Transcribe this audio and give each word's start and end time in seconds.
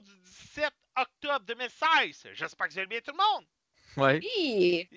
Du 0.00 0.16
17 0.18 0.72
octobre 0.96 1.44
2016. 1.46 2.28
J'espère 2.32 2.66
que 2.68 2.72
vous 2.72 2.78
allez 2.78 2.88
bien 2.88 3.00
tout 3.00 3.12
le 3.12 3.16
monde. 3.18 3.46
Ouais. 3.96 4.20
Oui! 4.22 4.88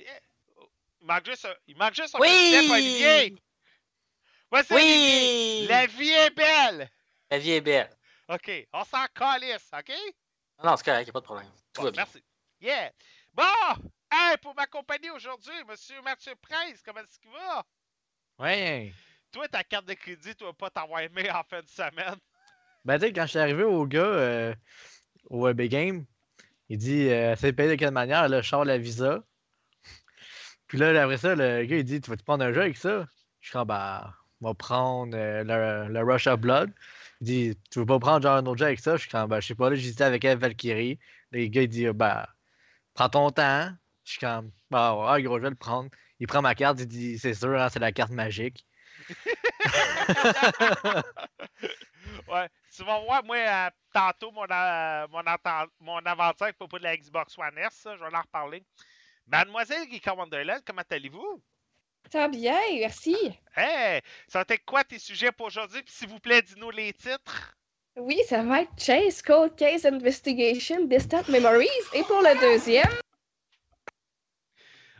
Il 1.01 1.07
manque 1.07 1.25
juste 1.25 1.45
un, 1.45 1.53
il 1.67 1.77
manque 1.77 1.93
juste 1.95 2.15
un 2.15 2.19
Oui! 2.19 2.27
petit 2.29 2.47
step, 2.65 2.71
Olivier. 2.71 3.35
Voici 4.51 4.73
Olivier. 4.73 5.61
Oui! 5.61 5.67
La 5.67 5.85
vie 5.87 6.09
est 6.09 6.29
belle. 6.35 6.89
La 7.29 7.39
vie 7.39 7.51
est 7.51 7.61
belle. 7.61 7.89
OK, 8.29 8.51
on 8.71 8.83
s'en 8.85 9.05
calisse, 9.13 9.69
OK? 9.77 9.91
Non, 10.63 10.77
c'est 10.77 10.85
correct, 10.85 11.07
y 11.07 11.09
a 11.09 11.13
pas 11.13 11.19
de 11.19 11.25
problème. 11.25 11.51
Tout 11.73 11.81
Bon, 11.81 11.83
va 11.85 11.91
bien. 11.91 12.03
merci. 12.03 12.23
Yeah. 12.61 12.91
Bon, 13.33 13.43
hey, 14.11 14.37
pour 14.41 14.55
m'accompagner 14.55 15.09
aujourd'hui, 15.09 15.53
Monsieur 15.67 16.01
Mathieu 16.03 16.33
Prince, 16.41 16.81
comment 16.85 17.01
est-ce 17.01 17.19
qu'il 17.19 17.31
va? 17.31 17.63
Ouais. 18.39 18.93
Toi, 19.31 19.47
ta 19.49 19.63
carte 19.63 19.85
de 19.85 19.93
crédit, 19.95 20.35
tu 20.35 20.43
vas 20.45 20.53
pas 20.53 20.69
t'avoir 20.69 21.01
aimé 21.01 21.29
en 21.31 21.43
fin 21.43 21.61
de 21.61 21.67
semaine. 21.67 22.15
Ben, 22.85 22.99
tu 22.99 23.07
sais, 23.07 23.13
quand 23.13 23.23
je 23.23 23.29
suis 23.31 23.39
arrivé 23.39 23.63
au 23.63 23.85
gars 23.87 23.99
euh, 24.01 24.53
au 25.33 25.53
Big 25.53 25.71
Game, 25.71 26.05
il 26.69 26.77
dit 26.79 27.09
euh, 27.09 27.35
C'est 27.37 27.53
payé 27.53 27.69
de 27.71 27.75
quelle 27.75 27.91
manière? 27.93 28.29
Là, 28.29 28.41
je 28.41 28.49
sors 28.49 28.65
la 28.65 28.77
visa. 28.77 29.23
Puis 30.67 30.77
là, 30.77 30.89
après 31.03 31.17
ça, 31.17 31.35
le 31.35 31.65
gars, 31.65 31.77
il 31.77 31.83
dit 31.83 32.01
Tu 32.01 32.09
vas-tu 32.09 32.23
prendre 32.23 32.43
un 32.43 32.53
jeu 32.53 32.61
avec 32.61 32.77
ça? 32.77 33.07
Je 33.41 33.49
suis 33.49 33.65
Bah, 33.65 34.15
on 34.41 34.47
va 34.47 34.53
prendre 34.53 35.15
euh, 35.17 35.43
le, 35.43 35.93
le 35.93 35.99
Rush 36.03 36.27
of 36.27 36.39
Blood. 36.39 36.71
Il 37.21 37.25
dit 37.27 37.59
Tu 37.71 37.79
veux 37.79 37.85
pas 37.85 37.99
prendre 37.99 38.23
genre 38.23 38.37
un 38.37 38.45
autre 38.45 38.59
jeu 38.59 38.65
avec 38.65 38.79
ça? 38.79 38.95
Je 38.95 39.01
suis 39.01 39.09
comme 39.09 39.29
Bah, 39.29 39.39
je 39.39 39.47
sais 39.47 39.55
pas, 39.55 39.69
là, 39.69 39.75
j'hésitais 39.75 40.03
avec 40.03 40.23
elle, 40.25 40.37
Valkyrie. 40.39 40.99
Le 41.31 41.45
gars, 41.47 41.63
il 41.63 41.69
dit 41.69 41.87
Bah, 41.93 42.29
prends 42.93 43.09
ton 43.09 43.31
temps. 43.31 43.71
Je 44.05 44.11
suis 44.11 44.19
comme 44.19 44.51
Bah, 44.71 44.95
ouais, 45.13 45.23
gros, 45.23 45.37
je 45.39 45.43
vais 45.43 45.49
le 45.49 45.55
prendre. 45.55 45.89
Il 46.19 46.27
prend 46.27 46.41
ma 46.41 46.55
carte, 46.55 46.79
il 46.81 46.87
dit 46.87 47.19
C'est 47.19 47.33
sûr, 47.33 47.59
hein, 47.61 47.69
c'est 47.69 47.79
la 47.79 47.91
carte 47.91 48.11
magique. 48.11 48.65
ouais, 52.27 52.49
tu 52.75 52.83
vas 52.83 52.99
voir, 52.99 53.23
moi, 53.23 53.37
euh, 53.37 53.69
tantôt, 53.93 54.31
mon, 54.31 54.45
euh, 54.49 55.07
mon, 55.09 55.23
mon 55.79 55.97
aventure 55.97 56.45
avec 56.45 56.57
propos 56.57 56.79
de 56.79 56.83
la 56.83 56.97
Xbox 56.97 57.37
One 57.37 57.57
S, 57.57 57.83
je 57.85 58.03
vais 58.03 58.15
en 58.15 58.21
reparler. 58.21 58.63
Mademoiselle 59.27 59.89
Geeka 59.89 60.13
Wonderland, 60.13 60.61
comment 60.65 60.81
allez-vous? 60.89 61.41
Ça 62.11 62.27
bien, 62.27 62.59
merci. 62.79 63.15
Hey, 63.55 64.01
ça 64.27 64.39
va 64.39 64.45
être 64.49 64.65
quoi 64.65 64.83
tes 64.83 64.99
sujets 64.99 65.31
pour 65.31 65.47
aujourd'hui? 65.47 65.81
Puis 65.83 65.93
s'il 65.93 66.09
vous 66.09 66.19
plaît, 66.19 66.41
dis-nous 66.41 66.71
les 66.71 66.93
titres. 66.93 67.55
Oui, 67.95 68.19
ça 68.27 68.43
va 68.43 68.61
être 68.61 68.71
Chase 68.77 69.21
Cold 69.21 69.55
Case 69.55 69.85
Investigation 69.85 70.85
Distant 70.85 71.23
Memories. 71.29 71.67
Et 71.93 72.03
pour 72.03 72.21
le 72.21 72.39
deuxième, 72.39 72.89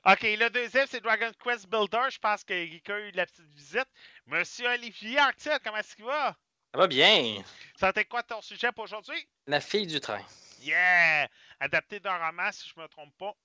OK, 0.05 0.21
le 0.21 0.49
deuxième, 0.49 0.85
c'est 0.87 1.01
Dragon 1.01 1.31
Quest 1.41 1.69
Builder. 1.69 2.09
Je 2.09 2.19
pense 2.19 2.43
que 2.43 2.53
Geeka 2.53 2.93
a 2.93 2.99
eu 2.99 3.11
de 3.13 3.17
la 3.17 3.25
petite 3.25 3.49
visite. 3.53 3.87
Monsieur 4.25 4.67
Olivier 4.67 5.17
Arctil, 5.17 5.57
comment 5.63 5.77
est-ce 5.77 5.95
qu'il 5.95 6.03
va? 6.03 6.35
Ça 6.73 6.79
va 6.79 6.87
bien. 6.87 7.43
Être 7.83 8.09
quoi 8.09 8.23
ton 8.23 8.41
sujet 8.41 8.71
pour 8.71 8.85
aujourd'hui? 8.85 9.27
La 9.45 9.61
fille 9.61 9.85
du 9.85 9.99
train. 9.99 10.23
Yeah! 10.61 11.29
Adapté 11.59 11.99
d'un 11.99 12.17
roman, 12.17 12.51
si 12.51 12.67
je 12.67 12.79
me 12.81 12.87
trompe 12.87 13.15
pas. 13.17 13.35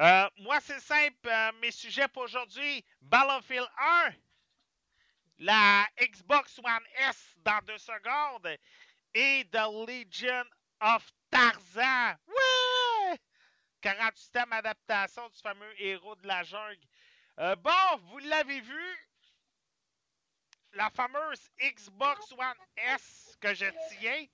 Euh, 0.00 0.28
moi, 0.38 0.58
c'est 0.60 0.80
simple. 0.80 1.28
euh, 1.28 1.52
mes 1.60 1.70
sujets 1.70 2.08
pour 2.08 2.22
aujourd'hui, 2.24 2.84
Battlefield 3.00 3.68
1, 3.78 4.10
la 5.38 5.86
Xbox 6.00 6.58
One 6.58 6.84
S 7.08 7.36
dans 7.44 7.60
deux 7.66 7.78
secondes 7.78 8.56
et 9.14 9.46
The 9.52 9.68
Legion 9.86 10.44
of 10.80 11.06
Tarzan. 11.30 12.16
Ouais! 12.26 13.18
48e 13.84 14.50
adaptation 14.50 15.28
du 15.28 15.38
fameux 15.38 15.80
héros 15.80 16.16
de 16.16 16.26
la 16.26 16.42
jungle. 16.42 16.80
Euh, 17.38 17.54
bon, 17.56 17.70
vous 18.08 18.18
l'avez 18.18 18.60
vu, 18.60 19.09
la 20.74 20.90
fameuse 20.90 21.50
Xbox 21.60 22.32
One 22.32 22.58
S 22.76 23.36
que 23.40 23.54
je 23.54 23.66
tiens 23.88 24.26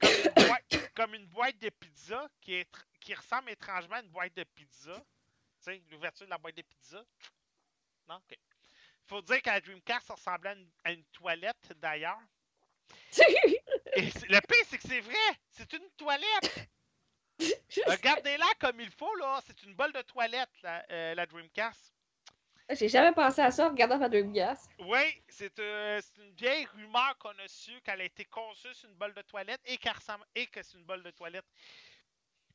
comme 0.00 0.14
une 0.14 0.46
boîte, 0.46 0.94
comme 0.94 1.14
une 1.14 1.26
boîte 1.26 1.58
de 1.58 1.70
pizza 1.70 2.28
qui, 2.40 2.54
est, 2.54 2.68
qui 3.00 3.14
ressemble 3.14 3.50
étrangement 3.50 3.96
à 3.96 4.00
une 4.00 4.10
boîte 4.10 4.34
de 4.34 4.44
pizza. 4.44 4.94
Tu 4.94 5.72
sais, 5.72 5.82
l'ouverture 5.90 6.26
de 6.26 6.30
la 6.30 6.38
boîte 6.38 6.56
de 6.56 6.62
pizza. 6.62 7.04
Non? 8.08 8.16
OK. 8.16 8.38
Faut 9.06 9.22
dire 9.22 9.42
qu'à 9.42 9.54
la 9.54 9.60
Dreamcast, 9.60 10.06
ça 10.06 10.14
ressemblait 10.14 10.50
à 10.50 10.54
une, 10.54 10.70
à 10.84 10.92
une 10.92 11.04
toilette 11.06 11.72
d'ailleurs. 11.76 12.20
Et 13.96 14.02
le 14.28 14.40
pire, 14.46 14.64
c'est 14.66 14.78
que 14.78 14.88
c'est 14.88 15.00
vrai! 15.00 15.38
C'est 15.50 15.72
une 15.72 15.90
toilette! 15.96 16.68
Regardez-la 17.86 18.46
comme 18.60 18.80
il 18.80 18.90
faut, 18.90 19.14
là. 19.16 19.40
C'est 19.46 19.62
une 19.62 19.74
bolle 19.74 19.92
de 19.92 20.02
toilette, 20.02 20.50
la, 20.62 20.84
euh, 20.90 21.14
la 21.14 21.26
Dreamcast. 21.26 21.94
J'ai 22.74 22.88
jamais 22.88 23.12
pensé 23.12 23.40
à 23.40 23.50
ça 23.50 23.66
en 23.66 23.70
regardant 23.70 23.98
ma 23.98 24.08
Dreamcast. 24.08 24.70
Oui, 24.80 25.22
c'est 25.28 25.58
euh, 25.58 26.00
c'est 26.02 26.22
une 26.22 26.32
vieille 26.34 26.66
rumeur 26.66 27.16
qu'on 27.18 27.30
a 27.30 27.48
su 27.48 27.80
qu'elle 27.82 28.00
a 28.00 28.04
été 28.04 28.24
conçue 28.26 28.74
sur 28.74 28.88
une 28.88 28.94
bolle 28.96 29.14
de 29.14 29.22
toilette 29.22 29.60
et, 29.64 29.78
qu'elle 29.78 29.94
ressemble, 29.94 30.24
et 30.34 30.46
que 30.46 30.62
c'est 30.62 30.76
une 30.76 30.84
bolle 30.84 31.02
de 31.02 31.10
toilette. 31.10 31.46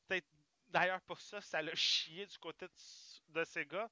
Peut-être 0.07 0.27
d'ailleurs 0.69 1.01
pour 1.01 1.19
ça, 1.19 1.41
ça 1.41 1.61
l'a 1.61 1.73
chié 1.73 2.25
du 2.27 2.37
côté 2.37 2.67
de, 2.67 3.39
de 3.39 3.43
ces 3.43 3.65
gars. 3.65 3.89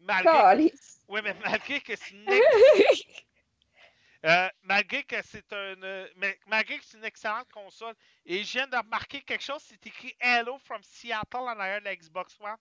Malgré, 0.00 0.72
ouais, 1.08 1.22
mais 1.22 1.34
malgré 1.44 1.80
que 1.80 1.94
c'est 1.96 2.10
une, 2.10 2.26
euh, 4.26 4.48
malgré 4.62 5.04
que 5.04 5.22
c'est 5.22 5.52
un, 5.52 5.76
mais 6.16 6.38
malgré 6.46 6.78
que 6.78 6.84
c'est 6.84 6.98
une 6.98 7.04
excellente 7.04 7.50
console. 7.50 7.94
Et 8.26 8.44
je 8.44 8.52
viens 8.52 8.66
de 8.66 8.76
remarquer 8.76 9.22
quelque 9.22 9.44
chose, 9.44 9.62
c'est 9.62 9.86
écrit 9.86 10.14
Hello 10.20 10.58
from 10.58 10.82
Seattle 10.82 11.36
en 11.36 11.58
arrière 11.58 11.80
de 11.80 11.86
la 11.86 11.96
Xbox 11.96 12.36
One. 12.40 12.56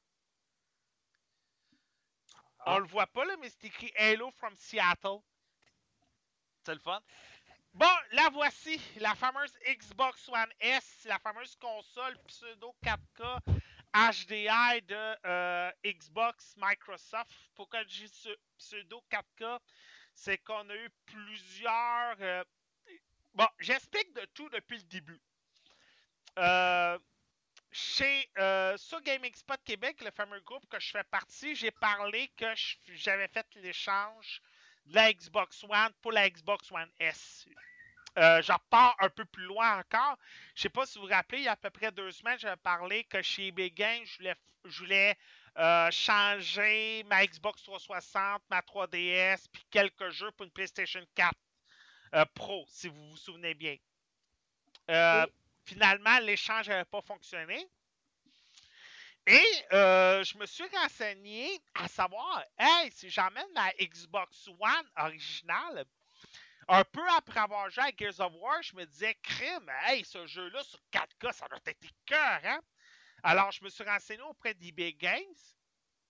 On 2.65 2.75
Ah. 2.75 2.79
le 2.79 2.85
voit 2.85 3.07
pas 3.07 3.25
là, 3.25 3.35
mais 3.39 3.49
c'est 3.49 3.65
écrit 3.67 3.91
Hello 3.95 4.31
from 4.31 4.55
Seattle. 4.55 5.19
C'est 6.63 6.73
le 6.75 6.79
fun. 6.79 7.01
Bon, 7.73 7.87
la 8.11 8.29
voici, 8.29 8.79
la 8.97 9.15
fameuse 9.15 9.57
Xbox 9.67 10.27
One 10.29 10.51
S, 10.59 11.05
la 11.05 11.17
fameuse 11.19 11.55
console 11.55 12.17
pseudo 12.27 12.75
4K 12.83 13.39
HDI 13.93 14.81
de 14.83 15.15
euh, 15.25 15.71
Xbox 15.85 16.53
Microsoft. 16.57 17.29
Pourquoi 17.55 17.81
je 17.83 18.05
dis 18.05 18.29
pseudo 18.57 19.03
4K? 19.09 19.59
C'est 20.13 20.37
qu'on 20.39 20.69
a 20.69 20.75
eu 20.75 20.89
plusieurs. 21.05 22.15
euh, 22.21 22.43
Bon, 23.33 23.47
j'explique 23.59 24.13
de 24.13 24.25
tout 24.33 24.49
depuis 24.49 24.77
le 24.77 24.83
début. 24.83 25.21
Euh, 26.37 26.99
chez 27.71 28.29
euh, 28.37 28.77
sur 28.77 29.01
Gaming 29.01 29.33
Spot 29.33 29.59
Québec, 29.63 30.01
le 30.01 30.11
fameux 30.11 30.39
groupe 30.41 30.67
que 30.69 30.79
je 30.79 30.91
fais 30.91 31.03
partie, 31.05 31.55
j'ai 31.55 31.71
parlé 31.71 32.29
que 32.37 32.45
j'avais 32.87 33.27
fait 33.27 33.47
l'échange 33.55 34.41
de 34.87 34.95
la 34.95 35.13
Xbox 35.13 35.63
One 35.63 35.91
pour 36.01 36.11
la 36.11 36.29
Xbox 36.29 36.71
One 36.71 36.89
S. 36.99 37.47
euh, 38.17 38.41
je 38.41 38.51
un 38.51 39.09
peu 39.09 39.25
plus 39.25 39.45
loin 39.45 39.79
encore. 39.79 40.17
Je 40.55 40.63
sais 40.63 40.69
pas 40.69 40.85
si 40.85 40.99
vous 40.99 41.05
vous 41.05 41.11
rappelez, 41.11 41.39
il 41.39 41.43
y 41.45 41.47
a 41.47 41.53
à 41.53 41.55
peu 41.55 41.69
près 41.69 41.91
deux 41.91 42.11
semaines, 42.11 42.39
j'avais 42.39 42.57
parlé 42.57 43.05
que 43.05 43.21
chez 43.21 43.47
eBay 43.47 43.71
Games, 43.71 44.05
je 44.05 44.17
voulais, 44.17 44.35
je 44.65 44.79
voulais 44.79 45.17
euh, 45.57 45.89
changer 45.91 47.03
ma 47.07 47.25
Xbox 47.25 47.63
360, 47.63 48.41
ma 48.49 48.59
3DS, 48.61 49.45
puis 49.51 49.63
quelques 49.69 50.09
jeux 50.09 50.31
pour 50.31 50.45
une 50.45 50.51
PlayStation 50.51 51.01
4 51.15 51.33
euh, 52.15 52.25
Pro, 52.33 52.65
si 52.67 52.89
vous 52.89 53.09
vous 53.11 53.17
souvenez 53.17 53.53
bien. 53.53 53.77
Euh, 54.89 55.25
Finalement, 55.71 56.19
l'échange 56.19 56.67
n'avait 56.67 56.83
pas 56.83 56.99
fonctionné. 57.01 57.65
Et 59.25 59.45
euh, 59.71 60.21
je 60.21 60.37
me 60.37 60.45
suis 60.45 60.65
renseigné 60.65 61.61
à 61.75 61.87
savoir, 61.87 62.43
hey, 62.59 62.91
si 62.91 63.09
j'emmène 63.09 63.47
ma 63.55 63.71
Xbox 63.79 64.49
One 64.49 64.89
originale, 64.97 65.85
un 66.67 66.83
peu 66.83 67.07
après 67.15 67.39
avoir 67.39 67.69
joué 67.69 67.85
à 67.85 67.91
Gears 67.97 68.19
of 68.19 68.33
War, 68.41 68.61
je 68.61 68.75
me 68.75 68.85
disais, 68.85 69.15
crime, 69.23 69.71
hey, 69.85 70.03
ce 70.03 70.27
jeu-là 70.27 70.61
sur 70.61 70.79
4K, 70.91 71.31
ça 71.31 71.47
doit 71.47 71.59
être 71.65 71.87
cœur, 72.05 72.41
hein? 72.43 72.59
Alors, 73.23 73.53
je 73.53 73.63
me 73.63 73.69
suis 73.69 73.85
renseigné 73.85 74.23
auprès 74.23 74.53
d'eBay 74.53 74.91
Games. 74.91 75.41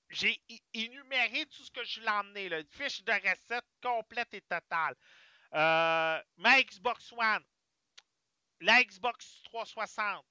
J'ai 0.10 0.42
énuméré 0.74 1.46
tout 1.46 1.64
ce 1.64 1.70
que 1.70 1.84
je 1.84 2.00
voulais 2.00 2.12
emmener, 2.12 2.50
là, 2.50 2.60
une 2.62 2.68
fiche 2.68 3.04
de 3.04 3.12
recette 3.12 3.66
complète 3.84 4.34
et 4.34 4.42
totale. 4.42 4.96
Euh, 5.54 6.20
ma 6.38 6.64
Xbox 6.64 7.12
One, 7.12 7.44
la 8.62 8.84
Xbox 8.84 9.42
360, 9.46 10.26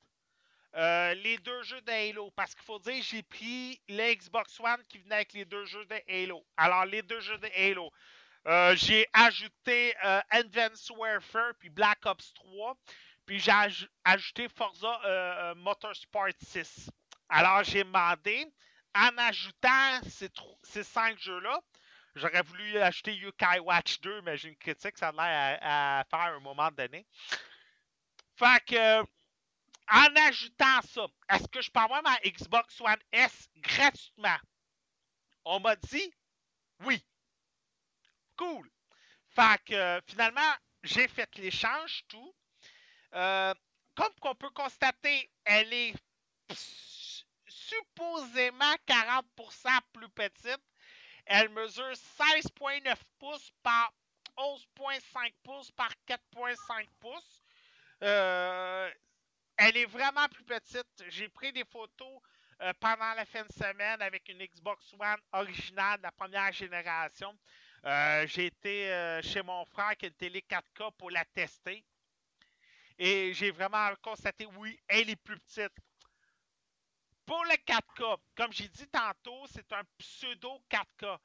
euh, 0.76 1.14
les 1.14 1.38
deux 1.38 1.62
jeux 1.62 1.80
de 1.82 1.90
Halo. 1.90 2.30
Parce 2.32 2.54
qu'il 2.54 2.64
faut 2.64 2.78
dire, 2.78 3.02
j'ai 3.02 3.22
pris 3.22 3.80
la 3.88 4.14
Xbox 4.14 4.58
One 4.60 4.82
qui 4.88 4.98
venait 4.98 5.16
avec 5.16 5.32
les 5.32 5.44
deux 5.44 5.64
jeux 5.66 5.84
de 5.86 6.00
Halo. 6.08 6.44
Alors, 6.56 6.84
les 6.86 7.02
deux 7.02 7.20
jeux 7.20 7.38
de 7.38 7.48
Halo. 7.56 7.90
Euh, 8.46 8.74
j'ai 8.76 9.06
ajouté 9.12 9.94
euh, 10.04 10.20
Advanced 10.30 10.90
Warfare 10.96 11.52
puis 11.58 11.68
Black 11.68 12.06
Ops 12.06 12.32
3. 12.34 12.76
Puis 13.26 13.38
j'ai 13.38 13.50
aj- 13.52 13.88
ajouté 14.04 14.48
Forza 14.48 15.00
euh, 15.04 15.54
Motorsport 15.56 16.30
6. 16.42 16.90
Alors, 17.28 17.62
j'ai 17.64 17.84
demandé, 17.84 18.46
en 18.94 19.16
ajoutant 19.18 20.00
ces, 20.08 20.82
cinq 20.82 21.18
jeux-là, 21.18 21.60
j'aurais 22.16 22.42
voulu 22.42 22.78
acheter 22.78 23.14
Yokai 23.14 23.60
Watch 23.60 24.00
2, 24.00 24.22
mais 24.22 24.36
j'ai 24.36 24.48
une 24.48 24.56
critique, 24.56 24.98
ça 24.98 25.08
a 25.08 25.12
l'air 25.12 25.58
à, 25.62 26.04
faire 26.10 26.34
un 26.34 26.40
moment 26.40 26.70
donné. 26.72 27.06
Fait 28.40 28.64
que, 28.64 29.00
en 29.02 30.16
ajoutant 30.28 30.80
ça, 30.80 31.06
est-ce 31.28 31.46
que 31.48 31.60
je 31.60 31.70
peux 31.70 31.80
avoir 31.80 32.02
ma 32.02 32.16
Xbox 32.20 32.80
One 32.80 32.98
S 33.12 33.50
gratuitement? 33.56 34.38
On 35.44 35.60
m'a 35.60 35.76
dit 35.76 36.10
oui. 36.86 37.04
Cool. 38.38 38.70
Fait 39.28 39.62
que 39.66 40.00
finalement, 40.06 40.54
j'ai 40.82 41.06
fait 41.06 41.28
l'échange, 41.36 42.02
tout. 42.08 42.34
Euh, 43.12 43.52
comme 43.94 44.14
qu'on 44.22 44.34
peut 44.34 44.48
constater, 44.54 45.30
elle 45.44 45.70
est 45.74 45.94
supposément 47.46 48.74
40% 48.86 49.80
plus 49.92 50.08
petite. 50.08 50.64
Elle 51.26 51.50
mesure 51.50 51.92
16,9 51.92 52.96
pouces 53.18 53.52
par 53.62 53.92
11,5 54.38 55.34
pouces 55.42 55.70
par 55.72 55.90
4,5 56.08 56.88
pouces. 57.00 57.39
Euh, 58.02 58.90
elle 59.56 59.76
est 59.76 59.86
vraiment 59.86 60.28
plus 60.28 60.44
petite. 60.44 61.04
J'ai 61.08 61.28
pris 61.28 61.52
des 61.52 61.64
photos 61.64 62.20
euh, 62.62 62.72
pendant 62.80 63.12
la 63.14 63.24
fin 63.26 63.42
de 63.44 63.52
semaine 63.52 64.00
avec 64.02 64.28
une 64.28 64.44
Xbox 64.44 64.94
One 64.98 65.20
originale 65.32 65.98
de 65.98 66.02
la 66.04 66.12
première 66.12 66.52
génération. 66.52 67.36
Euh, 67.84 68.26
J'ai 68.26 68.46
été 68.46 68.90
euh, 68.92 69.22
chez 69.22 69.42
mon 69.42 69.64
frère 69.66 69.96
qui 69.96 70.06
a 70.06 70.08
une 70.08 70.14
télé 70.14 70.42
4K 70.48 70.92
pour 70.96 71.10
la 71.10 71.24
tester. 71.26 71.84
Et 72.98 73.32
j'ai 73.32 73.50
vraiment 73.50 73.94
constaté, 74.02 74.46
oui, 74.58 74.78
elle 74.88 75.08
est 75.08 75.16
plus 75.16 75.38
petite. 75.40 75.72
Pour 77.24 77.42
le 77.44 77.54
4K, 77.64 78.18
comme 78.36 78.52
j'ai 78.52 78.68
dit 78.68 78.88
tantôt, 78.88 79.46
c'est 79.46 79.72
un 79.72 79.82
pseudo 79.98 80.62
4K. 80.70 81.18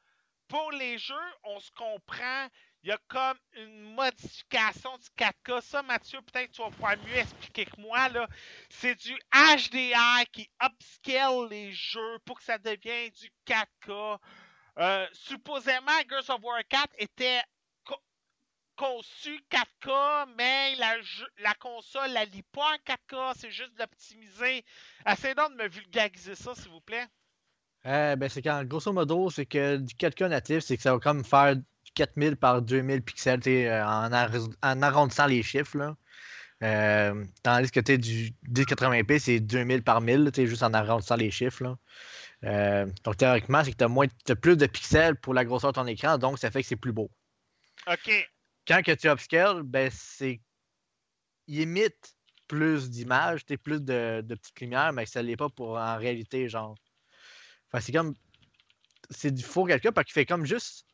Pour 0.48 0.72
les 0.72 0.98
jeux, 0.98 1.34
on 1.44 1.60
se 1.60 1.72
comprend. 1.72 2.48
Il 2.86 2.90
y 2.90 2.92
a 2.92 3.00
comme 3.08 3.38
une 3.58 3.96
modification 3.96 4.96
du 5.00 5.08
4K. 5.18 5.60
Ça, 5.62 5.82
Mathieu, 5.82 6.20
peut-être 6.22 6.52
tu 6.52 6.62
vas 6.62 6.70
pouvoir 6.70 6.96
mieux 7.00 7.18
expliquer 7.18 7.66
que 7.66 7.82
moi. 7.82 8.10
là. 8.10 8.28
C'est 8.70 8.94
du 8.94 9.12
HDR 9.34 10.24
qui 10.32 10.48
upscale 10.64 11.48
les 11.50 11.74
jeux 11.74 12.20
pour 12.26 12.38
que 12.38 12.44
ça 12.44 12.60
devienne 12.60 13.10
du 13.10 13.32
4K. 13.48 14.20
Euh, 14.78 15.08
supposément, 15.14 15.98
Gears 16.08 16.30
of 16.30 16.44
War 16.44 16.62
4 16.70 16.86
était 17.00 17.42
co- 17.84 17.96
conçu 18.76 19.44
4K, 19.50 20.28
mais 20.38 20.76
la, 20.76 20.98
la 21.40 21.56
console 21.56 22.12
la 22.12 22.26
lit 22.26 22.44
pas 22.52 22.72
en 22.76 22.94
4K, 22.94 23.34
c'est 23.36 23.50
juste 23.50 23.74
d'optimiser. 23.80 24.64
Essayez 25.08 25.34
donc 25.34 25.54
de 25.58 25.64
me 25.64 25.68
vulgariser 25.68 26.36
ça, 26.36 26.54
s'il 26.54 26.70
vous 26.70 26.82
plaît. 26.82 27.08
Euh, 27.88 28.16
ben, 28.16 28.30
c'est 28.30 28.44
quand, 28.44 28.64
grosso 28.66 28.94
modo, 28.94 29.32
c'est 29.32 29.48
que 29.48 29.78
du 29.78 29.96
4K 29.96 30.28
natif, 30.28 30.60
c'est 30.60 30.78
que 30.78 30.84
ça 30.84 30.94
va 30.94 31.00
comme 31.00 31.24
faire 31.26 31.56
4000 31.96 32.36
par 32.36 32.62
2000 32.62 33.02
pixels 33.02 33.42
euh, 33.48 33.84
en, 33.84 34.12
en 34.62 34.82
arrondissant 34.82 35.26
les 35.26 35.44
chiffres. 35.44 35.78
Là. 35.78 35.96
Euh, 36.64 37.26
tandis 37.44 37.72
que 37.72 37.80
t'es 37.80 37.98
du 37.98 38.34
1080p, 38.50 39.20
c'est 39.20 39.40
2000 39.40 39.84
par 39.84 40.02
1000, 40.02 40.32
tu 40.32 40.42
sais, 40.42 40.48
juste 40.48 40.64
en 40.64 40.74
arrondissant 40.74 41.16
les 41.16 41.32
chiffres. 41.32 41.64
Là. 41.64 41.78
Euh, 42.44 42.86
donc 43.04 43.18
théoriquement, 43.18 43.64
c'est 43.64 43.72
que 43.74 43.78
tu 43.78 44.32
as, 44.32 44.36
plus 44.36 44.58
de 44.58 44.66
pixels 44.66 45.16
pour 45.16 45.34
la 45.34 45.44
grosseur 45.46 45.72
de 45.72 45.76
ton 45.76 45.88
écran, 45.88 46.18
donc 46.18 46.40
ça 46.40 46.52
fait 46.52 46.62
que 46.62 46.68
c'est 46.68 46.76
plus 46.76 46.94
beau. 46.94 47.10
OK. 47.88 48.12
Quand 48.68 48.82
que 48.84 48.94
tu 48.94 49.10
upscale, 49.10 49.64
ben 49.64 49.92
c'est. 49.94 50.42
Il 51.48 51.62
émite 51.62 52.16
plus 52.48 52.90
d'images, 52.90 53.46
plus 53.46 53.82
de, 53.82 54.22
de 54.22 54.36
petites 54.36 54.60
lumières, 54.60 54.94
mais 54.94 55.06
ça 55.06 55.22
l'est 55.22 55.38
pas 55.38 55.50
pour 55.50 55.78
en 55.78 55.98
réalité, 55.98 56.50
genre. 56.50 56.76
Enfin, 57.68 57.82
c'est 57.82 57.92
comme. 57.92 58.16
C'est 59.12 59.32
du 59.32 59.44
faux 59.44 59.68
4K 59.68 59.92
parce 59.92 60.06
qu'il 60.06 60.14
fait 60.14 60.26
comme 60.26 60.46
juste 60.46 60.88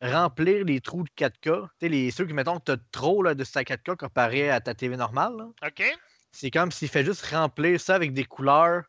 remplir 0.00 0.64
les 0.64 0.80
trous 0.80 1.04
de 1.04 1.10
4K. 1.16 1.32
Tu 1.42 1.68
sais, 1.80 1.88
les, 1.88 2.10
ceux 2.10 2.26
qui, 2.26 2.32
mettons, 2.32 2.58
que 2.58 2.64
tu 2.66 2.72
as 2.72 2.76
trop 2.92 3.22
là, 3.22 3.34
de 3.34 3.44
ta 3.44 3.62
4K 3.62 3.96
comparé 3.96 4.50
à 4.50 4.60
ta 4.60 4.74
TV 4.74 4.96
normale. 4.96 5.36
là. 5.36 5.46
OK. 5.66 5.82
C'est 6.32 6.50
comme 6.50 6.70
s'il 6.70 6.88
fait 6.88 7.04
juste 7.04 7.26
remplir 7.26 7.80
ça 7.80 7.94
avec 7.94 8.12
des 8.12 8.24
couleurs. 8.24 8.84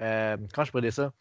Euh, 0.00 0.36
comment 0.54 0.64
je 0.64 0.78
dire 0.80 0.92
ça? 0.92 1.12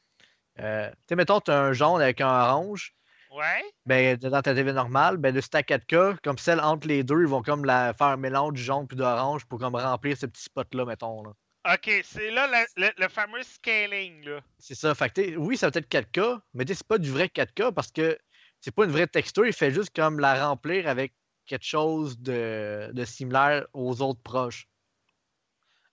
Euh, 0.60 0.90
tu 0.90 0.96
sais, 1.10 1.16
mettons, 1.16 1.40
tu 1.40 1.52
as 1.52 1.60
un 1.60 1.74
jaune 1.74 2.02
avec 2.02 2.22
un 2.22 2.28
orange. 2.28 2.94
Ouais. 3.32 3.64
Ben, 3.86 4.18
dans 4.18 4.42
ta 4.42 4.54
TV 4.54 4.74
normale, 4.74 5.16
ben, 5.16 5.34
le 5.34 5.40
stack 5.40 5.70
4K, 5.70 6.18
comme 6.22 6.38
celle 6.38 6.60
entre 6.60 6.88
les 6.88 7.04
deux, 7.04 7.22
ils 7.22 7.28
vont 7.28 7.42
comme 7.42 7.64
la, 7.64 7.94
faire 7.94 8.08
un 8.08 8.18
mélange 8.18 8.54
du 8.54 8.62
jaune 8.62 8.88
puis 8.88 8.98
d'orange 8.98 9.46
pour 9.46 9.60
comme 9.60 9.76
remplir 9.76 10.18
ce 10.18 10.26
petit 10.26 10.44
spot-là, 10.44 10.84
mettons. 10.84 11.24
Là. 11.24 11.32
OK, 11.74 11.90
c'est 12.04 12.32
là 12.32 12.48
le, 12.48 12.82
le- 12.84 12.92
le 12.98 13.08
fameux 13.08 13.44
scaling, 13.44 14.26
là. 14.26 14.42
C'est 14.60 14.76
ça. 14.76 14.94
Fait 14.96 15.10
que, 15.10 15.38
oui, 15.38 15.56
ça 15.56 15.70
va 15.70 15.80
être 15.80 15.90
4K, 15.90 16.40
mais 16.54 16.66
c'est 16.68 16.86
pas 16.86 16.98
du 16.98 17.10
vrai 17.10 17.28
4K 17.28 17.72
parce 17.72 17.92
que 17.92 18.18
c'est 18.62 18.74
pas 18.74 18.86
une 18.86 18.92
vraie 18.92 19.08
texture. 19.08 19.46
Il 19.46 19.54
fait 19.54 19.72
juste 19.72 19.94
comme 19.96 20.20
la 20.20 20.48
remplir 20.48 20.88
avec 20.88 21.14
quelque 21.46 21.66
chose 21.66 22.18
de, 22.20 22.90
de 22.94 23.06
similaire 23.06 23.66
aux 23.74 24.02
autres 24.02 24.22
proches. 24.22 24.68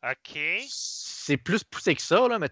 OK. 0.05 0.39
C'est 0.69 1.37
plus 1.37 1.65
poussé 1.65 1.95
que 1.95 2.03
ça, 2.03 2.29
là, 2.29 2.39
mais 2.39 2.49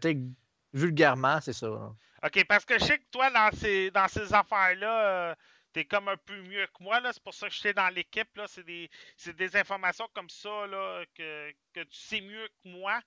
vulgairement, 0.73 1.41
c'est 1.41 1.53
ça. 1.53 1.69
là. 1.69 1.93
OK, 2.25 2.45
parce 2.49 2.65
que 2.65 2.79
je 2.79 2.85
sais 2.85 2.99
que 2.99 3.05
toi, 3.11 3.31
dans 3.31 3.51
ces, 3.57 3.91
dans 3.91 4.09
ces 4.09 4.33
affaires-là, 4.35 5.31
euh, 5.31 5.35
t'es 5.73 5.85
comme 5.85 6.09
un 6.09 6.17
peu 6.17 6.41
mieux 6.43 6.67
que 6.67 6.83
moi, 6.83 6.99
là. 7.01 7.13
C'est 7.13 7.23
pour 7.23 7.35
ça 7.35 7.49
que 7.49 7.55
j'étais 7.55 7.75
dans 7.75 7.89
l'équipe, 7.95 8.35
là. 8.37 8.47
C'est 8.49 8.65
des, 8.65 8.91
c'est 9.17 9.37
des 9.37 9.55
informations 9.57 10.09
comme 10.15 10.31
ça, 10.31 10.67
là, 10.67 11.05
que, 11.15 11.51
que 11.75 11.81
tu 11.81 11.99
sais 11.99 12.21
mieux 12.21 12.49
que 12.49 12.69
moi. 12.69 13.01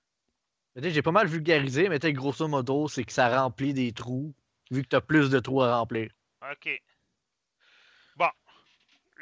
J'ai 0.76 1.02
pas 1.02 1.10
mal 1.10 1.26
vulgarisé, 1.26 1.88
mais 1.88 1.98
grosso 2.12 2.46
modo, 2.46 2.86
c'est 2.88 3.04
que 3.04 3.12
ça 3.12 3.42
remplit 3.42 3.74
des 3.74 3.92
trous, 3.92 4.32
vu 4.70 4.82
que 4.82 4.88
t'as 4.88 5.00
plus 5.00 5.28
de 5.28 5.40
trous 5.40 5.62
à 5.62 5.76
remplir. 5.76 6.10
OK. 6.50 6.80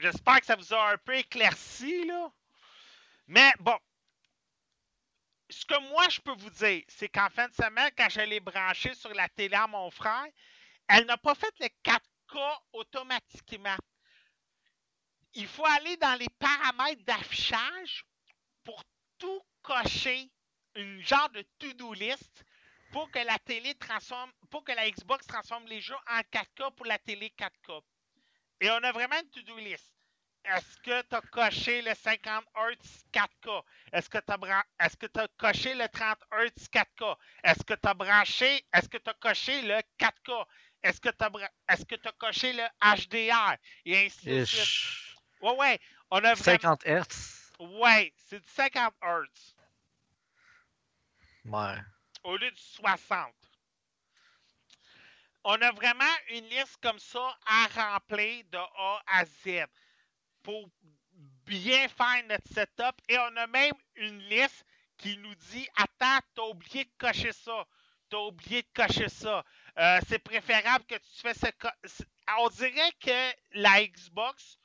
J'espère 0.01 0.41
que 0.41 0.47
ça 0.47 0.57
vous 0.57 0.73
a 0.73 0.93
un 0.93 0.99
peu 0.99 1.17
éclairci, 1.17 2.07
là. 2.07 2.31
Mais 3.27 3.53
bon. 3.59 3.77
Ce 5.51 5.65
que 5.65 5.79
moi, 5.89 6.09
je 6.09 6.21
peux 6.21 6.35
vous 6.35 6.51
dire, 6.51 6.83
c'est 6.89 7.09
qu'en 7.09 7.29
fin 7.31 7.49
de 7.49 7.55
semaine, 7.55 7.91
quand 7.97 8.09
je 8.09 8.21
l'ai 8.21 8.41
branché 8.41 8.95
sur 8.95 9.13
la 9.15 9.29
télé 9.31 9.57
à 9.57 9.67
mon 9.67 9.91
frère, 9.91 10.27
elle 10.89 11.07
n'a 11.07 11.17
pas 11.17 11.35
fait 11.35 11.55
le 11.61 11.69
4K 11.83 12.59
automatiquement. 12.73 13.77
Il 15.35 15.47
faut 15.47 15.65
aller 15.65 15.97
dans 15.97 16.19
les 16.19 16.29
paramètres 16.39 17.03
d'affichage 17.05 18.05
pour 18.63 18.83
tout 19.19 19.43
cocher, 19.63 20.31
une 20.75 21.01
genre 21.01 21.31
de 21.31 21.43
to-do 21.59 21.93
list 21.95 22.45
pour 22.93 23.11
que 23.11 23.19
la 23.19 23.39
télé 23.41 23.75
transforme, 23.75 24.33
pour 24.51 24.65
que 24.65 24.73
la 24.73 24.91
Xbox 24.91 25.27
transforme 25.27 25.67
les 25.67 25.81
jeux 25.81 25.97
en 26.09 26.21
4K 26.21 26.75
pour 26.75 26.87
la 26.87 26.99
télé 26.99 27.33
4K. 27.39 27.83
Et 28.61 28.71
on 28.71 28.83
a 28.83 28.93
vraiment 28.93 29.19
une 29.21 29.31
to-do 29.31 29.57
list. 29.59 29.93
Est-ce 30.45 30.79
que 30.79 31.03
tu 31.03 31.15
as 31.15 31.21
coché 31.21 31.83
le 31.83 31.95
50 31.95 32.45
Hz 32.57 33.05
4K? 33.13 33.63
Est-ce 33.93 34.09
que 34.09 34.19
tu 34.19 34.33
as, 34.33 34.65
est-ce 34.81 34.97
que 34.97 35.07
tu 35.07 35.21
as 35.21 35.29
coché 35.37 35.75
le 35.75 35.89
30 35.89 36.19
Hz 36.33 36.69
4K? 36.73 37.17
Est-ce 37.45 37.65
que 37.65 37.75
tu 37.75 37.89
as 37.89 37.95
branché, 37.95 38.65
est-ce 38.73 38.89
que 38.89 38.99
tu 38.99 39.11
as 39.11 39.15
coché 39.15 39.63
le 39.63 39.81
4K? 39.99 40.47
Est-ce 40.83 41.01
que 41.01 41.11
tu 41.11 41.25
as, 41.25 41.51
est-ce 41.69 41.85
que 41.85 42.09
as 42.09 42.13
coché 42.13 42.53
le 42.53 42.65
HDR? 42.81 43.57
Et 43.85 44.07
ainsi 44.07 44.27
de 44.27 44.45
suite. 44.45 45.17
Ouais, 45.43 45.57
ouais. 45.57 45.81
On 46.11 46.19
a 46.19 46.35
vraiment. 46.35 46.77
50 46.77 46.85
Hz. 46.87 47.53
Ouais, 47.61 48.13
c'est 48.17 48.41
du 48.41 48.49
50 48.49 48.95
Hz 49.03 49.55
Ouais. 51.45 51.79
au 52.25 52.37
lieu 52.37 52.51
du 52.51 52.61
60. 52.61 53.35
On 55.51 55.63
a 55.63 55.73
vraiment 55.73 56.05
une 56.29 56.47
liste 56.51 56.77
comme 56.83 56.99
ça 56.99 57.35
à 57.47 57.69
remplir 57.69 58.45
de 58.53 58.59
A 58.59 59.03
à 59.07 59.25
Z 59.25 59.65
pour 60.43 60.69
bien 61.47 61.89
faire 61.89 62.23
notre 62.29 62.47
setup. 62.53 63.01
Et 63.09 63.17
on 63.17 63.35
a 63.35 63.47
même 63.47 63.73
une 63.95 64.19
liste 64.29 64.63
qui 64.99 65.17
nous 65.17 65.35
dit 65.35 65.67
Attends, 65.77 66.21
t'as 66.35 66.43
oublié 66.43 66.85
de 66.85 66.91
cocher 66.99 67.33
ça. 67.33 67.67
T'as 68.11 68.19
oublié 68.19 68.61
de 68.61 68.69
cocher 68.75 69.09
ça. 69.09 69.43
Euh, 69.79 69.99
c'est 70.07 70.19
préférable 70.19 70.85
que 70.85 70.97
tu 70.97 71.21
fais 71.23 71.33
ce. 71.33 71.47
On 72.41 72.49
dirait 72.51 72.93
que 73.01 73.35
la 73.53 73.87
Xbox, 73.87 74.59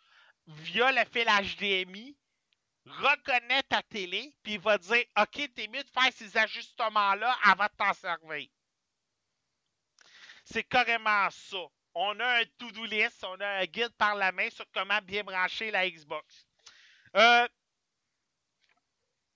via 0.48 0.92
le 0.92 1.06
fil 1.06 1.25
HDMI, 1.25 2.18
reconnaît 2.86 3.63
ta 3.70 3.82
télé, 3.84 4.36
puis 4.44 4.58
va 4.58 4.78
dire 4.78 5.06
OK, 5.18 5.50
t'es 5.56 5.70
mieux 5.70 5.84
de 5.84 5.90
faire 5.90 6.12
ces 6.12 6.38
ajustements-là 6.38 7.38
avant 7.46 7.68
de 7.68 7.78
t'en 7.78 7.94
servir. 7.94 8.50
C'est 10.43 10.63
carrément 10.63 11.29
ça. 11.29 11.57
On 11.95 12.19
a 12.19 12.39
un 12.41 12.45
to-do 12.57 12.85
list, 12.85 13.23
on 13.23 13.39
a 13.39 13.47
un 13.62 13.65
guide 13.65 13.93
par 13.97 14.15
la 14.15 14.31
main 14.31 14.50
sur 14.50 14.65
comment 14.73 15.00
bien 15.01 15.23
brancher 15.23 15.71
la 15.71 15.89
Xbox. 15.89 16.47
Euh, 17.15 17.47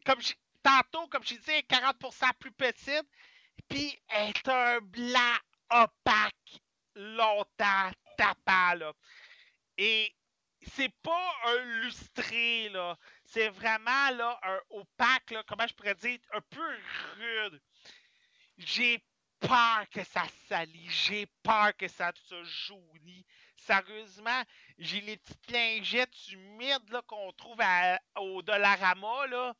comme 0.05 0.21
j'ai- 0.21 0.35
tantôt, 0.63 1.07
comme 1.07 1.23
je 1.23 1.35
disais, 1.35 1.53
elle 1.53 1.59
est 1.59 1.63
40% 1.63 2.31
plus 2.39 2.51
petite, 2.51 3.07
puis 3.69 3.97
elle 4.09 4.29
est 4.29 4.47
un 4.49 4.79
blanc 4.81 5.37
opaque, 5.69 6.61
longtemps, 6.95 7.91
tapant, 8.17 8.73
là. 8.75 8.93
Et 9.77 10.13
c'est 10.75 10.91
pas 11.03 11.35
un 11.45 11.63
lustré, 11.83 12.69
là. 12.69 12.97
C'est 13.25 13.49
vraiment, 13.49 14.09
là, 14.11 14.39
un 14.43 14.59
opaque, 14.71 15.31
là, 15.31 15.43
comment 15.47 15.67
je 15.67 15.73
pourrais 15.75 15.95
dire, 15.95 16.19
un 16.33 16.41
peu 16.41 16.67
rude. 17.17 17.61
J'ai 18.57 19.03
peur 19.39 19.85
que 19.91 20.03
ça 20.03 20.23
salit. 20.47 20.87
J'ai 20.89 21.25
peur 21.43 21.75
que 21.77 21.87
ça 21.87 22.11
se 22.29 22.43
jaunit. 22.43 23.25
Sérieusement, 23.55 24.43
j'ai 24.77 25.01
les 25.01 25.17
petites 25.17 25.51
lingettes 25.51 26.31
humides 26.31 27.01
qu'on 27.07 27.31
trouve 27.33 27.59
au 28.15 28.41
Dollarama. 28.41 29.27
Là. 29.27 29.53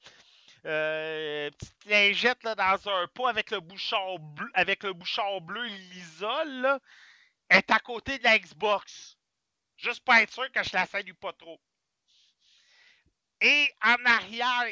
Euh, 0.66 1.52
petites 1.52 1.86
lingettes 1.86 2.44
là, 2.44 2.56
dans 2.56 2.90
un 2.90 3.08
pot 3.08 3.28
avec 3.28 3.52
le 3.52 3.60
bouchon 3.60 4.20
bleu, 4.20 4.50
avec 4.54 4.84
le 4.84 4.94
bleu 4.94 5.66
l'isole. 5.66 6.80
Est 7.50 7.72
à 7.72 7.80
côté 7.80 8.18
de 8.18 8.24
la 8.26 8.38
Xbox. 8.38 9.18
Juste 9.78 10.04
pour 10.04 10.16
être 10.16 10.34
sûr 10.34 10.52
que 10.52 10.64
je 10.64 10.74
la 10.74 10.86
salue 10.86 11.14
pas 11.14 11.32
trop. 11.34 11.62
Et 13.40 13.72
en 13.84 14.04
arrière, 14.06 14.66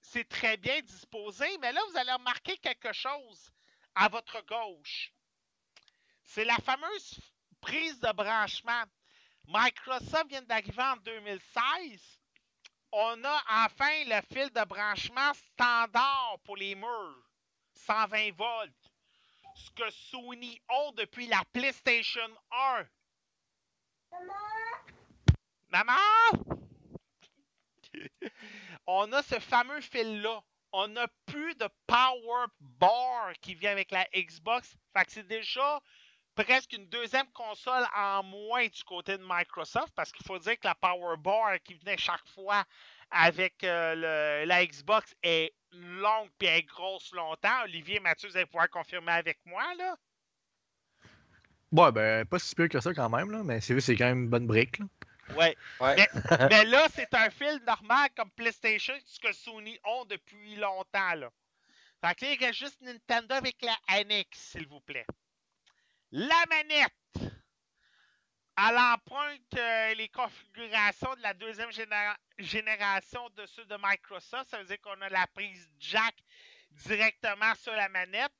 c'est 0.00 0.28
très 0.28 0.56
bien 0.56 0.80
disposé, 0.82 1.46
mais 1.60 1.72
là, 1.72 1.80
vous 1.90 1.96
allez 1.96 2.12
remarquer 2.12 2.56
quelque 2.58 2.92
chose 2.92 3.50
à 3.94 4.08
votre 4.08 4.44
gauche. 4.46 5.12
C'est 6.24 6.44
la 6.44 6.56
fameuse 6.56 7.20
prise 7.60 8.00
de 8.00 8.12
branchement. 8.12 8.84
Microsoft 9.48 10.28
vient 10.28 10.42
d'arriver 10.42 10.82
en 10.82 10.96
2016. 10.96 12.18
On 12.92 13.24
a 13.24 13.42
enfin 13.66 14.04
le 14.04 14.20
fil 14.32 14.50
de 14.50 14.64
branchement 14.64 15.32
standard 15.34 16.38
pour 16.44 16.56
les 16.56 16.74
murs. 16.74 17.30
120 17.74 18.32
volts. 18.36 18.92
Ce 19.54 19.70
que 19.70 19.90
Sony 19.90 20.60
ont 20.68 20.92
depuis 20.92 21.26
la 21.26 21.42
PlayStation 21.52 22.28
1. 22.50 22.86
Maman? 25.70 25.94
On 28.86 29.12
a 29.12 29.22
ce 29.22 29.38
fameux 29.38 29.80
fil-là 29.80 30.42
on 30.72 30.88
n'a 30.88 31.06
plus 31.26 31.54
de 31.56 31.68
power 31.86 32.46
bar 32.60 33.32
qui 33.40 33.54
vient 33.54 33.72
avec 33.72 33.90
la 33.90 34.06
Xbox. 34.14 34.74
Fait 34.96 35.04
que 35.04 35.12
c'est 35.12 35.26
déjà 35.26 35.80
presque 36.34 36.72
une 36.72 36.88
deuxième 36.88 37.30
console 37.32 37.84
en 37.94 38.22
moins 38.22 38.66
du 38.66 38.82
côté 38.84 39.18
de 39.18 39.24
Microsoft 39.26 39.92
parce 39.94 40.12
qu'il 40.12 40.24
faut 40.26 40.38
dire 40.38 40.58
que 40.58 40.66
la 40.66 40.74
power 40.74 41.16
bar 41.18 41.60
qui 41.62 41.74
venait 41.74 41.98
chaque 41.98 42.26
fois 42.34 42.64
avec 43.10 43.62
euh, 43.64 44.44
la 44.46 44.66
Xbox 44.66 45.14
est 45.22 45.52
longue 45.72 46.30
et 46.40 46.62
grosse 46.62 47.12
longtemps. 47.12 47.62
Olivier 47.64 48.00
Mathieu, 48.00 48.28
vous 48.28 48.36
allez 48.36 48.46
pouvoir 48.46 48.70
confirmer 48.70 49.12
avec 49.12 49.38
moi 49.44 49.62
là. 49.76 49.96
Ben, 51.72 52.26
pas 52.26 52.38
si 52.38 52.54
pire 52.54 52.68
que 52.68 52.80
ça 52.80 52.92
quand 52.92 53.08
même, 53.08 53.30
là, 53.30 53.42
mais 53.42 53.60
c'est 53.60 53.78
c'est 53.80 53.96
quand 53.96 54.04
même 54.04 54.24
une 54.24 54.28
bonne 54.28 54.46
brique. 54.46 54.78
Là. 54.78 54.86
Ouais. 55.36 55.56
Ouais. 55.80 55.96
Mais, 55.96 56.08
mais 56.50 56.64
là, 56.64 56.86
c'est 56.94 57.12
un 57.14 57.30
fil 57.30 57.60
normal 57.66 58.10
comme 58.16 58.30
PlayStation, 58.32 58.94
ce 59.04 59.18
que 59.20 59.32
Sony 59.32 59.78
ont 59.84 60.04
depuis 60.04 60.56
longtemps. 60.56 61.14
Là. 61.14 61.30
Fait 62.04 62.14
que 62.14 62.24
là, 62.24 62.32
il 62.32 62.44
reste 62.44 62.58
juste 62.58 62.80
Nintendo 62.80 63.34
avec 63.34 63.56
la 63.62 63.76
NX, 64.04 64.26
s'il 64.32 64.66
vous 64.68 64.80
plaît. 64.80 65.06
La 66.10 66.44
manette. 66.48 67.32
Elle 68.58 68.76
emprunte 68.76 69.54
euh, 69.56 69.94
les 69.94 70.08
configurations 70.10 71.14
de 71.14 71.22
la 71.22 71.32
deuxième 71.32 71.70
généra- 71.70 72.18
génération 72.38 73.28
de 73.30 73.46
ceux 73.46 73.64
de 73.64 73.76
Microsoft. 73.82 74.50
Ça 74.50 74.58
veut 74.58 74.64
dire 74.64 74.80
qu'on 74.82 75.00
a 75.00 75.08
la 75.08 75.26
prise 75.28 75.70
jack 75.78 76.14
directement 76.70 77.54
sur 77.54 77.72
la 77.72 77.88
manette. 77.88 78.32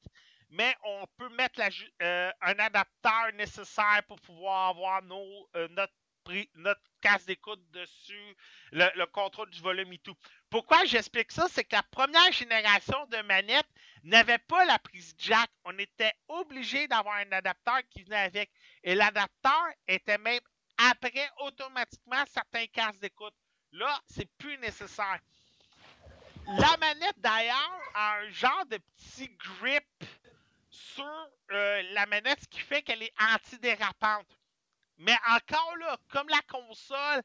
Mais 0.50 0.76
on 0.84 1.06
peut 1.16 1.30
mettre 1.30 1.58
la 1.58 1.70
euh, 2.02 2.30
un 2.42 2.58
adapteur 2.58 3.32
nécessaire 3.34 4.02
pour 4.06 4.20
pouvoir 4.20 4.68
avoir 4.68 5.02
nos, 5.02 5.49
euh, 5.56 5.66
notre 5.70 5.94
pris 6.25 6.49
notre 6.55 6.81
casse 7.00 7.25
d'écoute 7.26 7.61
dessus, 7.71 8.37
le, 8.71 8.87
le 8.97 9.07
contrôle 9.07 9.50
du 9.50 9.61
volume 9.61 9.93
et 9.93 9.99
tout. 9.99 10.17
Pourquoi 10.50 10.85
j'explique 10.85 11.33
ça? 11.33 11.47
C'est 11.50 11.64
que 11.64 11.76
la 11.76 11.83
première 11.83 12.33
génération 12.33 13.07
de 13.07 13.19
manettes 13.23 13.69
n'avait 14.05 14.38
pas 14.38 14.64
la 14.64 14.79
prise 14.79 15.14
jack. 15.19 15.50
On 15.64 15.76
était 15.79 16.12
obligé 16.29 16.88
d'avoir 16.88 17.17
un 17.17 17.33
adapteur 17.33 17.81
qui 17.91 18.02
venait 18.02 18.17
avec. 18.17 18.50
Et 18.83 18.95
l'adapteur 18.95 19.62
était 19.87 20.19
même 20.19 20.41
après 20.79 21.31
automatiquement 21.38 22.25
certains 22.33 22.67
casques 22.67 23.00
d'écoute. 23.00 23.35
Là, 23.73 24.00
c'est 24.07 24.31
plus 24.38 24.59
nécessaire. 24.59 25.21
La 26.47 26.76
manette 26.79 27.19
d'ailleurs 27.19 27.81
a 27.95 28.17
un 28.19 28.29
genre 28.31 28.67
de 28.67 28.79
petit 28.79 29.29
grip 29.38 29.85
sur 30.71 31.31
euh, 31.52 31.83
la 31.93 32.07
manette, 32.07 32.41
ce 32.41 32.49
qui 32.49 32.61
fait 32.61 32.83
qu'elle 32.83 33.02
est 33.02 33.12
antidérapante. 33.35 34.26
Mais 35.02 35.16
encore 35.30 35.76
là, 35.78 35.99
comme 36.11 36.28
la 36.28 36.40
console 36.42 37.23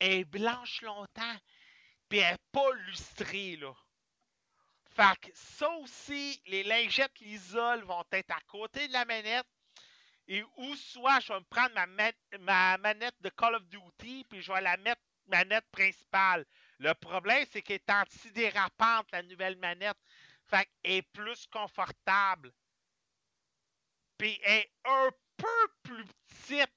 est 0.00 0.24
blanche 0.24 0.80
longtemps, 0.80 1.36
puis 2.08 2.20
elle 2.20 2.32
n'est 2.32 2.38
pas 2.52 2.72
lustrée, 2.86 3.56
là. 3.56 3.74
Fait 4.96 5.18
que 5.20 5.30
ça 5.34 5.68
aussi, 5.76 6.40
les 6.46 6.62
lingettes 6.62 7.18
l'isole 7.20 7.82
vont 7.84 8.04
être 8.12 8.30
à 8.30 8.40
côté 8.46 8.88
de 8.88 8.92
la 8.94 9.04
manette. 9.04 9.46
Et 10.26 10.42
ou 10.56 10.74
soit 10.74 11.20
je 11.20 11.32
vais 11.32 11.40
me 11.40 11.44
prendre 11.44 11.74
ma, 11.74 11.86
ma- 11.86 12.38
ma 12.38 12.78
manette 12.78 13.20
de 13.20 13.28
Call 13.28 13.56
of 13.56 13.64
Duty, 13.68 14.24
puis 14.30 14.40
je 14.40 14.50
vais 14.50 14.60
la 14.62 14.78
mettre 14.78 15.02
manette 15.26 15.68
principale. 15.70 16.46
Le 16.78 16.94
problème, 16.94 17.44
c'est 17.50 17.60
qu'elle 17.60 17.76
est 17.76 17.90
antidérapante, 17.90 19.10
la 19.12 19.22
nouvelle 19.22 19.56
manette. 19.56 19.98
Fait 20.46 20.68
est 20.82 21.02
plus 21.02 21.46
confortable. 21.46 22.52
Puis 24.16 24.38
elle 24.44 24.60
est 24.60 24.72
un 24.84 25.10
peu 25.36 25.68
plus 25.82 26.04
petite 26.26 26.72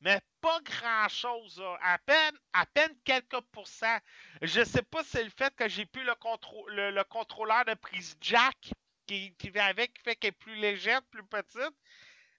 mais 0.00 0.20
pas 0.40 0.60
grand-chose. 0.60 1.62
À 1.82 1.98
peine, 1.98 2.38
à 2.52 2.66
peine 2.66 2.94
quelques 3.04 3.40
pourcents. 3.52 3.98
Je 4.42 4.62
sais 4.64 4.82
pas 4.82 5.02
si 5.04 5.10
c'est 5.10 5.24
le 5.24 5.30
fait 5.30 5.54
que 5.56 5.68
j'ai 5.68 5.86
plus 5.86 6.04
le, 6.04 6.12
contrô- 6.12 6.68
le, 6.70 6.90
le 6.90 7.04
contrôleur 7.04 7.64
de 7.64 7.74
prise 7.74 8.16
jack 8.20 8.70
qui, 9.06 9.34
qui 9.36 9.50
vient 9.50 9.66
avec, 9.66 9.94
qui 9.94 10.02
fait 10.02 10.16
qu'elle 10.16 10.28
est 10.28 10.32
plus 10.32 10.54
légère, 10.56 11.02
plus 11.10 11.24
petite. 11.24 11.74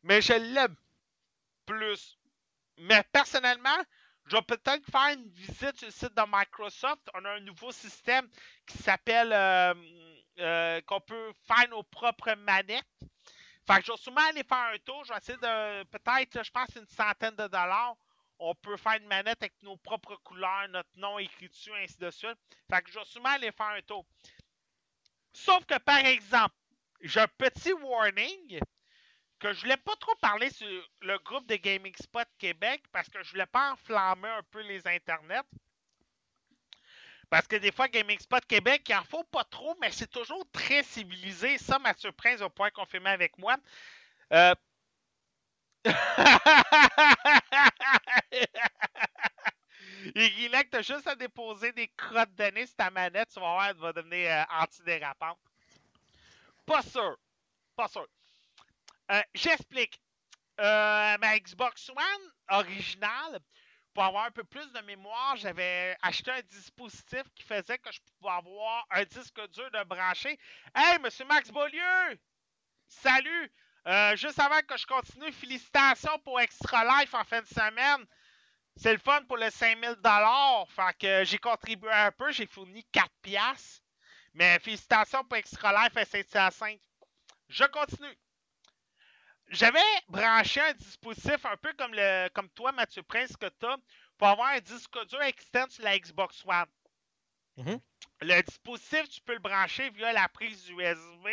Mais 0.04 0.22
je 0.22 0.34
l'aime 0.34 0.76
plus. 1.66 2.18
Mais 2.78 3.04
personnellement, 3.12 3.78
je 4.26 4.36
vais 4.36 4.42
peut-être 4.44 4.86
faire 4.90 5.14
une 5.14 5.28
visite 5.30 5.78
sur 5.78 5.88
le 5.88 5.92
site 5.92 6.14
de 6.16 6.24
Microsoft. 6.28 7.02
On 7.16 7.26
a 7.26 7.32
un 7.32 7.40
nouveau 7.42 7.72
système 7.72 8.28
qui 8.68 8.78
s'appelle 8.78 9.34
euh, 9.34 9.74
euh, 10.40 10.82
qu'on 10.82 11.02
peut 11.02 11.34
faire 11.48 11.68
nos 11.70 11.84
propres 11.84 12.34
manettes. 12.36 12.86
Fait 13.70 13.82
que 13.82 13.86
je 13.86 13.92
vais 13.92 13.98
sûrement 13.98 14.28
aller 14.28 14.44
faire 14.44 14.72
un 14.74 14.78
tour. 14.80 15.04
Je 15.04 15.14
vais 15.14 15.20
essayer 15.20 15.38
de. 15.38 15.84
Peut-être, 15.84 16.44
je 16.44 16.52
pense, 16.52 16.70
une 16.76 16.88
centaine 16.88 17.36
de 17.36 17.48
dollars. 17.48 17.96
On 18.40 18.56
peut 18.56 18.78
faire 18.78 18.94
une 18.94 19.08
manette 19.08 19.44
avec 19.44 19.62
nos 19.62 19.78
propres 19.78 20.16
couleurs, 20.24 20.68
notre 20.70 20.90
nom 20.96 21.20
écrit 21.20 21.50
dessus, 21.50 21.72
ainsi 21.76 21.98
de 22.00 22.10
suite. 22.10 22.38
Fait 22.72 22.82
que 22.82 22.90
je 22.90 22.98
vais 22.98 23.06
sûrement 23.06 23.30
aller 23.30 23.52
faire 23.52 23.68
un 23.68 23.82
tour. 23.82 24.06
Sauf 25.34 25.66
que, 25.66 25.78
par 25.78 26.00
exemple, 26.00 26.56
j'ai 27.02 27.20
un 27.20 27.28
petit 27.28 27.74
warning 27.74 28.60
que 29.40 29.54
je 29.54 29.62
voulais 29.62 29.78
pas 29.78 29.96
trop 29.98 30.16
parler 30.16 30.50
sur 30.50 30.68
le 31.02 31.20
groupe 31.20 31.46
de 31.48 31.56
Gaming 31.58 31.96
Spot 32.02 32.28
Québec 32.40 32.84
parce 32.92 33.10
que 33.10 33.22
je 33.22 33.32
voulais 33.32 33.46
pas 33.46 33.74
enflammer 33.74 34.30
un 34.30 34.44
peu 34.50 34.62
les 34.62 34.88
internets. 34.88 35.44
Parce 37.30 37.48
que 37.48 37.58
des 37.58 37.72
fois, 37.72 37.88
Gaming 37.88 38.20
Spot 38.20 38.44
Québec, 38.46 38.84
il 38.90 38.96
en 38.96 39.04
faut 39.04 39.24
pas 39.24 39.44
trop, 39.44 39.76
mais 39.80 39.92
c'est 39.92 40.10
toujours 40.10 40.44
très 40.52 40.82
civilisé. 40.84 41.60
Ça, 41.60 41.78
Mathieu 41.78 42.12
Prince 42.12 42.40
va 42.40 42.50
pouvoir 42.50 42.72
confirmer 42.72 43.12
avec 43.12 43.38
moi. 43.38 43.56
Euh... 44.34 44.56
Irilek, 50.16 50.72
t'as 50.72 50.82
juste 50.82 51.08
à 51.08 51.16
déposer 51.16 51.72
des 51.72 51.88
crottes 51.90 52.34
de 52.36 52.46
nez 52.46 52.66
sur 52.66 52.76
ta 52.76 52.90
manette, 52.90 53.30
tu 53.30 53.40
vas 53.40 53.54
voir, 53.54 53.68
elle 53.68 53.78
va 53.78 53.94
devenir 53.94 54.32
euh, 54.32 54.44
antidérapante. 54.62 55.38
Pas 56.66 56.82
sûr. 56.82 57.18
Pas 57.76 57.88
sûr. 57.88 58.08
Euh, 59.12 59.22
J'explique. 59.34 60.02
Euh, 60.60 61.18
ma 61.20 61.40
Xbox 61.40 61.90
One 61.90 62.32
originale, 62.50 63.40
pour 63.94 64.04
avoir 64.04 64.26
un 64.26 64.32
peu 64.32 64.44
plus 64.44 64.72
de 64.72 64.80
mémoire, 64.82 65.36
j'avais 65.38 65.98
acheté 66.02 66.32
un 66.32 66.42
dispositif 66.42 67.24
qui 67.36 67.44
faisait 67.44 67.78
que 67.78 67.92
je 67.92 68.00
pouvais 68.20 68.34
avoir 68.34 68.86
un 68.92 69.04
disque 69.04 69.42
dur 69.50 69.70
de 69.72 69.84
brancher. 69.84 70.38
Hey, 70.76 71.00
Monsieur 71.00 71.26
Max 71.26 71.52
Beaulieu! 71.52 72.20
Salut! 72.88 73.52
Euh, 73.88 74.16
juste 74.16 74.40
avant 74.40 74.62
que 74.62 74.78
je 74.78 74.86
continue, 74.86 75.32
félicitations 75.32 76.20
pour 76.20 76.40
Extra 76.40 76.84
Life 76.84 77.14
en 77.14 77.24
fin 77.24 77.42
de 77.42 77.48
semaine. 77.48 78.06
C'est 78.76 78.94
le 78.94 79.00
fun 79.00 79.24
pour 79.24 79.38
le 79.38 79.50
5000 79.50 79.96
Fait 80.70 80.98
que 81.00 81.24
j'ai 81.26 81.38
contribué 81.38 81.92
un 81.92 82.12
peu, 82.12 82.32
j'ai 82.32 82.46
fourni 82.46 82.86
4 82.92 83.10
piastres. 83.22 83.82
Mais 84.34 84.60
félicitations 84.60 85.24
pour 85.24 85.38
Extra 85.38 85.74
Life 85.74 85.98
à 85.98 86.06
Saint-Hyacinthe. 86.06 86.82
Je 87.50 87.66
continue. 87.66 88.18
J'avais 89.50 89.80
branché 90.08 90.62
un 90.62 90.74
dispositif 90.74 91.44
un 91.46 91.58
peu 91.58 91.74
comme, 91.74 91.94
le, 91.94 92.30
comme 92.30 92.50
toi, 92.50 92.72
Mathieu 92.72 93.02
Prince, 93.04 93.36
que 93.36 93.48
tu 93.48 93.66
as, 93.66 93.78
pour 94.18 94.28
avoir 94.28 94.50
un 94.50 94.60
disque 94.60 95.06
dur 95.08 95.22
externe 95.24 95.70
sur 95.70 95.84
la 95.84 95.98
Xbox 95.98 96.44
One. 96.46 96.66
Mhm. 97.58 97.80
Le 98.22 98.42
dispositif, 98.44 99.10
tu 99.10 99.22
peux 99.22 99.34
le 99.34 99.40
brancher 99.40 99.90
via 99.90 100.14
la 100.14 100.30
prise 100.30 100.70
USB 100.70 101.28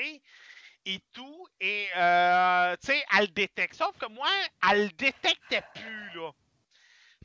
et 0.86 1.00
tout. 1.12 1.46
Et, 1.60 1.88
euh, 1.96 2.76
tu 2.80 2.86
sais, 2.86 3.04
elle 3.12 3.26
le 3.26 3.32
détecte. 3.32 3.74
Sauf 3.74 3.96
que 3.98 4.06
moi, 4.06 4.30
elle 4.70 4.84
le 4.84 4.90
détectait 4.92 5.64
plus, 5.74 6.14
là. 6.14 6.32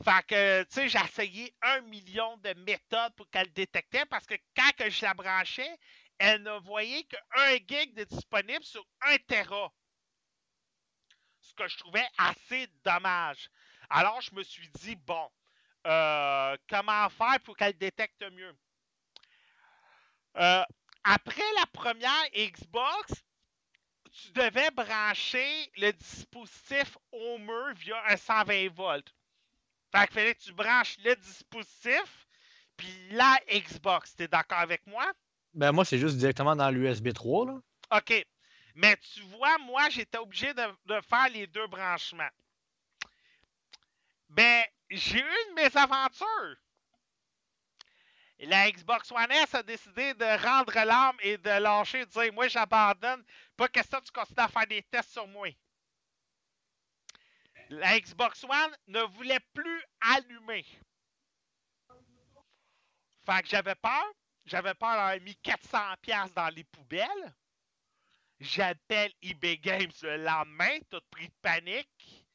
Fait 0.03 0.25
que, 0.27 0.63
tu 0.63 0.73
sais, 0.73 0.89
j'ai 0.89 0.99
essayé 0.99 1.55
un 1.61 1.81
million 1.81 2.35
de 2.37 2.53
méthodes 2.65 3.13
pour 3.15 3.29
qu'elle 3.29 3.47
le 3.47 3.53
détectait 3.53 4.05
parce 4.07 4.25
que 4.25 4.33
quand 4.55 4.71
que 4.75 4.89
je 4.89 5.05
la 5.05 5.13
branchais, 5.13 5.77
elle 6.17 6.41
ne 6.41 6.59
voyait 6.59 7.03
que 7.03 7.15
1 7.35 7.57
gig 7.67 7.93
de 7.93 8.03
disponible 8.03 8.63
sur 8.63 8.85
1 9.01 9.17
Tera. 9.27 9.71
Ce 11.51 11.55
que 11.55 11.67
je 11.67 11.77
trouvais 11.79 12.07
assez 12.17 12.67
dommage. 12.85 13.49
Alors, 13.89 14.21
je 14.21 14.33
me 14.33 14.41
suis 14.41 14.69
dit, 14.69 14.95
bon, 14.95 15.29
euh, 15.85 16.55
comment 16.69 17.09
faire 17.09 17.39
pour 17.43 17.57
qu'elle 17.57 17.77
détecte 17.77 18.23
mieux? 18.31 18.55
Euh, 20.37 20.63
après 21.03 21.43
la 21.57 21.65
première 21.73 22.23
Xbox, 22.33 23.25
tu 24.11 24.31
devais 24.31 24.71
brancher 24.71 25.69
le 25.75 25.91
dispositif 25.91 26.97
au 27.11 27.37
mur 27.37 27.73
via 27.75 28.01
un 28.07 28.15
120 28.15 28.69
volts. 28.69 29.13
Fait 29.91 30.07
qu'il 30.07 30.13
fallait 30.13 30.35
que 30.35 30.43
tu 30.43 30.53
branches 30.53 30.97
le 31.03 31.15
dispositif, 31.17 32.27
puis 32.77 33.09
la 33.11 33.37
Xbox. 33.49 34.15
T'es 34.15 34.29
d'accord 34.29 34.59
avec 34.59 34.87
moi? 34.87 35.11
Ben, 35.53 35.73
moi, 35.73 35.83
c'est 35.83 35.97
juste 35.97 36.15
directement 36.15 36.55
dans 36.55 36.71
l'USB 36.71 37.11
3, 37.11 37.45
là. 37.47 37.61
OK. 37.97 38.25
Mais 38.75 38.97
tu 38.97 39.21
vois, 39.21 39.57
moi, 39.59 39.89
j'étais 39.89 40.17
obligé 40.17 40.53
de, 40.53 41.01
faire 41.01 41.29
les 41.29 41.47
deux 41.47 41.67
branchements. 41.67 42.29
Ben, 44.29 44.63
j'ai 44.89 45.19
eu 45.19 45.35
une 45.47 45.55
mésaventure. 45.55 46.55
La 48.39 48.71
Xbox 48.71 49.11
One 49.11 49.31
S 49.31 49.53
a 49.53 49.61
décidé 49.61 50.15
de 50.15 50.43
rendre 50.43 50.73
l'âme 50.73 51.17
et 51.21 51.37
de 51.37 51.49
lâcher, 51.49 52.05
de 52.05 52.11
dire 52.11 52.33
Moi, 52.33 52.47
j'abandonne. 52.47 53.23
Pas 53.55 53.67
question 53.67 53.99
que 53.99 54.05
tu 54.05 54.11
continues 54.11 54.39
à 54.39 54.47
faire 54.47 54.67
des 54.67 54.81
tests 54.83 55.11
sur 55.11 55.27
moi. 55.27 55.49
La 57.69 57.99
Xbox 57.99 58.43
One 58.43 58.75
ne 58.87 59.01
voulait 59.01 59.39
plus 59.53 59.83
allumer. 60.01 60.65
Fait 63.25 63.43
que 63.43 63.49
j'avais 63.49 63.75
peur. 63.75 64.13
J'avais 64.45 64.73
peur 64.73 64.89
d'avoir 64.89 65.19
mis 65.21 65.37
400$ 65.43 66.33
dans 66.33 66.49
les 66.49 66.63
poubelles. 66.63 67.35
J'appelle 68.41 69.13
eBay 69.21 69.59
Games 69.59 69.91
le 70.01 70.17
lendemain, 70.17 70.79
tout 70.89 70.99
pris 71.11 71.27
de 71.27 71.33
panique. 71.43 72.25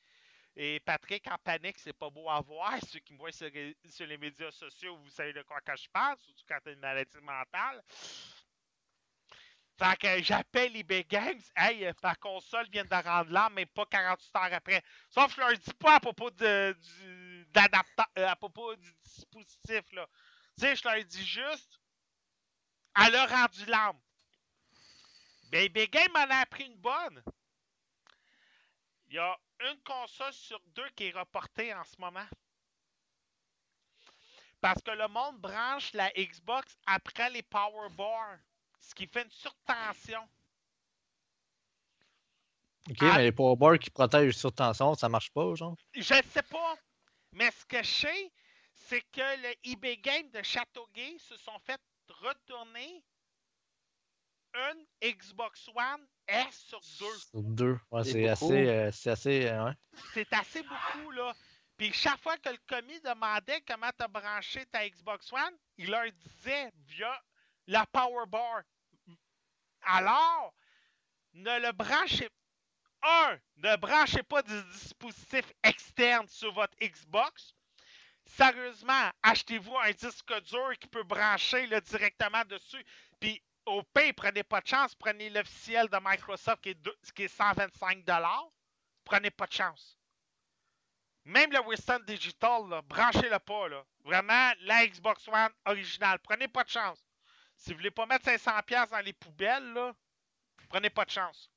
Et 0.54 0.78
Patrick, 0.78 1.26
en 1.26 1.36
panique, 1.38 1.80
c'est 1.80 1.92
pas 1.92 2.08
beau 2.10 2.30
à 2.30 2.40
voir. 2.40 2.74
Ceux 2.88 3.00
qui 3.00 3.12
me 3.12 3.18
voient 3.18 3.32
sur, 3.32 3.50
les 3.50 4.16
médias 4.16 4.52
sociaux, 4.52 4.96
vous 4.98 5.10
savez 5.10 5.32
de 5.32 5.42
quoi 5.42 5.58
je 5.66 5.88
parle, 5.92 6.16
surtout 6.20 6.44
quand 6.48 6.58
t'as 6.62 6.72
une 6.72 6.78
maladie 6.78 7.18
mentale. 7.20 7.82
Fait 9.78 9.98
que 9.98 10.22
j'appelle 10.22 10.76
eBay 10.76 11.02
Games. 11.02 11.42
Hey, 11.56 11.92
ta 12.00 12.14
console 12.14 12.68
vient 12.70 12.84
de 12.84 12.94
rendre 12.94 13.32
l'âme, 13.32 13.54
mais 13.54 13.66
pas 13.66 13.84
48 13.86 14.36
heures 14.36 14.54
après. 14.54 14.82
Sauf 15.10 15.26
que 15.26 15.32
je 15.32 15.40
leur 15.40 15.58
dis 15.58 15.74
pas 15.74 15.96
à 15.96 16.00
propos 16.00 16.30
de, 16.30 16.72
du, 16.80 17.48
euh, 17.56 18.28
à 18.28 18.36
propos 18.36 18.76
du 18.76 18.94
dispositif, 19.02 19.82
là. 19.92 20.06
Tu 20.56 20.64
sais, 20.64 20.76
je 20.76 20.88
leur 20.88 21.04
dis 21.04 21.26
juste, 21.26 21.80
elle 22.96 23.16
a 23.16 23.26
rendu 23.26 23.64
l'âme. 23.66 24.00
EBay 25.52 25.88
Games 25.88 26.12
m'en 26.12 26.30
a 26.30 26.40
appris 26.40 26.64
une 26.64 26.76
bonne. 26.76 27.22
Il 29.08 29.14
y 29.14 29.18
a 29.18 29.38
une 29.60 29.80
console 29.82 30.32
sur 30.32 30.60
deux 30.74 30.88
qui 30.96 31.04
est 31.04 31.18
reportée 31.18 31.72
en 31.72 31.84
ce 31.84 31.94
moment. 31.98 32.26
Parce 34.60 34.82
que 34.82 34.90
le 34.90 35.06
monde 35.08 35.38
branche 35.40 35.92
la 35.92 36.10
Xbox 36.10 36.76
après 36.86 37.30
les 37.30 37.42
power 37.42 37.88
bars. 37.90 38.38
Ce 38.80 38.94
qui 38.94 39.06
fait 39.06 39.22
une 39.22 39.30
surtension. 39.30 40.28
Ok, 42.88 43.02
mais 43.02 43.24
les 43.24 43.32
powerboards 43.32 43.78
qui 43.80 43.90
protègent 43.90 44.36
sur 44.36 44.52
tension, 44.52 44.94
ça 44.94 45.08
marche 45.08 45.30
pas, 45.30 45.54
genre? 45.54 45.76
Je 45.92 46.14
ne 46.14 46.22
sais 46.22 46.42
pas. 46.42 46.76
Mais 47.32 47.50
ce 47.50 47.64
que 47.64 47.82
je 47.82 47.90
sais, 47.90 48.32
c'est 48.74 49.02
que 49.10 49.42
le 49.42 49.54
eBay 49.64 49.96
Game 49.96 50.30
de 50.30 50.42
Châteauguay 50.42 51.18
se 51.18 51.36
sont 51.36 51.58
fait 51.60 51.80
retourner 52.08 53.04
une 54.56 55.12
Xbox 55.12 55.68
One 55.74 56.06
S 56.28 56.64
sur 56.68 56.80
deux. 56.98 57.18
Sur 57.30 57.42
deux. 57.42 57.78
Ouais, 57.90 58.04
C'est 58.04 58.28
assez. 58.28 58.68
euh, 58.68 58.90
c'est 58.92 59.10
assez. 59.10 59.46
euh, 59.46 59.66
ouais. 59.66 59.72
C'est 60.14 60.32
assez 60.32 60.62
beaucoup, 60.62 61.10
là. 61.12 61.34
Puis 61.76 61.92
chaque 61.92 62.20
fois 62.22 62.36
que 62.38 62.48
le 62.48 62.58
commis 62.68 63.00
demandait 63.02 63.60
comment 63.68 63.90
tu 63.96 64.02
as 64.04 64.08
branché 64.08 64.64
ta 64.66 64.88
Xbox 64.88 65.30
One, 65.32 65.56
il 65.76 65.90
leur 65.90 66.10
disait 66.10 66.72
via 66.86 67.22
la 67.66 67.84
Power 67.86 68.24
Bar. 68.26 68.62
Alors, 69.82 70.54
ne 71.34 71.60
le 71.60 71.72
branchez 71.72 72.28
un, 73.02 73.38
ne 73.58 73.76
branchez 73.76 74.22
pas 74.22 74.42
du 74.42 74.62
dispositif 74.72 75.44
externe 75.62 76.26
sur 76.28 76.52
votre 76.52 76.76
Xbox. 76.82 77.54
Sérieusement, 78.24 79.10
achetez-vous 79.22 79.76
un 79.78 79.92
disque 79.92 80.42
dur 80.42 80.72
qui 80.80 80.88
peut 80.88 81.04
brancher 81.04 81.66
là, 81.66 81.80
directement 81.80 82.42
dessus. 82.46 82.84
Puis 83.20 83.40
au 83.66 83.82
pire, 83.82 84.12
prenez 84.16 84.42
pas 84.42 84.60
de 84.60 84.66
chance, 84.66 84.94
prenez 84.94 85.30
l'officiel 85.30 85.88
de 85.88 85.98
Microsoft 86.02 86.62
qui 86.62 86.70
est, 86.70 86.74
deux- 86.74 86.96
qui 87.14 87.24
est 87.24 87.28
125 87.28 88.04
Prenez 89.04 89.30
pas 89.30 89.46
de 89.46 89.52
chance. 89.52 89.98
Même 91.24 91.50
le 91.52 91.60
Western 91.60 92.04
Digital, 92.04 92.62
branchez-le 92.84 93.38
pas. 93.40 93.68
Là. 93.68 93.84
Vraiment, 94.04 94.52
la 94.60 94.86
Xbox 94.86 95.26
One 95.28 95.52
originale. 95.64 96.18
Prenez 96.20 96.48
pas 96.48 96.62
de 96.64 96.68
chance. 96.70 97.04
Si 97.56 97.70
vous 97.70 97.78
voulez 97.78 97.90
pas 97.90 98.06
mettre 98.06 98.26
500$ 98.26 98.90
dans 98.90 99.00
les 99.00 99.12
poubelles, 99.12 99.72
là, 99.72 99.92
prenez 100.68 100.90
pas 100.90 101.04
de 101.04 101.10
chance. 101.10 101.50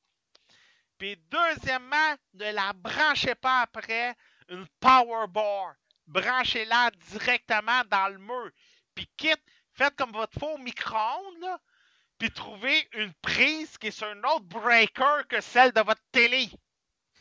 Puis 0.98 1.16
deuxièmement, 1.30 2.16
ne 2.34 2.52
la 2.52 2.74
branchez 2.74 3.36
pas 3.36 3.62
après 3.62 4.16
une 4.50 4.68
power 4.80 5.28
bar. 5.28 5.76
Branchez-la 6.08 6.92
directement 7.12 7.84
dans 7.86 8.08
le 8.10 8.18
mur. 8.18 8.52
Puis 8.96 9.08
quitte, 9.18 9.44
faites 9.74 9.96
comme 9.96 10.12
votre 10.12 10.38
faux 10.40 10.58
micro-ondes, 10.58 11.60
puis 12.20 12.32
trouvez 12.32 12.88
une 12.94 13.14
prise 13.16 13.78
qui 13.78 13.88
est 13.88 13.92
sur 13.92 14.08
un 14.08 14.24
autre 14.26 14.46
breaker 14.46 15.26
que 15.28 15.40
celle 15.40 15.72
de 15.72 15.82
votre 15.82 16.04
télé. 16.12 16.50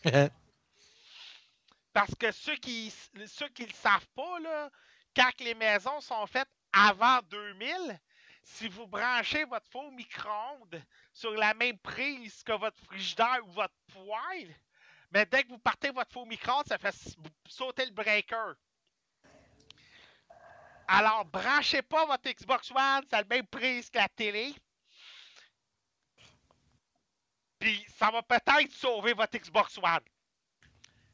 Parce 1.93 2.15
que 2.17 2.33
ceux 2.33 2.57
qui 2.57 2.93
ceux 3.27 3.49
qui 3.49 3.65
le 3.65 3.73
savent 3.73 4.07
pas, 4.15 4.41
là, 4.41 4.71
quand 5.17 5.31
les 5.41 5.55
maisons 5.55 6.01
sont 6.01 6.27
faites 6.27 6.51
avant 6.73 7.21
2000, 7.31 7.99
si 8.43 8.69
vous 8.69 8.87
branchez 8.87 9.45
votre 9.45 9.69
faux 9.71 9.91
micro-ondes 9.93 10.83
sur 11.13 11.33
la 11.33 11.55
même 11.55 11.79
prise 11.79 12.43
que 12.43 12.53
votre 12.53 12.83
frigidaire 12.85 13.41
ou 13.45 13.51
votre 13.53 13.75
poêle, 13.93 14.55
mais 15.11 15.27
dès 15.27 15.45
que 15.45 15.49
vous 15.49 15.59
partez 15.59 15.91
votre 15.91 16.13
faux 16.13 16.25
micro-ondes, 16.25 16.67
ça 16.67 16.79
fait 16.79 16.95
sauter 17.49 17.87
le 17.87 17.93
breaker. 17.93 18.55
Alors, 20.89 21.25
branchez 21.27 21.83
pas 21.83 22.07
votre 22.07 22.31
Xbox 22.31 22.71
One, 22.71 23.05
c'est 23.09 23.17
la 23.17 23.25
même 23.25 23.47
prise 23.47 23.91
que 23.91 23.99
la 23.99 24.09
télé. 24.09 24.55
Puis, 27.59 27.85
ça 27.97 28.11
va 28.11 28.23
peut-être 28.23 28.73
sauver 28.73 29.13
votre 29.13 29.37
Xbox 29.37 29.79
One. 29.79 30.01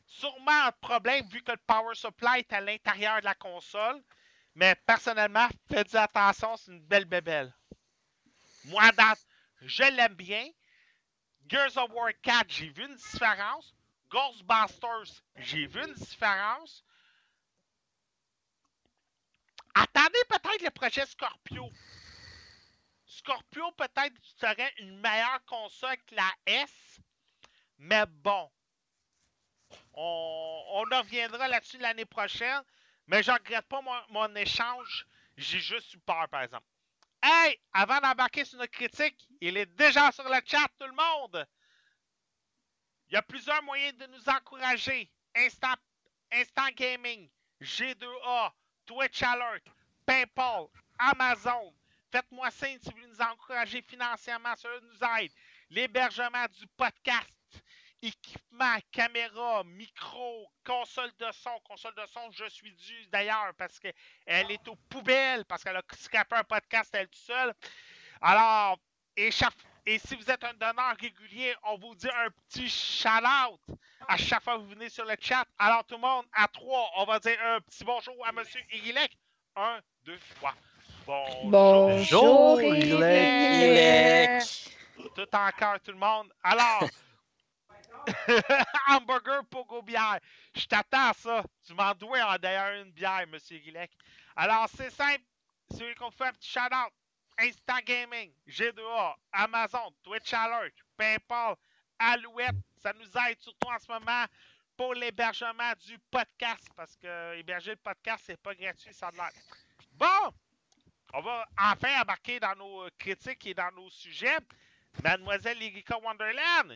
Sûrement 0.06 0.66
un 0.66 0.72
problème 0.72 1.26
vu 1.28 1.42
que 1.42 1.52
le 1.52 1.58
power 1.66 1.94
supply 1.94 2.40
est 2.40 2.52
à 2.52 2.60
l'intérieur 2.60 3.20
de 3.20 3.24
la 3.24 3.34
console. 3.34 4.02
Mais 4.54 4.74
personnellement, 4.86 5.48
faites 5.68 5.94
attention, 5.94 6.56
c'est 6.56 6.70
une 6.70 6.80
belle 6.80 7.06
bébelle. 7.06 7.52
Moi, 8.66 8.92
dans, 8.92 9.14
je 9.62 9.82
l'aime 9.82 10.14
bien. 10.14 10.48
Gears 11.48 11.76
of 11.76 11.90
War 11.90 12.12
4, 12.22 12.46
j'ai 12.48 12.68
vu 12.70 12.84
une 12.86 12.94
différence. 12.94 13.74
Ghostbusters, 14.10 15.22
j'ai 15.36 15.66
vu 15.66 15.82
une 15.82 15.94
différence. 15.94 16.84
peut-être 20.28 20.62
le 20.62 20.70
projet 20.70 21.06
Scorpio. 21.06 21.70
Scorpio, 23.14 23.70
peut-être, 23.72 24.14
serait 24.40 24.72
une 24.78 24.98
meilleure 24.98 25.44
console 25.44 25.96
que 26.06 26.16
la 26.16 26.30
S. 26.46 27.00
Mais 27.78 28.06
bon. 28.06 28.50
On, 29.92 30.84
en 30.90 30.98
reviendra 31.00 31.46
là-dessus 31.46 31.78
l'année 31.78 32.04
prochaine. 32.04 32.62
Mais 33.06 33.22
je 33.22 33.30
regrette 33.30 33.66
pas 33.68 33.82
mon, 34.08 34.34
échange. 34.34 35.06
J'ai 35.36 35.60
juste 35.60 35.94
eu 35.94 35.98
peur, 35.98 36.28
par 36.28 36.42
exemple. 36.42 36.66
Hey! 37.22 37.58
Avant 37.72 38.00
d'embarquer 38.00 38.44
sur 38.44 38.58
notre 38.58 38.72
critique, 38.72 39.28
il 39.40 39.56
est 39.56 39.66
déjà 39.76 40.10
sur 40.12 40.24
le 40.24 40.40
chat, 40.44 40.68
tout 40.78 40.86
le 40.86 40.92
monde! 40.92 41.46
Il 43.08 43.14
y 43.14 43.16
a 43.16 43.22
plusieurs 43.22 43.62
moyens 43.62 43.96
de 43.96 44.06
nous 44.06 44.28
encourager. 44.28 45.10
Instant 45.36 46.70
Gaming, 46.76 47.30
G2A, 47.60 48.52
Twitch 48.86 49.22
Alert, 49.22 49.64
PayPal, 50.06 50.66
Amazon. 50.98 51.74
Faites-moi 52.14 52.48
signe 52.52 52.78
si 52.78 52.90
vous 52.90 52.96
voulez 52.96 53.08
nous 53.08 53.20
encourager 53.22 53.82
financièrement, 53.82 54.54
ça 54.54 54.68
nous 54.80 55.08
aide. 55.18 55.32
L'hébergement 55.68 56.46
du 56.56 56.64
podcast, 56.76 57.64
équipement, 58.00 58.76
caméra, 58.92 59.64
micro, 59.64 60.48
console 60.64 61.10
de 61.18 61.26
son. 61.32 61.58
Console 61.64 61.96
de 61.96 62.06
son, 62.06 62.30
je 62.30 62.48
suis 62.50 62.72
dû 62.72 63.06
d'ailleurs 63.08 63.52
parce 63.58 63.80
qu'elle 63.80 63.92
est 64.28 64.68
aux 64.68 64.76
poubelles, 64.88 65.44
parce 65.46 65.64
qu'elle 65.64 65.74
a 65.74 65.82
scrapé 65.98 66.36
un 66.36 66.44
podcast 66.44 66.94
elle 66.94 67.08
toute 67.08 67.16
seule. 67.16 67.52
Alors, 68.20 68.78
et 69.16 69.32
si 69.32 70.14
vous 70.14 70.30
êtes 70.30 70.44
un 70.44 70.54
donneur 70.54 70.96
régulier, 71.00 71.56
on 71.64 71.78
vous 71.78 71.96
dit 71.96 72.08
un 72.08 72.30
petit 72.30 72.70
shout-out 72.70 73.60
à 74.06 74.16
chaque 74.16 74.44
fois 74.44 74.54
que 74.54 74.60
vous 74.60 74.68
venez 74.68 74.88
sur 74.88 75.04
le 75.04 75.16
chat. 75.18 75.48
Alors, 75.58 75.84
tout 75.84 75.96
le 75.96 76.02
monde, 76.02 76.26
à 76.32 76.46
trois, 76.46 76.92
on 76.98 77.06
va 77.06 77.18
dire 77.18 77.42
un 77.42 77.60
petit 77.60 77.82
bonjour 77.82 78.24
à 78.24 78.30
Monsieur 78.30 78.60
Irilek. 78.70 79.18
Un, 79.56 79.80
deux, 80.04 80.20
trois. 80.36 80.54
Bonjour. 81.06 81.50
Bonjour. 81.50 82.62
Ilek. 82.62 84.42
Tout 85.14 85.36
en 85.36 85.50
cœur, 85.50 85.80
tout 85.80 85.92
le 85.92 85.98
monde. 85.98 86.32
Alors, 86.42 86.88
hamburger 88.88 89.44
pogo 89.50 89.82
bière. 89.82 90.18
Je 90.54 90.64
t'attends 90.66 91.10
à 91.10 91.12
ça. 91.12 91.44
Tu 91.66 91.74
m'en 91.74 91.94
dois 91.94 92.24
en 92.24 92.38
d'ailleurs 92.38 92.80
une 92.82 92.90
bière, 92.92 93.26
Monsieur 93.30 93.58
Guilec. 93.58 93.90
Alors, 94.34 94.66
c'est 94.74 94.90
simple. 94.90 95.22
Celui 95.70 95.94
qu'on 95.94 96.10
fait 96.10 96.24
un 96.24 96.32
petit 96.32 96.50
shout-out. 96.50 96.92
Instant 97.38 97.80
Gaming, 97.84 98.32
G2A, 98.48 99.14
Amazon, 99.32 99.90
Twitch 100.04 100.32
Alert, 100.32 100.72
PayPal, 100.96 101.56
Alouette. 101.98 102.54
Ça 102.76 102.92
nous 102.92 103.06
aide 103.28 103.40
surtout 103.40 103.68
en 103.68 103.78
ce 103.78 103.90
moment 103.90 104.24
pour 104.76 104.94
l'hébergement 104.94 105.72
du 105.84 105.98
podcast. 106.10 106.68
Parce 106.76 106.96
que 106.96 107.36
héberger 107.36 107.72
le 107.72 107.76
podcast, 107.76 108.22
c'est 108.26 108.40
pas 108.40 108.54
gratuit, 108.54 108.94
ça 108.94 109.08
a 109.08 109.10
l'air. 109.10 109.32
Bon! 109.92 110.32
On 111.16 111.20
va 111.20 111.46
enfin 111.56 112.00
embarquer 112.02 112.40
dans 112.40 112.56
nos 112.56 112.88
critiques 112.98 113.46
et 113.46 113.54
dans 113.54 113.70
nos 113.76 113.88
sujets. 113.88 114.36
Mademoiselle 115.04 115.62
Erika 115.62 115.96
Wonderland, 115.98 116.74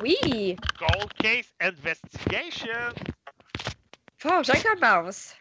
Oui, 0.00 0.56
Cold 0.76 1.12
Case 1.14 1.52
Investigation. 1.60 2.94
fort, 4.16 4.42
je 4.42 4.52
commence. 4.74 5.36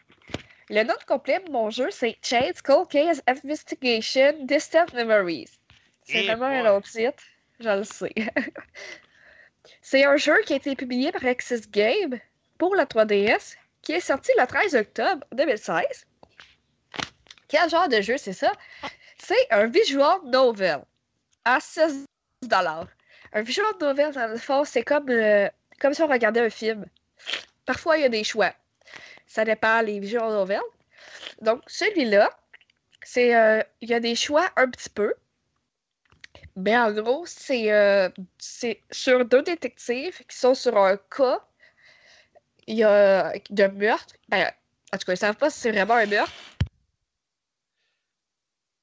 Le 0.70 0.84
nom 0.84 0.94
complet 1.08 1.40
de 1.40 1.52
mon 1.52 1.72
jeu, 1.72 1.90
c'est 1.90 2.18
Chase 2.22 2.62
Cold 2.62 2.88
Case 2.88 3.24
Investigation 3.26 4.46
Distant 4.46 4.86
Memories. 4.94 5.50
C'est 6.04 6.24
vraiment 6.24 6.46
un 6.46 6.64
long 6.64 6.82
titre, 6.82 7.24
je 7.60 7.70
le 7.70 7.84
sais. 7.84 8.14
c'est 9.82 10.06
un 10.06 10.18
jeu 10.18 10.40
qui 10.46 10.54
a 10.54 10.58
été 10.58 10.76
publié 10.76 11.12
par 11.12 11.26
Axis 11.26 11.68
Game 11.70 12.20
pour 12.60 12.76
la 12.76 12.86
3DS, 12.86 13.56
qui 13.82 13.94
est 13.94 14.02
sorti 14.02 14.32
le 14.38 14.46
13 14.46 14.76
octobre 14.76 15.26
2016. 15.32 16.07
Quel 17.48 17.70
genre 17.70 17.88
de 17.88 18.02
jeu 18.02 18.18
c'est 18.18 18.34
ça? 18.34 18.52
C'est 19.18 19.52
un 19.52 19.68
visual 19.68 20.20
novel 20.26 20.82
à 21.46 21.60
16 21.60 22.06
Un 22.52 23.42
visual 23.42 23.74
novel, 23.82 24.14
dans 24.14 24.28
le 24.28 24.38
fond, 24.38 24.64
c'est 24.64 24.84
comme, 24.84 25.10
euh, 25.10 25.50
comme 25.80 25.94
si 25.94 26.02
on 26.02 26.08
regardait 26.08 26.42
un 26.42 26.50
film. 26.50 26.86
Parfois, 27.66 27.98
il 27.98 28.02
y 28.02 28.06
a 28.06 28.10
des 28.10 28.24
choix. 28.24 28.54
Ça 29.26 29.44
dépend 29.44 29.82
les 29.82 30.00
visual 30.00 30.30
novels. 30.30 30.62
Donc, 31.42 31.62
celui-là, 31.68 32.30
c'est 33.04 33.36
euh, 33.36 33.62
il 33.82 33.90
y 33.90 33.94
a 33.94 34.00
des 34.00 34.16
choix 34.16 34.50
un 34.56 34.70
petit 34.70 34.90
peu. 34.90 35.14
Mais 36.56 36.78
en 36.78 36.92
gros, 36.92 37.26
c'est 37.26 37.72
euh, 37.72 38.10
sur 38.92 39.26
deux 39.26 39.44
détectives 39.44 40.18
qui 40.28 40.38
sont 40.38 40.56
sur 40.56 40.78
un 40.78 40.98
cas 40.98 41.42
il 42.66 42.78
y 42.78 42.84
a, 42.84 43.34
de 43.50 43.68
meurtre. 43.68 44.16
Ben, 44.30 44.52
en 44.94 44.98
tout 44.98 45.06
cas, 45.06 45.14
ils 45.14 45.18
savent 45.18 45.38
pas 45.38 45.50
si 45.50 45.60
c'est 45.60 45.72
vraiment 45.72 45.96
un 45.96 46.06
meurtre. 46.06 46.34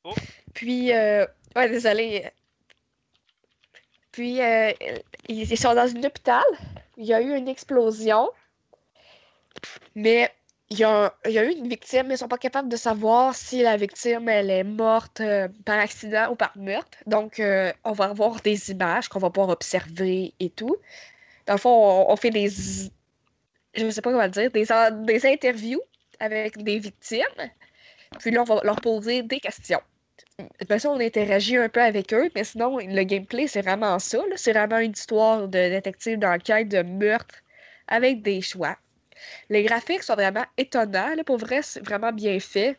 Oh. 0.04 0.14
Puis, 0.52 0.92
euh, 0.92 1.26
ouais, 1.56 1.68
désolé. 1.68 2.30
Puis, 4.12 4.40
euh, 4.40 4.72
ils 5.28 5.58
sont 5.58 5.74
dans 5.74 5.90
un 5.96 6.04
hôpital. 6.04 6.44
Il 6.96 7.06
y 7.06 7.14
a 7.14 7.20
eu 7.20 7.34
une 7.36 7.48
explosion. 7.48 8.30
Mais 9.94 10.30
il 10.70 10.78
y 10.78 10.84
a, 10.84 11.12
eu 11.24 11.52
une 11.52 11.68
victime, 11.68 12.06
mais 12.08 12.14
ils 12.14 12.18
sont 12.18 12.28
pas 12.28 12.38
capables 12.38 12.68
de 12.68 12.76
savoir 12.76 13.34
si 13.34 13.62
la 13.62 13.76
victime 13.76 14.28
elle 14.28 14.50
est 14.50 14.64
morte 14.64 15.20
euh, 15.20 15.48
par 15.64 15.78
accident 15.78 16.30
ou 16.32 16.36
par 16.36 16.56
meurtre. 16.56 16.98
Donc, 17.06 17.38
euh, 17.38 17.72
on 17.84 17.92
va 17.92 18.06
avoir 18.06 18.40
des 18.40 18.70
images 18.70 19.08
qu'on 19.08 19.18
va 19.18 19.30
pouvoir 19.30 19.50
observer 19.50 20.34
et 20.40 20.50
tout. 20.50 20.76
Dans 21.46 21.54
le 21.54 21.58
fond, 21.58 22.06
on, 22.08 22.16
fait 22.16 22.30
des. 22.30 22.48
Je 23.74 23.84
ne 23.84 23.90
sais 23.90 24.00
pas 24.00 24.10
comment 24.10 24.28
dire, 24.28 24.50
des, 24.50 24.66
des 24.90 25.26
interviews 25.26 25.82
avec 26.18 26.62
des 26.62 26.78
victimes. 26.78 27.50
Puis 28.18 28.30
là, 28.30 28.42
on 28.42 28.44
va 28.44 28.60
leur 28.64 28.80
poser 28.80 29.22
des 29.22 29.40
questions. 29.40 29.80
De 30.38 30.44
toute 30.58 30.68
façon, 30.68 30.88
on 30.90 31.00
interagit 31.00 31.56
un 31.56 31.68
peu 31.68 31.80
avec 31.80 32.12
eux, 32.12 32.30
mais 32.34 32.44
sinon, 32.44 32.78
le 32.78 33.02
gameplay, 33.04 33.46
c'est 33.46 33.62
vraiment 33.62 33.98
ça. 33.98 34.18
C'est 34.36 34.52
vraiment 34.52 34.78
une 34.78 34.92
histoire 34.92 35.48
de 35.48 35.68
détective 35.68 36.18
d'enquête 36.18 36.68
de 36.68 36.82
meurtre 36.82 37.36
avec 37.88 38.22
des 38.22 38.40
choix. 38.40 38.76
Les 39.48 39.62
graphiques 39.62 40.02
sont 40.02 40.14
vraiment 40.14 40.44
étonnants. 40.56 41.14
Là, 41.14 41.24
pour 41.24 41.38
vrai, 41.38 41.62
c'est 41.62 41.84
vraiment 41.84 42.12
bien 42.12 42.38
fait. 42.40 42.76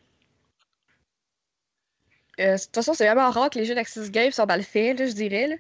Euh, 2.39 2.58
de 2.58 2.62
toute 2.62 2.76
façon, 2.76 2.93
c'est 2.93 3.06
vraiment 3.06 3.30
rare 3.30 3.50
que 3.50 3.60
les 3.60 3.65
jeux 3.65 3.76
d'Axis 3.76 4.10
Games 4.12 4.32
sont 4.32 4.45
mal 4.45 4.63
faits, 4.63 4.98
je 4.98 5.13
dirais. 5.13 5.60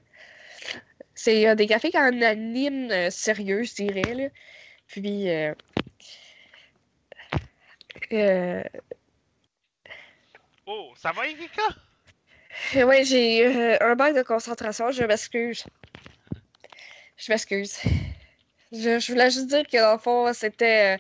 C'est 1.13 1.47
euh, 1.47 1.55
des 1.55 1.65
graphiques 1.65 1.95
en 1.95 2.21
anime 2.21 2.91
euh, 2.91 3.09
sérieux, 3.09 3.63
je 3.63 3.75
dirais. 3.75 4.31
Puis, 4.87 5.29
Oh, 10.67 10.93
ça 10.95 11.11
va, 11.11 11.27
Erika? 11.27 11.61
ouais, 12.75 13.03
j'ai 13.03 13.45
euh, 13.45 13.77
un 13.81 13.95
manque 13.95 14.15
de 14.15 14.23
concentration, 14.23 14.91
je 14.91 15.03
m'excuse. 15.03 15.63
Je 17.17 17.31
m'excuse. 17.31 17.77
Je, 18.71 19.11
voulais 19.11 19.29
juste 19.29 19.47
dire 19.47 19.63
que 19.67 19.77
dans 19.77 19.99
fond, 19.99 20.33
c'était. 20.33 20.95
euh, 20.95 20.97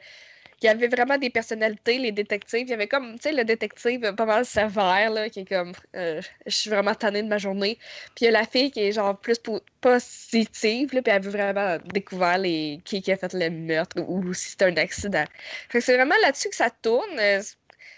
il 0.61 0.67
y 0.67 0.69
avait 0.69 0.87
vraiment 0.87 1.17
des 1.17 1.29
personnalités, 1.29 1.97
les 1.97 2.11
détectives. 2.11 2.61
Il 2.61 2.69
y 2.69 2.73
avait 2.73 2.87
comme, 2.87 3.15
tu 3.15 3.23
sais, 3.23 3.33
le 3.33 3.43
détective 3.43 4.13
pas 4.15 4.25
mal 4.25 4.45
sévère, 4.45 5.11
là, 5.11 5.29
qui 5.29 5.41
est 5.41 5.45
comme, 5.49 5.73
euh, 5.95 6.21
je 6.45 6.55
suis 6.55 6.69
vraiment 6.69 6.95
tannée 6.95 7.21
de 7.21 7.27
ma 7.27 7.37
journée. 7.37 7.77
Puis 8.15 8.21
il 8.21 8.25
y 8.25 8.27
a 8.29 8.31
la 8.31 8.45
fille 8.45 8.71
qui 8.71 8.79
est 8.79 8.91
genre 8.93 9.17
plus 9.19 9.37
po- 9.37 9.61
positive, 9.81 10.93
là, 10.93 11.01
puis 11.01 11.13
elle 11.13 11.21
veut 11.21 11.31
vraiment 11.31 11.77
découvrir 11.93 12.37
les, 12.37 12.79
qui, 12.85 13.01
qui 13.01 13.11
a 13.11 13.17
fait 13.17 13.33
le 13.33 13.49
meurtre 13.49 14.01
ou 14.07 14.33
si 14.33 14.51
c'est 14.51 14.63
un 14.63 14.77
accident. 14.77 15.25
Fait 15.69 15.79
que 15.79 15.85
c'est 15.85 15.95
vraiment 15.95 16.15
là-dessus 16.23 16.49
que 16.49 16.55
ça 16.55 16.69
tourne. 16.69 17.19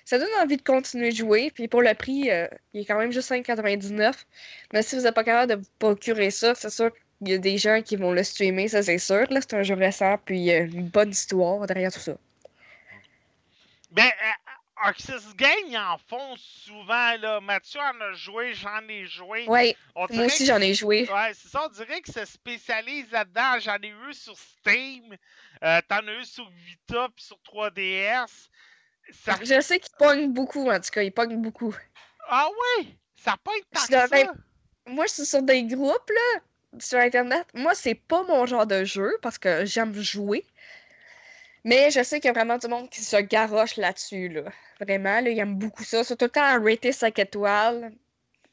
Ça 0.07 0.17
donne 0.17 0.29
envie 0.41 0.55
de 0.55 0.61
continuer 0.61 1.09
de 1.09 1.15
jouer. 1.15 1.51
Puis 1.53 1.67
pour 1.67 1.81
le 1.81 1.93
prix, 1.93 2.31
euh, 2.31 2.47
il 2.73 2.79
est 2.79 2.85
quand 2.85 2.97
même 2.97 3.11
juste 3.11 3.29
5,99. 3.29 4.13
Mais 4.71 4.81
si 4.81 4.95
vous 4.95 5.01
n'êtes 5.01 5.13
pas 5.13 5.25
capable 5.25 5.51
de 5.51 5.57
vous 5.57 5.69
procurer 5.79 6.31
ça, 6.31 6.55
c'est 6.55 6.69
sûr 6.69 6.91
qu'il 6.93 7.27
y 7.27 7.33
a 7.33 7.37
des 7.37 7.57
gens 7.57 7.81
qui 7.81 7.97
vont 7.97 8.13
le 8.13 8.23
streamer, 8.23 8.69
ça 8.69 8.81
c'est 8.81 8.99
sûr. 8.99 9.25
Là, 9.29 9.41
c'est 9.41 9.55
un 9.55 9.63
jeu 9.63 9.75
récent, 9.75 10.17
puis 10.23 10.37
il 10.37 10.45
y 10.45 10.51
a 10.53 10.59
une 10.59 10.87
bonne 10.87 11.09
histoire 11.09 11.67
derrière 11.67 11.91
tout 11.91 11.99
ça. 11.99 12.13
Ben, 13.91 14.05
euh, 14.05 14.91
Game, 15.35 15.49
ils 15.67 15.77
en 15.77 15.97
font 15.97 16.37
souvent, 16.37 17.17
là. 17.19 17.41
Mathieu 17.41 17.81
en 17.81 17.99
a 17.99 18.13
joué, 18.13 18.53
j'en 18.53 18.87
ai 18.87 19.07
joué. 19.07 19.45
On 19.93 20.07
moi 20.13 20.25
aussi 20.25 20.45
j'en 20.45 20.61
ai 20.61 20.73
joué. 20.73 21.09
Ouais, 21.11 21.33
c'est 21.33 21.49
ça, 21.49 21.65
on 21.65 21.69
dirait 21.69 21.99
que 21.99 22.13
se 22.13 22.23
spécialise 22.23 23.11
là-dedans. 23.11 23.59
J'en 23.59 23.75
ai 23.83 23.89
eu 23.89 24.13
sur 24.13 24.37
Steam, 24.37 25.17
euh, 25.63 25.81
t'en 25.89 26.07
as 26.07 26.13
eu 26.13 26.23
sur 26.23 26.49
Vita 26.49 27.09
puis 27.13 27.25
sur 27.25 27.37
3DS. 27.43 28.47
Ça... 29.11 29.35
Je 29.41 29.61
sais 29.61 29.79
qu'il 29.79 29.95
pogne 29.97 30.31
beaucoup, 30.31 30.69
en 30.69 30.79
tout 30.79 30.89
cas, 30.91 31.01
il 31.01 31.11
pogne 31.11 31.41
beaucoup. 31.41 31.75
Ah 32.29 32.47
oui! 32.79 32.97
Ça 33.15 33.35
été 33.55 33.65
tant 33.71 33.81
que 33.81 34.09
ça. 34.09 34.33
Moi, 34.85 35.05
je 35.05 35.13
suis 35.13 35.25
sur 35.25 35.41
des 35.41 35.63
groupes, 35.63 36.09
là, 36.09 36.41
sur 36.79 36.99
Internet. 36.99 37.45
Moi, 37.53 37.73
c'est 37.75 37.95
pas 37.95 38.23
mon 38.23 38.45
genre 38.45 38.65
de 38.67 38.83
jeu, 38.83 39.17
parce 39.21 39.37
que 39.37 39.65
j'aime 39.65 39.93
jouer. 39.93 40.45
Mais 41.63 41.91
je 41.91 42.01
sais 42.03 42.19
qu'il 42.19 42.29
y 42.29 42.31
a 42.31 42.33
vraiment 42.33 42.57
du 42.57 42.67
monde 42.67 42.89
qui 42.89 43.01
se 43.01 43.17
garoche 43.17 43.75
là-dessus, 43.75 44.29
là. 44.29 44.43
Vraiment, 44.79 45.19
là, 45.19 45.29
ils 45.29 45.39
aiment 45.39 45.57
beaucoup 45.57 45.83
ça. 45.83 46.03
C'est 46.03 46.15
tout 46.15 46.25
le 46.25 46.31
temps 46.31 46.63
raté 46.63 46.91
5 46.91 47.19
étoiles. 47.19 47.91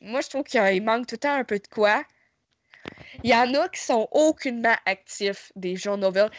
Moi, 0.01 0.21
je 0.21 0.29
trouve 0.29 0.43
qu'il 0.43 0.61
y 0.61 0.81
manque 0.81 1.07
tout 1.07 1.15
le 1.15 1.19
temps 1.21 1.35
un 1.35 1.45
peu 1.45 1.59
de 1.59 1.67
quoi. 1.69 2.03
Il 3.23 3.31
y 3.31 3.35
en 3.35 3.55
a 3.55 3.69
qui 3.69 3.81
sont 3.81 4.09
aucunement 4.11 4.77
actifs 4.85 5.53
des 5.57 5.77
jeux 5.77 5.97
nouvelles. 5.97 6.31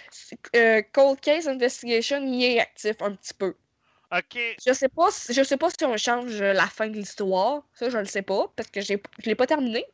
Euh, 0.56 0.82
Cold 0.92 1.20
Case 1.20 1.48
Investigation, 1.48 2.22
il 2.24 2.44
est 2.44 2.60
actif 2.60 3.02
un 3.02 3.16
petit 3.16 3.34
peu. 3.34 3.56
Ok. 4.16 4.40
Je 4.66 4.72
sais 4.72 4.88
pas 4.88 5.12
si, 5.12 5.34
je 5.34 5.44
sais 5.44 5.58
pas 5.58 5.70
si 5.70 5.84
on 5.84 5.98
change 5.98 6.42
la 6.42 6.68
fin 6.68 6.88
de 6.88 6.94
l'histoire. 6.94 7.64
Ça, 7.74 7.90
je 7.90 7.98
le 7.98 8.06
sais 8.06 8.22
pas, 8.22 8.48
parce 8.56 8.70
que 8.70 8.80
j'ai, 8.80 9.02
je 9.20 9.30
l'ai 9.30 9.36
pas 9.36 9.48
terminé. 9.48 9.86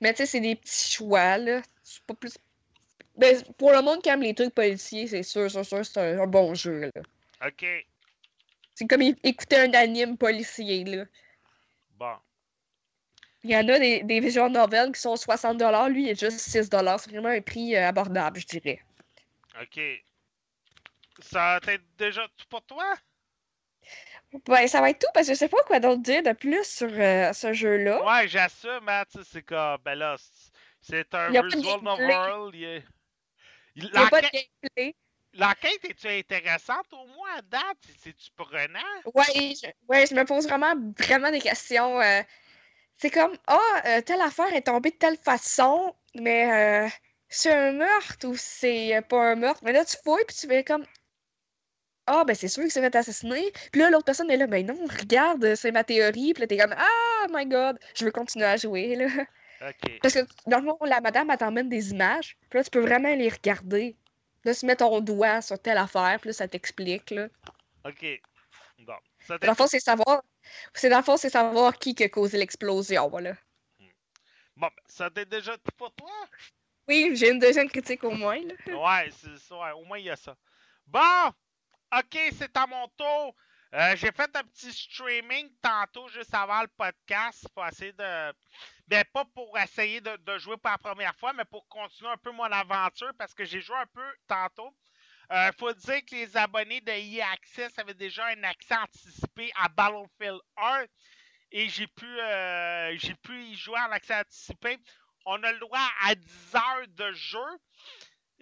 Mais 0.00 0.12
tu 0.12 0.18
sais, 0.18 0.26
c'est 0.26 0.40
des 0.40 0.56
petits 0.56 0.92
choix, 0.92 1.38
là. 1.38 1.62
C'est 1.82 2.02
pas 2.02 2.14
plus. 2.14 2.36
Ben, 3.16 3.40
pour 3.56 3.72
le 3.72 3.80
monde 3.80 4.02
qui 4.02 4.08
aime 4.10 4.22
les 4.22 4.34
trucs 4.34 4.54
policiers, 4.54 5.06
c'est 5.06 5.22
sûr, 5.22 5.50
sûr, 5.50 5.64
sûr, 5.64 5.86
c'est 5.86 6.00
un, 6.00 6.20
un 6.20 6.26
bon 6.26 6.54
jeu, 6.54 6.90
là. 6.94 7.02
Ok. 7.46 7.64
C'est 8.74 8.86
comme 8.86 9.02
écouter 9.02 9.56
un 9.56 9.72
anime 9.72 10.18
policier, 10.18 10.84
là. 10.84 11.04
Bon. 11.96 12.16
Il 13.44 13.50
y 13.50 13.56
en 13.56 13.68
a 13.68 13.78
des, 13.78 14.02
des 14.02 14.20
visual 14.20 14.50
novels 14.50 14.92
qui 14.92 15.00
sont 15.00 15.14
60$, 15.14 15.90
lui, 15.90 16.04
il 16.04 16.08
est 16.10 16.20
juste 16.20 16.38
6$. 16.38 16.98
C'est 16.98 17.10
vraiment 17.10 17.28
un 17.28 17.40
prix 17.40 17.76
euh, 17.76 17.88
abordable, 17.88 18.40
je 18.40 18.46
dirais. 18.46 18.80
Ok. 19.62 19.80
Ça 21.20 21.60
t'est 21.62 21.80
déjà 21.96 22.26
tout 22.36 22.46
pour 22.48 22.64
toi? 22.64 22.94
Ben, 24.46 24.66
ça 24.66 24.80
va 24.80 24.90
être 24.90 24.98
tout 24.98 25.06
parce 25.14 25.28
que 25.28 25.34
je 25.34 25.38
sais 25.38 25.48
pas 25.48 25.62
quoi 25.66 25.80
d'autre 25.80 26.02
dire 26.02 26.22
de 26.22 26.32
plus 26.32 26.64
sur 26.64 26.88
euh, 26.90 27.32
ce 27.32 27.52
jeu-là. 27.52 28.04
Ouais, 28.04 28.28
j'assume, 28.28 28.88
hein, 28.88 29.04
tu 29.10 29.18
sais, 29.18 29.24
c'est 29.32 29.42
comme, 29.42 29.78
ben 29.84 29.94
là, 29.94 30.16
c'est- 30.80 31.14
un 31.14 31.30
Il 31.30 31.34
y 31.34 31.38
a 31.38 31.42
pas 31.42 31.48
de 31.50 31.56
visual 31.56 31.80
novel. 31.82 32.52
il 33.76 33.82
n'y 33.92 33.98
a 33.98 34.06
pas 34.06 34.20
de 34.20 34.26
gameplay. 34.32 34.96
l'enquête, 35.34 35.84
est-tu 35.84 36.08
intéressante 36.08 36.92
au 36.92 37.06
moins 37.06 37.36
à 37.38 37.42
date? 37.42 37.78
C'est-tu 38.02 38.30
prenant? 38.36 38.78
Ouais, 39.14 39.24
je, 39.54 39.66
ouais, 39.88 40.06
je 40.06 40.14
me 40.14 40.24
pose 40.24 40.46
vraiment, 40.46 40.74
vraiment 40.98 41.30
des 41.30 41.40
questions. 41.40 42.00
euh, 42.00 42.22
c'est 42.98 43.10
comme, 43.10 43.36
ah, 43.46 43.60
euh, 43.86 44.00
telle 44.02 44.20
affaire 44.22 44.52
est 44.54 44.62
tombée 44.62 44.90
de 44.92 44.96
telle 44.96 45.18
façon, 45.18 45.94
mais 46.14 46.86
euh, 46.86 46.90
c'est 47.28 47.52
un 47.52 47.72
meurtre 47.72 48.28
ou 48.28 48.36
c'est 48.36 49.00
pas 49.08 49.32
un 49.32 49.36
meurtre. 49.36 49.60
Mais 49.64 49.72
là, 49.72 49.84
tu 49.84 49.96
fouilles 50.04 50.24
puis 50.26 50.36
tu 50.36 50.46
fais 50.48 50.64
comme, 50.64 50.84
ah, 52.06 52.24
ben 52.26 52.34
c'est 52.34 52.48
sûr 52.48 52.62
qu'il 52.62 52.72
s'est 52.72 52.80
fait 52.80 52.94
assassiner. 52.96 53.52
Puis 53.72 53.80
là, 53.80 53.90
l'autre 53.90 54.04
personne 54.04 54.30
est 54.30 54.36
là, 54.36 54.46
ben 54.46 54.66
non, 54.66 54.76
regarde, 55.00 55.54
c'est 55.54 55.72
ma 55.72 55.84
théorie. 55.84 56.34
Puis 56.34 56.42
là, 56.42 56.46
t'es 56.46 56.58
comme, 56.58 56.74
ah, 56.76 57.26
my 57.30 57.46
god, 57.46 57.78
je 57.94 58.04
veux 58.04 58.10
continuer 58.10 58.46
à 58.46 58.56
jouer, 58.56 58.96
là. 58.96 59.06
Ok. 59.68 59.98
Parce 60.02 60.14
que, 60.14 60.20
dans 60.46 60.58
le 60.58 60.64
fond, 60.66 60.78
la 60.84 61.00
madame, 61.00 61.30
elle 61.30 61.38
t'emmène 61.38 61.68
des 61.68 61.90
images. 61.90 62.36
Puis 62.50 62.58
là, 62.58 62.64
tu 62.64 62.70
peux 62.70 62.80
vraiment 62.80 63.14
les 63.14 63.28
regarder. 63.28 63.96
Là, 64.44 64.54
tu 64.54 64.66
mets 64.66 64.76
ton 64.76 65.00
doigt 65.00 65.40
sur 65.40 65.58
telle 65.58 65.78
affaire, 65.78 66.18
puis 66.20 66.28
là, 66.28 66.32
ça 66.34 66.48
t'explique, 66.48 67.10
là. 67.10 67.28
Ok. 67.84 68.04
Bon. 68.80 68.94
Ça 69.20 69.38
Dans 69.38 69.48
le 69.48 69.54
fond, 69.54 69.66
c'est 69.66 69.80
savoir. 69.80 70.22
C'est 70.74 70.90
dans 70.90 70.98
le 70.98 71.02
fond, 71.02 71.16
c'est 71.16 71.30
savoir 71.30 71.78
qui 71.78 71.94
a 72.02 72.08
causé 72.10 72.36
l'explosion, 72.36 73.08
voilà. 73.08 73.34
Bon, 74.56 74.68
ben, 74.68 74.70
ça 74.86 75.10
t'est 75.10 75.24
déjà 75.24 75.56
tout 75.56 75.72
pour 75.78 75.92
toi? 75.94 76.10
Oui, 76.86 77.12
j'ai 77.14 77.30
une 77.30 77.38
deuxième 77.38 77.68
critique 77.68 78.04
au 78.04 78.10
moins, 78.10 78.38
là. 78.38 78.54
Ouais, 78.66 79.10
c'est 79.10 79.38
ça. 79.38 79.56
ouais, 79.56 79.72
au 79.72 79.84
moins, 79.84 79.98
il 79.98 80.04
y 80.04 80.10
a 80.10 80.16
ça. 80.16 80.36
Bon! 80.86 81.32
Ok, 81.96 82.18
c'est 82.32 82.56
à 82.56 82.66
mon 82.66 82.88
tour. 82.96 83.36
Euh, 83.72 83.94
J'ai 83.94 84.10
fait 84.10 84.36
un 84.36 84.42
petit 84.42 84.72
streaming 84.72 85.48
tantôt, 85.62 86.08
juste 86.08 86.34
avant 86.34 86.62
le 86.62 86.68
podcast, 86.76 87.46
pour 87.54 87.64
essayer 87.66 87.92
de. 87.92 88.32
Ben, 88.88 89.04
pas 89.12 89.24
pour 89.26 89.56
essayer 89.58 90.00
de, 90.00 90.38
jouer 90.38 90.56
pour 90.56 90.72
la 90.72 90.78
première 90.78 91.14
fois, 91.14 91.32
mais 91.34 91.44
pour 91.44 91.68
continuer 91.68 92.10
un 92.10 92.16
peu 92.16 92.32
mon 92.32 92.50
aventure, 92.50 93.12
parce 93.16 93.32
que 93.32 93.44
j'ai 93.44 93.60
joué 93.60 93.76
un 93.76 93.86
peu 93.86 94.04
tantôt. 94.26 94.74
Euh, 95.30 95.52
faut 95.56 95.72
dire 95.72 96.04
que 96.04 96.16
les 96.16 96.36
abonnés 96.36 96.80
de 96.80 96.90
EA 96.90 97.30
Access 97.30 97.78
avaient 97.78 97.94
déjà 97.94 98.26
un 98.26 98.42
accès 98.42 98.76
anticipé 98.76 99.52
à 99.54 99.68
Battlefield 99.68 100.40
1 100.56 100.84
et 101.52 101.68
j'ai 101.68 101.86
pu, 101.86 102.06
euh, 102.06 102.96
j'ai 102.98 103.14
pu 103.14 103.40
y 103.40 103.54
jouer 103.54 103.78
en 103.78 103.92
accès 103.92 104.16
anticipé. 104.16 104.78
On 105.26 105.40
a 105.42 105.52
le 105.52 105.60
droit 105.60 105.88
à 106.02 106.14
10 106.14 106.54
heures 106.56 106.88
de 106.88 107.12
jeu. 107.12 107.38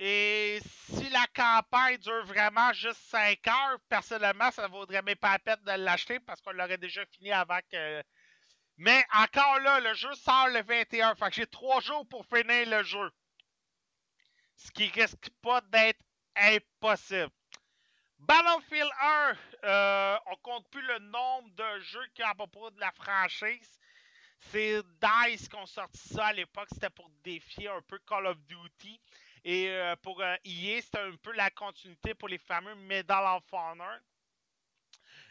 Et 0.04 0.58
si 0.90 1.08
la 1.10 1.24
campagne 1.28 1.96
dure 1.98 2.24
vraiment 2.24 2.72
juste 2.72 2.98
5 3.10 3.38
heures, 3.46 3.78
personnellement, 3.88 4.50
ça 4.50 4.66
vaudrait 4.66 5.00
même 5.00 5.14
pas 5.14 5.30
la 5.30 5.38
peine 5.38 5.64
de 5.64 5.84
l'acheter 5.84 6.18
parce 6.18 6.40
qu'on 6.40 6.50
l'aurait 6.50 6.76
déjà 6.76 7.06
fini 7.06 7.30
avant 7.30 7.60
que. 7.70 8.02
Mais 8.78 9.04
encore 9.14 9.60
là, 9.60 9.78
le 9.78 9.94
jeu 9.94 10.12
sort 10.14 10.48
le 10.48 10.60
21. 10.60 11.14
Fait 11.14 11.28
que 11.28 11.36
j'ai 11.36 11.46
3 11.46 11.80
jours 11.82 12.04
pour 12.08 12.26
finir 12.26 12.68
le 12.68 12.82
jeu. 12.82 13.12
Ce 14.56 14.72
qui 14.72 14.88
risque 14.88 15.30
pas 15.40 15.60
d'être 15.60 16.00
impossible. 16.34 17.30
Battlefield 18.18 18.90
1, 19.00 19.36
euh, 19.62 20.18
on 20.26 20.36
compte 20.42 20.68
plus 20.70 20.82
le 20.82 20.98
nombre 20.98 21.48
de 21.50 21.80
jeux 21.80 22.06
qu'il 22.12 22.24
y 22.24 22.26
a 22.26 22.30
à 22.30 22.34
propos 22.34 22.72
de 22.72 22.80
la 22.80 22.90
franchise. 22.90 23.78
C'est 24.50 24.82
DICE 25.00 25.48
qui 25.48 25.54
ont 25.54 25.66
sorti 25.66 26.08
ça 26.08 26.26
à 26.26 26.32
l'époque, 26.32 26.66
c'était 26.72 26.90
pour 26.90 27.08
défier 27.22 27.68
un 27.68 27.82
peu 27.82 28.00
Call 28.00 28.26
of 28.26 28.38
Duty. 28.48 29.00
Et 29.44 29.68
euh, 29.68 29.96
pour 29.96 30.20
euh, 30.20 30.37
EA, 30.44 30.81
c'était 30.81 30.98
un 30.98 31.16
peu 31.16 31.33
la 31.33 31.50
continuité 31.50 32.14
pour 32.14 32.28
les 32.28 32.38
fameux 32.38 32.74
Medal 32.76 33.24
of 33.37 33.44
Honor. 33.52 33.98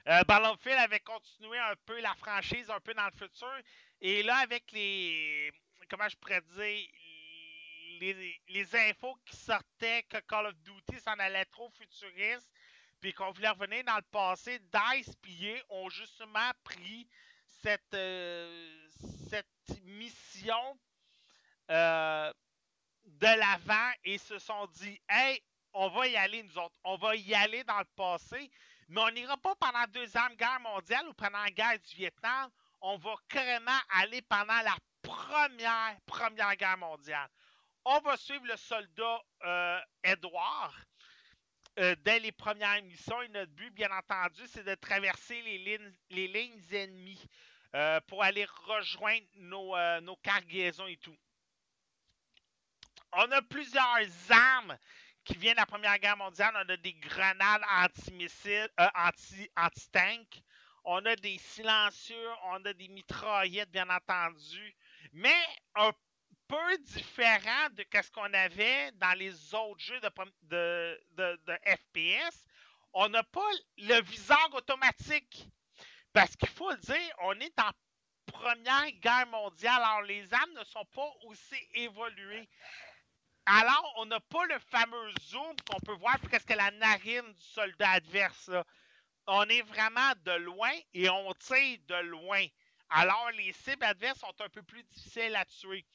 Euh, 0.07 0.23
Battlefield 0.23 0.79
avait 0.79 0.99
continué 0.99 1.57
un 1.59 1.75
peu 1.85 1.99
la 2.01 2.13
franchise 2.15 2.69
un 2.69 2.79
peu 2.79 2.93
dans 2.93 3.05
le 3.05 3.11
futur. 3.11 3.53
Et 4.01 4.23
là, 4.23 4.37
avec 4.37 4.71
les. 4.71 5.51
Comment 5.89 6.09
je 6.09 6.17
pourrais 6.17 6.41
dire 6.41 6.87
Les, 8.47 8.75
infos 8.75 9.15
qui 9.25 9.35
sortaient 9.35 10.03
que 10.03 10.17
Call 10.21 10.47
of 10.47 10.55
Duty 10.55 10.99
s'en 10.99 11.17
allait 11.19 11.45
trop 11.45 11.69
futuriste, 11.69 12.49
puis 12.99 13.13
qu'on 13.13 13.31
voulait 13.31 13.49
revenir 13.49 13.83
dans 13.83 13.97
le 13.97 14.01
passé, 14.03 14.59
DICE 14.59 15.15
et 15.43 15.61
ont 15.69 15.89
justement 15.89 16.51
pris 16.63 17.07
cette, 17.45 17.93
euh, 17.93 18.87
cette 19.29 19.83
mission 19.83 20.79
de 23.19 23.39
l'avant 23.39 23.91
et 24.03 24.17
se 24.17 24.39
sont 24.39 24.67
dit 24.67 24.99
Hey, 25.09 25.41
on 25.73 25.89
va 25.89 26.07
y 26.07 26.15
aller, 26.15 26.43
nous 26.43 26.57
autres. 26.57 26.75
On 26.83 26.97
va 26.97 27.15
y 27.15 27.33
aller 27.33 27.63
dans 27.63 27.79
le 27.79 27.85
passé, 27.95 28.49
mais 28.89 29.01
on 29.01 29.11
n'ira 29.11 29.37
pas 29.37 29.55
pendant 29.55 29.79
la 29.79 29.87
Deuxième 29.87 30.35
Guerre 30.35 30.59
mondiale 30.59 31.07
ou 31.07 31.13
pendant 31.13 31.41
la 31.41 31.51
guerre 31.51 31.79
du 31.79 31.95
Vietnam. 31.95 32.49
On 32.81 32.97
va 32.97 33.13
carrément 33.29 33.79
aller 33.89 34.21
pendant 34.23 34.61
la 34.61 34.75
première, 35.01 36.55
guerre 36.57 36.77
mondiale. 36.77 37.29
On 37.85 37.99
va 37.99 38.17
suivre 38.17 38.45
le 38.45 38.57
soldat 38.57 39.21
euh, 39.45 39.79
Edward 40.03 40.73
euh, 41.79 41.95
dès 42.03 42.19
les 42.19 42.31
premières 42.31 42.81
missions. 42.83 43.21
Et 43.21 43.29
notre 43.29 43.51
but, 43.53 43.73
bien 43.73 43.89
entendu, 43.91 44.41
c'est 44.47 44.63
de 44.63 44.75
traverser 44.75 45.41
les 45.41 45.57
lignes, 46.09 46.61
ennemies 46.71 47.23
euh, 47.75 47.99
pour 48.07 48.23
aller 48.23 48.45
rejoindre 48.65 49.25
nos, 49.35 49.75
euh, 49.75 50.01
nos 50.01 50.17
cargaisons 50.17 50.87
et 50.87 50.97
tout. 50.97 51.15
On 53.13 53.31
a 53.31 53.41
plusieurs 53.41 54.07
armes 54.29 54.77
qui 55.25 55.35
viennent 55.35 55.55
de 55.55 55.59
la 55.59 55.65
Première 55.65 55.99
Guerre 55.99 56.17
mondiale. 56.17 56.53
On 56.55 56.69
a 56.69 56.77
des 56.77 56.93
grenades 56.93 57.61
anti-missiles, 57.83 58.69
euh, 58.79 58.87
anti, 58.95 59.49
anti-tank. 59.57 60.41
On 60.83 61.05
a 61.05 61.15
des 61.17 61.37
silencieux, 61.37 62.29
on 62.45 62.65
a 62.65 62.73
des 62.73 62.87
mitraillettes, 62.87 63.69
bien 63.71 63.89
entendu. 63.89 64.75
Mais 65.13 65.45
un 65.75 65.91
peu 66.47 66.77
différent 66.79 67.69
de 67.71 67.85
ce 68.01 68.11
qu'on 68.11 68.33
avait 68.33 68.91
dans 68.93 69.17
les 69.17 69.53
autres 69.53 69.79
jeux 69.79 69.99
de, 69.99 70.99
de 71.17 71.59
FPS. 71.65 72.47
On 72.93 73.09
n'a 73.09 73.23
pas 73.23 73.49
le 73.77 74.01
viseur 74.01 74.49
automatique. 74.53 75.47
Parce 76.13 76.35
qu'il 76.35 76.49
faut 76.49 76.71
le 76.71 76.77
dire, 76.77 77.15
on 77.19 77.39
est 77.39 77.59
en 77.59 77.71
Première 78.25 78.91
Guerre 79.01 79.27
mondiale. 79.27 79.81
Alors, 79.83 80.01
les 80.03 80.33
armes 80.33 80.53
ne 80.53 80.63
sont 80.63 80.85
pas 80.93 81.09
aussi 81.25 81.55
évoluées. 81.73 82.47
Alors, 83.45 83.93
on 83.97 84.05
n'a 84.05 84.19
pas 84.19 84.45
le 84.45 84.59
fameux 84.59 85.11
zoom 85.21 85.55
qu'on 85.67 85.79
peut 85.79 85.95
voir 85.95 86.19
presque 86.19 86.49
la 86.49 86.71
narine 86.71 87.33
du 87.33 87.41
soldat 87.41 87.91
adverse. 87.91 88.51
On 89.27 89.43
est 89.49 89.63
vraiment 89.63 90.13
de 90.23 90.31
loin 90.31 90.71
et 90.93 91.09
on 91.09 91.33
tire 91.33 91.79
de 91.87 92.01
loin. 92.07 92.45
Alors, 92.89 93.31
les 93.37 93.51
cibles 93.53 93.83
adverses 93.83 94.19
sont 94.19 94.41
un 94.41 94.49
peu 94.49 94.61
plus 94.61 94.83
difficiles 94.83 95.35
à 95.35 95.45
tuer. 95.45 95.85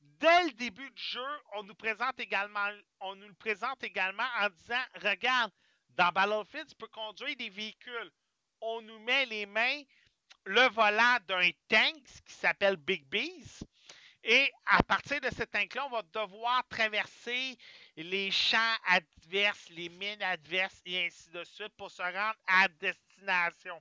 Dès 0.00 0.44
le 0.44 0.52
début 0.52 0.90
du 0.90 1.02
jeu, 1.02 1.40
on 1.54 1.62
nous 1.62 1.74
présente 1.74 2.18
également, 2.18 2.68
on 3.00 3.14
nous 3.16 3.28
le 3.28 3.34
présente 3.34 3.82
également 3.84 4.26
en 4.40 4.48
disant 4.48 4.82
Regarde, 5.02 5.52
dans 5.90 6.10
Battlefield, 6.10 6.68
tu 6.68 6.76
peux 6.76 6.88
conduire 6.88 7.36
des 7.36 7.50
véhicules. 7.50 8.12
On 8.60 8.80
nous 8.80 8.98
met 9.00 9.26
les 9.26 9.46
mains 9.46 9.82
le 10.44 10.68
volant 10.70 11.18
d'un 11.26 11.50
tank 11.68 12.02
qui 12.24 12.34
s'appelle 12.34 12.76
Big 12.76 13.04
Bees. 13.06 13.62
Et 14.24 14.50
à 14.66 14.82
partir 14.82 15.20
de 15.20 15.30
ce 15.30 15.44
tank-là, 15.44 15.86
on 15.86 15.90
va 15.90 16.02
devoir 16.02 16.66
traverser 16.68 17.56
les 17.96 18.30
champs 18.30 18.76
adverses, 18.86 19.68
les 19.70 19.88
mines 19.88 20.22
adverses 20.22 20.80
et 20.84 21.06
ainsi 21.06 21.30
de 21.30 21.44
suite 21.44 21.74
pour 21.76 21.90
se 21.90 22.02
rendre 22.02 22.36
à 22.46 22.68
destination. 22.68 23.80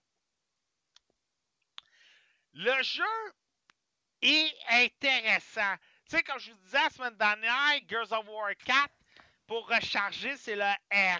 Le 2.54 2.84
jeu 2.84 3.04
est 4.22 4.54
intéressant. 4.70 5.76
Tu 6.10 6.16
sais, 6.16 6.24
comme 6.24 6.40
je 6.40 6.52
vous 6.52 6.58
disais 6.60 6.82
la 6.82 6.90
semaine 6.90 7.18
dernière, 7.18 7.80
Gears 7.88 8.12
of 8.12 8.28
War 8.28 8.56
4, 8.64 8.90
pour 9.48 9.68
recharger, 9.68 10.38
c'est 10.38 10.56
le 10.56 10.72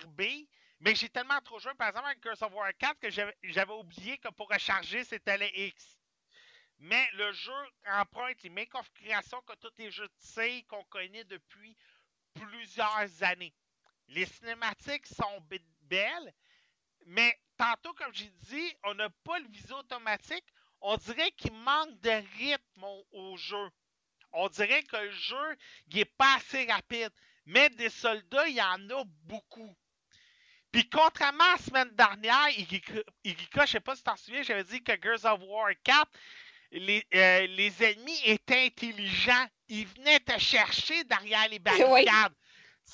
RB. 0.04 0.48
Mais 0.80 0.96
j'ai 0.96 1.10
tellement 1.10 1.40
trop 1.42 1.60
joué, 1.60 1.74
par 1.74 1.90
exemple, 1.90 2.08
avec 2.08 2.24
Gears 2.24 2.42
of 2.44 2.54
War 2.54 2.72
4, 2.78 3.00
que 3.00 3.10
j'avais 3.10 3.74
oublié 3.74 4.18
que 4.20 4.30
pour 4.30 4.48
recharger, 4.48 5.04
c'était 5.04 5.38
le 5.38 5.48
X. 5.58 5.97
Mais 6.80 7.10
le 7.14 7.32
jeu 7.32 7.54
emprunte 7.86 8.44
les 8.44 8.50
mêmes 8.50 8.68
configurations 8.68 9.42
que 9.42 9.54
tous 9.56 9.74
les 9.78 9.92
jeux 9.92 10.08
de 10.08 10.34
tir 10.34 10.66
qu'on 10.68 10.84
connaît 10.86 11.24
depuis 11.24 11.76
plusieurs 12.34 13.24
années. 13.24 13.54
Les 14.10 14.26
cinématiques 14.26 15.08
sont 15.08 15.42
belles, 15.82 16.34
mais 17.06 17.38
tantôt, 17.58 17.94
comme 17.94 18.14
j'ai 18.14 18.32
dit, 18.50 18.74
on 18.84 18.94
n'a 18.94 19.10
pas 19.24 19.40
le 19.40 19.48
visée 19.48 19.74
automatique. 19.74 20.46
On 20.82 20.96
dirait 20.98 21.32
qu'il 21.32 21.54
manque 21.54 22.00
de 22.02 22.24
rythme 22.38 22.84
au, 23.12 23.38
jeu. 23.38 23.70
On 24.32 24.48
dirait 24.50 24.84
que 24.84 24.98
le 24.98 25.12
jeu, 25.12 25.58
il 25.88 26.00
est 26.00 26.06
pas 26.06 26.36
assez 26.36 26.66
rapide. 26.66 27.12
Mais 27.46 27.70
des 27.70 27.90
soldats, 27.90 28.48
il 28.48 28.56
y 28.56 28.62
en 28.62 28.90
a 28.90 29.04
beaucoup. 29.24 29.76
Puis 30.72 30.88
contrairement 30.90 31.46
à 31.46 31.54
la 31.54 31.58
semaine 31.58 31.96
dernière, 31.96 32.50
Irika, 33.24 33.66
je 33.66 33.72
sais 33.72 33.80
pas 33.80 33.96
si 33.96 34.04
tu 34.04 34.10
t'en 34.10 34.18
souviens, 34.18 34.44
j'avais 34.44 34.66
dit 34.66 34.84
que 34.84 34.92
Gears 35.02 35.26
of 35.26 35.42
War 35.48 35.72
4, 35.84 36.12
les, 36.72 37.06
euh, 37.14 37.48
les 37.48 37.84
ennemis 37.84 38.20
étaient 38.26 38.66
intelligents. 38.66 39.48
Ils 39.70 39.88
venaient 39.88 40.20
te 40.20 40.38
chercher 40.38 41.04
derrière 41.06 41.48
les 41.50 41.60
barricades. 41.60 42.34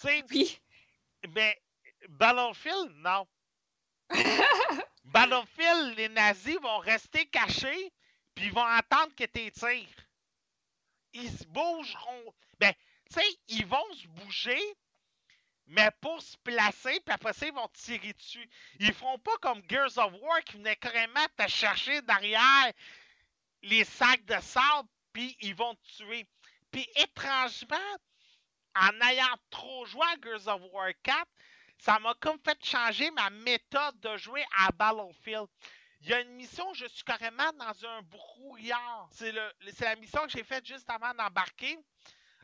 Oui. 0.04 0.60
mais 1.34 1.62
Battlefield, 2.10 2.92
non. 2.98 3.28
Battlefield, 5.06 5.98
les 5.98 6.10
nazis 6.10 6.60
vont 6.62 6.80
rester 6.80 7.26
cachés, 7.28 7.94
puis 8.36 8.46
ils 8.46 8.54
vont 8.54 8.66
attendre 8.66 9.14
que 9.16 9.26
tu 9.26 9.52
tires. 9.52 10.08
Ils 11.14 11.32
se 11.32 11.46
bougeront. 11.46 12.34
Ben, 12.60 12.74
tu 13.10 13.20
sais, 13.20 13.40
ils 13.50 13.66
vont 13.66 13.94
se 13.94 14.08
bouger, 14.08 14.62
mais 15.68 15.90
pour 16.02 16.22
se 16.22 16.38
placer, 16.38 17.00
puis 17.06 17.14
après 17.14 17.34
ça, 17.34 17.46
ils 17.46 17.54
vont 17.54 17.70
tirer 17.74 18.14
dessus. 18.14 18.50
Ils 18.80 18.94
feront 18.94 19.20
pas 19.20 19.38
comme 19.42 19.62
Gears 19.70 19.98
of 19.98 20.14
War 20.22 20.44
qui 20.44 20.58
venait 20.58 20.76
carrément 20.76 21.26
te 21.38 21.48
chercher 21.48 22.02
derrière 22.02 22.74
les 23.64 23.84
sacs 23.84 24.26
de 24.26 24.40
sable, 24.42 24.88
puis 25.14 25.36
ils 25.42 25.56
vont 25.56 25.76
te 25.76 25.88
tuer. 25.98 26.28
Puis 26.72 26.88
étrangement, 26.96 27.78
en 28.76 29.02
ayant 29.08 29.36
trop 29.50 29.86
joué 29.86 30.06
à 30.08 30.22
Gears 30.22 30.48
of 30.48 30.62
War 30.72 30.92
4, 31.04 31.28
ça 31.80 32.00
m'a 32.00 32.14
comme 32.16 32.40
fait 32.44 32.64
changer 32.64 33.12
ma 33.12 33.30
méthode 33.30 34.00
de 34.00 34.18
jouer 34.18 34.44
à 34.58 34.72
Battlefield. 34.72 35.48
Il 36.02 36.10
y 36.10 36.14
a 36.14 36.22
une 36.22 36.34
mission 36.34 36.70
où 36.70 36.74
je 36.74 36.86
suis 36.86 37.04
carrément 37.04 37.52
dans 37.54 37.86
un 37.86 38.02
brouillard. 38.04 39.10
C'est 39.12 39.32
la 39.32 39.96
mission 39.96 40.22
que 40.24 40.32
j'ai 40.32 40.44
faite 40.44 40.66
juste 40.66 40.90
avant 40.90 41.14
d'embarquer 41.14 41.78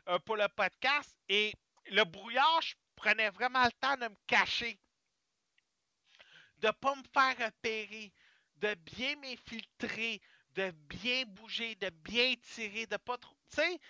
euh, 0.08 0.18
pour 0.20 0.36
le 0.36 0.48
podcast. 0.48 1.14
Et 1.28 1.52
le 1.86 2.04
brouillard, 2.04 2.62
je 2.62 2.74
prenais 2.96 3.28
vraiment 3.30 3.64
le 3.64 3.72
temps 3.72 3.96
de 3.96 4.08
me 4.08 4.16
cacher. 4.26 4.78
De 6.58 6.68
ne 6.68 6.72
pas 6.72 6.94
me 6.94 7.02
faire 7.12 7.46
repérer. 7.46 8.12
De 8.56 8.74
bien 8.74 9.16
m'infiltrer. 9.16 10.22
De 10.54 10.70
bien 10.70 11.24
bouger. 11.26 11.74
De 11.76 11.90
bien 11.90 12.34
tirer. 12.42 12.86
De 12.86 12.96
pas 12.96 13.18
trop. 13.18 13.34
Tu 13.50 13.56
sais, 13.56 13.80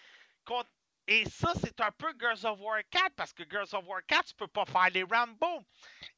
et 1.07 1.29
ça, 1.29 1.53
c'est 1.61 1.81
un 1.81 1.91
peu 1.91 2.13
Gears 2.21 2.45
of 2.45 2.61
War 2.61 2.81
4 2.89 3.15
parce 3.17 3.33
que 3.33 3.43
Gears 3.51 3.75
of 3.75 3.85
War 3.87 4.01
4, 4.07 4.27
tu 4.27 4.35
peux 4.35 4.47
pas 4.47 4.65
faire 4.65 4.91
les 4.91 5.03
Rambo. 5.03 5.65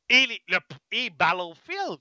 Et, 0.09 0.27
le, 0.49 0.59
et 0.91 1.09
Battlefield 1.09 1.99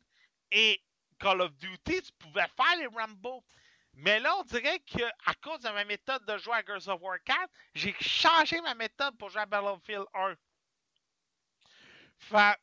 et 0.51 0.81
Call 1.17 1.41
of 1.41 1.53
Duty, 1.53 2.01
tu 2.01 2.11
pouvais 2.19 2.47
faire 2.57 2.77
les 2.77 2.87
Rambo. 2.87 3.45
Mais 3.93 4.19
là, 4.19 4.35
on 4.37 4.43
dirait 4.43 4.79
que 4.79 5.03
à 5.25 5.33
cause 5.41 5.61
de 5.61 5.69
ma 5.69 5.85
méthode 5.85 6.25
de 6.25 6.37
jouer 6.37 6.55
à 6.55 6.65
Gears 6.65 6.87
of 6.89 7.01
War 7.01 7.17
4, 7.23 7.39
j'ai 7.75 7.95
changé 8.01 8.59
ma 8.61 8.75
méthode 8.75 9.17
pour 9.17 9.29
jouer 9.29 9.41
à 9.41 9.45
Battlefield 9.45 10.05
1. 10.13 10.35
Fait, 12.19 12.57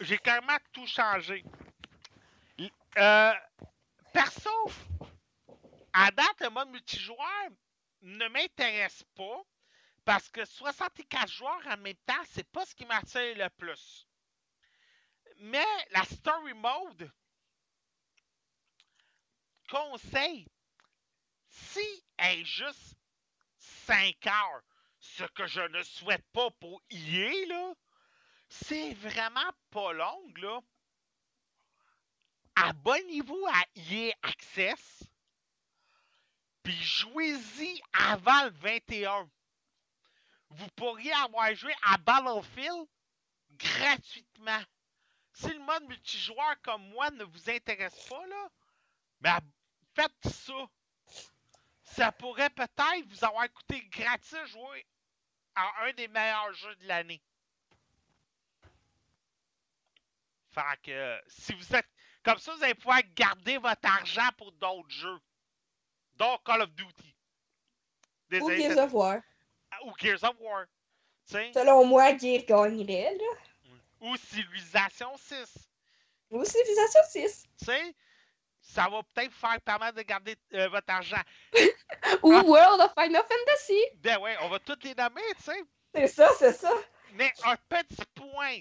j'ai 0.00 0.18
carrément 0.18 0.58
tout 0.72 0.86
changé. 0.86 1.42
Euh, 2.98 3.32
perso, 4.18 4.72
à 5.92 6.10
date, 6.10 6.40
le 6.40 6.50
mode 6.50 6.70
multijoueur 6.70 7.50
ne 8.00 8.26
m'intéresse 8.26 9.04
pas 9.14 9.42
parce 10.04 10.28
que 10.28 10.44
64 10.44 11.30
joueurs 11.30 11.66
en 11.68 11.76
même 11.76 11.94
temps, 12.04 12.24
c'est 12.32 12.50
pas 12.50 12.66
ce 12.66 12.74
qui 12.74 12.84
m'attire 12.84 13.36
le 13.36 13.48
plus. 13.50 14.08
Mais 15.36 15.64
la 15.92 16.02
story 16.02 16.52
mode, 16.54 17.12
conseil, 19.70 20.48
si 21.48 22.04
elle 22.16 22.40
est 22.40 22.44
juste 22.44 22.96
5 23.58 24.26
heures, 24.26 24.62
ce 24.98 25.22
que 25.22 25.46
je 25.46 25.60
ne 25.60 25.82
souhaite 25.84 26.26
pas 26.32 26.50
pour 26.58 26.82
EA, 26.90 27.46
là, 27.46 27.72
c'est 28.48 28.94
vraiment 28.94 29.52
pas 29.70 29.92
long, 29.92 30.32
là. 30.38 30.60
Abonnez-vous 32.64 33.46
à 33.52 33.64
EA 33.76 34.12
Access, 34.22 35.04
puis 36.64 36.74
jouez-y 36.74 37.80
avant 37.92 38.44
le 38.44 38.50
21. 38.50 39.30
Vous 40.50 40.68
pourriez 40.74 41.12
avoir 41.12 41.54
joué 41.54 41.72
à 41.82 41.98
Battlefield 41.98 42.88
gratuitement. 43.52 44.60
Si 45.34 45.48
le 45.48 45.60
mode 45.60 45.84
multijoueur 45.84 46.60
comme 46.62 46.88
moi 46.88 47.10
ne 47.10 47.22
vous 47.22 47.48
intéresse 47.48 48.08
pas, 48.08 48.26
là, 48.26 48.48
ben, 49.20 49.38
faites 49.94 50.34
ça. 50.34 50.68
Ça 51.82 52.10
pourrait 52.10 52.50
peut-être 52.50 53.06
vous 53.06 53.24
avoir 53.24 53.50
coûté 53.52 53.84
gratuit 53.86 54.46
jouer 54.46 54.86
à 55.54 55.84
un 55.84 55.92
des 55.92 56.08
meilleurs 56.08 56.52
jeux 56.54 56.74
de 56.76 56.88
l'année. 56.88 57.22
Fait 60.50 60.80
que 60.82 61.22
si 61.28 61.52
vous 61.52 61.76
êtes 61.76 61.88
comme 62.28 62.38
ça, 62.38 62.54
vous 62.54 62.62
allez 62.62 62.74
pouvoir 62.74 63.00
garder 63.16 63.56
votre 63.56 63.88
argent 63.88 64.28
pour 64.36 64.52
d'autres 64.52 64.90
jeux. 64.90 65.18
Donc 66.16 66.44
Call 66.44 66.60
of 66.60 66.70
Duty. 66.74 67.14
Des 68.28 68.40
Ou 68.40 68.50
Gears 68.50 68.76
of 68.76 68.92
War. 68.92 69.20
ou 69.86 69.92
Gears 69.96 70.22
of 70.24 70.36
War. 70.40 70.66
Selon 71.24 71.86
moi, 71.86 72.16
Gears 72.18 72.44
gagnerait, 72.44 73.16
là. 73.16 73.70
Ou 74.00 74.14
Civilisation 74.16 75.16
6. 75.16 75.70
Ou 76.30 76.44
Civilization 76.44 77.00
6. 77.08 77.46
Tu 77.60 77.64
sais, 77.64 77.94
ça 78.60 78.88
va 78.90 79.02
peut-être 79.02 79.32
faire 79.32 79.58
permettre 79.62 79.96
de 79.96 80.02
garder 80.02 80.36
euh, 80.52 80.68
votre 80.68 80.92
argent. 80.92 81.22
Ou 82.22 82.32
Ah. 82.34 82.42
World 82.42 82.80
of 82.82 82.92
Final 82.92 83.22
Fantasy. 83.22 83.80
Ben 83.96 84.18
ouais, 84.18 84.36
on 84.42 84.50
va 84.50 84.58
toutes 84.58 84.84
les 84.84 84.94
nommer, 84.94 85.22
tu 85.38 85.44
sais. 85.44 85.64
C'est 85.94 86.08
ça, 86.08 86.28
c'est 86.38 86.52
ça. 86.52 86.72
Mais 87.14 87.32
un 87.44 87.56
petit 87.70 88.04
point, 88.14 88.58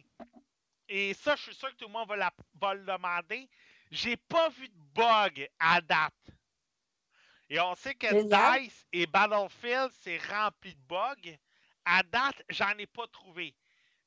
et 0.89 1.13
ça, 1.13 1.35
je 1.35 1.43
suis 1.43 1.55
sûr 1.55 1.69
que 1.71 1.75
tout 1.75 1.87
le 1.87 1.91
monde 1.91 2.07
va, 2.07 2.15
la- 2.17 2.33
va 2.55 2.73
le 2.73 2.83
demander. 2.85 3.49
J'ai 3.91 4.17
pas 4.17 4.49
vu 4.49 4.67
de 4.69 4.77
bug 4.93 5.49
à 5.59 5.81
date. 5.81 6.13
Et 7.49 7.59
on 7.59 7.75
sait 7.75 7.95
que. 7.95 8.07
DICE 8.59 8.85
et 8.91 9.05
Battlefield, 9.07 9.91
c'est 10.01 10.17
rempli 10.17 10.75
de 10.75 10.81
bugs. 10.81 11.37
À 11.85 12.03
date, 12.03 12.43
j'en 12.49 12.77
ai 12.77 12.85
pas 12.87 13.07
trouvé. 13.07 13.55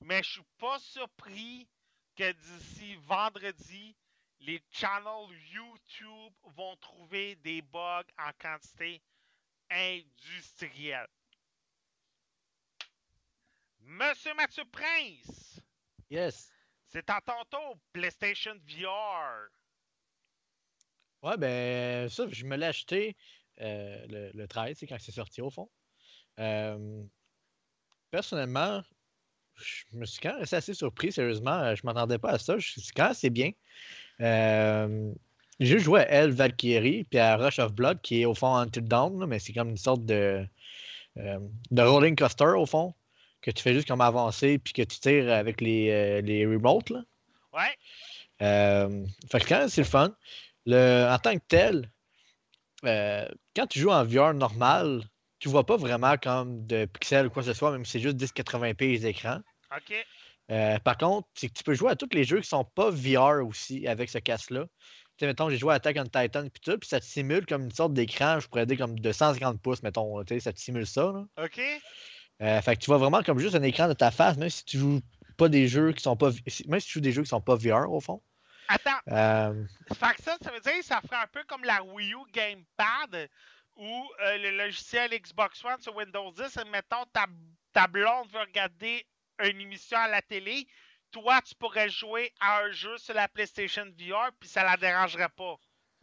Mais 0.02 0.22
je 0.22 0.30
suis 0.32 0.46
pas 0.58 0.78
surpris 0.78 1.68
que 2.16 2.32
d'ici 2.32 2.96
vendredi, 2.96 3.96
les 4.40 4.62
channels 4.70 5.30
YouTube 5.52 6.32
vont 6.44 6.76
trouver 6.76 7.36
des 7.36 7.62
bugs 7.62 8.04
en 8.18 8.30
quantité 8.40 9.02
industrielle. 9.70 11.06
Monsieur 13.80 14.34
Mathieu 14.34 14.64
Prince, 14.66 15.60
Yes. 16.10 16.50
C'est 16.92 17.08
à 17.10 17.20
ton 17.20 17.42
tour, 17.50 17.76
PlayStation 17.92 18.54
VR. 18.66 19.48
Ouais, 21.22 21.36
ben, 21.36 22.08
ça, 22.08 22.24
je 22.30 22.44
me 22.44 22.56
l'ai 22.56 22.66
acheté 22.66 23.16
euh, 23.60 24.06
le, 24.08 24.30
le 24.34 24.48
13, 24.48 24.76
c'est 24.78 24.86
quand 24.86 24.96
c'est 24.98 25.12
sorti 25.12 25.40
au 25.40 25.50
fond. 25.50 25.68
Euh, 26.38 27.02
personnellement, 28.10 28.82
je 29.56 29.84
me 29.92 30.06
suis 30.06 30.20
quand 30.20 30.34
même 30.34 30.46
assez 30.50 30.74
surpris, 30.74 31.12
sérieusement. 31.12 31.50
euh, 31.60 31.74
Je 31.74 31.82
m'attendais 31.84 32.18
pas 32.18 32.30
à 32.32 32.38
ça. 32.38 32.58
Je 32.58 32.80
suis 32.80 32.92
quand 32.94 33.12
même 33.22 33.32
bien. 33.32 33.52
Euh, 34.20 35.12
j'ai 35.60 35.78
joué 35.78 36.00
à 36.00 36.08
Elle 36.08 36.30
Valkyrie, 36.32 37.04
puis 37.04 37.18
à 37.18 37.36
Rush 37.36 37.58
of 37.58 37.72
Blood, 37.74 38.00
qui 38.00 38.22
est 38.22 38.24
au 38.24 38.34
fond 38.34 38.54
Until 38.56 38.82
Dawn, 38.82 39.20
là, 39.20 39.26
mais 39.26 39.38
c'est 39.38 39.52
comme 39.52 39.70
une 39.70 39.76
sorte 39.76 40.06
de, 40.06 40.46
de 41.16 41.82
rolling 41.82 42.16
coaster 42.16 42.54
au 42.56 42.64
fond, 42.66 42.94
que 43.42 43.50
tu 43.50 43.62
fais 43.62 43.74
juste 43.74 43.88
comme 43.88 44.00
avancer, 44.00 44.58
puis 44.58 44.72
que 44.72 44.82
tu 44.82 44.98
tires 45.00 45.32
avec 45.32 45.60
les, 45.60 45.90
euh, 45.90 46.20
les 46.20 46.46
remotes. 46.46 46.90
Là. 46.90 47.02
Ouais, 47.52 47.76
Euh, 48.42 49.04
fait 49.30 49.40
que 49.40 49.48
quand 49.48 49.58
même, 49.58 49.68
c'est 49.68 49.82
le 49.82 49.86
fun. 49.86 50.14
Le, 50.66 51.08
en 51.10 51.18
tant 51.18 51.34
que 51.34 51.42
tel, 51.48 51.90
euh, 52.84 53.28
quand 53.56 53.66
tu 53.66 53.78
joues 53.80 53.90
en 53.90 54.04
VR 54.04 54.34
normal, 54.34 55.02
tu 55.38 55.48
vois 55.48 55.64
pas 55.64 55.76
vraiment 55.76 56.16
comme 56.16 56.66
de 56.66 56.84
pixels 56.86 57.26
ou 57.26 57.30
quoi 57.30 57.42
que 57.42 57.48
ce 57.48 57.54
soit, 57.54 57.70
même 57.72 57.84
si 57.84 57.92
c'est 57.92 58.00
juste 58.00 58.16
1080p 58.18 59.00
d'écran. 59.00 59.40
ok. 59.76 59.94
Euh, 60.50 60.78
par 60.80 60.98
contre, 60.98 61.28
c'est 61.34 61.48
que 61.48 61.52
tu 61.52 61.62
peux 61.62 61.74
jouer 61.74 61.92
à 61.92 61.96
tous 61.96 62.08
les 62.12 62.24
jeux 62.24 62.40
qui 62.40 62.48
sont 62.48 62.64
pas 62.64 62.90
VR 62.90 63.46
aussi 63.46 63.86
avec 63.86 64.10
ce 64.10 64.18
casque-là. 64.18 64.64
Tu 64.64 65.20
sais, 65.20 65.26
mettons, 65.26 65.48
j'ai 65.48 65.58
joué 65.58 65.72
à 65.72 65.76
Attack 65.76 65.96
on 66.00 66.04
Titan 66.04 66.48
puis 66.48 66.60
tout, 66.60 66.76
puis 66.76 66.88
ça 66.88 66.98
te 66.98 67.04
simule 67.04 67.46
comme 67.46 67.64
une 67.64 67.70
sorte 67.70 67.92
d'écran, 67.92 68.40
je 68.40 68.48
pourrais 68.48 68.66
dire 68.66 68.78
comme 68.78 68.98
de 68.98 69.12
150 69.12 69.60
pouces, 69.62 69.82
mettons, 69.84 70.24
tu 70.24 70.34
sais, 70.34 70.40
ça 70.40 70.52
te 70.52 70.58
simule 70.58 70.86
ça. 70.86 71.12
là. 71.12 71.44
OK. 71.44 71.60
Euh, 72.42 72.60
fait 72.62 72.76
que 72.76 72.80
tu 72.80 72.86
vois 72.86 72.98
vraiment 72.98 73.22
comme 73.22 73.38
juste 73.38 73.54
un 73.54 73.62
écran 73.62 73.88
de 73.88 73.92
ta 73.92 74.10
face, 74.10 74.36
même 74.36 74.50
si 74.50 74.64
tu 74.64 74.78
joues 74.78 75.00
pas 75.36 75.48
des 75.48 75.68
jeux 75.68 75.92
qui 75.92 76.02
sont 76.02 76.16
pas 76.16 76.30
même 76.66 76.80
si 76.80 76.86
tu 76.86 76.92
joues 76.94 77.00
des 77.00 77.12
jeux 77.12 77.22
qui 77.22 77.28
sont 77.28 77.40
pas 77.40 77.54
VR 77.56 77.90
au 77.90 78.00
fond. 78.00 78.22
Attends, 78.68 79.00
Euh, 79.08 79.64
fait 79.88 80.14
que 80.14 80.22
ça, 80.22 80.36
ça 80.40 80.52
veut 80.52 80.60
dire 80.60 80.78
que 80.78 80.84
ça 80.84 81.00
ferait 81.00 81.20
un 81.22 81.26
peu 81.26 81.42
comme 81.48 81.64
la 81.64 81.82
Wii 81.82 82.12
U 82.12 82.18
Gamepad 82.32 83.28
ou 83.76 84.08
euh, 84.24 84.38
le 84.38 84.56
logiciel 84.56 85.10
Xbox 85.10 85.64
One 85.64 85.80
sur 85.80 85.96
Windows 85.96 86.30
10. 86.32 86.56
Mettons, 86.70 87.04
ta, 87.12 87.26
ta 87.72 87.88
blonde 87.88 88.28
veut 88.32 88.40
regarder 88.40 89.04
une 89.42 89.60
émission 89.60 89.98
à 89.98 90.06
la 90.06 90.22
télé, 90.22 90.66
toi, 91.10 91.40
tu 91.44 91.54
pourrais 91.56 91.88
jouer 91.88 92.32
à 92.40 92.60
un 92.60 92.70
jeu 92.70 92.96
sur 92.98 93.14
la 93.14 93.26
PlayStation 93.26 93.84
VR, 93.98 94.30
puis 94.38 94.48
ça 94.48 94.62
la 94.62 94.76
dérangerait 94.76 95.30
pas. 95.36 95.56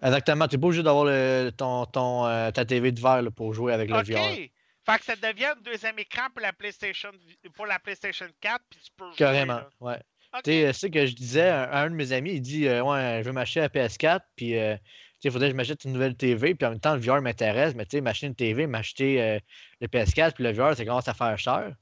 Exactement. 0.03 0.47
Tu 0.47 0.55
n'es 0.55 0.61
pas 0.61 0.67
obligé 0.67 0.83
d'avoir 0.83 1.05
ton, 1.53 1.85
ton, 1.85 2.25
euh, 2.25 2.51
ta 2.51 2.65
TV 2.65 2.91
de 2.91 2.99
verre 2.99 3.21
là, 3.21 3.31
pour 3.31 3.53
jouer 3.53 3.73
avec 3.73 3.89
le 3.89 3.97
OK. 3.97 4.07
VR. 4.07 4.49
Fait 4.89 4.99
que 4.99 5.05
ça 5.05 5.15
devient 5.15 5.45
un 5.45 5.61
deuxième 5.61 5.99
écran 5.99 6.29
pour 6.33 6.41
la 6.41 6.53
PlayStation, 6.53 7.09
pour 7.55 7.65
la 7.65 7.77
PlayStation 7.77 8.27
4, 8.39 8.63
puis 8.69 8.79
tu 8.81 8.91
peux. 8.95 9.11
Carrément. 9.17 9.61
Ouais. 9.81 9.99
OK. 10.33 10.43
Tu 10.43 10.51
sais, 10.51 10.73
c'est 10.73 10.87
ce 10.87 10.87
que 10.87 11.05
je 11.05 11.13
disais 11.13 11.49
à 11.49 11.81
un 11.81 11.89
de 11.89 11.95
mes 11.95 12.13
amis, 12.13 12.33
il 12.33 12.41
dit 12.41 12.67
euh, 12.67 12.83
Ouais, 12.83 13.19
je 13.21 13.27
veux 13.27 13.33
m'acheter 13.33 13.59
la 13.59 13.69
PS4, 13.69 14.21
puis 14.35 14.57
euh, 14.57 14.77
il 15.23 15.31
faudrait 15.31 15.47
que 15.47 15.53
je 15.53 15.57
m'achète 15.57 15.83
une 15.83 15.91
nouvelle 15.91 16.15
TV, 16.15 16.55
puis 16.55 16.65
en 16.65 16.71
même 16.71 16.79
temps, 16.79 16.95
le 16.95 17.01
VR 17.01 17.21
m'intéresse, 17.21 17.75
mais 17.75 17.85
tu 17.85 17.97
sais, 17.97 18.01
m'acheter 18.01 18.27
une 18.27 18.35
TV, 18.35 18.65
m'acheter 18.65 19.21
euh, 19.21 19.39
le 19.81 19.87
PS4, 19.87 20.33
puis 20.33 20.43
le 20.43 20.53
VR, 20.53 20.75
ça 20.75 20.85
commence 20.85 21.07
à 21.07 21.13
faire 21.13 21.37
cher. 21.37 21.75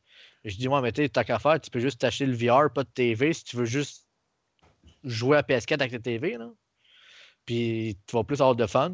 Je 0.44 0.56
dis, 0.56 0.68
ouais, 0.68 0.82
mais 0.82 0.92
tu 0.92 1.04
sais, 1.04 1.10
tant 1.10 1.24
qu'à 1.24 1.38
faire, 1.38 1.60
tu 1.60 1.70
peux 1.70 1.80
juste 1.80 2.02
t'acheter 2.02 2.26
le 2.26 2.36
VR, 2.36 2.72
pas 2.74 2.84
de 2.84 2.90
TV, 2.90 3.34
si 3.34 3.44
tu 3.44 3.58
veux 3.58 3.66
juste 3.66 4.08
jouer 5.04 5.38
à 5.38 5.42
PS4 5.42 5.74
avec 5.74 5.92
la 5.92 6.00
TV, 6.00 6.38
là. 6.38 6.50
Puis 7.46 7.98
tu 8.08 8.16
vas 8.16 8.24
plus 8.24 8.42
avoir 8.42 8.56
de 8.56 8.66
fun. 8.66 8.94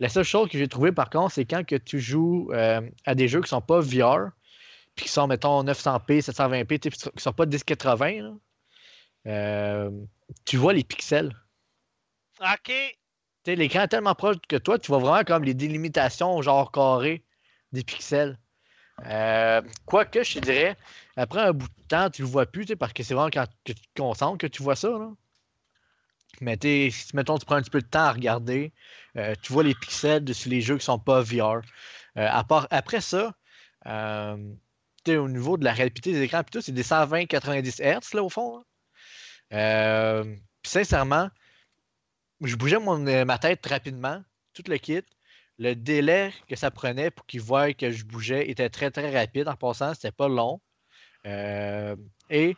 La 0.00 0.08
seule 0.08 0.24
chose 0.24 0.48
que 0.48 0.58
j'ai 0.58 0.68
trouvé, 0.68 0.92
par 0.92 1.10
contre, 1.10 1.34
c'est 1.34 1.44
quand 1.44 1.64
que 1.64 1.76
tu 1.76 2.00
joues 2.00 2.50
euh, 2.52 2.80
à 3.06 3.14
des 3.14 3.28
jeux 3.28 3.40
qui 3.40 3.48
sont 3.48 3.60
pas 3.60 3.80
VR, 3.80 4.30
puis 4.96 5.06
qui 5.06 5.12
sont, 5.12 5.26
mettons, 5.26 5.62
900p, 5.62 6.20
720p, 6.20 6.80
tu 6.80 6.90
sais, 6.90 7.10
qui 7.10 7.22
sont 7.22 7.32
pas 7.32 7.46
1080, 7.46 8.22
là. 8.22 8.32
Euh, 9.26 9.90
tu 10.44 10.56
vois 10.56 10.72
les 10.72 10.82
pixels. 10.82 11.36
OK. 12.40 12.72
L'écran 13.46 13.82
est 13.82 13.88
tellement 13.88 14.14
proche 14.14 14.36
que 14.48 14.56
toi, 14.56 14.78
tu 14.78 14.88
vois 14.88 14.98
vraiment 14.98 15.24
comme 15.24 15.44
les 15.44 15.54
délimitations 15.54 16.42
genre 16.42 16.70
carré 16.72 17.24
des 17.72 17.84
pixels. 17.84 18.38
Euh, 19.06 19.62
Quoique, 19.86 20.22
je 20.22 20.34
te 20.34 20.38
dirais, 20.40 20.76
après 21.16 21.40
un 21.40 21.52
bout 21.52 21.68
de 21.68 21.86
temps, 21.88 22.10
tu 22.10 22.22
le 22.22 22.28
vois 22.28 22.46
plus, 22.46 22.64
tu 22.64 22.68
sais, 22.72 22.76
parce 22.76 22.92
que 22.92 23.02
c'est 23.02 23.14
vraiment 23.14 23.30
quand 23.30 23.46
tu 23.64 23.74
te 23.74 23.80
concentres 23.96 24.38
que 24.38 24.46
tu 24.46 24.62
vois 24.62 24.76
ça. 24.76 24.90
Là. 24.90 25.10
Mais 26.42 26.58
si 26.60 27.16
mettons, 27.16 27.38
tu 27.38 27.46
prends 27.46 27.54
un 27.54 27.62
petit 27.62 27.70
peu 27.70 27.80
de 27.80 27.86
temps 27.86 28.00
à 28.00 28.12
regarder, 28.12 28.72
euh, 29.16 29.34
tu 29.42 29.52
vois 29.52 29.62
les 29.62 29.74
pixels 29.74 30.24
de 30.24 30.32
sur 30.32 30.50
les 30.50 30.60
jeux 30.60 30.76
qui 30.76 30.84
sont 30.84 30.98
pas 30.98 31.22
VR. 31.22 31.62
Euh, 32.18 32.28
après 32.70 33.00
ça, 33.00 33.32
euh, 33.86 34.36
au 35.08 35.28
niveau 35.28 35.56
de 35.56 35.64
la 35.64 35.72
rapidité 35.72 36.12
des 36.12 36.22
écrans, 36.22 36.42
c'est 36.60 36.72
des 36.72 36.82
120-90 36.82 37.80
Hz 37.80 38.14
là, 38.14 38.22
au 38.24 38.28
fond. 38.28 38.58
là. 38.58 38.64
Euh, 39.54 40.36
sincèrement, 40.64 41.30
je 42.40 42.56
bougeais 42.56 42.80
mon, 42.80 42.98
ma 43.24 43.38
tête 43.38 43.64
rapidement, 43.66 44.22
tout 44.52 44.64
le 44.66 44.78
kit. 44.78 45.02
Le 45.58 45.74
délai 45.74 46.32
que 46.48 46.56
ça 46.56 46.72
prenait 46.72 47.10
pour 47.12 47.26
qu'il 47.26 47.40
voie 47.40 47.72
que 47.72 47.92
je 47.92 48.04
bougeais 48.04 48.50
était 48.50 48.68
très 48.68 48.90
très 48.90 49.16
rapide 49.16 49.48
en 49.48 49.54
passant, 49.54 49.94
c'était 49.94 50.10
pas 50.10 50.28
long. 50.28 50.60
Et 51.24 52.56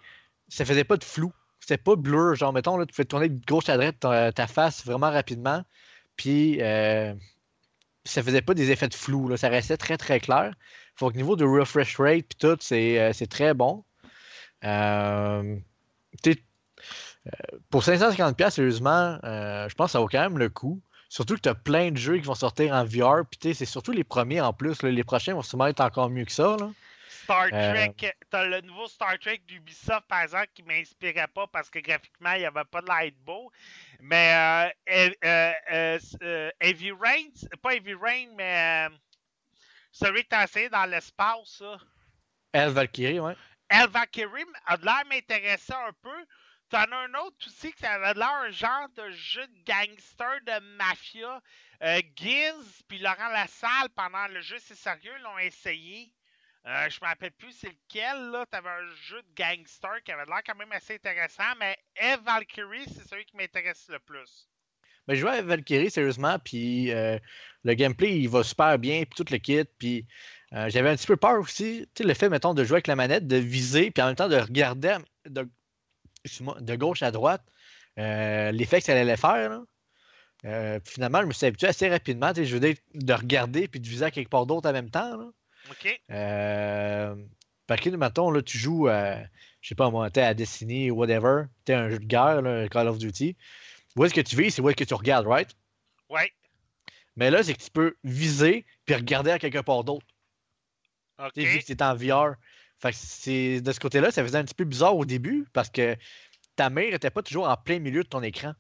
ça 0.49 0.65
faisait 0.65 0.85
pas 0.85 0.97
de 0.97 1.05
flou. 1.05 1.33
C'était 1.67 1.79
pas 1.79 1.97
blur, 1.97 2.35
genre 2.35 2.53
mettons, 2.53 2.77
là, 2.77 2.85
tu 2.85 2.95
fais 2.95 3.07
tourner 3.07 3.31
de 3.31 3.41
gauche 3.47 3.71
à 3.71 3.79
droite 3.79 3.99
ta, 3.99 4.47
face 4.47 4.85
vraiment 4.85 5.11
rapidement. 5.11 5.65
Puis 6.15 6.61
euh, 6.61 7.15
ça 8.05 8.23
faisait 8.23 8.43
pas 8.43 8.53
des 8.53 8.71
effets 8.71 8.89
de 8.89 8.95
flou, 8.95 9.29
là, 9.29 9.39
ça 9.39 9.49
restait 9.49 9.79
très 9.79 9.97
très 9.97 10.21
clair. 10.21 10.53
Faut 10.95 11.09
qu'au 11.09 11.17
niveau 11.17 11.37
de 11.37 11.45
refresh 11.47 11.97
rate 11.97 12.27
puis 12.29 12.37
tout, 12.39 12.59
c'est 12.61 13.01
euh, 13.01 13.15
c'est 13.15 13.29
très 13.29 13.55
bon. 13.55 13.83
Euh, 14.65 15.57
euh, 16.27 16.33
pour 17.71 17.83
550$, 17.83 18.51
sérieusement, 18.51 19.19
je 19.23 19.75
pense 19.75 19.87
que 19.87 19.93
ça 19.93 20.01
vaut 20.01 20.09
quand 20.09 20.21
même 20.21 20.37
le 20.37 20.51
coup. 20.51 20.83
Surtout 21.09 21.37
que 21.37 21.41
tu 21.41 21.49
as 21.49 21.55
plein 21.55 21.93
de 21.93 21.97
jeux 21.97 22.19
qui 22.19 22.27
vont 22.27 22.35
sortir 22.35 22.75
en 22.75 22.85
VR. 22.85 23.25
Puis 23.25 23.55
c'est 23.55 23.65
surtout 23.65 23.93
les 23.93 24.05
premiers 24.05 24.43
en 24.43 24.53
plus. 24.53 24.83
là. 24.83 24.91
Les 24.91 25.05
prochains 25.05 25.33
vont 25.33 25.41
sûrement 25.41 25.69
être 25.69 25.81
encore 25.81 26.11
mieux 26.11 26.27
que 26.27 26.33
ça. 26.33 26.59
Là. 26.61 26.71
Star 27.25 27.49
Euh, 27.53 27.73
Trek, 27.73 28.15
t'as 28.31 28.45
le 28.45 28.61
nouveau 28.61 28.87
Star 28.87 29.19
Trek 29.19 29.39
d'Ubisoft, 29.47 30.07
par 30.09 30.23
exemple, 30.23 30.49
qui 30.55 30.63
m'inspirait 30.63 31.27
pas 31.29 31.47
parce 31.47 31.69
que 31.71 31.79
graphiquement, 31.79 32.33
il 32.33 32.41
n'y 32.41 32.45
avait 32.47 32.65
pas 32.65 32.81
de 32.83 32.89
light 32.89 33.17
beau. 33.19 33.51
Mais 34.01 34.35
euh, 34.35 34.71
Heavy- 34.87 35.17
euh, 35.25 35.99
euh, 36.23 36.51
Heavy 36.61 36.93
Rain, 36.93 37.29
pas 37.63 37.75
Heavy 37.75 37.95
Rain, 37.95 38.29
mais 38.37 38.89
celui 39.93 40.23
que 40.25 40.29
t'as 40.29 40.45
essayé 40.45 40.69
dans 40.69 40.85
l'espace, 40.87 41.57
ça. 41.59 41.77
El 42.53 42.71
Valkyrie, 42.71 43.21
ouais. 43.21 43.37
El 43.69 43.89
Valkyrie 43.89 44.45
a 44.67 44.77
de 44.77 44.85
l'air 44.85 45.03
m'intéresser 45.09 45.73
un 45.73 45.93
peu. 46.03 46.27
T'en 46.71 46.83
as 46.91 46.97
un 46.97 47.15
autre 47.15 47.37
aussi 47.47 47.73
qui 47.73 47.87
avait 47.87 48.15
l'air 48.15 48.33
un 48.33 48.51
genre 48.51 48.89
de 48.97 49.11
jeu 49.11 49.47
de 49.47 49.65
gangster 49.65 50.41
de 50.47 50.59
mafia. 50.77 51.41
Euh, 51.83 52.01
Giz 52.17 52.83
puis 52.89 52.99
Laurent 52.99 53.29
Lassalle, 53.29 53.89
pendant 53.95 54.27
le 54.29 54.41
jeu 54.41 54.57
C'est 54.61 54.75
sérieux, 54.75 55.17
l'ont 55.23 55.39
essayé. 55.39 56.13
Euh, 56.67 56.89
je 56.89 56.99
me 57.03 57.07
rappelle 57.07 57.33
plus 57.33 57.53
c'est 57.53 57.69
lequel, 57.69 58.31
là. 58.31 58.47
T'avais 58.47 58.71
un 58.71 58.95
jeu 58.95 59.21
de 59.21 59.35
gangster 59.37 60.03
qui 60.03 60.13
avait 60.13 60.25
l'air 60.25 60.41
quand 60.47 60.55
même 60.55 60.73
assez 60.73 60.95
intéressant, 60.95 61.55
mais 61.59 61.77
Eve 61.97 62.23
Valkyrie, 62.25 62.87
c'est 62.87 63.07
celui 63.07 63.27
qui 63.27 63.37
m'intéresse 63.37 63.87
le 63.91 63.99
plus. 63.99 64.49
Mais 65.07 65.17
je 65.17 65.21
jouais 65.21 65.39
à 65.39 65.43
Valkyrie, 65.43 65.91
sérieusement, 65.91 66.39
puis 66.39 66.91
euh, 66.91 67.19
le 67.65 67.75
gameplay, 67.75 68.19
il 68.19 68.29
va 68.31 68.43
super 68.43 68.79
bien, 68.79 69.05
puis 69.05 69.23
tout 69.23 69.31
le 69.31 69.37
kit, 69.37 69.65
puis 69.79 70.07
euh, 70.55 70.71
j'avais 70.71 70.89
un 70.89 70.97
petit 70.97 71.07
peu 71.07 71.17
peur 71.17 71.39
aussi, 71.39 71.87
tu 71.95 72.03
sais, 72.03 72.09
le 72.09 72.15
fait, 72.15 72.31
mettons, 72.31 72.55
de 72.55 72.65
jouer 72.65 72.77
avec 72.77 72.87
la 72.87 72.97
manette, 72.97 73.27
de 73.27 73.37
viser, 73.37 73.91
puis 73.91 74.03
en 74.03 74.07
même 74.07 74.17
temps 74.17 74.29
de 74.29 74.37
regarder 74.37 74.97
de, 75.27 75.47
gauche 76.77 77.03
à 77.03 77.11
droite 77.11 77.45
euh, 77.99 78.51
l'effet 78.53 78.79
que 78.79 78.87
ça 78.87 78.99
allait 78.99 79.19
faire, 79.19 79.61
finalement, 80.85 81.21
je 81.21 81.27
me 81.27 81.33
suis 81.33 81.47
habitué 81.47 81.67
assez 81.67 81.89
rapidement, 81.91 82.33
je 82.35 82.55
veux 82.55 82.61
dire, 82.61 82.77
de 82.95 83.13
regarder 83.13 83.69
puis 83.69 83.81
de 83.81 83.89
viser 83.89 84.07
à 84.07 84.11
quelque 84.11 84.31
part 84.31 84.47
d'autre 84.47 84.69
en 84.69 84.73
même 84.73 84.91
temps, 84.91 85.17
là. 85.19 85.31
OK? 85.71 86.01
Euh, 86.11 87.15
parce 87.67 87.81
que, 87.81 87.91
mettons, 87.91 88.31
là, 88.31 88.43
tu 88.43 88.59
joues 88.59 88.89
à, 88.89 89.19
je 89.61 89.69
sais 89.69 89.75
pas 89.75 89.91
moi, 89.91 90.11
t'es 90.11 90.23
à 90.23 90.35
Destiny 90.35 90.91
ou 90.91 90.97
whatever, 90.97 91.45
t'es 91.65 91.75
un 91.75 91.89
jeu 91.89 91.99
de 91.99 92.05
guerre, 92.05 92.43
là, 92.43 92.69
Call 92.69 92.89
of 92.89 92.99
Duty. 92.99 93.37
Où 93.97 94.05
est-ce 94.05 94.15
que 94.15 94.21
tu 94.21 94.37
vis, 94.37 94.51
c'est 94.51 94.63
où 94.63 94.69
est-ce 94.69 94.77
que 94.77 94.85
tu 94.85 94.95
regardes, 94.95 95.27
right? 95.27 95.51
Ouais. 96.11 96.31
Mais 97.17 97.31
là, 97.31 97.43
c'est 97.43 97.55
que 97.55 97.63
tu 97.63 97.71
peux 97.71 97.95
viser 98.03 98.67
puis 98.85 98.95
regarder 98.95 99.31
à 99.31 99.39
quelque 99.39 99.61
part 99.61 99.85
d'autre. 99.85 100.07
OK. 101.19 101.33
Tu 101.35 101.45
vu 101.45 101.59
que 101.59 101.65
c'est 101.65 101.83
en 101.83 101.95
VR. 101.95 102.35
Fait 102.79 102.91
que 102.91 102.97
c'est 102.99 103.61
de 103.61 103.73
ce 103.73 103.81
côté-là, 103.81 104.11
ça 104.11 104.23
faisait 104.23 104.39
un 104.39 104.45
petit 104.45 104.55
peu 104.55 104.65
bizarre 104.65 104.97
au 104.97 105.05
début 105.05 105.47
parce 105.53 105.71
que 105.71 105.97
ta 106.57 106.71
mère 106.71 106.93
était 106.93 107.11
pas 107.11 107.23
toujours 107.23 107.49
en 107.49 107.57
plein 107.57 107.79
milieu 107.79 108.03
de 108.03 108.09
ton 108.09 108.23
écran. 108.23 108.53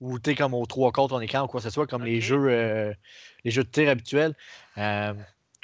Ou 0.00 0.18
tu 0.18 0.34
comme 0.34 0.54
aux 0.54 0.66
trois 0.66 0.92
quarts 0.92 1.08
de 1.08 1.14
ton 1.14 1.20
écran 1.20 1.44
ou 1.44 1.46
quoi 1.46 1.60
que 1.60 1.64
ce 1.64 1.70
soit, 1.70 1.86
comme 1.86 2.04
les 2.04 2.20
jeux 2.20 2.48
euh, 2.48 2.92
les 3.44 3.50
jeux 3.50 3.64
de 3.64 3.70
tir 3.70 3.88
habituels. 3.88 4.36
Euh, 4.76 5.14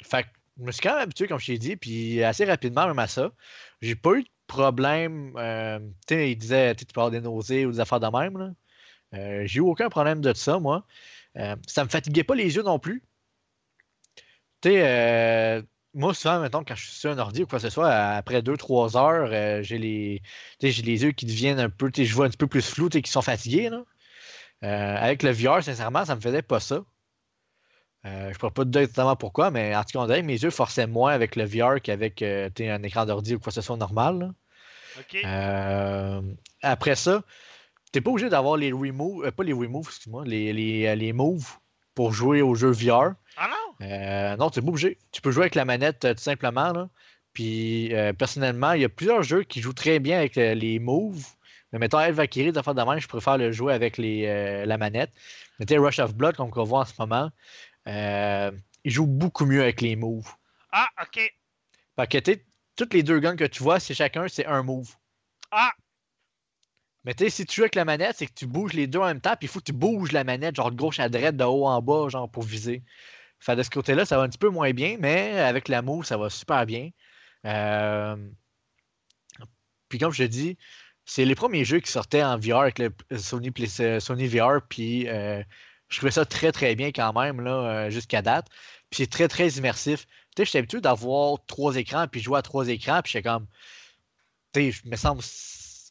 fait 0.03 0.23
que 0.23 0.29
je 0.59 0.63
me 0.63 0.71
suis 0.71 0.81
quand 0.81 0.91
même 0.93 1.03
habitué, 1.03 1.27
comme 1.27 1.39
je 1.39 1.47
t'ai 1.47 1.57
dit, 1.57 1.75
puis 1.77 2.23
assez 2.23 2.45
rapidement 2.45 2.87
même 2.87 2.99
à 2.99 3.07
ça. 3.07 3.31
J'ai 3.81 3.95
pas 3.95 4.13
eu 4.15 4.23
de 4.23 4.29
problème. 4.47 5.33
euh, 5.37 5.79
tu 6.07 6.15
sais, 6.15 6.31
il 6.31 6.35
disait 6.37 6.75
tu 6.75 6.85
des 7.11 7.21
nausées 7.21 7.65
ou 7.65 7.71
des 7.71 7.79
affaires 7.79 7.99
de 7.99 8.07
même. 8.07 8.55
Euh, 9.15 9.43
J'ai 9.45 9.57
eu 9.59 9.61
aucun 9.61 9.89
problème 9.89 10.21
de 10.21 10.33
ça, 10.33 10.59
moi. 10.59 10.85
Euh, 11.37 11.55
ça 11.67 11.83
me 11.85 11.89
fatiguait 11.89 12.23
pas 12.23 12.35
les 12.35 12.55
yeux 12.55 12.63
non 12.63 12.79
plus. 12.79 13.03
Tu 14.61 14.69
euh, 14.73 15.61
moi, 15.93 16.13
souvent, 16.13 16.39
mettons, 16.39 16.63
quand 16.63 16.75
je 16.75 16.85
suis 16.85 16.93
sur 16.99 17.11
un 17.11 17.17
ordi 17.17 17.43
ou 17.43 17.47
quoi 17.47 17.59
que 17.59 17.63
ce 17.63 17.69
soit, 17.69 17.89
après 17.91 18.41
2-3 18.41 18.95
heures, 18.97 19.29
euh, 19.33 19.61
j'ai 19.63 19.77
les, 19.77 20.21
j'ai 20.61 20.81
les 20.83 21.03
yeux 21.03 21.11
qui 21.11 21.25
deviennent 21.25 21.59
un 21.59 21.69
peu, 21.69 21.91
je 21.95 22.13
vois 22.13 22.27
un 22.27 22.29
peu 22.29 22.47
plus 22.47 22.61
flou, 22.69 22.89
qui 22.89 23.11
sont 23.11 23.21
fatigués. 23.21 23.69
Là. 23.69 23.83
Avec 24.61 25.23
le 25.23 25.31
VR, 25.31 25.63
sincèrement, 25.63 26.05
ça 26.05 26.15
me 26.15 26.21
faisait 26.21 26.41
pas 26.43 26.59
ça. 26.59 26.83
Euh, 28.05 28.25
je 28.25 28.29
ne 28.29 28.33
pourrais 28.33 28.51
pas 28.51 28.63
te 28.63 28.69
dire 28.69 28.81
exactement 28.81 29.15
pourquoi, 29.15 29.51
mais 29.51 29.75
en 29.75 29.83
tout 29.83 29.91
cas, 29.93 29.99
on 29.99 30.05
dirait 30.07 30.21
que 30.21 30.25
mes 30.25 30.41
yeux 30.41 30.49
forçaient 30.49 30.87
moins 30.87 31.13
avec 31.13 31.35
le 31.35 31.45
VR 31.45 31.79
qu'avec 31.81 32.21
euh, 32.23 32.49
tu 32.53 32.67
un 32.67 32.81
écran 32.81 33.05
d'ordi 33.05 33.35
ou 33.35 33.39
quoi 33.39 33.51
que 33.51 33.53
ce 33.53 33.61
soit 33.61 33.77
normal. 33.77 34.33
Euh, 35.23 36.21
après 36.63 36.95
ça, 36.95 37.23
t'es 37.91 38.01
pas 38.01 38.09
obligé 38.09 38.29
d'avoir 38.29 38.57
les 38.57 38.71
remove, 38.71 39.25
euh, 39.25 39.31
pas 39.31 39.43
les 39.43 39.53
remove, 39.53 39.85
excuse-moi, 39.87 40.23
les, 40.25 40.51
les, 40.51 40.95
les 40.95 41.13
moves 41.13 41.47
pour 41.93 42.11
jouer 42.11 42.41
au 42.41 42.55
jeu 42.55 42.71
VR. 42.71 43.13
Ah 43.37 43.49
non? 43.49 44.37
Non, 44.37 44.49
t'es 44.49 44.61
pas 44.61 44.67
obligé. 44.67 44.97
Tu 45.11 45.21
peux 45.21 45.31
jouer 45.31 45.43
avec 45.43 45.55
la 45.55 45.65
manette 45.65 45.99
tout 45.99 46.21
simplement. 46.23 46.71
Là. 46.71 46.89
Puis 47.33 47.93
personnellement, 48.17 48.73
il 48.73 48.81
y 48.81 48.85
a 48.85 48.89
plusieurs 48.89 49.23
jeux 49.23 49.43
qui 49.43 49.61
jouent 49.61 49.73
très 49.73 49.99
bien 49.99 50.17
avec 50.17 50.35
les 50.35 50.79
moves. 50.79 51.25
Mais 51.71 51.79
mettons, 51.79 51.99
El 51.99 52.13
Valkyrie, 52.13 52.51
de 52.51 52.89
même, 52.89 52.99
je 52.99 53.07
préfère 53.07 53.37
le 53.37 53.51
jouer 53.51 53.73
avec 53.73 53.97
les, 53.97 54.65
la 54.65 54.77
manette. 54.77 55.11
Tu 55.59 55.65
sais, 55.67 55.77
Rush 55.77 55.99
of 55.99 56.13
Blood, 56.13 56.35
comme 56.35 56.51
on 56.53 56.63
voit 56.63 56.81
en 56.81 56.85
ce 56.85 56.93
moment, 56.99 57.31
euh, 57.87 58.51
il 58.83 58.91
joue 58.91 59.07
beaucoup 59.07 59.45
mieux 59.45 59.61
avec 59.61 59.81
les 59.81 59.95
moves. 59.95 60.31
Ah, 60.71 60.87
OK. 61.01 61.19
Fait 61.95 62.07
que 62.07 62.17
tu 62.17 62.45
toutes 62.75 62.93
les 62.93 63.03
deux 63.03 63.19
guns 63.19 63.35
que 63.35 63.43
tu 63.43 63.61
vois, 63.61 63.79
c'est 63.79 63.93
chacun, 63.93 64.27
c'est 64.27 64.45
un 64.45 64.63
move. 64.63 64.95
Ah, 65.51 65.71
Mais 67.03 67.13
tu 67.13 67.25
sais, 67.25 67.29
si 67.29 67.45
tu 67.45 67.55
joues 67.55 67.61
avec 67.63 67.75
la 67.75 67.85
manette, 67.85 68.15
c'est 68.17 68.27
que 68.27 68.33
tu 68.33 68.47
bouges 68.47 68.73
les 68.73 68.87
deux 68.87 68.99
en 68.99 69.05
même 69.05 69.21
temps, 69.21 69.35
puis 69.35 69.45
il 69.45 69.47
faut 69.49 69.59
que 69.59 69.65
tu 69.65 69.73
bouges 69.73 70.11
la 70.11 70.23
manette, 70.23 70.55
genre 70.55 70.71
de 70.71 70.77
gauche 70.77 70.99
à 70.99 71.09
droite, 71.09 71.35
de 71.35 71.43
haut 71.43 71.67
en 71.67 71.81
bas, 71.81 72.07
genre 72.09 72.29
pour 72.29 72.43
viser. 72.43 72.83
Fait 73.39 73.55
de 73.55 73.63
ce 73.63 73.69
côté-là, 73.69 74.05
ça 74.05 74.17
va 74.17 74.23
un 74.23 74.29
petit 74.29 74.37
peu 74.37 74.49
moins 74.49 74.71
bien, 74.71 74.97
mais 74.99 75.39
avec 75.39 75.67
la 75.67 75.81
move, 75.81 76.05
ça 76.05 76.17
va 76.17 76.29
super 76.29 76.65
bien. 76.65 76.89
Euh, 77.45 78.15
Puis 79.89 79.99
comme 79.99 80.11
je 80.13 80.23
te 80.23 80.27
dis, 80.27 80.57
c'est 81.05 81.25
les 81.25 81.35
premiers 81.35 81.65
jeux 81.65 81.79
qui 81.79 81.91
sortaient 81.91 82.23
en 82.23 82.37
VR 82.37 82.59
avec 82.61 82.79
le 82.79 82.93
Sony, 83.17 83.51
Play- 83.51 83.99
Sony 83.99 84.27
VR, 84.27 84.61
puis 84.67 85.07
euh, 85.09 85.43
je 85.91 85.97
trouvais 85.97 86.11
ça 86.11 86.25
très 86.25 86.51
très 86.53 86.75
bien 86.75 86.91
quand 86.91 87.13
même, 87.13 87.41
là, 87.41 87.85
euh, 87.87 87.89
jusqu'à 87.91 88.21
date. 88.23 88.47
Puis 88.89 89.03
c'est 89.03 89.07
très 89.11 89.27
très 89.29 89.49
immersif. 89.49 90.05
Tu 90.35 90.43
sais, 90.43 90.45
j'étais 90.45 90.57
habitué 90.59 90.81
d'avoir 90.81 91.45
trois 91.47 91.75
écrans, 91.77 92.07
puis 92.07 92.21
jouer 92.21 92.39
à 92.39 92.41
trois 92.43 92.67
écrans, 92.69 93.01
puis 93.03 93.11
j'étais 93.13 93.29
comme. 93.29 93.47
Tu 94.53 94.59
sais, 94.61 94.71
je 94.71 94.89
me 94.89 94.95
semble 94.95 95.21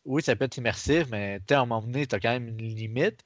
oui, 0.07 0.23
ça 0.23 0.35
peut 0.37 0.45
être 0.47 0.57
immersif, 0.57 1.07
mais 1.11 1.39
tu 1.41 1.47
sais, 1.51 1.55
à 1.55 1.61
un 1.61 1.67
moment 1.67 1.83
donné, 1.87 2.07
tu 2.07 2.15
as 2.15 2.21
quand 2.21 2.31
même 2.31 2.49
une 2.49 2.59
limite. 2.59 3.23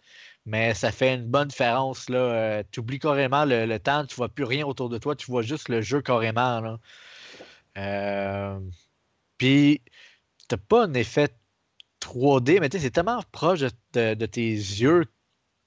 Mais 0.46 0.74
ça 0.74 0.92
fait 0.92 1.14
une 1.14 1.26
bonne 1.26 1.48
différence. 1.48 2.08
Là. 2.10 2.62
tu 2.64 2.80
oublies 2.80 2.98
carrément 2.98 3.44
le, 3.44 3.64
le 3.66 3.78
temps, 3.80 4.04
tu 4.06 4.14
vois 4.16 4.28
plus 4.28 4.44
rien 4.44 4.66
autour 4.66 4.88
de 4.90 4.98
toi, 4.98 5.16
tu 5.16 5.26
vois 5.30 5.42
juste 5.42 5.68
le 5.68 5.80
jeu 5.82 6.02
carrément. 6.02 6.60
Là. 6.60 6.78
Euh, 7.78 8.60
Puis, 9.38 9.82
t'as 10.48 10.58
pas 10.58 10.84
un 10.86 10.94
effet 10.94 11.30
3D, 12.00 12.60
mais 12.60 12.68
tu 12.70 12.78
sais, 12.78 12.84
c'est 12.84 12.90
tellement 12.92 13.22
proche 13.32 13.60
de, 13.60 13.70
de- 13.94 14.14
de 14.14 14.26
tes 14.26 14.50
yeux 14.52 15.06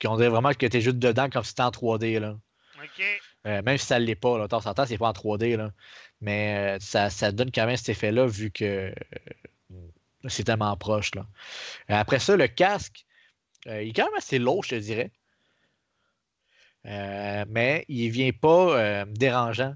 qu'on 0.01 0.15
dirait 0.17 0.29
vraiment 0.29 0.51
que 0.53 0.65
tu 0.65 0.77
es 0.77 0.81
juste 0.81 0.97
dedans 0.97 1.29
comme 1.29 1.43
si 1.43 1.49
c'était 1.49 1.63
en 1.63 1.71
3D. 1.71 2.19
Là. 2.19 2.35
Euh, 3.45 3.61
même 3.61 3.77
si 3.77 3.85
ça 3.85 3.99
ne 3.99 4.05
l'est 4.05 4.15
pas, 4.15 4.37
là, 4.37 4.43
de 4.43 4.49
temps 4.49 4.65
en 4.65 4.73
temps, 4.73 4.85
c'est 4.85 4.97
pas 4.97 5.09
en 5.09 5.13
3D. 5.13 5.55
Là. 5.55 5.71
Mais 6.21 6.75
euh, 6.75 6.79
ça, 6.79 7.09
ça 7.09 7.31
donne 7.31 7.51
quand 7.51 7.65
même 7.65 7.77
cet 7.77 7.89
effet-là 7.89 8.25
vu 8.27 8.51
que 8.51 8.93
euh, 9.71 9.75
c'est 10.27 10.43
tellement 10.43 10.75
proche. 10.77 11.11
Là. 11.15 11.25
Après 11.87 12.19
ça, 12.19 12.35
le 12.35 12.47
casque, 12.47 13.05
il 13.65 13.89
est 13.89 13.93
quand 13.93 14.05
même 14.05 14.17
assez 14.17 14.39
lourd, 14.39 14.63
je 14.63 14.69
te 14.69 14.75
dirais. 14.75 15.11
Mais 16.85 17.85
il 17.89 18.09
vient 18.09 18.31
pas 18.31 19.05
dérangeant. 19.05 19.75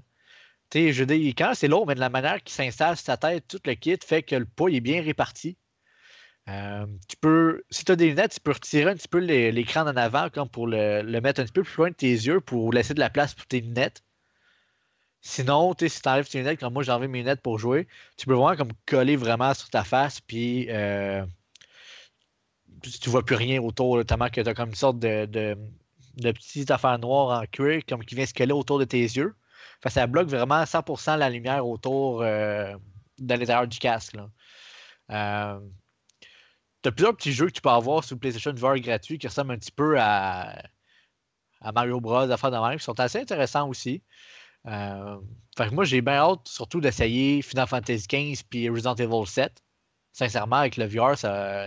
Tu 0.70 0.78
sais, 0.78 0.92
je 0.94 1.04
est 1.04 1.34
quand 1.36 1.44
même 1.44 1.52
assez 1.52 1.68
lourd, 1.68 1.86
mais 1.86 1.94
de 1.94 2.00
la 2.00 2.08
manière 2.08 2.42
qu'il 2.42 2.54
s'installe 2.54 2.96
sur 2.96 3.04
sa 3.04 3.18
tête, 3.18 3.46
tout 3.46 3.60
le 3.66 3.74
kit 3.74 3.98
fait 4.02 4.22
que 4.22 4.36
le 4.36 4.46
poids 4.46 4.70
est 4.70 4.80
bien 4.80 5.02
réparti. 5.02 5.58
Euh, 6.48 6.86
tu 7.08 7.16
peux, 7.16 7.62
si 7.70 7.84
tu 7.84 7.92
as 7.92 7.96
des 7.96 8.08
lunettes, 8.08 8.34
tu 8.34 8.40
peux 8.40 8.52
retirer 8.52 8.90
un 8.90 8.94
petit 8.96 9.08
peu 9.08 9.18
l'écran 9.18 9.82
en 9.82 9.96
avant 9.96 10.28
comme 10.28 10.48
pour 10.48 10.66
le, 10.66 11.02
mettre 11.20 11.40
un 11.40 11.44
petit 11.44 11.52
peu 11.52 11.62
plus 11.62 11.76
loin 11.76 11.90
de 11.90 11.94
tes 11.94 12.10
yeux 12.10 12.40
pour 12.40 12.72
laisser 12.72 12.94
de 12.94 13.00
la 13.00 13.10
place 13.10 13.34
pour 13.34 13.46
tes 13.46 13.60
lunettes. 13.60 14.02
Sinon, 15.20 15.72
si 15.78 16.02
tu 16.02 16.08
enlèves 16.08 16.28
tes 16.28 16.38
lunettes, 16.38 16.58
comme 16.58 16.72
moi 16.72 16.82
j'ai 16.82 16.90
enlevé 16.90 17.06
mes 17.06 17.18
lunettes 17.18 17.42
pour 17.42 17.58
jouer, 17.58 17.86
tu 18.16 18.26
peux 18.26 18.34
vraiment 18.34 18.56
comme 18.56 18.72
coller 18.86 19.14
vraiment 19.16 19.54
sur 19.54 19.70
ta 19.70 19.84
face, 19.84 20.20
puis 20.20 20.66
euh, 20.70 21.24
tu 23.00 23.08
vois 23.08 23.24
plus 23.24 23.36
rien 23.36 23.62
autour, 23.62 24.04
tellement 24.04 24.28
que 24.28 24.40
tu 24.40 24.48
as 24.48 24.54
comme 24.54 24.70
une 24.70 24.74
sorte 24.74 24.98
de, 24.98 25.26
de, 25.26 25.56
petite 26.32 26.72
affaire 26.72 26.98
noire 26.98 27.40
en 27.40 27.46
cuir 27.46 27.82
comme 27.88 28.04
qui 28.04 28.16
vient 28.16 28.26
se 28.26 28.34
coller 28.34 28.52
autour 28.52 28.78
de 28.80 28.84
tes 28.84 29.02
yeux. 29.02 29.34
Que 29.80 29.90
ça 29.90 30.06
bloque 30.06 30.28
vraiment 30.28 30.62
100% 30.62 31.18
la 31.18 31.30
lumière 31.30 31.66
autour 31.66 32.22
euh, 32.22 32.72
de 33.18 33.34
l'intérieur 33.34 33.66
du 33.66 33.78
casque. 33.78 34.16
Là. 35.08 35.60
Euh, 36.86 36.88
tu 36.88 36.88
as 36.88 36.92
plusieurs 36.92 37.16
petits 37.16 37.32
jeux 37.32 37.46
que 37.46 37.52
tu 37.52 37.60
peux 37.60 37.68
avoir 37.70 38.04
sur 38.04 38.18
PlayStation 38.18 38.52
VR 38.54 38.78
gratuit 38.80 39.18
qui 39.18 39.26
ressemblent 39.26 39.52
un 39.52 39.58
petit 39.58 39.72
peu 39.72 39.96
à, 39.98 40.62
à 41.60 41.72
Mario 41.72 42.00
Bros, 42.00 42.30
affaires 42.30 42.50
de 42.50 42.56
même, 42.58 42.78
qui 42.78 42.84
sont 42.84 42.98
assez 43.00 43.18
intéressants 43.20 43.68
aussi. 43.68 44.02
Euh, 44.66 45.18
fait 45.56 45.68
que 45.68 45.74
moi, 45.74 45.84
j'ai 45.84 46.00
bien 46.02 46.14
hâte 46.14 46.46
surtout 46.46 46.80
d'essayer 46.80 47.42
Final 47.42 47.66
Fantasy 47.66 48.06
XV 48.08 48.42
puis 48.48 48.68
Resident 48.68 48.94
Evil 48.94 49.26
7. 49.26 49.52
Sincèrement, 50.12 50.56
avec 50.56 50.76
le 50.76 50.84
VR, 50.86 51.14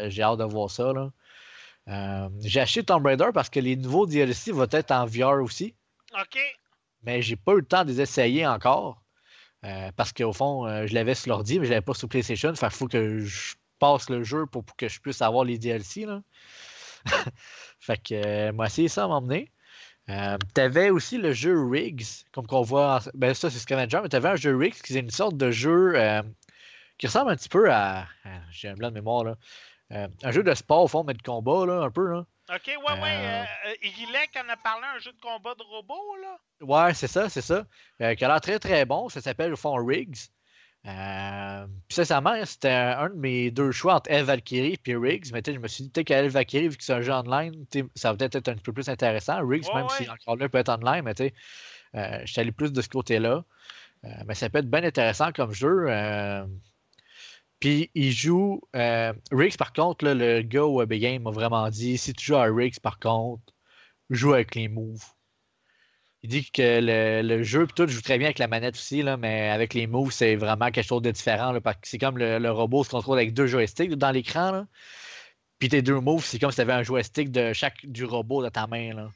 j'ai 0.10 0.22
hâte 0.22 0.40
de 0.40 0.44
voir 0.44 0.70
ça. 0.70 0.94
là. 0.94 1.12
Euh, 1.88 2.30
j'ai 2.42 2.62
acheté 2.62 2.84
Tomb 2.84 3.06
Raider 3.06 3.30
parce 3.34 3.50
que 3.50 3.60
les 3.60 3.76
nouveaux 3.76 4.08
DLC 4.08 4.52
vont 4.52 4.68
être 4.72 4.92
en 4.92 5.06
VR 5.06 5.42
aussi 5.44 5.76
OK. 6.20 6.40
mais 7.04 7.22
j'ai 7.22 7.36
pas 7.36 7.54
eu 7.54 7.58
le 7.60 7.66
temps 7.66 7.84
de 7.86 7.90
les 7.92 8.02
essayer 8.02 8.46
encore. 8.48 9.04
euh, 9.66 9.92
parce 9.96 10.14
qu'au 10.14 10.34
fond, 10.34 10.88
je 10.88 10.94
l'avais 10.94 11.16
sur 11.16 11.30
l'ordi, 11.30 11.60
mais 11.60 11.66
je 11.66 11.72
l'avais 11.72 11.82
pas 11.82 11.94
sur 11.94 12.08
PlayStation. 12.10 12.54
Fait 12.56 12.68
qu'il 12.68 12.76
faut 12.76 12.88
que 12.88 13.20
je 13.20 13.56
passe 13.80 14.10
le 14.10 14.24
jeu 14.24 14.46
pour, 14.46 14.64
pour 14.64 14.76
que 14.76 14.88
je 14.88 15.00
puisse 15.00 15.22
avoir 15.22 15.44
les 15.46 15.58
DLC. 15.58 16.06
Là. 16.06 16.22
fait 17.80 17.98
que 17.98 18.14
euh, 18.14 18.52
moi, 18.54 18.68
essayé 18.68 18.88
ça 18.88 19.04
à 19.06 19.08
m'emmener. 19.08 19.52
Euh, 20.10 20.38
t'avais 20.54 20.90
aussi 20.92 21.18
le 21.18 21.34
jeu 21.34 21.60
Riggs, 21.68 22.06
comme 22.32 22.46
qu'on 22.46 22.62
voit. 22.62 22.98
en- 22.98 23.10
Ben, 23.16 23.34
ça, 23.34 23.50
c'est 23.50 23.60
Scavenger, 23.60 24.02
mais 24.04 24.10
t'avais 24.10 24.30
un 24.30 24.36
jeu 24.36 24.56
Riggs 24.56 24.76
qui 24.82 24.96
est 24.96 25.00
une 25.00 25.10
sorte 25.10 25.36
de 25.38 25.50
jeu 25.52 25.94
euh, 25.96 26.22
qui 26.98 27.08
ressemble 27.08 27.32
un 27.32 27.36
petit 27.36 27.50
peu 27.50 27.72
à. 27.72 28.02
à- 28.02 28.06
J'ai 28.52 28.70
un 28.70 28.76
blanc 28.76 28.90
de 28.90 28.94
mémoire, 28.96 29.24
là. 29.24 29.36
Euh, 29.92 30.08
un 30.24 30.32
jeu 30.32 30.44
de 30.44 30.54
sport, 30.54 30.84
au 30.84 30.88
fond, 30.88 31.04
mais 31.04 31.14
de 31.14 31.22
combat, 31.22 31.66
là, 31.66 31.82
un 31.84 31.92
peu, 31.92 32.08
là. 32.12 32.26
OK, 32.54 32.68
ouais, 32.68 33.02
ouais. 33.02 33.46
Igilek 33.82 34.30
en 34.38 34.48
a 34.50 34.58
parlé 34.58 34.86
un 34.96 35.00
jeu 35.00 35.12
de 35.12 35.20
combat 35.20 35.56
de 35.56 35.64
robot, 35.64 36.16
là. 36.22 36.38
Ouais, 36.62 36.94
c'est 36.94 37.08
ça, 37.08 37.28
c'est 37.28 37.42
ça. 37.42 37.66
Qui 37.98 38.04
a 38.24 38.28
l'air 38.28 38.42
très 38.42 38.60
très 38.60 38.86
bon. 38.86 39.10
Ça 39.10 39.20
s'appelle 39.22 39.54
au 39.54 39.56
fond 39.58 39.74
Riggs. 39.84 40.16
Euh, 40.88 41.66
puis 41.88 41.96
sincèrement, 41.96 42.34
c'était 42.46 42.70
un, 42.70 43.10
de 43.10 43.16
mes 43.16 43.50
deux 43.50 43.72
choix 43.72 43.96
entre 43.96 44.12
Eve 44.12 44.26
Valkyrie 44.26 44.78
et 44.86 44.96
Riggs. 44.96 45.32
Mais 45.34 45.42
je 45.46 45.58
me 45.58 45.68
suis 45.68 45.86
dit 45.86 45.90
peut-être 45.90 46.08
qu'Eve 46.08 46.32
Valkyrie, 46.32 46.68
vu 46.68 46.78
que 46.78 46.84
c'est 46.84 46.94
un 46.94 47.02
jeu 47.02 47.12
online, 47.12 47.66
ça 47.96 48.12
va 48.12 48.18
peut-être 48.18 48.36
être 48.36 48.50
un 48.50 48.54
petit 48.54 48.64
peu 48.64 48.74
plus 48.74 48.90
intéressant. 48.90 49.46
Riggs, 49.46 49.66
Ouais, 49.68 49.76
même 49.76 49.86
ouais. 49.86 50.04
si 50.04 50.10
encore 50.10 50.36
là, 50.36 50.46
il 50.46 50.50
peut 50.50 50.60
être 50.60 50.70
online, 50.70 51.04
mais 51.04 51.16
tu 51.16 51.24
sais, 51.24 51.34
euh, 51.96 52.20
je 52.26 52.32
suis 52.32 52.42
allé 52.42 52.52
plus 52.52 52.72
de 52.72 52.82
ce 52.82 52.90
côté-là. 52.90 53.44
Euh, 54.04 54.10
mais 54.28 54.36
ça 54.36 54.50
peut 54.50 54.60
être 54.60 54.70
bien 54.70 54.84
intéressant 54.84 55.32
comme 55.32 55.54
jeu. 55.54 55.88
Puis 57.60 57.90
il 57.96 58.12
joue. 58.12 58.62
Riggs, 58.74 59.58
par 59.58 59.74
contre, 59.74 60.06
là, 60.06 60.14
le 60.14 60.42
gars 60.44 60.66
au 60.66 60.76
Web 60.76 60.94
Game 60.94 61.24
m'a 61.24 61.32
vraiment 61.32 61.68
dit 61.70 61.98
si 61.98 62.14
tu 62.14 62.26
joues 62.26 62.36
à 62.36 62.44
Riggs, 62.44 62.80
par 62.80 63.00
contre, 63.00 63.42
joue 64.12 64.34
avec 64.34 64.54
les 64.54 64.68
moves. 64.68 65.15
Il 66.26 66.28
dit 66.28 66.50
que 66.50 66.80
le, 67.22 67.44
jeu, 67.44 67.68
tout, 67.68 67.88
joue 67.88 68.02
très 68.02 68.18
bien 68.18 68.26
avec 68.26 68.40
la 68.40 68.48
manette 68.48 68.74
aussi, 68.74 69.04
là, 69.04 69.16
mais 69.16 69.50
avec 69.50 69.76
les 69.76 69.86
moves, 69.86 70.12
c'est 70.12 70.36
vraiment 70.36 70.72
quelque 70.72 70.88
chose 70.88 71.04
de 71.04 71.12
différent. 71.12 71.62
parce 71.62 71.78
que 71.78 71.88
c'est 71.88 72.00
comme 72.00 72.18
le, 72.18 72.50
robot 72.50 72.84
se 72.84 72.90
contrôle 72.90 73.20
avec 73.20 73.36
deux 73.36 73.46
joysticks 73.46 73.94
dans 73.94 74.10
l'écran. 74.10 74.66
Puis 75.60 75.70
tes 75.70 75.84
deux 75.84 76.00
moves, 76.00 76.26
c'est 76.26 76.40
comme 76.40 76.50
si 76.50 76.56
tu 76.56 76.62
avais 76.62 76.74
un 76.74 76.82
joystick 76.82 77.32
de 77.32 77.54
chaque 77.54 77.86
du 77.86 78.06
robot 78.06 78.42
dans 78.42 78.50
ta 78.50 78.66
main. 78.66 78.96
Là. 78.96 79.12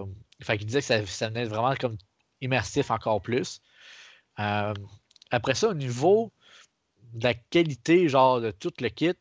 Euh, 0.00 0.04
disait 0.58 0.80
que 0.80 1.06
ça, 1.06 1.28
venait 1.28 1.44
vraiment 1.44 1.76
comme 1.76 1.96
immersif 2.40 2.90
encore 2.90 3.22
plus. 3.22 3.60
Euh, 4.40 4.74
après 5.30 5.54
ça, 5.54 5.68
au 5.68 5.74
niveau 5.74 6.32
de 7.12 7.22
la 7.22 7.34
qualité, 7.34 8.08
genre 8.08 8.40
de 8.40 8.50
tout 8.50 8.72
le 8.80 8.88
kit, 8.88 9.12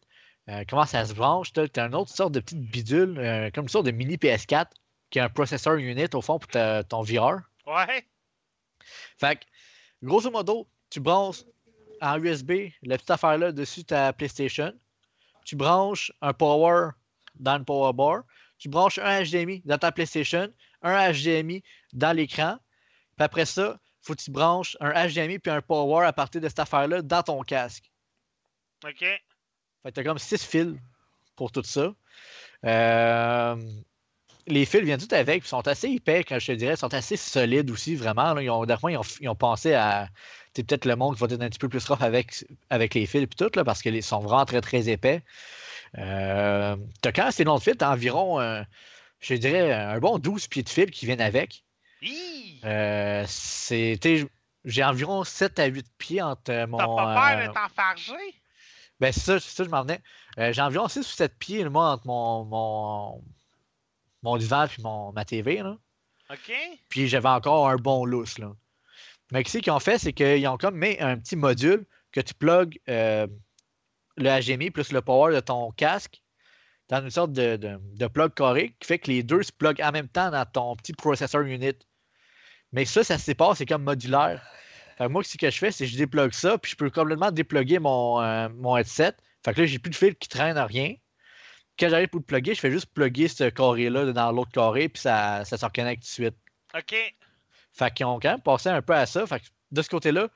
euh, 0.50 0.64
comment 0.68 0.88
ça 0.88 1.06
se 1.06 1.14
branche, 1.14 1.54
tu 1.54 1.60
as 1.60 1.86
une 1.86 1.94
autre 1.94 2.12
sorte 2.12 2.34
de 2.34 2.40
petite 2.40 2.62
bidule, 2.62 3.52
comme 3.54 3.66
une 3.66 3.70
sorte 3.70 3.86
de 3.86 3.92
mini 3.92 4.16
PS4 4.16 4.66
qui 5.10 5.20
a 5.20 5.26
un 5.26 5.30
processeur 5.30 5.76
unit 5.76 6.08
au 6.14 6.22
fond 6.22 6.40
pour 6.40 6.50
ta- 6.50 6.84
ton 6.84 7.02
VR. 7.02 7.40
Ouais. 7.66 8.06
Fait 9.18 9.38
que, 9.38 9.46
grosso 10.04 10.30
modo, 10.32 10.68
tu 10.90 11.00
branches 11.00 11.44
en 12.02 12.18
USB 12.24 12.72
la 12.84 12.98
petite 12.98 13.12
affaire-là 13.12 13.52
dessus 13.52 13.84
ta 13.84 14.14
PlayStation. 14.14 14.74
Tu 15.46 15.56
branches 15.56 16.12
un 16.22 16.34
power 16.34 16.92
dans 17.36 17.58
le 17.58 17.64
power 17.64 17.94
bar. 17.94 18.24
Tu 18.58 18.70
branches 18.70 19.00
un 19.00 19.24
HDMI 19.24 19.62
dans 19.66 19.78
ta 19.78 19.92
PlayStation, 19.92 20.52
un 20.82 21.12
HDMI 21.12 21.64
dans 21.94 22.16
l'écran. 22.16 22.58
Puis 23.18 23.24
après 23.26 23.46
ça, 23.46 23.80
faut 24.02 24.14
que 24.16 24.22
tu 24.22 24.32
branches 24.32 24.78
un 24.80 24.92
HDMI 25.08 25.40
puis 25.40 25.52
un 25.52 25.62
power 25.62 26.06
à 26.06 26.14
partir 26.14 26.42
de 26.42 26.48
cette 26.48 26.60
affaire-là 26.60 27.02
dans 27.02 27.24
ton 27.24 27.42
casque. 27.42 27.92
OK. 28.86 29.00
Fait 29.00 29.22
que 29.86 29.90
t'as 29.90 30.04
comme 30.04 30.20
six 30.20 30.44
fils 30.44 30.76
pour 31.36 31.52
tout 31.52 31.64
ça. 31.64 31.94
Euh, 32.66 33.56
les 34.50 34.66
fils 34.66 34.82
viennent 34.82 35.00
tout 35.00 35.14
avec, 35.14 35.42
puis 35.42 35.50
sont 35.50 35.68
assez 35.68 35.88
épais, 35.90 36.24
quand 36.24 36.40
je 36.40 36.48
te 36.48 36.52
dirais, 36.54 36.76
sont 36.76 36.94
assez 36.94 37.18
solides 37.18 37.70
aussi, 37.72 37.96
vraiment. 37.96 38.34
là. 38.34 38.42
Ils 38.42 38.50
ont, 38.50 38.66
ils 38.66 38.98
ont, 38.98 39.02
ils 39.22 39.30
ont 39.30 39.36
pensé 39.36 39.74
à. 39.74 40.10
C'est 40.56 40.64
peut-être 40.64 40.86
le 40.86 40.96
monde 40.96 41.16
qui 41.16 41.22
va 41.22 41.28
être 41.28 41.42
un 41.42 41.50
petit 41.50 41.60
peu 41.60 41.70
plus 41.70 41.86
rough 41.86 42.02
avec, 42.02 42.44
avec 42.70 42.96
les 42.96 43.06
fils 43.06 43.24
et 43.24 43.28
tout, 43.28 43.52
là, 43.56 43.64
parce 43.64 43.82
qu'ils 43.82 44.04
sont 44.04 44.20
vraiment 44.20 44.46
très 44.46 44.62
très 44.62 44.90
épais. 44.90 45.22
Euh, 45.98 46.76
t'as 47.02 47.12
quand 47.12 47.26
assez 47.26 47.44
long 47.44 47.58
de 47.58 47.62
fil, 47.62 47.76
t'as 47.76 47.92
environ, 47.92 48.40
euh, 48.40 48.62
je 49.20 49.36
dirais, 49.36 49.72
un 49.72 50.00
bon 50.00 50.18
12 50.18 50.48
pieds 50.48 50.64
de 50.64 50.70
fil 50.70 50.92
qui 50.92 51.06
viennent 51.06 51.22
avec. 51.22 51.64
Euh, 52.66 53.24
c'est, 53.28 54.00
j'ai 54.66 54.84
environ 54.84 55.24
7 55.24 55.60
à 55.60 55.66
8 55.66 55.86
pieds 55.98 56.22
entre 56.22 56.66
mon. 56.66 56.78
T'as 56.78 56.88
pas 56.88 57.36
peur 57.36 57.38
d'être 57.38 57.66
enfargé? 57.66 58.14
ben, 59.00 59.14
c'est 59.14 59.22
ça, 59.22 59.40
c'est 59.40 59.56
ça, 59.56 59.64
je 59.64 59.70
m'en 59.70 59.84
venais. 59.84 60.02
J'ai 60.52 60.62
environ 60.62 60.88
6 60.88 61.00
ou 61.00 61.04
7 61.04 61.38
pieds, 61.38 61.70
moi, 61.70 61.92
entre 61.92 62.08
mon, 62.08 62.44
mon, 62.46 63.22
mon 64.24 64.38
divan 64.38 64.66
et 64.66 64.82
mon, 64.82 65.12
ma 65.14 65.26
TV. 65.26 65.58
Là. 65.58 65.78
OK. 66.30 66.54
Puis 66.90 67.08
j'avais 67.08 67.30
encore 67.30 67.70
un 67.70 67.78
bon 67.78 68.06
lousse. 68.06 68.38
Là. 68.38 68.54
Mais 69.32 69.44
ce 69.44 69.58
qu'ils 69.60 69.72
ont 69.72 69.80
fait, 69.80 69.98
c'est 69.98 70.14
qu'ils 70.14 70.48
ont 70.48 70.58
comme 70.58 70.78
mis 70.78 70.98
un 71.00 71.18
petit 71.18 71.36
module 71.36 71.86
que 72.12 72.22
tu 72.22 72.34
plugues 72.34 72.80
euh, 72.90 73.28
le 74.18 74.42
HDMI 74.42 74.72
plus 74.72 74.92
le 74.92 75.02
power 75.02 75.34
de 75.36 75.40
ton 75.40 75.72
casque 75.72 76.22
dans 76.90 77.02
une 77.02 77.12
sorte 77.12 77.34
de, 77.34 77.56
de, 77.56 77.80
de 77.80 78.08
plug 78.08 78.34
carré 78.34 78.76
qui 78.80 78.88
fait 78.88 79.00
que 79.00 79.12
les 79.12 79.22
deux 79.22 79.44
se 79.44 79.52
pluguent 79.52 79.82
en 79.82 79.92
même 79.92 80.08
temps 80.08 80.32
dans 80.32 80.46
ton 80.46 80.76
petit 80.76 80.94
processor 80.94 81.42
unit. 81.42 81.76
Mais 82.72 82.86
ça, 82.86 83.04
ça 83.04 83.18
se 83.18 83.26
sépare, 83.26 83.56
c'est 83.56 83.66
comme 83.66 83.84
modulaire. 83.84 84.44
Fait 84.98 85.06
que 85.06 85.10
moi, 85.10 85.24
ce 85.24 85.38
que 85.38 85.50
je 85.50 85.58
fais, 85.58 85.72
c'est 85.72 85.86
que 85.86 85.92
je 85.92 85.98
déplugue 85.98 86.34
ça, 86.34 86.58
puis 86.58 86.72
je 86.72 86.76
peux 86.76 86.90
complètement 86.90 87.32
dépluguer 87.32 87.80
mon, 87.80 88.22
euh, 88.22 88.50
mon 88.50 88.76
headset. 88.76 89.14
Fait 89.46 89.54
que 89.54 89.62
là, 89.62 89.68
j'ai 89.68 89.80
plus 89.80 89.92
de 89.92 89.96
fil 89.96 90.16
qui 90.16 90.28
traîne 90.28 90.58
à 90.58 90.66
rien. 90.66 90.96
Quand 91.80 91.90
j'arrive 91.90 92.10
pour 92.10 92.20
le 92.20 92.26
plugger, 92.26 92.56
je 92.56 92.60
fais 92.60 92.72
juste 92.72 92.88
plugger 92.94 93.28
ce 93.28 93.50
carré-là 93.50 94.12
dans 94.12 94.32
l'autre 94.32 94.52
carré, 94.52 94.90
puis 94.90 95.02
ça, 95.02 95.46
ça 95.46 95.58
se 95.58 95.66
reconnecte 95.66 96.04
tout 96.04 96.08
de 96.08 96.12
suite. 96.12 96.36
OK. 96.76 96.96
Fait 97.74 97.94
qu'ils 97.94 98.06
ont 98.06 98.20
quand 98.20 98.32
même 98.32 98.42
passé 98.42 98.70
un 98.70 98.82
peu 98.82 98.94
à 98.94 99.06
ça. 99.06 99.26
Fait 99.26 99.40
que 99.40 99.46
de 99.72 99.82
ce 99.82 99.90
côté-là, 99.90 100.28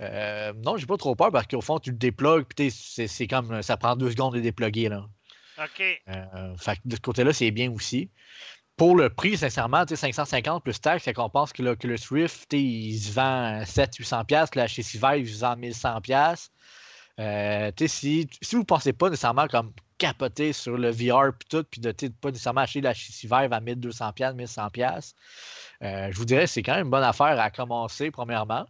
euh, 0.00 0.52
non, 0.64 0.76
j'ai 0.76 0.86
pas 0.86 0.96
trop 0.96 1.14
peur 1.14 1.30
parce 1.30 1.46
qu'au 1.46 1.60
fond, 1.60 1.78
tu 1.78 1.90
le 1.90 1.96
déplugues, 1.96 2.44
puis 2.44 2.70
c'est 2.70 3.26
comme 3.26 3.62
ça 3.62 3.76
prend 3.76 3.96
deux 3.96 4.10
secondes 4.10 4.34
de 4.34 4.40
dépluguer. 4.40 4.88
Là. 4.88 5.08
OK. 5.58 5.82
Euh, 6.08 6.56
fait 6.56 6.76
que 6.76 6.80
de 6.84 6.96
ce 6.96 7.00
côté-là, 7.00 7.32
c'est 7.32 7.50
bien 7.50 7.70
aussi. 7.72 8.10
Pour 8.76 8.96
le 8.96 9.08
prix, 9.08 9.36
sincèrement, 9.36 9.86
tu 9.86 9.94
sais, 9.94 10.06
550 10.06 10.64
plus 10.64 10.80
taxe, 10.80 11.04
c'est 11.04 11.12
qu'on 11.12 11.30
pense 11.30 11.52
que 11.52 11.62
l'Oculus 11.62 11.98
Rift, 12.10 12.48
tu 12.50 12.56
sais, 12.56 12.62
il 12.62 12.98
se 12.98 13.12
vend 13.12 13.62
700-800$, 13.62 14.56
là, 14.56 14.66
chez 14.66 14.82
Siver, 14.82 15.20
il 15.20 15.28
se 15.28 15.40
vend 15.40 15.56
1100$. 15.56 16.48
Euh, 17.20 17.70
tu 17.76 17.86
sais, 17.86 17.88
si, 17.88 18.28
si 18.42 18.56
vous 18.56 18.64
pensez 18.64 18.92
pas 18.92 19.10
nécessairement 19.10 19.46
comme 19.46 19.72
capoter 19.98 20.52
sur 20.52 20.76
le 20.76 20.90
VR 20.90 21.32
puis 21.38 21.48
tout, 21.48 21.64
puis 21.64 21.80
de 21.80 21.94
sais, 21.98 22.10
pas 22.10 22.30
nécessairement 22.30 22.62
acheter 22.62 22.80
la 22.80 22.92
Vive 22.92 23.52
à 23.52 23.60
1200$, 23.60 24.36
1100$, 24.36 25.14
euh, 25.82 26.08
je 26.10 26.16
vous 26.16 26.24
dirais 26.24 26.46
c'est 26.46 26.62
quand 26.62 26.74
même 26.74 26.86
une 26.86 26.90
bonne 26.90 27.04
affaire 27.04 27.38
à 27.40 27.50
commencer, 27.50 28.10
premièrement. 28.10 28.66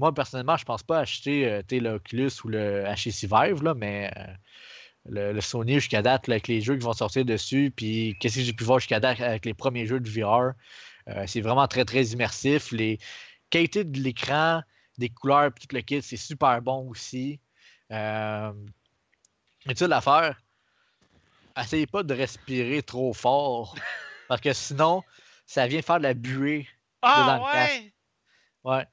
Moi, 0.00 0.14
personnellement, 0.14 0.56
je 0.56 0.64
pense 0.64 0.82
pas 0.82 1.00
acheter 1.00 1.46
euh, 1.46 1.62
l'Oculus 1.72 2.30
ou 2.44 2.48
le 2.48 2.84
HTC 2.84 3.26
Vive, 3.26 3.62
là, 3.62 3.74
mais 3.74 4.10
euh, 4.16 5.32
le, 5.34 5.40
Sony 5.42 5.74
jusqu'à 5.74 6.02
date, 6.02 6.28
avec 6.28 6.48
les 6.48 6.62
jeux 6.62 6.76
qui 6.76 6.84
vont 6.84 6.94
sortir 6.94 7.24
dessus, 7.24 7.72
puis 7.74 8.16
qu'est-ce 8.18 8.36
que 8.36 8.42
j'ai 8.42 8.52
pu 8.54 8.64
voir 8.64 8.78
jusqu'à 8.78 8.98
date 8.98 9.20
avec 9.20 9.44
les 9.44 9.52
premiers 9.52 9.86
jeux 9.86 10.00
de 10.00 10.08
VR, 10.08 10.52
euh, 11.08 11.24
c'est 11.26 11.42
vraiment 11.42 11.66
très, 11.68 11.84
très 11.84 12.02
immersif. 12.04 12.72
Les 12.72 12.98
qualités 13.50 13.84
de 13.84 13.98
l'écran, 14.00 14.62
des 14.96 15.10
couleurs, 15.10 15.52
puis 15.52 15.66
tout 15.66 15.76
le 15.76 15.82
kit, 15.82 16.00
c'est 16.00 16.16
super 16.16 16.62
bon 16.62 16.88
aussi. 16.88 17.40
Mais 17.90 18.54
tu 19.68 19.76
sais, 19.76 19.88
l'affaire, 19.88 20.40
essayez 21.60 21.86
pas 21.86 22.02
de 22.02 22.14
respirer 22.14 22.82
trop 22.82 23.12
fort, 23.12 23.74
parce 24.28 24.40
que 24.40 24.52
sinon, 24.52 25.02
ça 25.46 25.66
vient 25.66 25.82
faire 25.82 25.98
de 25.98 26.04
la 26.04 26.14
buée 26.14 26.66
Ah, 27.02 27.20
Dedans 27.22 27.46
le 27.46 27.52
casque. 27.52 27.82
ouais! 27.82 27.92
Ouais. 28.62 28.86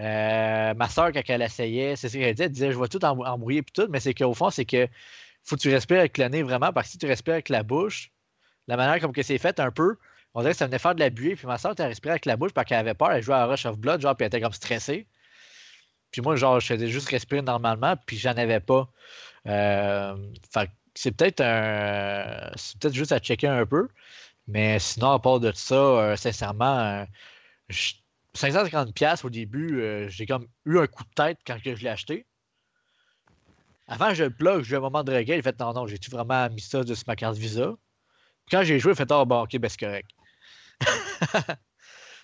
Euh, 0.00 0.74
ma 0.74 0.88
soeur, 0.88 1.12
quand 1.12 1.22
elle 1.28 1.42
essayait, 1.42 1.96
c'est 1.96 2.08
ce 2.08 2.16
qu'elle 2.18 2.34
disait, 2.34 2.44
elle 2.46 2.50
disait 2.52 2.72
je 2.72 2.78
vais 2.78 2.88
tout 2.88 3.04
em- 3.04 3.20
embrouiller 3.20 3.62
puis 3.62 3.72
tout, 3.72 3.86
mais 3.90 4.00
c'est 4.00 4.12
qu'au 4.14 4.34
fond, 4.34 4.50
c'est 4.50 4.64
que 4.64 4.88
faut 5.44 5.56
que 5.56 5.60
tu 5.60 5.70
respires 5.70 5.98
avec 6.00 6.18
le 6.18 6.26
nez 6.28 6.42
vraiment, 6.42 6.72
parce 6.72 6.88
que 6.88 6.92
si 6.92 6.98
tu 6.98 7.06
respires 7.06 7.34
avec 7.34 7.48
la 7.48 7.62
bouche, 7.62 8.10
la 8.66 8.76
manière 8.76 9.00
comme 9.00 9.12
que 9.12 9.22
c'est 9.22 9.38
fait 9.38 9.60
un 9.60 9.70
peu, 9.70 9.96
on 10.34 10.40
dirait 10.40 10.52
que 10.52 10.58
ça 10.58 10.66
venait 10.66 10.78
faire 10.80 10.94
de 10.94 11.00
la 11.00 11.10
buée, 11.10 11.36
puis 11.36 11.46
ma 11.46 11.58
soeur, 11.58 11.74
elle 11.78 11.86
respirait 11.86 12.12
avec 12.12 12.26
la 12.26 12.36
bouche 12.36 12.52
parce 12.52 12.66
qu'elle 12.66 12.78
avait 12.78 12.94
peur, 12.94 13.12
elle 13.12 13.22
jouait 13.22 13.36
à 13.36 13.46
Rush 13.46 13.66
of 13.66 13.78
Blood, 13.78 14.00
genre, 14.00 14.16
puis 14.16 14.24
elle 14.24 14.28
était 14.28 14.40
comme 14.40 14.52
stressée. 14.52 15.06
Puis 16.10 16.22
moi, 16.22 16.34
genre, 16.36 16.58
je 16.60 16.66
faisais 16.66 16.88
juste 16.88 17.08
respirer 17.08 17.42
normalement, 17.42 17.94
puis 18.06 18.16
j'en 18.16 18.32
avais 18.36 18.60
pas. 18.60 18.88
Euh, 19.46 20.16
fait 20.52 20.66
que 20.66 20.72
c'est 20.94 21.12
peut-être 21.12 21.40
un. 21.40 22.50
C'est 22.56 22.78
peut-être 22.78 22.94
juste 22.94 23.12
à 23.12 23.18
checker 23.18 23.48
un 23.48 23.66
peu. 23.66 23.88
Mais 24.48 24.78
sinon, 24.78 25.12
à 25.12 25.18
part 25.20 25.40
de 25.40 25.52
ça, 25.52 25.74
euh, 25.76 26.16
sincèrement, 26.16 26.78
euh, 26.80 27.04
je- 27.68 27.94
550$ 28.34 29.24
au 29.24 29.30
début, 29.30 29.80
euh, 29.80 30.08
j'ai 30.08 30.26
comme 30.26 30.48
eu 30.66 30.78
un 30.78 30.86
coup 30.86 31.04
de 31.04 31.10
tête 31.14 31.38
quand 31.46 31.60
que 31.62 31.74
je 31.76 31.82
l'ai 31.82 31.90
acheté. 31.90 32.26
Avant, 33.86 34.14
je 34.14 34.24
le 34.24 34.30
plug, 34.30 34.62
j'ai 34.64 34.74
eu 34.74 34.78
un 34.78 34.80
moment 34.80 35.04
de 35.04 35.12
regret. 35.14 35.36
J'ai 35.36 35.42
fait 35.42 35.58
non, 35.60 35.72
non, 35.72 35.86
j'ai-tu 35.86 36.10
vraiment 36.10 36.48
mis 36.50 36.60
ça 36.60 36.84
de 36.84 36.94
sur 36.94 37.04
ma 37.06 37.16
carte 37.16 37.36
Visa? 37.36 37.74
Quand 38.50 38.62
j'ai 38.64 38.78
joué, 38.78 38.92
j'ai 38.92 38.96
fait 38.96 39.12
oh, 39.12 39.24
bon, 39.26 39.42
ok, 39.42 39.56
ben 39.58 39.68
c'est 39.68 39.80
correct. 39.80 40.10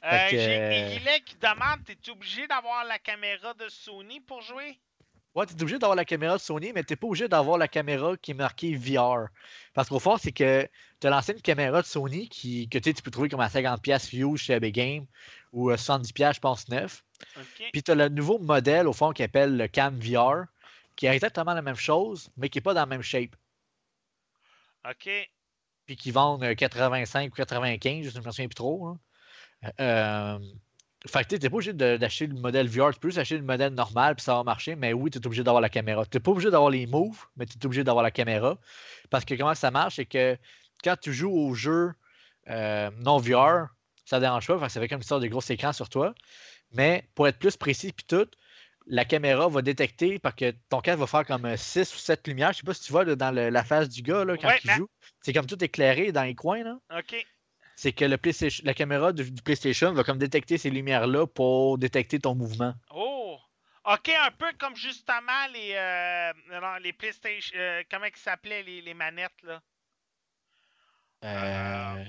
Euh, 0.03 0.31
que, 0.31 0.37
J'ai 0.37 0.61
euh, 0.61 1.21
qui 1.27 1.37
demande 1.37 1.81
es-tu 1.89 2.11
obligé 2.11 2.47
d'avoir 2.47 2.85
la 2.85 2.99
caméra 2.99 3.53
de 3.53 3.68
Sony 3.68 4.21
pour 4.21 4.41
jouer? 4.41 4.81
Ouais, 5.35 5.47
tu 5.47 5.53
es 5.55 5.62
obligé 5.62 5.78
d'avoir 5.78 5.97
la 5.97 6.05
caméra 6.05 6.37
de 6.37 6.41
Sony, 6.41 6.72
mais 6.72 6.83
tu 6.83 6.93
n'es 6.93 6.97
pas 6.97 7.07
obligé 7.07 7.28
d'avoir 7.28 7.57
la 7.57 7.68
caméra 7.68 8.16
qui 8.16 8.33
est 8.33 8.35
marquée 8.35 8.74
VR. 8.74 9.28
Parce 9.74 9.89
qu'au 9.89 10.01
fond, 10.01 10.16
c'est 10.16 10.33
que 10.33 10.68
tu 11.01 11.07
as 11.07 11.11
lancé 11.11 11.33
une 11.33 11.41
caméra 11.41 11.83
de 11.83 11.87
Sony 11.87 12.28
qui, 12.28 12.68
que 12.68 12.78
tu 12.78 12.93
peux 12.95 13.12
trouver 13.12 13.28
comme 13.28 13.41
à 13.41 13.49
50$ 13.49 14.11
view 14.11 14.37
chez 14.37 14.59
Big 14.59 14.74
Game 14.74 15.07
ou 15.53 15.70
à 15.70 15.76
70$, 15.76 16.35
je 16.35 16.41
pense, 16.41 16.68
neuf. 16.68 17.05
Ok. 17.37 17.68
Puis 17.72 17.83
tu 17.83 17.91
as 17.93 17.95
le 17.95 18.09
nouveau 18.09 18.41
modèle, 18.41 18.89
au 18.89 18.93
fond, 18.93 19.12
qui 19.12 19.22
appelle 19.22 19.57
le 19.57 19.68
Cam 19.68 19.97
VR, 20.01 20.47
qui 20.97 21.07
est 21.07 21.14
exactement 21.14 21.55
la 21.55 21.62
même 21.62 21.76
chose, 21.76 22.31
mais 22.37 22.49
qui 22.49 22.59
n'est 22.59 22.62
pas 22.62 22.74
dans 22.74 22.81
la 22.81 22.87
même 22.87 23.03
shape. 23.03 23.37
Ok. 24.89 25.09
Puis 25.87 25.97
qui 25.97 26.11
vendent 26.11 26.43
euh, 26.43 26.55
85 26.55 27.33
ou 27.33 27.37
95, 27.37 28.11
je 28.11 28.18
ne 28.18 28.24
me 28.24 28.31
souviens 28.31 28.49
plus 28.49 28.55
trop. 28.55 28.89
là. 28.89 28.97
Euh, 29.81 30.39
fait 31.07 31.24
que 31.24 31.28
tu 31.36 31.42
n'es 31.42 31.48
pas 31.51 31.57
obligé 31.57 31.72
d'acheter 31.72 32.26
le 32.26 32.34
modèle 32.34 32.68
VR. 32.68 32.92
Tu 32.92 33.01
peux 33.01 33.09
juste 33.09 33.18
acheter 33.18 33.36
le 33.38 33.42
modèle 33.44 33.72
normal, 33.74 34.16
puis 34.16 34.24
ça 34.24 34.34
va 34.34 34.42
marcher. 34.44 34.76
Mais 34.76 34.92
oui, 34.92 35.11
tu 35.11 35.18
es 35.18 35.26
obligé 35.26 35.42
d'avoir 35.42 35.61
la 35.62 35.68
caméra. 35.70 36.05
Tu 36.05 36.16
n'es 36.16 36.20
pas 36.20 36.30
obligé 36.30 36.51
d'avoir 36.51 36.70
les 36.70 36.86
moves, 36.86 37.24
mais 37.36 37.46
tu 37.46 37.57
es 37.59 37.66
obligé 37.66 37.84
d'avoir 37.84 38.03
la 38.03 38.11
caméra. 38.11 38.59
Parce 39.09 39.24
que 39.24 39.34
comment 39.34 39.55
ça 39.55 39.70
marche, 39.70 39.96
c'est 39.96 40.05
que 40.07 40.36
quand 40.84 40.96
tu 41.01 41.12
joues 41.12 41.32
au 41.32 41.55
jeu 41.55 41.92
euh, 42.48 42.90
non 42.98 43.18
VR, 43.18 43.68
ça 44.05 44.16
ne 44.16 44.20
dérange 44.22 44.46
pas, 44.46 44.59
parce 44.59 44.66
que 44.68 44.72
ça 44.74 44.80
fait 44.80 44.88
comme 44.88 44.98
une 44.98 45.05
sorte 45.05 45.22
de 45.22 45.28
gros 45.28 45.40
écran 45.40 45.72
sur 45.72 45.88
toi. 45.88 46.14
Mais 46.72 47.09
pour 47.14 47.26
être 47.28 47.38
plus 47.38 47.57
précis, 47.57 47.92
puis 47.92 48.05
tout, 48.07 48.26
la 48.86 49.05
caméra 49.05 49.48
va 49.48 49.62
détecter 49.62 50.18
parce 50.18 50.34
que 50.34 50.53
ton 50.68 50.80
casque 50.80 50.98
va 50.98 51.07
faire 51.07 51.24
comme 51.26 51.57
6 51.57 51.94
ou 51.94 51.98
7 51.98 52.26
lumières. 52.26 52.53
Je 52.53 52.59
sais 52.59 52.62
pas 52.64 52.74
si 52.74 52.82
tu 52.82 52.92
vois 52.92 53.05
là, 53.05 53.14
dans 53.14 53.30
le- 53.30 53.51
la 53.51 53.62
face 53.64 53.88
du 53.88 54.03
gars 54.03 54.24
là, 54.24 54.36
quand 54.36 54.48
Ouais, 54.48 54.59
il 54.64 54.70
joue. 54.76 54.88
C'est 55.22 55.32
comme 55.32 55.46
tout 55.46 55.62
éclairé 55.62 56.12
dans 56.12 56.24
les 56.24 56.34
coins. 56.34 56.62
Là. 56.64 56.78
Ok. 56.98 57.24
C'est 57.81 57.93
que 57.93 58.05
le 58.05 58.18
PlayStation- 58.18 58.62
la 58.66 58.74
caméra 58.74 59.11
du, 59.11 59.31
du 59.31 59.41
PlayStation 59.41 59.91
va 59.95 60.05
comme 60.05 60.18
détecter 60.18 60.59
ces 60.59 60.68
lumières-là 60.68 61.26
pour 61.26 61.78
détecter 61.78 62.18
ton 62.18 62.35
mouvement. 62.35 62.74
Oh! 62.91 63.39
Ok, 63.87 64.11
un 64.11 64.31
peu 64.33 64.53
comme 64.59 64.76
justement 64.76 65.47
les, 65.55 65.72
euh, 65.72 66.78
les 66.81 66.93
PlayStation. 66.93 67.57
euh, 67.59 67.83
comment 67.91 68.05
ils 68.05 68.16
s'appelaient 68.16 68.62
les, 68.64 68.83
les 68.83 68.93
manettes 68.93 69.43
là? 69.45 69.62
Euh, 71.24 72.05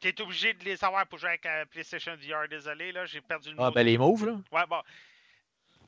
Qui 0.00 0.08
est 0.08 0.20
obligé 0.20 0.52
de 0.54 0.64
les 0.64 0.76
savoir 0.76 1.06
pour 1.06 1.20
jouer 1.20 1.28
avec 1.28 1.46
euh, 1.46 1.64
PlayStation 1.66 2.16
VR. 2.16 2.48
Désolé, 2.48 2.90
là, 2.90 3.06
j'ai 3.06 3.20
perdu 3.20 3.50
le 3.50 3.56
Ah, 3.60 3.66
mot. 3.66 3.70
ben 3.70 3.86
les 3.86 3.96
moves, 3.96 4.26
là. 4.26 4.36
Ouais, 4.50 4.66
bon. 4.68 4.82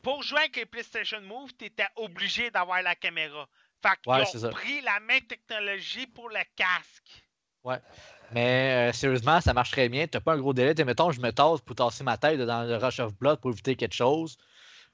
Pour 0.04 0.22
jouer 0.22 0.38
avec 0.38 0.54
les 0.54 0.66
PlayStation 0.66 1.20
Move, 1.22 1.50
tu 1.58 1.64
étais 1.64 1.88
obligé 1.96 2.48
d'avoir 2.52 2.80
la 2.80 2.94
caméra. 2.94 3.48
Fait 3.82 3.88
qu'ils 4.00 4.12
Ouais, 4.12 4.46
ont 4.46 4.50
pris 4.50 4.80
la 4.82 5.00
même 5.00 5.22
technologie 5.26 6.06
pour 6.06 6.28
le 6.28 6.38
casque. 6.54 7.24
Mais 8.32 8.90
euh, 8.90 8.92
sérieusement, 8.92 9.40
ça 9.40 9.54
marche 9.54 9.70
très 9.70 9.88
bien. 9.88 10.06
T'as 10.06 10.20
pas 10.20 10.34
un 10.34 10.38
gros 10.38 10.52
délai. 10.52 10.74
T'sais, 10.74 10.84
mettons, 10.84 11.10
je 11.12 11.20
me 11.20 11.30
tasse 11.30 11.60
pour 11.60 11.76
tasser 11.76 12.04
ma 12.04 12.16
tête 12.16 12.40
dans 12.40 12.64
le 12.64 12.76
Rush 12.76 13.00
of 13.00 13.14
Blood 13.14 13.40
pour 13.40 13.52
éviter 13.52 13.76
quelque 13.76 13.94
chose. 13.94 14.36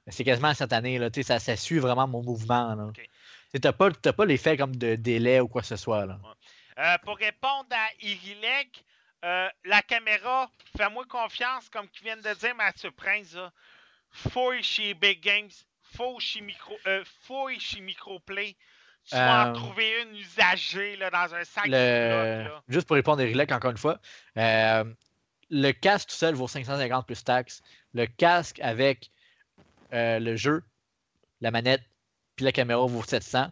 C'est 0.08 0.24
quasiment 0.24 0.48
instantané. 0.48 0.98
Là. 0.98 1.08
Ça, 1.22 1.38
ça 1.38 1.56
suit 1.56 1.78
vraiment 1.78 2.06
mon 2.06 2.22
mouvement. 2.22 2.74
Là. 2.74 2.90
T'sais, 2.92 3.60
T'as 3.60 3.72
pas, 3.72 4.24
l'effet 4.24 4.56
comme 4.56 4.76
de 4.76 4.96
délai 4.96 5.40
ou 5.40 5.48
quoi 5.48 5.62
que 5.62 5.68
ce 5.68 5.76
soit. 5.76 6.06
Là. 6.06 6.18
Euh, 6.78 6.98
pour 7.04 7.16
répondre 7.18 7.68
à 7.70 7.88
Irilek, 8.00 8.84
euh, 9.24 9.48
la 9.64 9.82
caméra, 9.82 10.50
fais-moi 10.76 11.04
confiance, 11.06 11.68
comme 11.68 11.88
tu 11.90 12.02
viens 12.02 12.16
de 12.16 12.34
dire, 12.34 12.54
Mathieu 12.54 12.90
Prince, 12.90 13.34
là. 13.34 13.52
Fouille 14.10 14.62
chez 14.62 14.94
Big 14.94 15.20
Games, 15.20 15.50
fouille 15.82 16.20
chez, 16.20 16.40
micro, 16.40 16.76
euh, 16.86 17.04
fouille 17.22 17.60
chez 17.60 17.80
Microplay. 17.80 18.56
Tu 19.08 19.16
vas 19.16 19.46
en 19.46 19.50
Euh, 19.50 19.52
trouver 19.52 20.02
une 20.02 20.16
usagée 20.16 20.96
là, 20.96 21.10
dans 21.10 21.34
un 21.34 21.44
sac 21.44 21.66
Le-. 21.66 22.46
Juste 22.68 22.86
pour 22.86 22.96
répondre 22.96 23.20
à 23.20 23.24
Rilek 23.24 23.52
encore 23.52 23.70
une 23.72 23.76
fois, 23.76 23.98
euh, 24.38 24.84
le 25.50 25.72
casque 25.72 26.08
tout 26.10 26.14
seul 26.14 26.34
vaut 26.34 26.48
550 26.48 27.06
plus 27.06 27.22
taxes. 27.24 27.62
Le 27.94 28.06
casque 28.06 28.60
avec 28.60 29.10
euh, 29.92 30.18
le 30.18 30.36
jeu, 30.36 30.62
la 31.40 31.50
manette, 31.50 31.82
puis 32.36 32.44
la 32.44 32.52
caméra 32.52 32.86
vaut 32.86 33.02
700. 33.02 33.48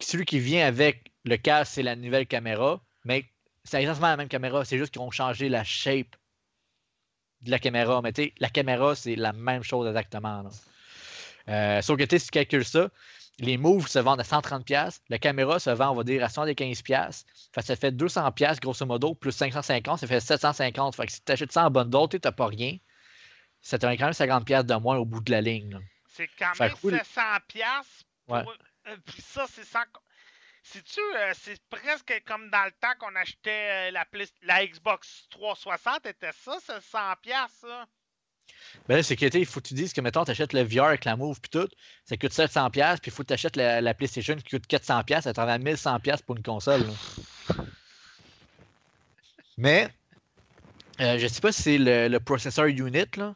Celui 0.00 0.24
qui 0.24 0.40
vient 0.40 0.66
avec 0.66 1.12
le 1.24 1.36
casque, 1.36 1.72
c'est 1.74 1.82
la 1.82 1.94
nouvelle 1.94 2.26
caméra, 2.26 2.82
mais 3.04 3.24
c'est 3.62 3.80
exactement 3.80 4.08
la 4.08 4.16
même 4.16 4.28
caméra, 4.28 4.64
c'est 4.64 4.78
juste 4.78 4.92
qu'ils 4.92 5.02
ont 5.02 5.10
changé 5.10 5.48
la 5.48 5.62
shape 5.64 6.16
de 7.42 7.50
la 7.50 7.58
caméra. 7.58 8.00
Mais 8.02 8.12
tu 8.12 8.24
sais, 8.24 8.32
la 8.38 8.48
caméra, 8.48 8.94
c'est 8.96 9.16
la 9.16 9.32
même 9.32 9.62
chose 9.62 9.86
exactement. 9.86 10.42
là. 10.42 10.50
Euh, 11.48 11.82
sauf 11.82 11.98
que 11.98 12.04
tu 12.04 12.10
sais, 12.10 12.18
si 12.18 12.26
tu 12.26 12.30
calcules 12.32 12.64
ça, 12.64 12.88
les 13.38 13.56
moves 13.56 13.88
se 13.88 13.98
vendent 13.98 14.20
à 14.20 14.24
130$, 14.24 15.00
la 15.08 15.18
caméra 15.18 15.58
se 15.58 15.70
vend, 15.70 15.90
on 15.90 15.94
va 15.94 16.04
dire, 16.04 16.22
à 16.22 16.28
75$. 16.28 17.24
Fait 17.52 17.60
que 17.60 17.66
ça 17.66 17.76
fait 17.76 17.90
200$ 17.90 18.60
grosso 18.60 18.86
modo, 18.86 19.14
plus 19.14 19.32
550, 19.32 20.00
ça 20.00 20.06
fait 20.06 20.18
750$. 20.18 20.94
Fait 20.94 21.06
que 21.06 21.12
si 21.12 21.22
tu 21.22 21.32
achètes 21.32 21.52
ça 21.52 21.66
en 21.66 21.70
bundle, 21.70 22.08
tu 22.08 22.18
n'as 22.22 22.32
pas 22.32 22.46
rien. 22.46 22.76
Ça 23.60 23.78
te 23.78 23.86
donne 23.86 23.96
quand 23.96 24.04
même 24.04 24.12
50$ 24.12 24.64
de 24.64 24.74
moins 24.74 24.96
au 24.96 25.04
bout 25.04 25.20
de 25.20 25.30
la 25.30 25.40
ligne. 25.40 25.78
C'est 26.06 26.28
quand 26.38 26.52
même 26.60 26.74
le- 26.84 26.98
700 26.98 27.20
pièces 27.48 28.04
pour... 28.26 28.36
Ouais. 28.36 28.44
puis 29.04 29.22
ça, 29.22 29.46
c'est 29.50 29.64
sans... 29.64 29.82
C'est-tu, 30.62 31.00
euh, 31.00 31.32
c'est 31.34 31.60
presque 31.68 32.22
comme 32.26 32.48
dans 32.50 32.64
le 32.64 32.72
temps 32.80 32.94
qu'on 32.98 33.14
achetait 33.16 33.88
euh, 33.88 33.90
la, 33.90 34.06
la 34.42 34.66
Xbox 34.66 35.26
360, 35.30 36.06
était 36.06 36.32
ça, 36.32 36.58
700 36.60 36.98
pièces 37.20 37.50
ça? 37.60 37.86
Ben 38.88 39.02
c'est 39.02 39.16
que 39.16 39.24
il 39.36 39.46
faut 39.46 39.60
que 39.60 39.68
tu 39.68 39.74
dises 39.74 39.92
que, 39.92 40.00
mettons, 40.00 40.24
tu 40.24 40.30
achètes 40.30 40.52
le 40.52 40.62
VR 40.62 40.84
avec 40.84 41.04
la 41.04 41.16
Move 41.16 41.40
puis 41.40 41.50
tout, 41.50 41.68
ça 42.04 42.16
coûte 42.16 42.32
700$, 42.32 42.70
puis 42.70 42.82
il 43.06 43.12
faut 43.12 43.22
que 43.22 43.28
tu 43.28 43.32
achètes 43.34 43.56
la, 43.56 43.80
la 43.80 43.94
PlayStation 43.94 44.36
qui 44.36 44.50
coûte 44.50 44.66
400$, 44.68 45.22
ça 45.22 45.32
te 45.32 45.40
revient 45.40 45.52
à 45.52 45.58
1100$ 45.58 46.22
pour 46.22 46.36
une 46.36 46.42
console. 46.42 46.82
là. 46.82 46.92
Mais, 49.56 49.88
euh, 51.00 51.18
je 51.18 51.26
sais 51.26 51.40
pas 51.40 51.52
si 51.52 51.62
c'est 51.62 51.78
le, 51.78 52.08
le 52.08 52.20
processor 52.20 52.66
unit, 52.66 53.04
là. 53.16 53.34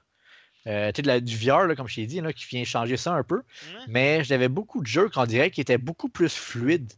Euh, 0.67 0.93
de 0.93 1.07
la- 1.07 1.21
du 1.21 1.37
VR, 1.37 1.67
là, 1.67 1.75
comme 1.77 1.89
je 1.89 1.95
t'ai 1.95 2.07
dit, 2.07 2.21
là, 2.21 2.33
qui 2.33 2.45
vient 2.45 2.65
changer 2.65 2.97
ça 2.99 3.15
un 3.15 3.23
peu. 3.23 3.43
Mais 3.89 4.23
j'avais 4.25 4.49
beaucoup 4.49 4.83
de 4.83 4.87
jeux 4.87 5.09
qu'on 5.09 5.25
dirait 5.25 5.51
qui 5.51 5.61
étaient 5.63 5.79
beaucoup 5.79 6.09
plus 6.11 6.35
fluides 6.35 6.93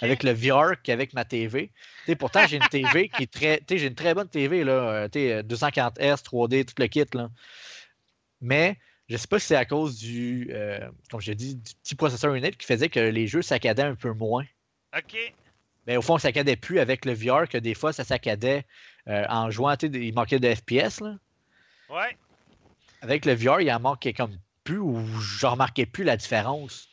Avec 0.00 0.22
le 0.22 0.32
VR 0.32 0.80
qu'avec 0.82 1.12
ma 1.12 1.24
TV. 1.24 1.70
Pourtant, 2.18 2.46
j'ai 2.46 2.56
une 2.56 2.68
TV 2.68 3.08
qui 3.16 3.24
est 3.24 3.32
très. 3.32 3.60
J'ai 3.68 3.86
une 3.86 3.94
très 3.94 4.14
bonne 4.14 4.28
TV, 4.28 4.62
là. 4.64 4.72
euh, 4.72 5.08
tu 5.08 5.18
sais, 5.18 5.42
240 5.42 5.98
Hz, 5.98 6.22
3D, 6.22 6.64
tout 6.64 6.74
le 6.78 6.86
kit, 6.86 7.04
là. 7.14 7.30
Mais 8.40 8.78
je 9.08 9.16
sais 9.16 9.26
pas 9.26 9.38
si 9.38 9.48
c'est 9.48 9.56
à 9.56 9.64
cause 9.64 9.98
du, 9.98 10.48
euh, 10.52 10.88
comme 11.10 11.20
dit, 11.20 11.56
du 11.56 11.74
petit 11.82 11.94
processeur 11.94 12.34
unit 12.34 12.52
qui 12.52 12.66
faisait 12.66 12.88
que 12.88 13.00
les 13.00 13.26
jeux 13.26 13.42
saccadaient 13.42 13.82
un 13.82 13.94
peu 13.94 14.12
moins. 14.12 14.44
Ok. 14.96 15.16
Mais 15.86 15.96
au 15.96 16.02
fond, 16.02 16.16
ça 16.18 16.28
saccadait 16.28 16.56
plus 16.56 16.78
avec 16.78 17.04
le 17.04 17.12
VR 17.12 17.48
que 17.48 17.58
des 17.58 17.74
fois, 17.74 17.92
ça 17.92 18.04
saccadait 18.04 18.64
euh, 19.08 19.24
en 19.28 19.50
jouant. 19.50 19.74
Il 19.82 20.14
manquait 20.14 20.38
de 20.38 20.54
FPS, 20.54 21.00
là. 21.00 21.16
Ouais. 21.90 22.16
Avec 23.00 23.24
le 23.24 23.34
VR, 23.34 23.60
il 23.60 23.72
en 23.72 23.80
manquait 23.80 24.12
comme 24.12 24.38
plus 24.64 24.78
ou 24.78 25.04
je 25.20 25.46
remarquais 25.46 25.86
plus 25.86 26.04
la 26.04 26.16
différence. 26.16 26.88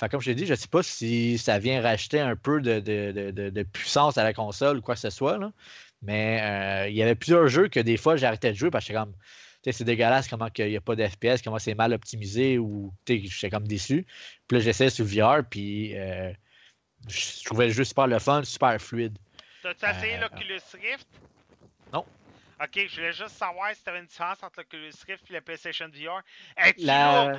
Fait 0.00 0.08
comme 0.08 0.20
je 0.22 0.30
t'ai 0.30 0.34
dit, 0.34 0.46
je 0.46 0.54
sais 0.54 0.66
pas 0.68 0.82
si 0.82 1.36
ça 1.36 1.58
vient 1.58 1.82
racheter 1.82 2.18
un 2.20 2.34
peu 2.34 2.60
de, 2.62 2.80
de- 2.80 3.12
de- 3.12 3.30
de- 3.30 3.50
de 3.50 3.62
puissance 3.62 4.16
à 4.16 4.24
la 4.24 4.32
console 4.32 4.78
ou 4.78 4.80
quoi 4.80 4.94
que 4.94 5.00
ce 5.00 5.10
soit. 5.10 5.36
là. 5.36 5.52
Mais 6.02 6.40
euh, 6.42 6.88
il 6.88 6.96
y 6.96 7.02
avait 7.02 7.14
plusieurs 7.14 7.46
jeux 7.48 7.68
que 7.68 7.78
des 7.80 7.98
fois 7.98 8.16
j'arrêtais 8.16 8.50
de 8.50 8.56
jouer 8.56 8.70
parce 8.70 8.88
que 8.88 8.94
comme. 8.94 9.14
c'est 9.62 9.84
dégueulasse 9.84 10.26
comment 10.26 10.48
il 10.56 10.68
n'y 10.68 10.76
a 10.76 10.80
pas 10.80 10.96
d'FPS, 10.96 11.42
comment 11.44 11.58
c'est 11.58 11.74
mal 11.74 11.92
optimisé 11.92 12.56
ou 12.58 12.92
j'étais 13.06 13.50
comme 13.50 13.68
déçu. 13.68 14.06
Puis 14.48 14.56
là, 14.56 14.64
j'essayais 14.64 14.88
sur 14.88 15.04
VR, 15.04 15.44
puis 15.48 15.94
euh, 15.98 16.32
je 17.06 17.44
trouvais 17.44 17.66
le 17.66 17.72
jeu 17.74 17.84
super 17.84 18.06
le 18.06 18.18
fun, 18.18 18.42
super 18.42 18.80
fluide. 18.80 19.18
T'as-tu 19.62 19.84
essayé 19.84 20.16
Euh, 20.16 20.20
l'Oculus 20.22 20.60
Rift? 20.72 21.06
non. 21.92 22.06
Ok, 22.62 22.86
je 22.88 22.94
voulais 22.96 23.12
juste 23.12 23.36
savoir 23.36 23.74
si 23.74 23.82
t'avais 23.84 24.00
une 24.00 24.06
différence 24.06 24.42
entre 24.42 24.60
l'Oculus 24.60 24.92
Rift 25.06 25.24
et 25.28 25.32
la 25.34 25.40
PlayStation 25.42 25.88
VR. 25.88 26.22
La... 26.78 27.38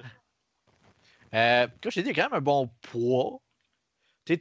Euh, 1.34 1.68
comme 1.82 1.92
je 1.92 1.96
t'ai 1.96 2.04
dit, 2.04 2.10
il 2.10 2.18
y 2.18 2.20
a 2.20 2.24
quand 2.24 2.30
même 2.32 2.40
un 2.40 2.42
bon 2.42 2.70
poids. 2.82 3.40
Tu 4.26 4.38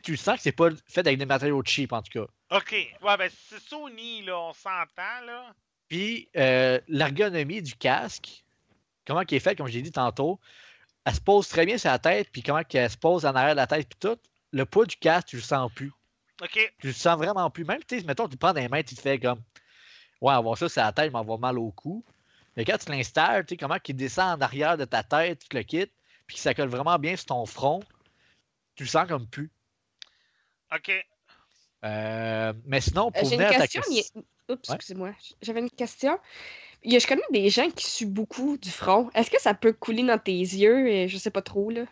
tu, 0.00 0.16
sens 0.16 0.36
que 0.36 0.42
c'est 0.42 0.52
pas 0.52 0.68
fait 0.86 1.00
avec 1.00 1.18
des 1.18 1.26
matériaux 1.26 1.62
cheap 1.64 1.92
en 1.92 2.02
tout 2.02 2.20
cas. 2.20 2.56
Ok, 2.56 2.72
ouais, 2.72 3.16
ben 3.16 3.30
c'est 3.48 3.60
Sony, 3.60 4.22
là, 4.22 4.38
on 4.38 4.52
s'entend, 4.52 5.24
là. 5.26 5.52
Puis 5.88 6.28
euh, 6.36 6.80
l'ergonomie 6.88 7.62
du 7.62 7.74
casque, 7.74 8.44
comment 9.06 9.22
il 9.22 9.34
est 9.34 9.40
fait, 9.40 9.56
comme 9.56 9.66
j'ai 9.66 9.82
dit 9.82 9.92
tantôt, 9.92 10.38
elle 11.04 11.14
se 11.14 11.20
pose 11.20 11.48
très 11.48 11.66
bien 11.66 11.78
sur 11.78 11.90
la 11.90 11.98
tête, 11.98 12.28
puis 12.30 12.42
comment 12.42 12.62
elle 12.72 12.90
se 12.90 12.96
pose 12.96 13.26
en 13.26 13.34
arrière 13.34 13.54
de 13.54 13.60
la 13.60 13.66
tête, 13.66 13.88
puis 13.88 13.98
tout. 13.98 14.18
Le 14.52 14.64
poids 14.64 14.86
du 14.86 14.96
casque, 14.96 15.28
tu 15.28 15.36
le 15.36 15.42
sens 15.42 15.70
plus. 15.72 15.92
Ok, 16.42 16.74
Tu 16.78 16.88
le 16.88 16.92
sens 16.92 17.16
vraiment 17.16 17.50
plus. 17.50 17.64
Même, 17.64 17.80
tu 17.86 17.98
sais, 17.98 18.04
mettons, 18.04 18.28
tu 18.28 18.36
prends 18.36 18.52
les 18.52 18.68
mains, 18.68 18.82
tu 18.82 18.94
te 18.94 19.00
fais 19.00 19.18
comme 19.18 19.42
Ouais, 20.20 20.32
avoir 20.32 20.56
ça 20.56 20.68
sur 20.68 20.82
la 20.82 20.92
tête, 20.92 21.12
m'avoir 21.12 21.38
mal 21.38 21.58
au 21.58 21.70
cou. 21.72 22.04
Mais 22.56 22.64
quand 22.64 22.78
tu 22.78 22.90
l'installes, 22.90 23.44
tu 23.44 23.54
sais, 23.54 23.56
comment 23.56 23.76
il 23.86 23.96
descend 23.96 24.38
en 24.38 24.44
arrière 24.44 24.76
de 24.76 24.84
ta 24.84 25.02
tête, 25.02 25.42
tu 25.48 25.56
le 25.56 25.62
quittes, 25.62 25.92
puis 26.26 26.36
que 26.36 26.42
ça 26.42 26.54
colle 26.54 26.68
vraiment 26.68 26.98
bien 26.98 27.16
sur 27.16 27.26
ton 27.26 27.46
front, 27.46 27.80
tu 28.74 28.84
le 28.84 28.88
sens 28.88 29.06
comme 29.08 29.26
plus. 29.26 29.50
ok. 30.74 30.92
Euh, 31.84 32.52
mais 32.64 32.80
sinon, 32.80 33.08
Euh, 33.08 33.20
pour 33.20 33.28
J'ai 33.28 33.34
une 33.36 33.42
venir 33.42 33.54
à 33.56 33.58
ta 33.60 33.68
question. 33.68 33.82
a- 33.82 34.52
Oups, 34.52 34.68
Ouais. 34.68 34.74
excusez-moi. 34.76 35.12
J'avais 35.42 35.60
une 35.60 35.70
question. 35.70 36.18
Il 36.82 36.92
y 36.92 36.96
a- 36.96 36.98
je 37.00 37.06
connais 37.06 37.22
des 37.32 37.48
gens 37.50 37.68
qui 37.70 37.86
suent 37.86 38.06
beaucoup 38.06 38.56
du 38.58 38.70
front. 38.70 39.10
Est-ce 39.14 39.30
que 39.30 39.40
ça 39.40 39.54
peut 39.54 39.72
couler 39.72 40.04
dans 40.04 40.18
tes 40.18 40.32
yeux? 40.38 40.88
Et 40.88 41.08
je 41.08 41.16
sais 41.18 41.30
pas 41.30 41.42
trop, 41.42 41.70
là. 41.70 41.84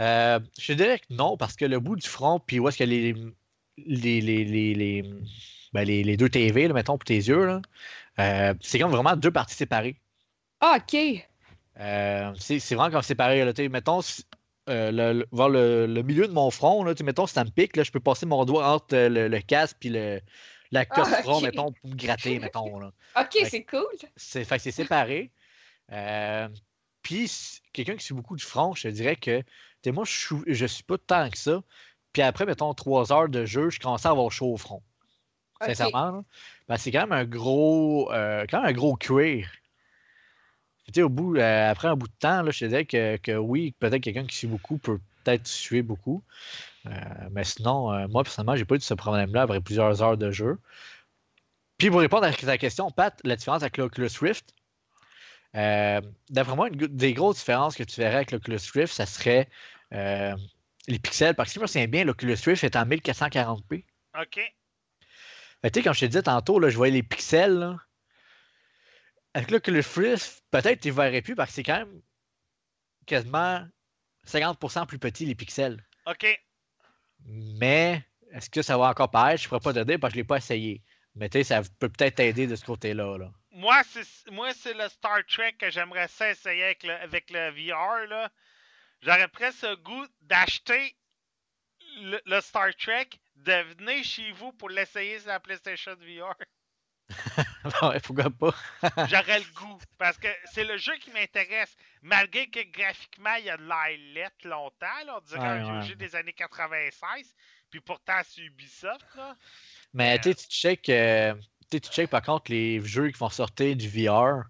Euh, 0.00 0.40
je 0.58 0.66
te 0.68 0.72
dirais 0.72 0.98
que 0.98 1.06
non, 1.10 1.36
parce 1.36 1.54
que 1.56 1.64
le 1.64 1.78
bout 1.80 1.96
du 1.96 2.06
front, 2.08 2.40
puis 2.40 2.58
où 2.58 2.68
est-ce 2.68 2.78
que 2.78 2.84
les, 2.84 3.12
les, 3.78 4.20
les, 4.20 4.44
les, 4.44 4.74
les, 4.74 5.02
ben, 5.72 5.84
les- 5.84 6.02
les 6.02 6.16
deux 6.16 6.28
TV, 6.28 6.68
là, 6.68 6.74
mettons, 6.74 6.96
pour 6.98 7.04
tes 7.04 7.14
yeux, 7.16 7.44
là, 7.46 7.62
euh, 8.18 8.54
c'est 8.60 8.78
comme 8.78 8.90
vraiment 8.90 9.16
deux 9.16 9.30
parties 9.30 9.54
séparées. 9.54 9.98
Ah, 10.60 10.78
ok. 10.80 11.26
Euh, 11.78 12.32
c'est 12.38 12.74
vraiment 12.74 12.90
comme 12.90 13.02
séparé. 13.02 13.44
Là, 13.44 13.52
mettons, 13.70 14.00
euh, 14.68 14.90
le, 14.90 15.20
le- 15.20 15.26
vers 15.32 15.48
le, 15.48 15.86
le 15.86 16.02
milieu 16.02 16.26
de 16.26 16.32
mon 16.32 16.50
front, 16.50 16.82
là, 16.84 16.94
mettons, 17.04 17.26
si 17.26 17.34
ça 17.34 17.44
me 17.44 17.50
pique, 17.50 17.76
là, 17.76 17.82
je 17.82 17.90
peux 17.90 18.00
passer 18.00 18.26
mon 18.26 18.44
doigt 18.44 18.68
entre 18.68 18.94
euh, 18.96 19.08
le, 19.08 19.28
le 19.28 19.40
casque 19.40 19.84
et 19.84 19.90
le, 19.90 20.20
la 20.72 20.84
queue 20.86 21.02
Ah, 21.04 21.16
du 21.16 21.22
front, 21.22 21.40
mettons, 21.40 21.72
pour 21.72 21.90
me 21.90 21.94
gratter, 21.96 22.38
mettons. 22.40 22.78
Là. 22.78 22.90
Ok, 23.18 23.36
c'est 23.48 23.64
cool. 23.64 23.84
C'est 24.16 24.44
fait 24.44 24.56
que 24.56 24.62
c'est 24.62 24.70
séparé. 24.72 25.30
Euh, 25.92 26.48
Puis, 27.02 27.60
quelqu'un 27.72 27.96
qui 27.96 28.04
suit 28.04 28.14
beaucoup 28.14 28.36
du 28.36 28.44
front, 28.44 28.74
je 28.74 28.82
te 28.82 28.88
dirais 28.88 29.16
que, 29.16 29.40
tu 29.40 29.46
sais, 29.84 29.92
moi, 29.92 30.04
je 30.04 30.12
suis, 30.12 30.36
je 30.46 30.66
suis 30.66 30.82
pas 30.82 30.98
tant 30.98 31.30
que 31.30 31.38
ça. 31.38 31.62
Puis 32.12 32.22
après, 32.22 32.46
mettons, 32.46 32.72
trois 32.74 33.12
heures 33.12 33.28
de 33.28 33.44
jeu, 33.44 33.68
je 33.70 33.78
commence 33.78 34.06
à 34.06 34.10
avoir 34.10 34.32
chaud 34.32 34.52
au 34.52 34.56
front. 34.56 34.82
Sincèrement. 35.68 36.24
Ben, 36.68 36.76
c'est 36.76 36.90
quand 36.90 37.00
même 37.06 37.12
un 37.12 37.24
gros, 37.24 38.10
euh, 38.12 38.44
quand 38.48 38.62
même 38.62 38.70
un 38.70 38.72
gros 38.72 38.96
cuir. 38.96 39.48
Sais, 40.94 41.02
au 41.02 41.08
bout, 41.08 41.36
euh, 41.36 41.70
après 41.70 41.88
un 41.88 41.96
bout 41.96 42.06
de 42.06 42.14
temps, 42.18 42.42
là, 42.42 42.50
je 42.52 42.60
te 42.60 42.64
dirais 42.66 42.84
que, 42.84 43.16
que 43.16 43.32
oui, 43.32 43.74
peut-être 43.80 44.02
quelqu'un 44.02 44.24
qui 44.24 44.36
suit 44.36 44.46
beaucoup 44.46 44.78
peut 44.78 45.00
peut-être 45.24 45.46
suer 45.46 45.82
beaucoup. 45.82 46.22
Euh, 46.86 46.90
mais 47.32 47.42
sinon, 47.42 47.92
euh, 47.92 48.06
moi, 48.08 48.22
personnellement, 48.22 48.54
j'ai 48.54 48.64
pas 48.64 48.76
eu 48.76 48.80
ce 48.80 48.94
problème-là 48.94 49.42
après 49.42 49.60
plusieurs 49.60 50.00
heures 50.02 50.16
de 50.16 50.30
jeu. 50.30 50.58
Puis 51.78 51.90
pour 51.90 52.00
répondre 52.00 52.24
à 52.24 52.32
ta 52.32 52.56
question, 52.56 52.90
Pat, 52.90 53.20
la 53.24 53.34
différence 53.34 53.62
avec 53.62 53.76
l'Oculus 53.76 54.08
Rift, 54.20 54.54
d'après 55.52 56.54
moi, 56.54 56.68
une 56.68 56.86
des 56.86 57.12
grosses 57.12 57.38
différences 57.38 57.74
que 57.74 57.82
tu 57.82 58.00
verrais 58.00 58.16
avec 58.16 58.30
l'Oculus 58.30 58.60
Rift, 58.72 58.94
ça 58.94 59.04
serait 59.04 59.48
les 59.90 60.98
pixels. 61.00 61.34
Parce 61.34 61.48
que 61.48 61.52
si 61.54 61.58
je 61.58 61.62
me 61.62 61.66
souviens 61.66 61.88
bien, 61.88 62.04
l'Oculus 62.04 62.36
Rift 62.46 62.62
est 62.64 62.76
en 62.76 62.86
1440p. 62.86 63.84
Ok. 64.18 64.40
Tu 65.64 65.70
sais, 65.74 65.82
comme 65.82 65.94
je 65.94 66.00
te 66.00 66.06
disais 66.06 66.22
tantôt, 66.22 66.60
là, 66.60 66.70
je 66.70 66.76
voyais 66.76 66.94
les 66.94 67.02
pixels. 67.02 67.58
Là. 67.58 67.76
Avec 69.36 69.50
l'Oculus 69.50 69.84
Rift, 69.94 70.42
peut-être 70.50 70.80
tu 70.80 70.88
ne 70.88 70.94
verrais 70.94 71.20
plus 71.20 71.34
parce 71.34 71.50
que 71.50 71.56
c'est 71.56 71.62
quand 71.62 71.80
même 71.80 72.00
quasiment 73.04 73.68
50% 74.26 74.86
plus 74.86 74.98
petit 74.98 75.26
les 75.26 75.34
pixels. 75.34 75.84
Ok. 76.06 76.26
Mais 77.26 78.02
est-ce 78.32 78.48
que 78.48 78.62
ça 78.62 78.78
va 78.78 78.88
encore 78.88 79.10
paraître? 79.10 79.42
Je 79.42 79.46
ne 79.46 79.48
pourrais 79.50 79.60
pas 79.60 79.74
te 79.74 79.84
dire 79.84 80.00
parce 80.00 80.12
que 80.12 80.14
je 80.14 80.20
ne 80.20 80.22
l'ai 80.22 80.26
pas 80.26 80.38
essayé. 80.38 80.82
Mais 81.16 81.28
tu 81.28 81.36
sais, 81.36 81.44
ça 81.44 81.60
peut 81.78 81.90
peut-être 81.90 82.14
t'aider 82.14 82.46
de 82.46 82.56
ce 82.56 82.64
côté-là. 82.64 83.18
Là. 83.18 83.30
Moi, 83.50 83.82
c'est 83.84 84.06
moi 84.30 84.54
c'est 84.54 84.72
le 84.72 84.88
Star 84.88 85.18
Trek 85.26 85.52
que 85.58 85.68
j'aimerais 85.68 86.08
ça 86.08 86.30
essayer 86.30 86.64
avec 86.64 86.82
le, 86.84 86.94
avec 86.94 87.30
le 87.30 87.50
VR. 87.50 88.06
là. 88.08 88.32
J'aurais 89.02 89.28
presque 89.28 89.64
le 89.64 89.76
goût 89.76 90.06
d'acheter 90.22 90.96
le, 91.98 92.18
le 92.24 92.40
Star 92.40 92.74
Trek, 92.76 93.10
de 93.34 93.74
venir 93.74 94.02
chez 94.02 94.32
vous 94.32 94.52
pour 94.52 94.70
l'essayer 94.70 95.18
sur 95.18 95.28
la 95.28 95.40
PlayStation 95.40 95.94
VR. 95.96 96.34
ouais, 97.82 98.00
pourquoi 98.00 98.30
pas? 98.30 98.54
J'aurais 99.08 99.38
le 99.40 99.52
goût. 99.54 99.78
Parce 99.98 100.18
que 100.18 100.28
c'est 100.52 100.64
le 100.64 100.76
jeu 100.76 100.94
qui 100.96 101.10
m'intéresse. 101.10 101.74
Malgré 102.02 102.48
que 102.48 102.60
graphiquement, 102.70 103.34
il 103.38 103.46
y 103.46 103.50
a 103.50 103.56
de 103.56 103.62
l'ailette 103.68 104.44
longtemps. 104.44 105.04
Là, 105.06 105.18
on 105.18 105.20
dirait 105.26 105.40
Ouais, 105.40 105.46
un 105.68 105.80
ouais. 105.80 105.86
jeu 105.86 105.94
des 105.96 106.14
années 106.16 106.32
96. 106.32 107.34
Puis 107.70 107.80
pourtant, 107.80 108.20
c'est 108.28 108.42
Ubisoft. 108.42 109.04
Là. 109.16 109.34
Mais 109.92 110.20
sais, 110.22 110.34
tu 110.34 110.46
check, 110.48 110.88
euh, 110.88 111.34
tu 111.70 111.78
check 111.78 112.08
par 112.10 112.22
contre 112.22 112.50
les 112.50 112.80
jeux 112.84 113.10
qui 113.10 113.18
vont 113.18 113.28
sortir 113.30 113.74
du 113.74 113.88
VR. 113.88 114.44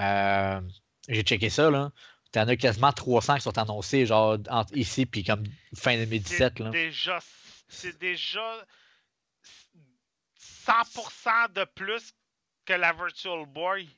euh, 0.00 0.60
J'ai 1.08 1.22
checké 1.22 1.48
ça, 1.50 1.70
là. 1.70 1.92
T'en 2.32 2.48
as 2.48 2.56
quasiment 2.56 2.92
300 2.92 3.36
qui 3.36 3.40
sont 3.42 3.56
annoncés, 3.56 4.04
genre 4.04 4.36
entre 4.50 4.76
ici 4.76 5.06
puis 5.06 5.22
comme 5.24 5.44
fin 5.74 5.96
2017. 5.96 6.58
Là. 6.58 6.70
C'est 6.72 6.78
déjà, 6.86 7.18
c'est 7.68 7.98
déjà 7.98 8.66
100% 10.66 11.52
de 11.52 11.64
plus 11.64 12.12
que 12.64 12.72
la 12.72 12.92
Virtual 12.92 13.46
Boy. 13.46 13.88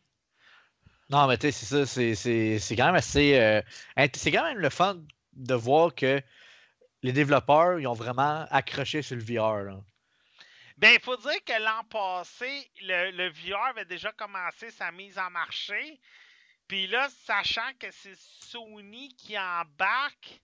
Non, 1.11 1.27
mais 1.27 1.39
tu 1.39 1.51
sais, 1.51 1.53
c'est 1.53 1.87
ça, 1.87 1.87
c'est- 1.87 2.77
quand 2.77 2.87
même 2.87 2.95
assez. 2.95 3.39
euh, 3.39 3.63
c'est 4.15 4.31
quand 4.31 4.45
même 4.45 4.59
le 4.59 4.69
fun 4.71 4.99
de 5.33 5.55
voir 5.55 5.95
que 5.95 6.21
les 7.03 7.13
développeurs, 7.13 7.79
ils 7.81 7.87
ont 7.87 7.95
vraiment 7.95 8.47
accroché 8.51 9.01
sur 9.03 9.17
le 9.17 9.23
VR. 9.23 9.63
Là. 9.65 9.81
Ben, 10.77 10.93
il 10.95 11.01
faut 11.01 11.17
dire 11.17 11.43
que 11.45 11.63
l'an 11.63 11.83
passé, 11.85 12.71
le, 12.83 13.11
le 13.13 13.29
VR 13.31 13.65
avait 13.71 13.85
déjà 13.85 14.13
commencé 14.13 14.71
sa 14.71 14.93
mise 14.93 15.19
en 15.19 15.31
marché. 15.31 15.99
Puis 16.69 16.87
là, 16.87 17.09
sachant 17.25 17.73
que 17.81 17.87
c'est 17.91 18.17
Sony 18.17 19.15
qui 19.17 19.39
embarque, 19.39 20.41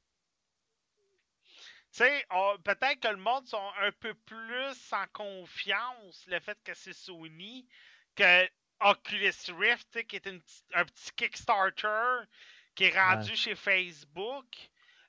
sais, 1.95 2.27
peut-être 2.65 3.01
que 3.01 3.09
le 3.09 3.17
monde 3.17 3.47
sont 3.47 3.71
un 3.81 3.93
peu 3.93 4.15
plus 4.15 4.93
en 4.93 5.07
confiance, 5.13 6.25
le 6.27 6.41
fait 6.41 6.59
que 6.65 6.75
c'est 6.75 6.93
Sony, 6.93 7.67
que 8.17 8.49
Oculus 8.81 9.33
Rift, 9.59 10.07
qui 10.07 10.17
est 10.17 10.27
une 10.27 10.43
un 10.75 10.85
petit 10.85 11.13
Kickstarter 11.17 12.25
qui 12.75 12.85
est 12.85 12.99
rendu 12.99 13.37
chez 13.37 13.55
Facebook. 13.55 14.47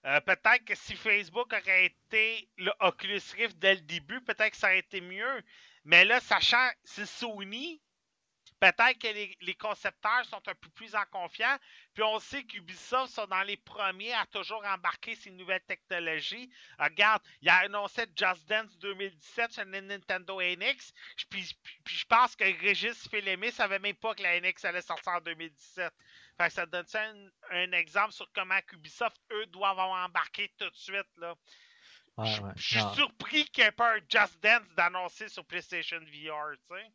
Euh, 0.05 0.19
peut-être 0.21 0.65
que 0.65 0.75
si 0.75 0.95
Facebook 0.95 1.51
aurait 1.51 1.87
été 1.87 2.47
le 2.57 2.71
Oculus 2.79 3.21
Rift 3.35 3.57
dès 3.57 3.75
le 3.75 3.81
début, 3.81 4.21
peut-être 4.21 4.51
que 4.51 4.57
ça 4.57 4.67
aurait 4.67 4.79
été 4.79 5.01
mieux. 5.01 5.41
Mais 5.83 6.05
là, 6.05 6.19
sachant 6.19 6.69
que 6.69 6.75
c'est 6.83 7.07
Sony, 7.07 7.81
peut-être 8.59 8.97
que 8.99 9.07
les, 9.07 9.35
les 9.41 9.55
concepteurs 9.55 10.25
sont 10.25 10.41
un 10.47 10.55
peu 10.55 10.69
plus 10.69 10.95
en 10.95 11.05
confiance. 11.11 11.59
Puis 11.93 12.03
on 12.03 12.19
sait 12.19 12.43
qu'Ubisoft 12.43 13.13
sont 13.13 13.27
dans 13.27 13.43
les 13.43 13.57
premiers 13.57 14.13
à 14.13 14.25
toujours 14.27 14.63
embarquer 14.65 15.15
ces 15.15 15.31
nouvelles 15.31 15.63
technologies. 15.67 16.49
Euh, 16.79 16.85
regarde, 16.85 17.21
il 17.41 17.49
a 17.49 17.57
annoncé 17.57 18.05
Just 18.15 18.47
Dance 18.47 18.77
2017 18.79 19.51
sur 19.51 19.65
Nintendo 19.65 20.41
NX. 20.41 20.93
Puis, 21.29 21.55
puis- 21.63 21.79
puis 21.83 21.95
je 21.95 22.05
pense 22.05 22.35
que 22.35 22.43
Régis 22.61 23.07
Félémé 23.09 23.51
savait 23.51 23.79
même 23.79 23.95
pas 23.95 24.13
que 24.15 24.23
la 24.23 24.39
NX 24.39 24.65
allait 24.65 24.81
sortir 24.81 25.13
en 25.13 25.21
2017. 25.21 25.93
Fait 26.37 26.47
que 26.47 26.53
ça 26.53 26.65
donne 26.65 26.85
ça 26.87 27.01
un, 27.03 27.27
un 27.51 27.71
exemple 27.71 28.11
sur 28.11 28.29
comment 28.33 28.59
Ubisoft, 28.73 29.17
eux, 29.31 29.45
doivent 29.47 29.79
embarquer 29.79 30.51
tout 30.57 30.69
de 30.69 30.75
suite. 30.75 31.07
Là. 31.17 31.33
Ouais, 32.17 32.25
Je 32.27 32.41
ouais, 32.41 32.51
je 32.55 32.79
suis 32.79 32.95
surpris 32.95 33.45
qu'il 33.45 33.63
n'y 33.63 33.67
ait 33.69 33.71
pas 33.71 33.95
un 33.95 33.99
Just 34.09 34.39
Dance 34.41 34.67
d'annoncer 34.75 35.27
sur 35.29 35.45
PlayStation 35.45 35.99
VR, 35.99 36.55
tu 36.69 36.75
sais. 36.75 36.91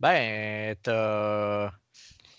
Ben, 0.00 0.76
t'as. 0.82 1.70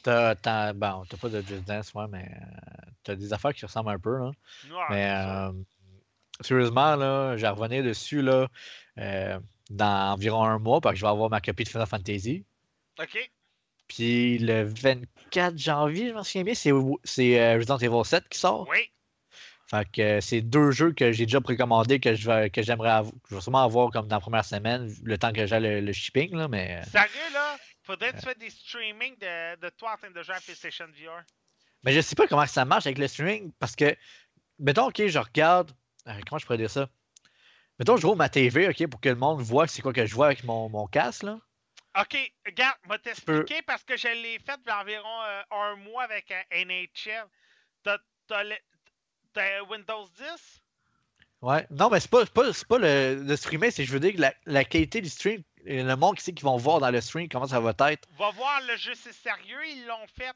T'as, 0.03 0.36
t'as- 0.36 0.74
bon, 0.74 1.03
t'as 1.10 1.18
pas 1.18 1.30
de 1.30 1.41
Just 1.41 1.64
Dance, 1.64 1.91
ouais, 1.95 2.06
mais 2.12 2.30
euh, 2.30 2.91
t'as 3.03 3.16
des 3.16 3.34
affaires 3.34 3.53
qui 3.56 3.66
ressemblent 3.66 3.89
un 3.89 3.97
peu. 3.97 4.18
Là. 4.20 4.26
Ouais, 4.66 4.86
Mais 4.91 5.10
euh, 5.10 5.51
sérieusement, 6.41 6.95
là, 6.95 7.38
j'ai 7.38 7.47
revenir 7.47 7.84
dessus 7.84 8.22
là, 8.22 8.47
euh, 8.99 9.39
dans 9.72 10.14
environ 10.14 10.43
un 10.43 10.60
mois 10.60 10.80
parce 10.80 10.93
que 10.93 10.99
je 10.99 11.06
vais 11.06 11.10
avoir 11.10 11.32
ma 11.32 11.41
copie 11.41 11.64
de 11.64 11.70
Final 11.70 11.88
Fantasy. 11.88 12.45
Ok. 12.99 13.32
Puis 13.88 14.38
le 14.38 14.64
24 14.64 15.58
janvier, 15.58 16.10
je 16.10 16.14
m'en 16.14 16.24
souviens 16.24 16.43
bien, 16.43 16.53
c'est, 16.53 16.72
c'est 17.03 17.39
euh, 17.41 17.56
Resident 17.56 17.78
Evil 17.78 18.06
7 18.06 18.30
qui 18.30 18.38
sort. 18.38 18.68
Oui. 18.70 18.91
Fait 19.80 19.91
que 19.91 20.01
euh, 20.01 20.21
c'est 20.21 20.41
deux 20.41 20.71
jeux 20.71 20.91
que 20.93 21.11
j'ai 21.11 21.26
déjà 21.26 21.41
précommandés 21.41 21.99
que 21.99 22.13
je 22.15 22.30
vais 22.30 22.49
que 22.49 22.61
j'aimerais 22.61 22.89
avoir, 22.91 23.13
que 23.13 23.30
je 23.30 23.36
vais 23.36 23.41
sûrement 23.41 23.63
avoir 23.63 23.91
comme 23.91 24.07
dans 24.07 24.15
la 24.17 24.19
première 24.21 24.45
semaine, 24.45 24.93
le 25.03 25.17
temps 25.17 25.32
que 25.34 25.45
j'ai 25.45 25.59
le, 25.59 25.82
le 25.82 25.93
shipping, 25.93 26.36
là, 26.36 26.47
mais. 26.47 26.78
euh, 26.82 26.84
Sérieux, 26.89 27.34
là, 27.34 27.57
faudrait 27.84 28.11
que 28.13 28.17
tu 28.19 28.23
fasses 28.26 28.38
des 28.38 28.49
streamings 28.49 29.17
de, 29.17 29.55
de 29.59 29.69
toi 29.69 29.93
en 29.93 29.97
train 29.97 30.11
de 30.11 30.23
jouer 30.23 30.36
à 30.36 30.39
PlayStation 30.39 30.86
VR. 30.88 31.23
Mais 31.84 31.93
je 31.93 32.01
sais 32.01 32.15
pas 32.15 32.28
comment 32.28 32.45
ça 32.45 32.65
marche 32.65 32.86
avec 32.88 32.97
le 32.97 33.07
streaming 33.07 33.51
parce 33.59 33.76
que, 33.76 33.95
mettons, 34.59 34.88
ok, 34.88 35.05
je 35.07 35.19
regarde. 35.19 35.71
euh, 36.07 36.13
comment 36.28 36.39
je 36.39 36.45
pourrais 36.45 36.57
dire 36.57 36.69
ça? 36.69 36.89
Mettons, 37.80 37.97
je 37.97 38.07
roule 38.07 38.17
ma 38.17 38.30
TV, 38.30 38.69
ok, 38.69 38.88
pour 38.88 39.01
que 39.01 39.09
le 39.09 39.15
monde 39.15 39.41
voit 39.41 39.67
c'est 39.67 39.82
quoi 39.82 39.91
que 39.93 40.05
je 40.05 40.15
vois 40.15 40.28
avec 40.28 40.43
mon, 40.43 40.69
mon 40.69 40.88
casque, 40.88 41.23
là. 41.23 41.38
Ok, 41.99 42.17
regarde, 42.45 42.76
je 42.84 42.89
vais 42.89 42.99
t'expliquer 42.99 43.61
parce 43.61 43.84
que 43.84 43.95
je 43.95 44.07
l'ai 44.09 44.38
fait 44.39 44.59
il 44.65 44.67
y 44.67 44.69
a 44.69 44.82
environ 44.82 45.21
euh, 45.23 45.41
un 45.51 45.76
mois 45.78 46.03
avec 46.03 46.30
euh, 46.32 46.41
NHL. 46.51 47.26
T'as 47.84 47.97
t'as 48.28 48.43
le- 48.43 48.55
t'as 49.36 49.62
Windows 49.64 50.08
10? 50.18 50.62
Ouais. 51.42 51.68
Non, 51.70 51.90
mais 51.90 52.00
c'est 52.00 52.10
pas, 52.10 52.26
pas, 52.26 52.52
c'est 52.54 52.68
pas 52.68 52.80
le, 52.80 53.24
le 53.24 53.36
streamer, 53.36 53.70
c'est 53.70 53.86
je 53.86 53.92
veux 53.92 54.00
dire 54.00 54.14
que 54.14 54.22
la, 54.22 54.34
la 54.46 54.64
qualité 54.64 55.02
du 55.02 55.10
stream, 55.10 55.44
le 55.66 55.94
monde 55.96 56.16
qui 56.18 56.24
sait 56.24 56.34
qu'ils 56.34 56.46
vont 56.46 56.58
voir 56.58 56.80
dans 56.80 56.90
le 56.90 57.02
stream, 57.02 57.30
comment 57.30 57.48
ça 57.48 57.60
va 57.60 57.76
être. 57.92 58.08
Va 58.18 58.32
voir, 58.32 58.62
le 58.62 58.76
jeu 58.78 58.94
c'est 58.96 59.14
sérieux, 59.14 59.68
ils 59.68 59.86
l'ont 59.86 60.08
fait. 60.08 60.36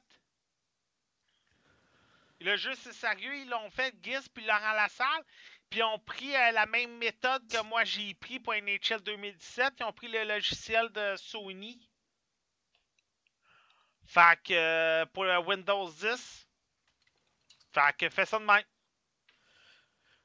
Le 2.42 2.56
jeu 2.58 2.72
c'est 2.76 2.94
sérieux, 2.94 3.36
ils 3.38 3.50
l'ont 3.50 3.70
fait, 3.72 3.96
Giz 4.04 4.28
puis 4.30 4.46
Laurent 4.46 4.74
Lassalle. 4.74 5.24
Puis 5.70 5.80
ils 5.80 5.84
ont 5.84 6.00
pris 6.00 6.36
euh, 6.36 6.52
la 6.52 6.66
même 6.66 6.98
méthode 6.98 7.48
que 7.48 7.62
moi 7.64 7.84
j'ai 7.84 8.14
pris 8.16 8.40
pour 8.40 8.54
NHL 8.54 9.02
2017. 9.04 9.74
Ils 9.80 9.84
ont 9.84 9.94
pris 9.94 10.08
le 10.08 10.24
logiciel 10.24 10.90
de 10.90 11.16
Sony. 11.16 11.80
Fait 14.06 14.40
que 14.44 14.54
euh, 14.54 15.06
pour 15.08 15.26
le 15.26 15.38
Windows 15.40 15.90
10. 15.90 16.48
Fait 17.72 17.96
que 17.98 18.10
fais 18.10 18.26
ça 18.26 18.40
de 18.40 18.46
même. 18.46 18.64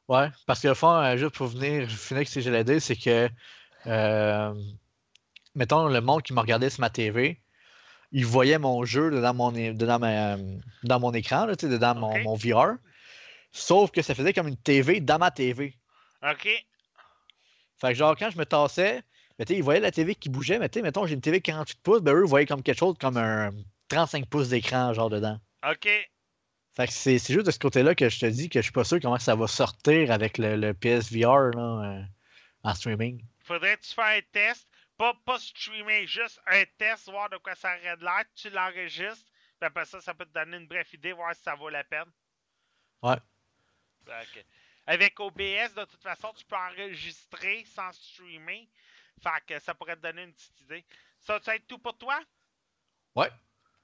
Ouais, 0.08 0.28
parce 0.46 0.60
que 0.60 0.68
le 0.68 0.74
fond, 0.74 0.90
euh, 0.92 1.16
juste 1.16 1.34
pour 1.34 1.46
venir 1.46 1.88
finir 1.90 2.28
ce 2.28 2.34
que 2.34 2.40
j'allais 2.40 2.64
dire, 2.64 2.80
c'est 2.80 2.96
que, 2.96 3.28
euh, 3.86 4.54
mettons, 5.54 5.88
le 5.88 6.00
monde 6.00 6.22
qui 6.22 6.32
me 6.34 6.40
regardait 6.40 6.68
sur 6.70 6.80
ma 6.82 6.90
TV, 6.90 7.40
il 8.12 8.26
voyait 8.26 8.58
mon 8.58 8.84
jeu 8.84 9.10
dans 9.20 9.34
mon, 9.34 9.54
é- 9.54 9.72
dans 9.72 9.98
ma- 9.98 10.34
euh, 10.34 10.56
dans 10.82 11.00
mon 11.00 11.12
écran, 11.12 11.46
là, 11.46 11.54
dedans 11.56 11.94
mon, 11.94 12.12
mon 12.22 12.34
VR. 12.36 12.76
Sauf 13.50 13.90
que 13.92 14.02
ça 14.02 14.14
faisait 14.14 14.32
comme 14.32 14.48
une 14.48 14.56
TV 14.56 15.00
dans 15.00 15.18
ma 15.18 15.30
TV. 15.30 15.74
Ok? 16.22 16.48
Fait 17.78 17.88
que 17.88 17.94
genre, 17.94 18.16
quand 18.16 18.30
je 18.30 18.38
me 18.38 18.44
tassais, 18.44 19.02
mais 19.38 19.44
ils 19.48 19.62
voyaient 19.62 19.80
la 19.80 19.90
TV 19.90 20.14
qui 20.14 20.28
bougeait, 20.28 20.58
mais 20.58 20.68
tu 20.68 20.78
sais, 20.78 20.82
mettons, 20.82 21.06
j'ai 21.06 21.14
une 21.14 21.20
TV 21.20 21.40
48 21.40 21.80
pouces, 21.82 22.00
ben 22.02 22.14
eux, 22.14 22.24
ils 22.24 22.28
voyaient 22.28 22.46
comme 22.46 22.62
quelque 22.62 22.78
chose 22.78 22.96
comme 23.00 23.16
un 23.16 23.50
35 23.88 24.26
pouces 24.26 24.48
d'écran, 24.50 24.92
genre, 24.92 25.10
dedans. 25.10 25.38
Ok. 25.68 25.88
Fait 26.76 26.88
que 26.88 26.92
c'est 26.92 27.18
c'est 27.18 27.32
juste 27.32 27.46
de 27.46 27.52
ce 27.52 27.58
côté-là 27.58 27.94
que 27.94 28.08
je 28.08 28.18
te 28.18 28.26
dis 28.26 28.48
que 28.48 28.58
je 28.60 28.64
suis 28.64 28.72
pas 28.72 28.84
sûr 28.84 28.98
comment 29.00 29.18
ça 29.18 29.36
va 29.36 29.46
sortir 29.46 30.10
avec 30.10 30.38
le, 30.38 30.56
le 30.56 30.74
PSVR, 30.74 31.50
là, 31.54 31.98
euh, 32.00 32.02
en 32.64 32.74
streaming. 32.74 33.24
Faudrait 33.44 33.76
que 33.76 33.82
tu 33.82 33.94
fasses 33.94 34.18
un 34.18 34.22
test. 34.32 34.68
Pas, 34.96 35.14
pas 35.24 35.38
streamer, 35.38 36.06
juste 36.06 36.40
un 36.46 36.64
test, 36.78 37.10
voir 37.10 37.28
de 37.28 37.36
quoi 37.38 37.54
ça 37.54 37.76
aurait 37.76 37.96
de 37.96 38.04
l'air. 38.04 38.24
Tu 38.34 38.50
l'enregistres. 38.50 39.30
Puis 39.60 39.66
après 39.66 39.84
ça, 39.84 40.00
ça 40.00 40.14
peut 40.14 40.24
te 40.24 40.32
donner 40.32 40.56
une 40.56 40.66
bref 40.66 40.92
idée, 40.92 41.12
voir 41.12 41.34
si 41.34 41.42
ça 41.42 41.54
vaut 41.54 41.68
la 41.68 41.84
peine. 41.84 42.10
Ouais. 43.02 43.16
Avec 44.86 45.18
OBS, 45.18 45.74
de 45.74 45.84
toute 45.84 46.02
façon, 46.02 46.32
tu 46.34 46.44
peux 46.44 46.56
enregistrer 46.56 47.64
sans 47.66 47.92
streamer. 47.92 48.68
Fait 49.22 49.30
que 49.46 49.58
ça 49.60 49.74
pourrait 49.74 49.96
te 49.96 50.02
donner 50.02 50.24
une 50.24 50.32
petite 50.32 50.60
idée. 50.60 50.84
Ça, 51.20 51.38
ça 51.40 51.52
va 51.52 51.56
être 51.56 51.66
tout 51.66 51.78
pour 51.78 51.96
toi? 51.96 52.20
Ouais. 53.16 53.30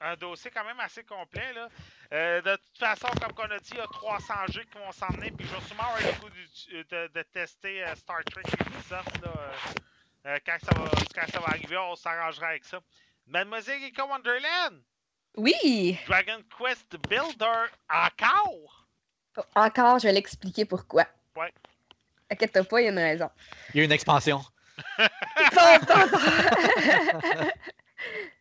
Un 0.02 0.16
dossier 0.16 0.50
quand 0.50 0.64
même 0.64 0.80
assez 0.80 1.04
complet, 1.04 1.52
là. 1.52 1.68
Euh, 2.12 2.40
de 2.40 2.56
toute 2.56 2.78
façon, 2.78 3.08
comme 3.20 3.32
on 3.46 3.50
a 3.54 3.58
dit, 3.58 3.70
il 3.72 3.78
y 3.78 3.80
a 3.80 3.86
300 3.86 4.34
jeux 4.48 4.64
qui 4.64 4.78
vont 4.78 4.92
s'en 4.92 5.08
venir. 5.08 5.30
Puis 5.36 5.46
je 5.46 5.54
vais 5.54 5.60
sûrement 5.66 5.82
avoir 5.84 6.00
le 6.00 6.20
goût 6.20 6.30
du- 6.30 6.84
de, 6.84 7.10
de 7.14 7.22
tester 7.22 7.84
euh, 7.84 7.94
Star 7.96 8.24
Trek 8.24 8.42
Ubisoft, 8.66 9.20
là. 9.22 9.30
euh, 9.36 9.52
euh, 10.26 10.38
quand, 10.46 10.56
ça 10.64 10.72
va, 10.72 10.90
quand 11.14 11.30
ça 11.32 11.40
va 11.40 11.48
arriver, 11.48 11.76
on 11.76 11.94
s'arrangera 11.96 12.48
avec 12.48 12.64
ça. 12.64 12.80
Mademoiselle 13.26 13.82
Ika 13.82 14.06
Wonderland, 14.06 14.80
Oui! 15.36 15.98
Dragon 16.08 16.40
Quest 16.58 16.96
Builder, 17.08 17.66
encore? 17.88 18.86
Encore, 19.54 19.98
je 19.98 20.06
vais 20.08 20.12
l'expliquer 20.12 20.64
pourquoi. 20.64 21.06
Ouais. 21.36 21.52
Inquiète 22.30 22.68
pas, 22.68 22.80
il 22.80 22.84
y 22.84 22.88
a 22.88 22.90
une 22.90 22.98
raison. 22.98 23.30
Il 23.74 23.78
y 23.78 23.80
a 23.82 23.84
une 23.84 23.92
expansion. 23.92 24.40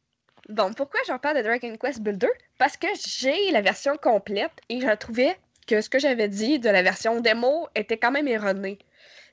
Bon, 0.49 0.73
pourquoi 0.73 0.99
j'en 1.07 1.19
parle 1.19 1.37
de 1.37 1.43
Dragon 1.43 1.77
Quest 1.77 2.01
Builder? 2.01 2.31
Parce 2.57 2.75
que 2.75 2.87
j'ai 3.07 3.51
la 3.51 3.61
version 3.61 3.97
complète 3.97 4.51
et 4.67 4.81
je 4.81 4.95
trouvais 4.95 5.37
que 5.67 5.79
ce 5.79 5.89
que 5.89 5.99
j'avais 5.99 6.27
dit 6.27 6.57
de 6.57 6.69
la 6.69 6.81
version 6.81 7.21
démo 7.21 7.67
était 7.75 7.97
quand 7.97 8.09
même 8.09 8.27
erroné. 8.27 8.79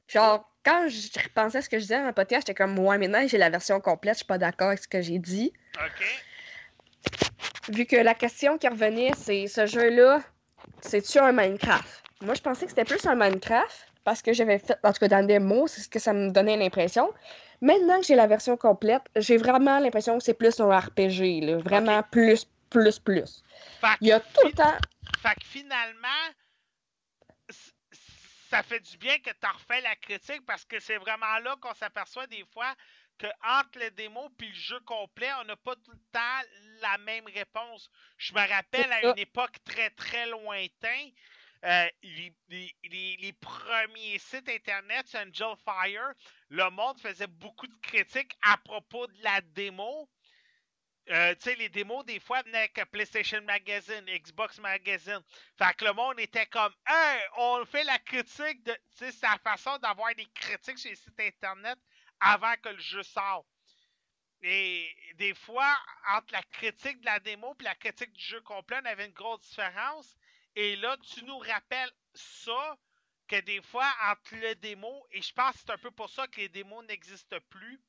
Genre, 0.08 0.46
quand 0.62 0.88
je 0.88 1.08
repensais 1.22 1.58
à 1.58 1.62
ce 1.62 1.70
que 1.70 1.78
je 1.78 1.82
disais 1.82 1.98
dans 1.98 2.06
le 2.06 2.12
podcast, 2.12 2.46
j'étais 2.46 2.54
comme, 2.54 2.78
ouais, 2.78 2.98
maintenant 2.98 3.26
j'ai 3.26 3.38
la 3.38 3.48
version 3.48 3.80
complète, 3.80 4.14
je 4.14 4.18
suis 4.18 4.26
pas 4.26 4.36
d'accord 4.36 4.68
avec 4.68 4.80
ce 4.80 4.88
que 4.88 5.00
j'ai 5.00 5.18
dit. 5.18 5.54
Ok. 5.76 6.24
Vu 7.70 7.86
que 7.86 7.96
la 7.96 8.14
question 8.14 8.58
qui 8.58 8.68
revenait, 8.68 9.12
c'est 9.16 9.46
ce 9.46 9.64
jeu-là, 9.64 10.20
c'est-tu 10.82 11.18
un 11.18 11.32
Minecraft? 11.32 12.04
Moi, 12.20 12.34
je 12.34 12.42
pensais 12.42 12.66
que 12.66 12.72
c'était 12.72 12.84
plus 12.84 13.06
un 13.06 13.14
Minecraft 13.14 13.86
parce 14.04 14.20
que 14.20 14.34
j'avais 14.34 14.58
fait, 14.58 14.76
en 14.82 14.92
tout 14.92 15.00
cas 15.00 15.08
dans 15.08 15.20
le 15.20 15.26
démo, 15.26 15.66
c'est 15.66 15.80
ce 15.80 15.88
que 15.88 15.98
ça 15.98 16.12
me 16.12 16.30
donnait 16.30 16.58
l'impression. 16.58 17.10
Maintenant 17.60 18.00
que 18.00 18.06
j'ai 18.06 18.14
la 18.14 18.26
version 18.26 18.56
complète, 18.56 19.02
j'ai 19.16 19.36
vraiment 19.36 19.78
l'impression 19.78 20.18
que 20.18 20.24
c'est 20.24 20.34
plus 20.34 20.60
un 20.60 20.78
RPG, 20.78 21.40
là. 21.42 21.58
Vraiment 21.58 22.02
plus, 22.02 22.46
plus, 22.70 22.98
plus. 22.98 23.42
Fait 23.80 23.96
Il 24.00 24.08
y 24.08 24.12
a 24.12 24.20
tout 24.20 24.46
le 24.46 24.52
temps. 24.52 24.76
Fait 25.22 25.34
que 25.34 25.44
finalement, 25.44 26.08
ça 28.50 28.62
fait 28.62 28.80
du 28.80 28.96
bien 28.98 29.18
que 29.18 29.30
tu 29.30 29.46
refais 29.46 29.80
la 29.80 29.96
critique 29.96 30.44
parce 30.46 30.64
que 30.64 30.78
c'est 30.80 30.98
vraiment 30.98 31.38
là 31.42 31.56
qu'on 31.60 31.74
s'aperçoit 31.74 32.26
des 32.26 32.44
fois 32.52 32.74
que 33.18 33.26
entre 33.42 33.78
le 33.78 33.90
démo 33.92 34.28
puis 34.36 34.48
le 34.48 34.54
jeu 34.54 34.80
complet, 34.80 35.28
on 35.40 35.44
n'a 35.44 35.56
pas 35.56 35.74
tout 35.76 35.92
le 35.92 36.04
temps 36.12 36.48
la 36.80 36.98
même 36.98 37.24
réponse. 37.26 37.90
Je 38.18 38.34
me 38.34 38.48
rappelle 38.48 38.92
à 38.92 39.10
une 39.10 39.18
époque 39.18 39.56
très 39.64 39.90
très 39.90 40.26
lointaine, 40.26 41.10
euh, 41.64 41.88
les, 42.48 43.32
premiers 43.40 44.18
sites 44.18 44.48
internet, 44.48 45.06
Angel 45.14 45.54
Fire, 45.64 46.12
le 46.48 46.70
monde 46.70 47.00
faisait 47.00 47.26
beaucoup 47.26 47.66
de 47.66 47.76
critiques 47.82 48.32
à 48.42 48.56
propos 48.58 49.06
de 49.06 49.22
la 49.22 49.40
démo. 49.40 50.08
Euh, 51.08 51.34
tu 51.36 51.42
sais, 51.42 51.54
les 51.54 51.68
démos, 51.68 52.04
des 52.04 52.18
fois, 52.18 52.42
venaient 52.42 52.58
avec 52.58 52.84
PlayStation 52.90 53.40
Magazine, 53.42 54.04
Xbox 54.06 54.58
Magazine. 54.58 55.20
Fait 55.56 55.74
que 55.76 55.84
le 55.84 55.92
monde 55.92 56.18
était 56.18 56.46
comme, 56.46 56.72
hey, 56.86 57.20
on 57.36 57.64
fait 57.64 57.84
la 57.84 57.98
critique 58.00 58.62
de. 58.64 58.72
Tu 58.72 58.80
sais, 58.96 59.12
c'est 59.12 59.26
la 59.26 59.38
façon 59.38 59.78
d'avoir 59.78 60.14
des 60.16 60.26
critiques 60.34 60.78
sur 60.78 60.90
les 60.90 60.96
sites 60.96 61.20
internet 61.20 61.78
avant 62.20 62.54
que 62.60 62.70
le 62.70 62.78
jeu 62.78 63.02
sorte. 63.04 63.46
Et 64.42 64.94
des 65.14 65.34
fois, 65.34 65.76
entre 66.14 66.32
la 66.32 66.42
critique 66.42 67.00
de 67.00 67.06
la 67.06 67.20
démo 67.20 67.54
et 67.60 67.64
la 67.64 67.74
critique 67.76 68.12
du 68.12 68.24
jeu 68.24 68.40
complet, 68.40 68.78
on 68.82 68.86
avait 68.86 69.06
une 69.06 69.12
grosse 69.12 69.40
différence. 69.48 70.16
Et 70.56 70.74
là, 70.76 70.96
tu 71.02 71.22
nous 71.24 71.38
rappelles 71.38 71.92
ça, 72.14 72.78
que 73.28 73.40
des 73.42 73.60
fois, 73.60 73.86
entre 74.10 74.36
le 74.36 74.54
démo, 74.54 75.06
et 75.10 75.20
je 75.20 75.32
pense 75.32 75.52
que 75.52 75.58
c'est 75.66 75.72
un 75.72 75.78
peu 75.78 75.90
pour 75.90 76.08
ça 76.08 76.26
que 76.28 76.40
les 76.40 76.48
démos 76.48 76.84
n'existent 76.86 77.36
plus, 77.50 77.80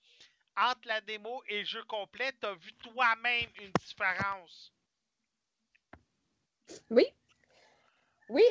entre 0.57 0.87
la 0.87 0.99
démo 1.01 1.41
et 1.47 1.59
le 1.59 1.65
jeu 1.65 1.83
complet, 1.83 2.33
tu 2.41 2.47
as 2.47 2.55
vu 2.55 2.73
toi-même 2.73 3.49
une 3.61 3.71
différence. 3.79 4.73
Oui. 6.89 7.05
Oui. 8.29 8.43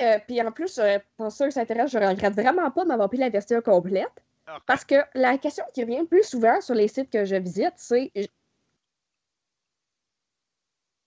Euh, 0.00 0.18
puis 0.26 0.42
en 0.42 0.52
plus, 0.52 0.78
euh, 0.78 0.98
pour 1.16 1.30
ceux 1.32 1.46
qui 1.46 1.52
s'intéressent, 1.52 1.92
je 1.92 2.06
regrette 2.06 2.34
vraiment 2.34 2.70
pas 2.70 2.82
de 2.82 2.88
m'avoir 2.88 3.08
pris 3.08 3.18
la 3.18 3.30
version 3.30 3.62
complète. 3.62 4.12
Ok. 4.48 4.62
Parce 4.66 4.84
que 4.84 4.96
la 5.14 5.38
question 5.38 5.64
qui 5.72 5.82
revient 5.84 6.00
le 6.00 6.06
plus 6.06 6.24
souvent 6.24 6.60
sur 6.60 6.74
les 6.74 6.88
sites 6.88 7.10
que 7.10 7.24
je 7.24 7.36
visite, 7.36 7.74
c'est 7.76 8.12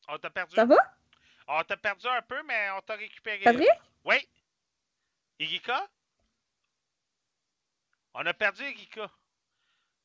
On 0.08 0.18
t'a 0.18 0.30
perdu. 0.30 0.56
Ça 0.56 0.66
va? 0.66 0.97
On 1.48 1.64
t'a 1.64 1.78
perdu 1.78 2.08
un 2.08 2.22
peu, 2.22 2.42
mais 2.44 2.70
on 2.72 2.82
t'a 2.82 2.96
récupéré. 2.96 3.40
C'est 3.44 3.54
vrai? 3.54 3.68
Oui. 4.04 4.16
Igika? 5.40 5.88
On 8.14 8.26
a 8.26 8.34
perdu 8.34 8.64
Igika. 8.64 9.10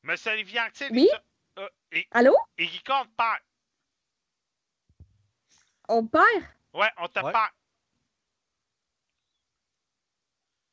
Monsieur 0.02 0.32
Olivier 0.32 0.60
Anctil. 0.60 0.88
Oui? 0.92 1.08
Euh, 1.58 1.68
I- 1.92 2.06
Allô? 2.12 2.36
Igika, 2.58 3.00
on 3.00 3.04
te 3.04 3.10
perd. 3.16 3.38
On 5.88 6.06
perd? 6.06 6.44
Ouais, 6.74 6.90
on 6.98 7.08
te 7.08 7.20
Ouais. 7.20 7.32
perd. 7.32 7.50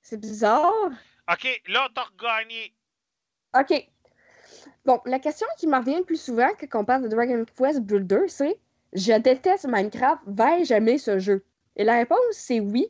C'est 0.02 0.18
bizarre. 0.20 0.92
OK, 1.32 1.62
là, 1.68 1.88
on 1.90 1.94
t'a 1.94 2.04
regagné. 2.04 2.76
OK. 3.56 3.90
Bon, 4.86 5.02
la 5.06 5.20
question 5.20 5.48
qui 5.58 5.68
me 5.68 5.78
revient 5.78 5.98
le 5.98 6.04
plus 6.06 6.22
souvent 6.22 6.50
quand 6.56 6.80
on 6.82 6.86
parle 6.86 7.04
de 7.04 7.08
Dragon 7.10 7.46
Quest 7.46 7.82
Builder, 7.82 8.28
c'est 8.28 8.60
Je 8.94 9.14
déteste 9.14 9.68
Minecraft, 9.68 10.22
vais-je 10.28 10.74
aimer 10.74 10.98
ce 10.98 11.20
jeu? 11.20 11.44
Et 11.76 11.84
la 11.84 11.98
réponse, 11.98 12.20
c'est 12.32 12.60
oui. 12.60 12.88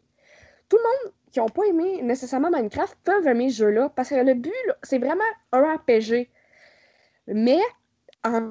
Tout 0.70 0.78
le 0.78 0.84
monde 0.84 1.14
qui 1.32 1.40
n'a 1.40 1.46
pas 1.48 1.66
aimé 1.66 2.02
nécessairement 2.02 2.50
Minecraft 2.52 2.98
peuvent 3.04 3.28
aimer 3.28 3.50
ce 3.50 3.58
jeu-là 3.64 3.90
parce 3.96 4.10
que 4.10 4.16
le 4.16 4.34
but, 4.34 4.54
c'est 4.84 5.00
vraiment 5.00 5.24
un 5.52 5.76
RPG. 5.76 6.30
Mais 7.28 7.60
en 8.24 8.50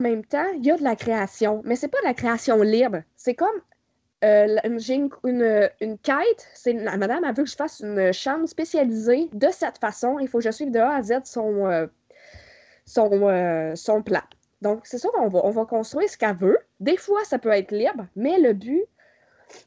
même 0.00 0.24
temps, 0.24 0.46
il 0.54 0.64
y 0.64 0.70
a 0.70 0.76
de 0.76 0.84
la 0.84 0.96
création. 0.96 1.62
Mais 1.64 1.76
c'est 1.76 1.88
pas 1.88 2.00
de 2.00 2.06
la 2.06 2.14
création 2.14 2.62
libre. 2.62 3.02
C'est 3.16 3.34
comme 3.34 3.60
euh, 4.24 4.56
j'ai 4.78 4.94
une, 4.94 5.10
une, 5.24 5.70
une 5.80 5.98
quête. 5.98 6.46
Madame, 6.66 7.24
elle 7.24 7.34
veut 7.34 7.44
que 7.44 7.50
je 7.50 7.56
fasse 7.56 7.80
une 7.80 8.12
chambre 8.12 8.46
spécialisée 8.46 9.28
de 9.32 9.48
cette 9.50 9.78
façon. 9.78 10.18
Il 10.18 10.28
faut 10.28 10.38
que 10.38 10.44
je 10.44 10.50
suive 10.50 10.70
de 10.70 10.78
A 10.78 10.96
à 10.96 11.02
Z 11.02 11.20
son, 11.24 11.66
euh, 11.66 11.86
son, 12.84 13.10
euh, 13.28 13.74
son 13.76 14.02
plan. 14.02 14.22
Donc, 14.62 14.86
c'est 14.86 14.98
ça 14.98 15.08
qu'on 15.10 15.28
va, 15.28 15.40
on 15.44 15.50
va 15.50 15.64
construire 15.64 16.08
ce 16.08 16.16
qu'elle 16.18 16.36
veut. 16.36 16.58
Des 16.80 16.96
fois, 16.96 17.24
ça 17.24 17.38
peut 17.38 17.50
être 17.50 17.70
libre, 17.72 18.06
mais 18.16 18.38
le 18.38 18.52
but, 18.52 18.84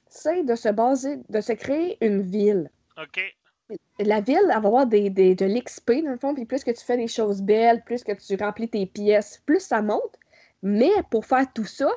c'est 0.08 0.44
de 0.44 0.56
se 0.56 0.70
baser, 0.70 1.20
de 1.30 1.42
se 1.42 1.54
créer 1.54 1.98
une 2.06 2.22
ville. 2.22 2.70
OK. 3.02 3.22
La 4.00 4.20
ville, 4.20 4.40
elle 4.42 4.62
va 4.62 4.68
avoir 4.68 4.86
des, 4.86 5.10
des- 5.10 5.36
de 5.36 5.46
l'XP, 5.46 6.04
dans 6.04 6.12
le 6.12 6.18
fond, 6.18 6.34
puis 6.34 6.46
plus 6.46 6.64
que 6.64 6.72
tu 6.72 6.84
fais 6.84 6.98
des 6.98 7.08
choses 7.08 7.42
belles, 7.42 7.84
plus 7.84 8.04
que 8.04 8.12
tu 8.12 8.36
remplis 8.42 8.70
tes 8.70 8.86
pièces, 8.86 9.42
plus 9.46 9.62
ça 9.62 9.82
monte. 9.82 10.20
Mais 10.62 10.92
pour 11.10 11.26
faire 11.26 11.52
tout 11.54 11.66
ça, 11.66 11.90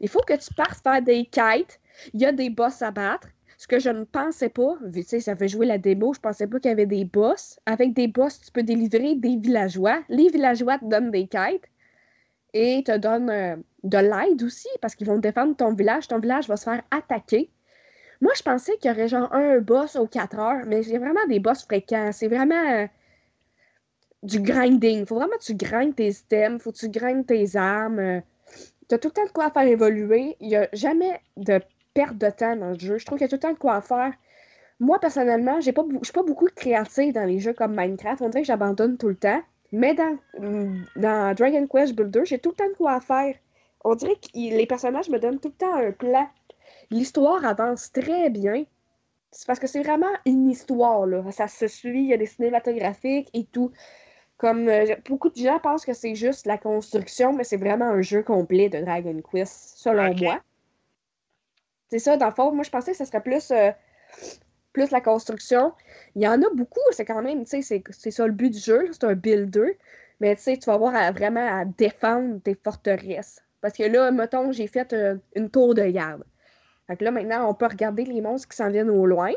il 0.00 0.08
faut 0.08 0.22
que 0.22 0.34
tu 0.34 0.54
partes 0.54 0.82
faire 0.82 1.02
des 1.02 1.26
quêtes. 1.26 1.78
Il 2.14 2.20
y 2.20 2.26
a 2.26 2.32
des 2.32 2.48
boss 2.48 2.80
à 2.80 2.90
battre. 2.90 3.28
Ce 3.58 3.68
que 3.68 3.78
je 3.78 3.90
ne 3.90 4.04
pensais 4.04 4.48
pas, 4.48 4.78
vu 4.82 5.02
tu 5.02 5.10
sais, 5.10 5.20
ça 5.20 5.36
fait 5.36 5.48
jouer 5.48 5.66
la 5.66 5.76
démo, 5.76 6.14
je 6.14 6.20
pensais 6.20 6.46
pas 6.46 6.58
qu'il 6.58 6.70
y 6.70 6.72
avait 6.72 6.86
des 6.86 7.04
boss. 7.04 7.60
Avec 7.66 7.92
des 7.92 8.08
boss, 8.08 8.40
tu 8.40 8.50
peux 8.50 8.62
délivrer 8.62 9.16
des 9.16 9.36
villageois. 9.36 10.02
Les 10.08 10.28
villageois 10.28 10.78
te 10.78 10.86
donnent 10.86 11.10
des 11.10 11.26
quêtes 11.26 11.64
et 12.54 12.82
te 12.84 12.96
donnent 12.96 13.30
euh, 13.30 13.56
de 13.84 13.98
l'aide 13.98 14.42
aussi 14.42 14.68
parce 14.80 14.94
qu'ils 14.94 15.06
vont 15.06 15.18
défendre 15.18 15.56
ton 15.56 15.72
village. 15.74 16.08
Ton 16.08 16.18
village 16.18 16.48
va 16.48 16.56
se 16.56 16.64
faire 16.64 16.82
attaquer. 16.90 17.50
Moi, 18.20 18.32
je 18.36 18.42
pensais 18.42 18.76
qu'il 18.76 18.90
y 18.90 18.94
aurait 18.94 19.08
genre 19.08 19.32
un 19.32 19.58
boss 19.60 19.96
aux 19.96 20.06
4 20.06 20.38
heures, 20.38 20.64
mais 20.66 20.82
c'est 20.82 20.98
vraiment 20.98 21.24
des 21.28 21.40
boss 21.40 21.64
fréquents. 21.64 22.10
C'est 22.12 22.28
vraiment 22.28 22.70
euh, 22.72 22.86
du 24.22 24.40
grinding. 24.40 25.06
Faut 25.06 25.16
vraiment 25.16 25.36
que 25.38 25.44
tu 25.44 25.54
grindes 25.54 25.94
tes 25.96 26.08
items, 26.10 26.62
faut 26.62 26.72
que 26.72 26.78
tu 26.78 26.88
grindes 26.90 27.26
tes 27.26 27.56
armes. 27.56 27.98
euh. 27.98 28.20
T'as 28.88 28.98
tout 28.98 29.08
le 29.08 29.14
temps 29.14 29.24
de 29.26 29.30
quoi 29.30 29.50
faire 29.50 29.62
évoluer. 29.62 30.36
Il 30.40 30.48
n'y 30.48 30.56
a 30.56 30.68
jamais 30.72 31.20
de 31.36 31.60
perte 31.94 32.18
de 32.18 32.28
temps 32.30 32.56
dans 32.56 32.70
le 32.70 32.78
jeu. 32.78 32.98
Je 32.98 33.06
trouve 33.06 33.18
qu'il 33.18 33.24
y 33.24 33.26
a 33.26 33.28
tout 33.28 33.36
le 33.36 33.40
temps 33.40 33.52
de 33.52 33.58
quoi 33.58 33.80
faire. 33.80 34.12
Moi, 34.80 34.98
personnellement, 34.98 35.60
j'ai 35.60 35.72
je 35.74 36.04
suis 36.04 36.12
pas 36.12 36.22
beaucoup 36.22 36.46
créative 36.54 37.12
dans 37.12 37.24
les 37.24 37.38
jeux 37.38 37.52
comme 37.52 37.74
Minecraft. 37.76 38.22
On 38.22 38.28
dirait 38.28 38.42
que 38.42 38.46
j'abandonne 38.46 38.98
tout 38.98 39.08
le 39.08 39.16
temps. 39.16 39.42
Mais 39.72 39.94
dans, 39.94 40.18
dans 40.96 41.34
Dragon 41.34 41.66
Quest 41.66 41.94
Builder, 41.94 42.22
j'ai 42.24 42.38
tout 42.38 42.50
le 42.50 42.56
temps 42.56 42.68
de 42.68 42.74
quoi 42.74 43.00
faire. 43.00 43.36
On 43.84 43.94
dirait 43.94 44.16
que 44.16 44.28
les 44.34 44.66
personnages 44.66 45.08
me 45.08 45.18
donnent 45.18 45.38
tout 45.38 45.48
le 45.48 45.54
temps 45.54 45.74
un 45.74 45.92
plan. 45.92 46.28
L'histoire 46.90 47.44
avance 47.44 47.92
très 47.92 48.30
bien. 48.30 48.64
C'est 49.30 49.46
parce 49.46 49.60
que 49.60 49.68
c'est 49.68 49.82
vraiment 49.82 50.10
une 50.26 50.50
histoire, 50.50 51.06
là. 51.06 51.22
Ça 51.30 51.46
se 51.46 51.68
suit, 51.68 52.02
il 52.02 52.08
y 52.08 52.12
a 52.12 52.16
des 52.16 52.26
cinématographiques 52.26 53.30
et 53.32 53.44
tout. 53.44 53.70
Comme 54.38 54.68
euh, 54.68 54.96
beaucoup 55.08 55.28
de 55.28 55.36
gens 55.36 55.60
pensent 55.60 55.84
que 55.84 55.92
c'est 55.92 56.14
juste 56.14 56.46
la 56.46 56.58
construction, 56.58 57.32
mais 57.32 57.44
c'est 57.44 57.58
vraiment 57.58 57.84
un 57.84 58.02
jeu 58.02 58.22
complet 58.22 58.68
de 58.68 58.80
Dragon 58.80 59.20
Quest, 59.30 59.78
selon 59.78 60.14
moi. 60.14 60.40
C'est 61.90 61.98
ça, 61.98 62.16
dans 62.16 62.26
le 62.26 62.34
fond, 62.34 62.52
moi 62.52 62.64
je 62.64 62.70
pensais 62.70 62.92
que 62.92 62.96
ce 62.96 63.04
serait 63.04 63.22
plus, 63.22 63.50
euh, 63.50 63.70
plus 64.72 64.90
la 64.90 65.00
construction. 65.00 65.72
Il 66.16 66.22
y 66.22 66.28
en 66.28 66.42
a 66.42 66.46
beaucoup, 66.54 66.80
c'est 66.92 67.04
quand 67.04 67.22
même, 67.22 67.44
tu 67.44 67.62
sais, 67.62 67.82
c'est 67.90 68.10
ça 68.10 68.26
le 68.26 68.32
but 68.32 68.50
du 68.50 68.58
jeu, 68.58 68.88
c'est 68.92 69.04
un 69.04 69.14
builder. 69.14 69.78
Mais 70.20 70.36
tu 70.36 70.42
sais, 70.42 70.56
tu 70.58 70.66
vas 70.66 70.74
avoir 70.74 70.94
à- 70.94 71.12
vraiment 71.12 71.46
à 71.60 71.64
défendre 71.64 72.40
tes 72.42 72.54
forteresses. 72.54 73.42
Parce 73.60 73.74
que 73.76 73.84
là, 73.84 74.10
mettons, 74.10 74.52
j'ai 74.52 74.66
fait 74.66 74.92
euh, 74.92 75.16
une 75.34 75.50
tour 75.50 75.74
de 75.74 75.82
garde. 75.84 76.24
Fait 76.88 76.96
que 76.96 77.04
là, 77.04 77.10
maintenant, 77.12 77.48
on 77.50 77.54
peut 77.54 77.66
regarder 77.66 78.04
les 78.04 78.20
monstres 78.20 78.48
qui 78.48 78.56
s'en 78.56 78.70
viennent 78.70 78.90
au 78.90 79.06
loin. 79.06 79.32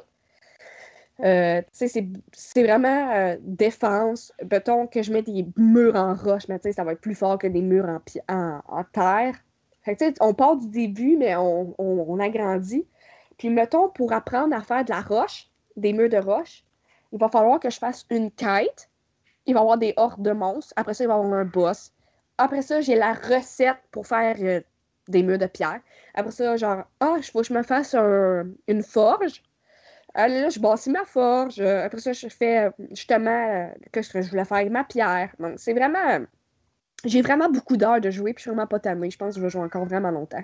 Euh, 1.24 1.62
c'est- 1.72 2.08
vraiment 2.64 3.12
euh, 3.12 3.38
défense. 3.42 4.34
Mettons 4.50 4.88
que 4.88 5.04
je 5.04 5.12
mets 5.14 5.22
des 5.22 5.46
murs 5.58 5.96
en 5.96 6.16
roche, 6.16 6.48
mais 6.50 6.60
ça 6.72 6.84
va 6.84 6.94
être 6.94 7.02
plus 7.02 7.16
fort 7.16 7.38
que 7.38 7.48
des 7.48 7.62
murs 7.62 7.86
en, 7.88 8.02
en, 8.34 8.62
en 8.68 8.84
terre. 8.84 9.36
Fait 9.84 9.96
que 9.96 10.06
on 10.22 10.34
part 10.34 10.58
du 10.58 10.68
début, 10.70 11.18
mais 11.18 11.36
on, 11.36 11.76
on, 11.78 12.06
on 12.08 12.20
agrandit. 12.20 12.86
Puis 13.38 13.50
mettons, 13.50 13.90
pour 13.90 14.14
apprendre 14.14 14.56
à 14.56 14.62
faire 14.62 14.86
de 14.86 14.92
la 14.92 15.02
roche, 15.02 15.50
des 15.76 15.94
murs 15.94 16.10
de 16.10 16.18
roche, 16.18 16.64
il 17.12 17.20
va 17.20 17.30
falloir 17.30 17.60
que 17.60 17.70
je 17.70 17.78
fasse 17.80 18.06
une 18.10 18.32
quête. 18.32 18.90
Il 19.46 19.54
va 19.54 19.62
y 19.62 19.64
avoir 19.64 19.78
des 19.78 19.94
hordes 19.98 20.24
de 20.24 20.32
monstres. 20.32 20.74
Après 20.78 20.94
ça, 20.94 21.04
il 21.04 21.08
va 21.08 21.16
y 21.16 21.18
avoir 21.18 21.34
un 21.34 21.46
boss. 21.46 21.94
Après 22.38 22.62
ça, 22.62 22.82
j'ai 22.82 22.96
la 22.96 23.14
recette 23.14 23.78
pour 23.92 24.08
faire 24.08 24.36
euh, 24.40 24.62
des 25.08 25.24
murs 25.24 25.38
de 25.40 25.48
pierre. 25.48 25.82
Après 26.16 26.32
ça, 26.32 26.58
genre, 26.58 26.84
ah, 27.00 27.16
il 27.18 27.24
faut 27.24 27.42
que 27.42 27.48
je 27.48 27.54
me 27.54 27.64
fasse 27.64 27.94
un- 27.96 28.48
une 28.68 28.84
forge. 28.84 29.44
Ah, 30.16 30.28
là, 30.28 30.50
je 30.50 30.60
bâtis 30.60 30.90
ma 30.92 31.06
forge. 31.06 31.60
Après 31.62 32.00
ça, 32.02 32.14
je 32.14 32.28
fais 32.30 32.72
justement 32.92 33.30
euh, 33.32 33.68
que 33.92 34.02
je 34.02 34.30
voulais 34.30 34.46
faire 34.46 34.70
ma 34.72 34.84
pierre. 34.84 35.34
Donc, 35.40 35.56
c'est 35.58 35.74
vraiment. 35.74 36.26
J'ai 37.06 37.22
vraiment 37.22 37.50
beaucoup 37.50 37.78
d'heures 37.78 38.02
de 38.02 38.12
jouer, 38.12 38.34
puis 38.34 38.42
je 38.42 38.44
suis 38.44 38.52
vraiment 38.52 38.68
pas 38.68 38.80
tannée. 38.80 39.10
Je 39.12 39.18
pense 39.18 39.34
que 39.36 39.40
je 39.40 39.46
vais 39.46 39.50
jouer 39.50 39.64
encore 39.64 39.86
vraiment 39.86 40.12
longtemps. 40.12 40.44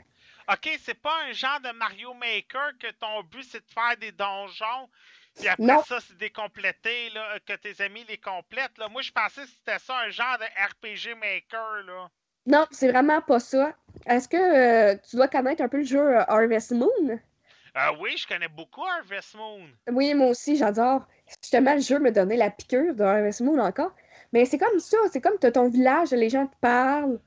OK, 0.52 0.70
c'est 0.84 1.00
pas 1.00 1.14
un 1.30 1.32
genre 1.32 1.60
de 1.62 1.72
Mario 1.72 2.14
Maker 2.14 2.72
que 2.80 2.92
ton 3.00 3.24
but 3.24 3.44
c'est 3.44 3.60
de 3.60 3.72
faire 3.72 3.96
des 4.00 4.12
donjons, 4.12 4.90
puis 5.38 5.48
après 5.48 5.64
Non. 5.64 5.84
ça 5.84 6.00
c'est 6.00 6.18
décomplété, 6.18 7.10
là, 7.12 7.36
euh, 7.36 7.40
que 7.46 7.54
tes 7.54 7.82
amis 7.84 8.06
les 8.10 8.18
complètent. 8.18 8.78
Là. 8.78 8.88
Moi 8.90 9.02
je 9.02 9.12
pensais 9.12 9.42
que 9.42 9.48
c'était 9.48 9.80
ça, 9.80 9.98
un 10.00 10.10
genre 10.10 10.38
de 10.40 10.46
RPG 10.46 11.16
Maker. 11.16 11.84
là. 11.86 12.10
Non, 12.46 12.66
c'est 12.72 12.90
vraiment 12.92 13.22
pas 13.22 13.40
ça. 13.40 13.74
Est-ce 14.08 14.28
que 14.28 14.38
euh, 14.38 14.98
tu 15.08 15.18
dois 15.18 15.28
connaître 15.28 15.62
un 15.62 15.68
peu 15.70 15.78
le 15.78 15.84
jeu 15.84 16.00
euh, 16.18 16.24
Harvest 16.28 16.72
Moon? 16.72 16.90
Euh, 17.10 17.92
oui, 18.00 18.18
je 18.18 18.28
connais 18.28 18.48
beaucoup 18.48 18.84
Harvest 18.84 19.36
Moon. 19.36 19.68
Oui, 19.92 20.14
moi 20.16 20.28
aussi, 20.28 20.56
j'adore. 20.58 21.06
Justement, 21.28 21.76
le 21.76 21.82
jeu 21.82 22.00
me 22.00 22.12
donnait 22.12 22.38
la 22.38 22.50
piqûre 22.50 22.96
de 22.96 23.04
Harvest 23.04 23.42
Moon 23.42 23.60
encore. 23.60 23.94
Mais 24.34 24.46
c'est 24.46 24.58
comme 24.58 24.80
ça, 24.80 24.98
c'est 25.12 25.22
comme 25.22 25.38
t'as 25.38 25.52
ton 25.52 25.70
village, 25.70 26.10
les 26.12 26.30
gens 26.30 26.48
te 26.48 26.56
parlent. 26.60 27.20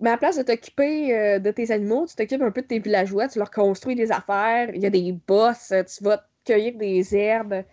Mais 0.00 0.10
à 0.10 0.12
la 0.12 0.18
place 0.18 0.36
de 0.36 0.42
t'occuper 0.42 1.16
euh, 1.16 1.38
de 1.40 1.50
tes 1.50 1.70
animaux, 1.72 2.06
tu 2.06 2.14
t'occupes 2.14 2.42
un 2.42 2.50
peu 2.52 2.62
de 2.62 2.66
tes 2.68 2.78
villageois, 2.78 3.28
tu 3.28 3.38
leur 3.38 3.50
construis 3.50 3.94
des 3.96 4.12
affaires, 4.12 4.70
il 4.74 4.80
y 4.82 4.86
a 4.86 4.90
des 4.90 5.12
boss, 5.12 5.72
euh, 5.72 5.82
tu 5.84 6.04
vas 6.04 6.24
cueillir 6.44 6.76
des 6.76 7.16
herbes, 7.16 7.64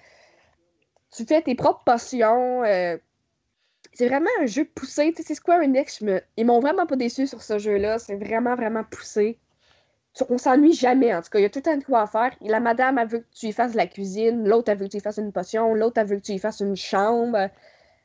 tu 1.15 1.25
fais 1.25 1.41
tes 1.41 1.55
propres 1.55 1.83
potions. 1.85 2.63
euh, 2.63 2.97
C'est 3.93 4.07
vraiment 4.09 4.29
un 4.41 4.45
jeu 4.45 4.65
poussé. 4.65 5.11
Tu 5.13 5.21
sais, 5.21 5.27
c'est 5.29 5.35
Square 5.35 5.61
Enix, 5.61 6.01
me... 6.01 6.21
ils 6.37 6.45
m'ont 6.45 6.59
vraiment 6.59 6.85
pas 6.85 6.95
déçu 6.97 7.27
sur 7.27 7.41
ce 7.41 7.59
jeu-là. 7.59 7.99
C'est 7.99 8.15
vraiment, 8.17 8.55
vraiment 8.55 8.83
poussé. 8.83 9.39
On 10.29 10.37
s'ennuie 10.37 10.73
jamais, 10.73 11.13
en 11.13 11.21
tout 11.21 11.29
cas. 11.29 11.39
Il 11.39 11.43
y 11.43 11.45
a 11.45 11.49
tout 11.49 11.59
le 11.59 11.63
temps 11.63 11.77
de 11.77 11.83
quoi 11.83 12.01
à 12.01 12.07
faire. 12.07 12.35
La 12.41 12.59
madame, 12.59 12.97
elle 12.97 13.07
veut 13.07 13.19
que 13.19 13.33
tu 13.33 13.47
y 13.47 13.51
fasses 13.53 13.73
la 13.75 13.87
cuisine. 13.87 14.47
L'autre, 14.47 14.71
elle 14.71 14.77
veut 14.77 14.85
que 14.87 14.91
tu 14.91 14.97
y 14.97 15.01
fasses 15.01 15.17
une 15.17 15.31
potion. 15.31 15.73
L'autre, 15.73 15.99
elle 16.01 16.07
veut 16.07 16.17
que 16.17 16.21
tu 16.21 16.33
y 16.33 16.39
fasses 16.39 16.59
une 16.61 16.75
chambre. 16.75 17.49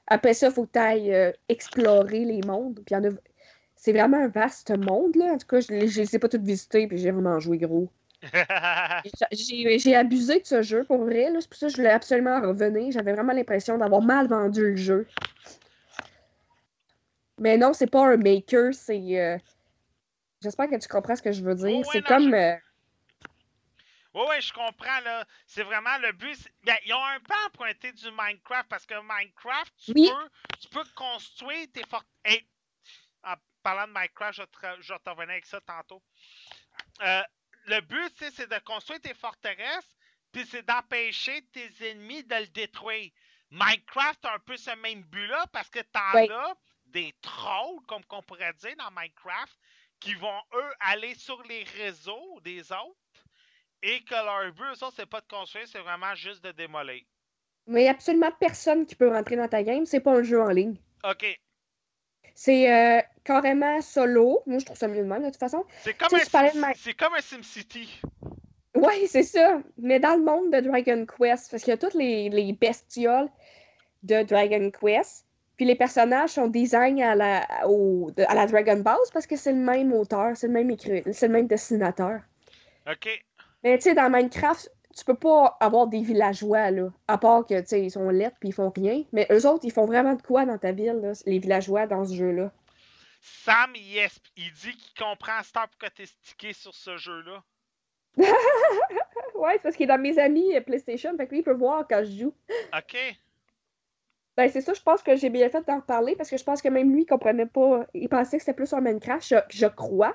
Après 0.06 0.34
ça, 0.34 0.48
il 0.48 0.52
faut 0.52 0.66
que 0.66 0.72
tu 0.72 0.78
ailles 0.78 1.34
explorer 1.48 2.24
les 2.24 2.42
mondes. 2.42 2.76
Puis 2.84 2.94
il 2.94 2.94
y 2.94 2.96
en 2.96 3.04
a... 3.04 3.14
C'est 3.82 3.92
vraiment 3.94 4.18
un 4.18 4.28
vaste 4.28 4.76
monde, 4.76 5.16
là. 5.16 5.32
En 5.32 5.38
tout 5.38 5.46
cas, 5.46 5.60
je 5.60 5.72
ne 5.72 5.80
les 5.80 6.14
ai 6.14 6.18
pas 6.18 6.28
toutes 6.28 6.42
visitées, 6.42 6.86
puis 6.86 6.98
j'ai 6.98 7.10
vraiment 7.12 7.40
joué 7.40 7.56
gros. 7.56 7.90
J'ai 9.32 9.96
abusé 9.96 10.40
de 10.40 10.44
ce 10.46 10.60
jeu, 10.60 10.84
pour 10.84 10.98
vrai. 10.98 11.30
là. 11.30 11.40
C'est 11.40 11.48
pour 11.48 11.56
ça 11.56 11.66
que 11.68 11.72
je 11.72 11.76
voulais 11.78 11.88
absolument 11.88 12.42
revenir. 12.42 12.92
J'avais 12.92 13.14
vraiment 13.14 13.32
l'impression 13.32 13.78
d'avoir 13.78 14.02
mal 14.02 14.28
vendu 14.28 14.72
le 14.72 14.76
jeu. 14.76 15.08
Mais 17.38 17.56
non, 17.56 17.72
c'est 17.72 17.86
pas 17.86 18.06
un 18.06 18.18
maker, 18.18 18.74
c'est... 18.74 19.18
euh, 19.18 19.38
J'espère 20.42 20.68
que 20.68 20.76
tu 20.76 20.86
comprends 20.86 21.16
ce 21.16 21.22
que 21.22 21.32
je 21.32 21.42
veux 21.42 21.54
dire. 21.54 21.70
Oh, 21.72 21.78
ouais, 21.78 21.84
c'est 21.90 22.02
comme... 22.02 22.28
je- 22.28 22.34
euh, 22.36 22.56
Oui, 24.12 24.22
oui, 24.28 24.40
je 24.42 24.52
comprends, 24.52 25.00
là. 25.06 25.24
C'est 25.46 25.62
vraiment 25.62 25.96
le 26.02 26.12
but. 26.12 26.36
Ben, 26.64 26.76
ils 26.84 26.92
ont 26.92 27.02
un 27.02 27.20
peu 27.20 27.34
emprunté 27.46 27.92
du 27.92 28.10
Minecraft 28.10 28.68
parce 28.68 28.84
que 28.84 28.94
Minecraft, 29.00 29.72
tu, 29.78 29.92
Oui. 29.94 30.10
peux, 30.10 30.28
tu 30.58 30.68
peux 30.68 30.84
construire 30.94 31.66
tes 31.72 31.86
fortes. 31.88 32.06
Hey, 32.26 32.46
parlant 33.62 33.86
de 33.86 33.92
Minecraft, 33.92 34.34
je 34.80 34.92
vais 34.92 34.98
te, 34.98 35.10
revenir 35.10 35.30
avec 35.30 35.46
ça 35.46 35.60
tantôt. 35.60 36.02
Euh, 37.02 37.22
le 37.66 37.80
but, 37.80 38.12
c'est 38.32 38.48
de 38.48 38.58
construire 38.64 39.00
tes 39.00 39.14
forteresses, 39.14 39.96
puis 40.32 40.46
c'est 40.46 40.62
d'empêcher 40.66 41.42
tes 41.52 41.90
ennemis 41.90 42.24
de 42.24 42.36
le 42.36 42.46
détruire. 42.48 43.10
Minecraft 43.50 44.24
a 44.24 44.34
un 44.34 44.38
peu 44.38 44.56
ce 44.56 44.70
même 44.76 45.02
but-là 45.02 45.46
parce 45.52 45.68
que 45.68 45.80
t'en 45.80 46.14
Ouais. 46.14 46.30
as 46.30 46.54
des 46.86 47.14
trolls, 47.20 47.80
comme 47.86 48.04
qu'on 48.04 48.22
pourrait 48.22 48.52
dire 48.54 48.76
dans 48.76 48.90
Minecraft, 48.90 49.56
qui 49.98 50.14
vont, 50.14 50.40
eux, 50.54 50.72
aller 50.80 51.14
sur 51.14 51.42
les 51.42 51.64
réseaux 51.64 52.40
des 52.42 52.72
autres 52.72 52.96
et 53.82 54.02
que 54.04 54.14
leur 54.14 54.52
but, 54.52 54.76
ça, 54.76 54.90
c'est 54.94 55.06
pas 55.06 55.20
de 55.20 55.26
construire, 55.26 55.66
c'est 55.68 55.80
vraiment 55.80 56.14
juste 56.14 56.42
de 56.44 56.52
démolir. 56.52 57.04
Mais 57.66 57.82
il 57.82 57.84
y 57.84 57.88
a 57.88 57.92
absolument 57.92 58.32
personne 58.32 58.86
qui 58.86 58.94
peut 58.94 59.08
rentrer 59.08 59.36
dans 59.36 59.48
ta 59.48 59.62
game. 59.62 59.86
C'est 59.86 60.00
pas 60.00 60.12
un 60.12 60.22
jeu 60.22 60.40
en 60.40 60.48
ligne. 60.48 60.76
OK. 61.04 61.40
C'est 62.42 62.72
euh, 62.72 63.02
carrément 63.22 63.82
solo. 63.82 64.40
Moi, 64.46 64.60
je 64.60 64.64
trouve 64.64 64.78
ça 64.78 64.88
mieux 64.88 65.02
de 65.02 65.06
même, 65.06 65.20
de 65.20 65.26
toute 65.26 65.36
façon. 65.36 65.62
C'est 65.82 65.92
comme, 65.92 66.08
Tu 66.08 66.24
sais, 66.24 66.36
un 66.38 66.48
Sim- 66.48 66.60
Ma- 66.60 66.72
comme 66.98 67.12
un 67.14 67.20
SimCity. 67.20 68.00
Oui, 68.74 69.06
c'est 69.08 69.24
ça. 69.24 69.60
Mais 69.76 70.00
dans 70.00 70.16
le 70.16 70.24
monde 70.24 70.50
de 70.50 70.60
Dragon 70.60 71.04
Quest, 71.04 71.50
parce 71.50 71.62
qu'il 71.62 71.70
y 71.70 71.74
a 71.74 71.76
toutes 71.76 71.92
les, 71.92 72.30
les 72.30 72.54
bestioles 72.54 73.28
de 74.04 74.22
Dragon 74.22 74.70
Quest. 74.70 75.26
Puis 75.58 75.66
les 75.66 75.74
personnages 75.74 76.30
sont 76.30 76.46
design 76.48 77.02
à 77.02 77.14
la, 77.14 77.46
au- 77.68 78.10
à 78.26 78.34
la 78.34 78.46
Dragon 78.46 78.78
Ball 78.80 78.96
parce 79.12 79.26
que 79.26 79.36
c'est 79.36 79.52
le 79.52 79.58
même 79.58 79.92
auteur, 79.92 80.34
c'est 80.34 80.46
le 80.46 80.54
même 80.54 80.70
écrit, 80.70 81.02
c'est 81.12 81.26
le 81.26 81.34
même 81.34 81.46
dessinateur. 81.46 82.22
OK. 82.90 83.22
Mais 83.62 83.76
tu 83.76 83.82
sais, 83.82 83.94
dans 83.94 84.08
Minecraft, 84.08 84.72
tu 84.96 85.04
peux 85.04 85.14
pas 85.14 85.56
avoir 85.60 85.86
des 85.86 86.00
villageois, 86.00 86.70
là. 86.70 86.88
À 87.08 87.18
part 87.18 87.46
que, 87.46 87.60
tu 87.60 87.66
sais, 87.66 87.84
ils 87.84 87.90
sont 87.90 88.08
lettres 88.10 88.36
puis 88.40 88.50
ils 88.50 88.54
font 88.54 88.70
rien. 88.70 89.04
Mais 89.12 89.26
eux 89.30 89.46
autres, 89.46 89.64
ils 89.64 89.72
font 89.72 89.86
vraiment 89.86 90.14
de 90.14 90.22
quoi 90.22 90.46
dans 90.46 90.58
ta 90.58 90.72
ville, 90.72 91.00
là, 91.00 91.12
les 91.26 91.38
villageois 91.38 91.86
dans 91.86 92.04
ce 92.04 92.14
jeu-là? 92.14 92.52
Sam, 93.20 93.72
il, 93.74 94.08
il 94.36 94.52
dit 94.52 94.72
qu'il 94.72 95.04
comprend 95.04 95.42
Star 95.42 95.68
pour 95.68 95.78
que 95.78 95.94
t'es 95.94 96.06
stické 96.06 96.52
sur 96.52 96.74
ce 96.74 96.96
jeu-là. 96.96 97.42
ouais, 98.16 99.52
c'est 99.52 99.62
parce 99.62 99.76
qu'il 99.76 99.84
est 99.84 99.88
dans 99.94 100.00
mes 100.00 100.18
amis 100.18 100.56
euh, 100.56 100.60
PlayStation, 100.60 101.16
fait 101.16 101.26
que 101.26 101.32
lui, 101.32 101.40
il 101.40 101.44
peut 101.44 101.54
voir 101.54 101.86
quand 101.88 102.02
je 102.04 102.22
joue. 102.22 102.34
OK. 102.76 102.96
Ben, 104.36 104.48
c'est 104.50 104.60
ça, 104.60 104.72
je 104.72 104.80
pense 104.80 105.02
que 105.02 105.16
j'ai 105.16 105.28
bien 105.28 105.48
fait 105.50 105.64
d'en 105.66 105.76
reparler 105.76 106.16
parce 106.16 106.30
que 106.30 106.38
je 106.38 106.44
pense 106.44 106.62
que 106.62 106.68
même 106.68 106.92
lui, 106.92 107.02
il 107.02 107.06
comprenait 107.06 107.46
pas. 107.46 107.86
Il 107.94 108.08
pensait 108.08 108.38
que 108.38 108.42
c'était 108.42 108.54
plus 108.54 108.66
sur 108.66 108.80
Minecraft, 108.80 109.26
je, 109.26 109.36
je 109.50 109.66
crois. 109.66 110.14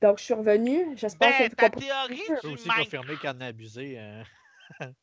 Donc, 0.00 0.18
je 0.18 0.24
suis 0.24 0.34
revenue. 0.34 0.96
J'espère 0.96 1.30
Ben, 1.38 1.48
que 1.50 1.54
ta 1.54 1.64
vous 1.66 1.70
comprenez. 1.72 1.86
théorie 1.86 2.40
du 2.40 2.46
aussi 2.48 2.68
Minecraft. 2.68 2.78
confirmer 2.84 3.16
qu'en 3.16 3.40
a 3.40 3.46
abusé. 3.46 3.98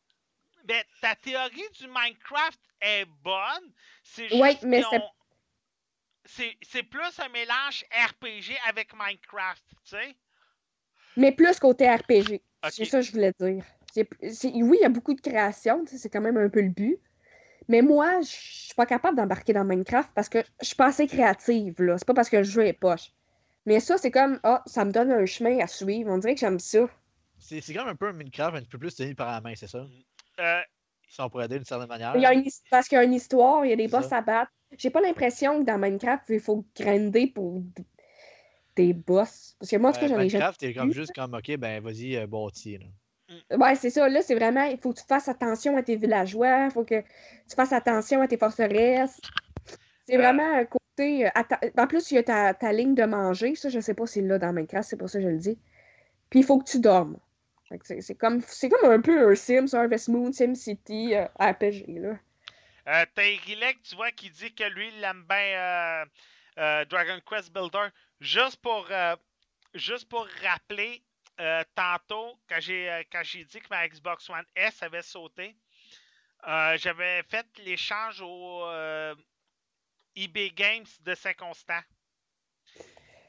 Ben, 0.64 0.84
ta 1.00 1.14
théorie 1.16 1.70
du 1.80 1.88
Minecraft 1.88 2.60
est 2.82 3.06
bonne. 3.24 3.72
C'est 4.04 4.34
Ouais, 4.34 4.52
juste 4.54 4.64
mais 4.64 4.82
c'est- 4.90 5.00
c'est 6.26 6.58
c'est 6.64 6.82
plus 6.84 7.20
un 7.20 7.30
mélange 7.30 7.84
RPG 7.92 8.58
avec 8.68 8.92
Minecraft, 8.98 9.64
tu 9.70 9.76
sais. 9.96 10.16
Mais 11.18 11.32
plus 11.32 11.60
côté 11.60 11.88
RPG. 11.88 12.42
C'est 12.72 12.86
ça 12.86 12.98
que 13.00 13.06
je 13.06 13.12
voulais 13.12 13.32
dire. 13.40 13.64
C'est- 13.94 14.10
c'est- 14.34 14.52
oui, 14.54 14.78
il 14.80 14.82
y 14.82 14.86
a 14.86 14.90
beaucoup 14.90 15.14
de 15.14 15.22
création, 15.22 15.86
tu 15.86 15.92
sais, 15.92 15.98
c'est 16.00 16.10
quand 16.10 16.22
même 16.22 16.38
un 16.38 16.50
peu 16.50 16.62
le 16.62 16.70
but. 16.70 16.98
Mais 17.68 17.82
moi, 17.84 18.22
je 18.22 18.28
suis 18.28 18.74
pas 18.76 18.88
capable 18.88 19.18
d'embarquer 19.18 19.54
dans 19.54 19.64
Minecraft 19.66 20.10
parce 20.16 20.30
que 20.30 20.40
je 20.62 20.66
suis 20.66 20.76
pas 20.76 20.88
assez 20.88 21.06
créative, 21.06 21.80
là. 21.82 21.98
C'est 22.00 22.08
pas 22.08 22.14
parce 22.16 22.30
que 22.30 22.38
le 22.38 22.44
jeu 22.44 22.66
est 22.66 22.74
poche. 22.74 23.12
Mais 23.66 23.80
ça, 23.80 23.98
c'est 23.98 24.12
comme, 24.12 24.40
ah, 24.44 24.62
ça 24.66 24.86
me 24.86 24.92
donne 24.92 25.12
un 25.12 25.26
chemin 25.26 25.60
à 25.60 25.68
suivre. 25.68 26.12
On 26.12 26.18
dirait 26.20 26.36
que 26.36 26.40
j'aime 26.42 26.60
ça. 26.60 26.88
C'est 27.40 27.62
c'est 27.62 27.74
comme 27.74 27.88
un 27.88 27.96
peu 27.96 28.08
un 28.08 28.14
Minecraft 28.14 28.56
un 28.58 28.60
petit 28.60 28.70
peu 28.70 28.78
plus 28.80 28.96
tenu 28.96 29.16
par 29.16 29.32
la 29.32 29.42
main, 29.42 29.54
c'est 29.56 29.68
ça? 29.68 29.86
Euh, 30.40 30.62
Si 31.08 31.22
on 31.22 31.30
pourrait 31.30 31.48
dire 31.48 31.58
d'une 31.58 31.66
certaine 31.66 31.88
manière. 31.88 32.16
Il 32.16 32.22
y 32.22 32.26
a 32.26 32.34
une 32.34 32.46
his- 32.46 32.62
parce 32.72 32.88
qu'il 32.88 32.98
y 32.98 33.00
a 33.00 33.04
une 33.04 33.14
histoire, 33.14 33.66
il 33.66 33.70
y 33.70 33.74
a 33.74 33.76
des 33.76 33.88
boss 33.88 34.08
ça. 34.08 34.18
à 34.18 34.22
battre. 34.22 34.52
J'ai 34.78 34.90
pas 34.90 35.02
l'impression 35.02 35.60
que 35.60 35.66
dans 35.66 35.78
Minecraft, 35.78 36.24
il 36.30 36.40
faut 36.40 36.66
grinder 36.76 37.28
pour 37.28 37.62
des 38.76 38.94
boss. 38.94 39.56
Parce 39.60 39.72
que 39.72 39.78
moi, 39.78 39.92
en 39.92 39.94
tout 39.94 40.00
cas, 40.00 40.08
j'en 40.08 40.16
ai 40.20 40.30
jamais. 40.30 40.44
Minecraft, 40.44 40.60
t'es 40.60 40.74
comme 40.74 40.92
juste 40.92 41.14
comme, 41.14 41.34
ok, 41.34 41.58
ben 41.58 41.82
vas-y, 41.82 42.18
euh, 42.18 42.28
bâti. 42.28 42.78
là. 42.78 43.58
Ouais, 43.58 43.76
c'est 43.76 43.90
ça. 43.90 44.08
Là, 44.10 44.22
c'est 44.22 44.36
vraiment, 44.36 44.64
il 44.64 44.78
faut 44.78 44.94
que 44.94 45.00
tu 45.00 45.06
fasses 45.08 45.28
attention 45.28 45.78
à 45.78 45.84
tes 45.84 45.96
villageois, 45.96 46.66
il 46.66 46.72
faut 46.72 46.84
que 46.84 47.02
tu 47.02 47.56
fasses 47.56 47.74
attention 47.74 48.22
à 48.22 48.28
tes 48.28 48.38
forteresses. 48.38 49.20
C'est 50.08 50.16
Euh. 50.16 50.20
vraiment 50.20 50.54
un 50.54 50.66
côté. 50.66 50.85
Euh, 51.00 51.30
En 51.78 51.88
plus, 51.88 52.12
il 52.12 52.16
y 52.16 52.18
a 52.18 52.54
ta, 52.54 52.72
ligne 52.74 52.96
de 52.96 53.04
manger. 53.04 53.56
Ça, 53.56 53.70
je 53.70 53.80
sais 53.80 53.94
pas 53.94 54.08
si 54.08 54.22
là 54.22 54.38
dans 54.40 54.54
Minecraft, 54.54 54.90
c'est 54.90 54.98
pour 54.98 55.10
ça 55.10 55.20
que 55.20 55.26
je 55.26 55.30
le 55.30 55.38
dis. 55.38 55.58
Puis 56.30 56.40
il 56.40 56.46
faut 56.46 56.60
que 56.60 56.70
tu 56.70 56.80
dormes. 56.80 57.18
C'est 57.84 58.16
comme, 58.16 58.42
comme 58.42 58.92
un 58.92 59.02
peu 59.02 59.32
un 59.32 59.36
Sims, 59.36 59.74
Harvest 59.74 60.10
Moon, 60.10 60.32
SimCity, 60.32 61.16
euh, 61.16 61.26
RPG. 61.40 62.00
Là. 62.00 62.18
euh, 62.88 63.06
T'as 63.16 63.74
tu 63.84 63.96
vois, 63.96 64.12
qui 64.12 64.30
dit 64.30 64.54
que 64.54 64.64
lui, 64.66 64.90
il 64.96 65.04
aime 65.04 65.24
bien 65.28 65.38
euh, 65.38 66.06
euh, 66.60 66.86
Dragon 66.86 67.20
Quest 67.28 67.52
Builder. 67.52 67.88
Juste 68.22 68.58
pour, 68.58 68.88
juste 69.74 70.08
pour 70.08 70.28
rappeler, 70.42 71.04
tantôt, 71.76 72.40
quand 72.48 72.60
j'ai 72.60 73.44
dit 73.44 73.60
que 73.60 73.68
ma 73.70 73.88
Xbox 73.88 74.30
One 74.30 74.46
S 74.56 74.82
avait 74.82 75.02
sauté, 75.02 75.56
j'avais 76.44 77.24
fait 77.24 77.46
l'échange 77.66 78.22
au 78.22 78.64
eBay 80.16 80.52
Games 80.52 80.88
de 81.02 81.16
Saint-Constant. 81.16 81.82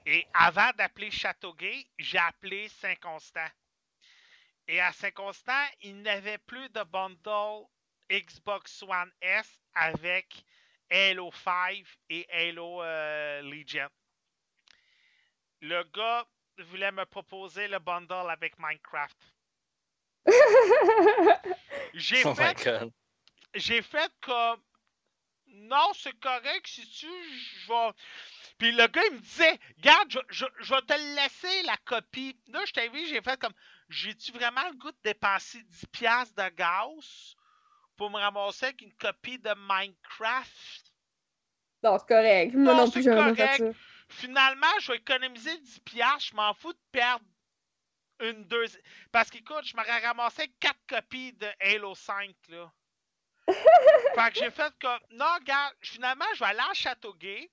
Et 0.06 0.26
avant 0.34 0.70
d'appeler 0.76 1.10
Châteauguay, 1.10 1.86
j'ai 1.98 2.18
appelé 2.18 2.68
Saint-Constant. 2.68 3.48
Et 4.68 4.80
à 4.80 4.92
Saint-Constant, 4.92 5.66
il 5.82 6.02
n'avait 6.02 6.38
plus 6.38 6.68
de 6.70 6.82
bundle 6.84 7.66
Xbox 8.10 8.82
One 8.82 9.12
S 9.20 9.60
avec 9.74 10.44
Halo 10.90 11.30
5 11.32 11.84
et 12.10 12.26
Halo 12.30 12.82
euh, 12.82 13.42
Legion. 13.42 13.88
Le 15.60 15.82
gars 15.84 16.26
voulait 16.58 16.92
me 16.92 17.04
proposer 17.04 17.68
le 17.68 17.78
bundle 17.78 18.30
avec 18.30 18.58
Minecraft. 18.58 19.18
J'ai 21.94 22.24
Oh 22.24 22.34
fait 22.34 22.68
j'ai 23.54 23.82
fait 23.82 24.12
comme 24.20 24.60
non, 25.48 25.92
c'est 25.94 26.18
correct, 26.20 26.66
si 26.66 26.86
tu 26.88 27.06
je 27.06 27.68
vais. 27.68 27.92
Puis 28.58 28.72
le 28.72 28.86
gars, 28.88 29.02
il 29.10 29.14
me 29.16 29.20
disait, 29.20 29.58
garde, 29.78 30.10
je, 30.10 30.18
je- 30.30 30.44
je 30.60 30.74
vais 30.74 30.82
te 30.82 30.94
laisser 31.16 31.62
la 31.64 31.76
copie. 31.78 32.38
Là, 32.48 32.64
je 32.66 32.72
t'ai 32.72 32.88
vu, 32.88 33.06
j'ai 33.06 33.22
fait 33.22 33.38
comme, 33.40 33.52
j'ai-tu 33.88 34.32
vraiment 34.32 34.66
le 34.68 34.74
goût 34.76 34.90
de 34.92 34.98
dépenser 35.04 35.62
10$ 35.64 36.34
de 36.34 36.48
gaz 36.50 37.36
pour 37.96 38.10
me 38.10 38.18
ramasser 38.18 38.66
avec 38.66 38.82
une 38.82 38.94
copie 38.94 39.38
de 39.38 39.54
Minecraft? 39.56 40.92
non, 41.82 41.98
c'est 41.98 42.08
correct. 42.08 42.54
Moi 42.54 42.74
Non, 42.74 42.74
non, 42.74 42.86
c'est 42.86 43.02
plus, 43.02 43.08
correct. 43.08 43.36
ça. 43.58 43.72
Finalement, 44.08 44.66
je 44.80 44.92
vais 44.92 44.98
économiser 44.98 45.56
10$, 45.58 46.20
je 46.20 46.34
m'en 46.34 46.54
fous 46.54 46.72
de 46.72 46.78
perdre 46.92 47.24
une, 48.20 48.44
deux. 48.44 48.66
Parce 49.12 49.30
qu'écoute, 49.30 49.64
je 49.64 49.76
m'aurais 49.76 49.98
ramassé 50.00 50.48
4 50.60 50.78
copies 50.88 51.32
de 51.34 51.48
Halo 51.60 51.94
5, 51.94 52.34
là. 52.48 52.72
Fait 53.52 54.32
que 54.32 54.38
j'ai 54.38 54.50
fait 54.50 54.72
comme, 54.80 55.00
non, 55.12 55.26
regarde, 55.40 55.74
finalement, 55.80 56.24
je 56.34 56.40
vais 56.40 56.46
aller 56.46 56.60
à 56.70 56.74
Châteauguay, 56.74 57.50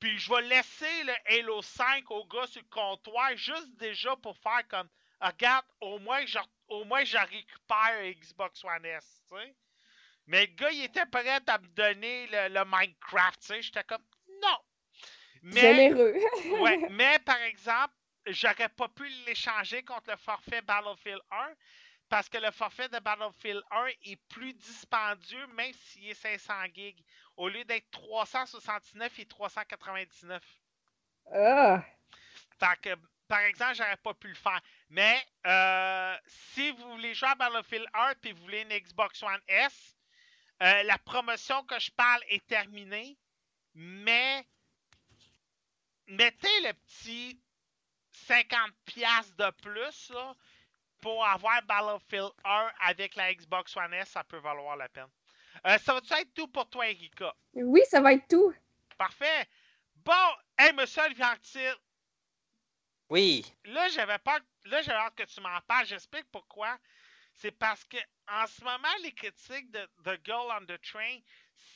puis 0.00 0.18
je 0.18 0.30
vais 0.32 0.42
laisser 0.42 1.04
le 1.04 1.14
Halo 1.26 1.62
5 1.62 2.10
au 2.10 2.24
gars 2.26 2.46
sur 2.46 2.62
le 2.62 2.68
comptoir, 2.68 3.36
juste 3.36 3.76
déjà 3.76 4.16
pour 4.16 4.36
faire 4.38 4.66
comme, 4.68 4.88
Ah, 5.20 5.28
regarde, 5.30 5.66
au 5.80 5.98
moins, 5.98 6.24
je, 6.26 6.38
au 6.68 6.84
moins, 6.84 7.04
je 7.04 7.18
récupère 7.18 8.14
Xbox 8.16 8.64
One 8.64 8.84
S, 8.86 9.22
tu 9.28 9.36
sais. 9.36 9.56
Mais 10.26 10.46
le 10.46 10.52
gars, 10.54 10.70
il 10.70 10.84
était 10.84 11.06
prêt 11.06 11.40
à 11.46 11.58
me 11.58 11.68
donner 11.68 12.26
le, 12.28 12.48
le 12.54 12.64
Minecraft, 12.64 13.40
tu 13.40 13.46
sais. 13.46 13.62
J'étais 13.62 13.84
comme, 13.84 14.04
non. 14.42 14.58
Mais, 15.42 15.60
Généreux. 15.60 16.14
ouais, 16.60 16.78
mais 16.90 17.18
par 17.20 17.40
exemple, 17.42 17.94
j'aurais 18.26 18.68
pas 18.70 18.88
pu 18.88 19.08
l'échanger 19.26 19.82
contre 19.84 20.10
le 20.10 20.16
forfait 20.16 20.62
Battlefield 20.62 21.20
1 21.30 21.54
parce 22.12 22.28
que 22.28 22.36
le 22.36 22.50
forfait 22.50 22.90
de 22.90 22.98
Battlefield 22.98 23.62
1 23.70 23.86
est 24.04 24.16
plus 24.28 24.52
dispendieux 24.52 25.46
même 25.54 25.72
s'il 25.72 26.10
est 26.10 26.14
500 26.14 26.52
gigs. 26.74 27.02
Au 27.38 27.48
lieu 27.48 27.64
d'être 27.64 27.90
369 27.90 29.18
et 29.18 29.24
399. 29.24 30.42
Ah. 31.32 31.82
Que, 32.82 32.94
par 33.26 33.40
exemple, 33.40 33.76
j'aurais 33.76 33.96
pas 33.96 34.12
pu 34.12 34.28
le 34.28 34.34
faire. 34.34 34.60
Mais 34.90 35.26
euh, 35.46 36.14
si 36.26 36.70
vous 36.72 36.90
voulez 36.90 37.14
jouer 37.14 37.30
à 37.30 37.34
Battlefield 37.34 37.86
1 37.94 38.12
et 38.24 38.32
vous 38.34 38.42
voulez 38.42 38.60
une 38.60 38.78
Xbox 38.78 39.22
One 39.22 39.40
S, 39.48 39.96
euh, 40.62 40.82
la 40.82 40.98
promotion 40.98 41.64
que 41.64 41.78
je 41.78 41.90
parle 41.92 42.22
est 42.28 42.46
terminée. 42.46 43.16
Mais 43.72 44.46
mettez 46.08 46.60
le 46.60 46.74
petit 46.74 47.40
50$ 48.28 49.34
de 49.36 49.50
plus 49.62 50.10
là, 50.10 50.36
pour 51.02 51.26
avoir 51.26 51.60
Battlefield 51.64 52.30
1 52.44 52.70
avec 52.80 53.16
la 53.16 53.34
Xbox 53.34 53.76
One 53.76 53.92
S, 53.92 54.08
ça 54.10 54.24
peut 54.24 54.38
valoir 54.38 54.76
la 54.76 54.88
peine. 54.88 55.08
Euh, 55.66 55.76
ça 55.78 55.92
va-tu 55.94 56.12
être 56.14 56.32
tout 56.32 56.48
pour 56.48 56.70
toi, 56.70 56.88
Erika? 56.88 57.34
Oui, 57.54 57.82
ça 57.90 58.00
va 58.00 58.14
être 58.14 58.26
tout. 58.28 58.54
Parfait. 58.96 59.46
Bon, 59.96 60.12
hey, 60.58 60.72
monsieur 60.72 61.02
Olivier 61.02 61.72
Oui. 63.10 63.44
là, 63.64 63.88
j'avais 63.88 64.18
peur. 64.18 64.38
Là, 64.64 64.80
j'avais 64.82 64.98
hâte 64.98 65.16
que 65.16 65.24
tu 65.24 65.40
m'en 65.40 65.60
parles. 65.62 65.86
J'explique 65.86 66.30
pourquoi. 66.30 66.78
C'est 67.34 67.50
parce 67.50 67.84
que 67.84 67.96
en 68.28 68.46
ce 68.46 68.62
moment, 68.62 68.94
les 69.02 69.12
critiques 69.12 69.70
de 69.72 69.84
The 70.04 70.24
Girl 70.24 70.46
on 70.60 70.64
the 70.66 70.80
Train, 70.80 71.18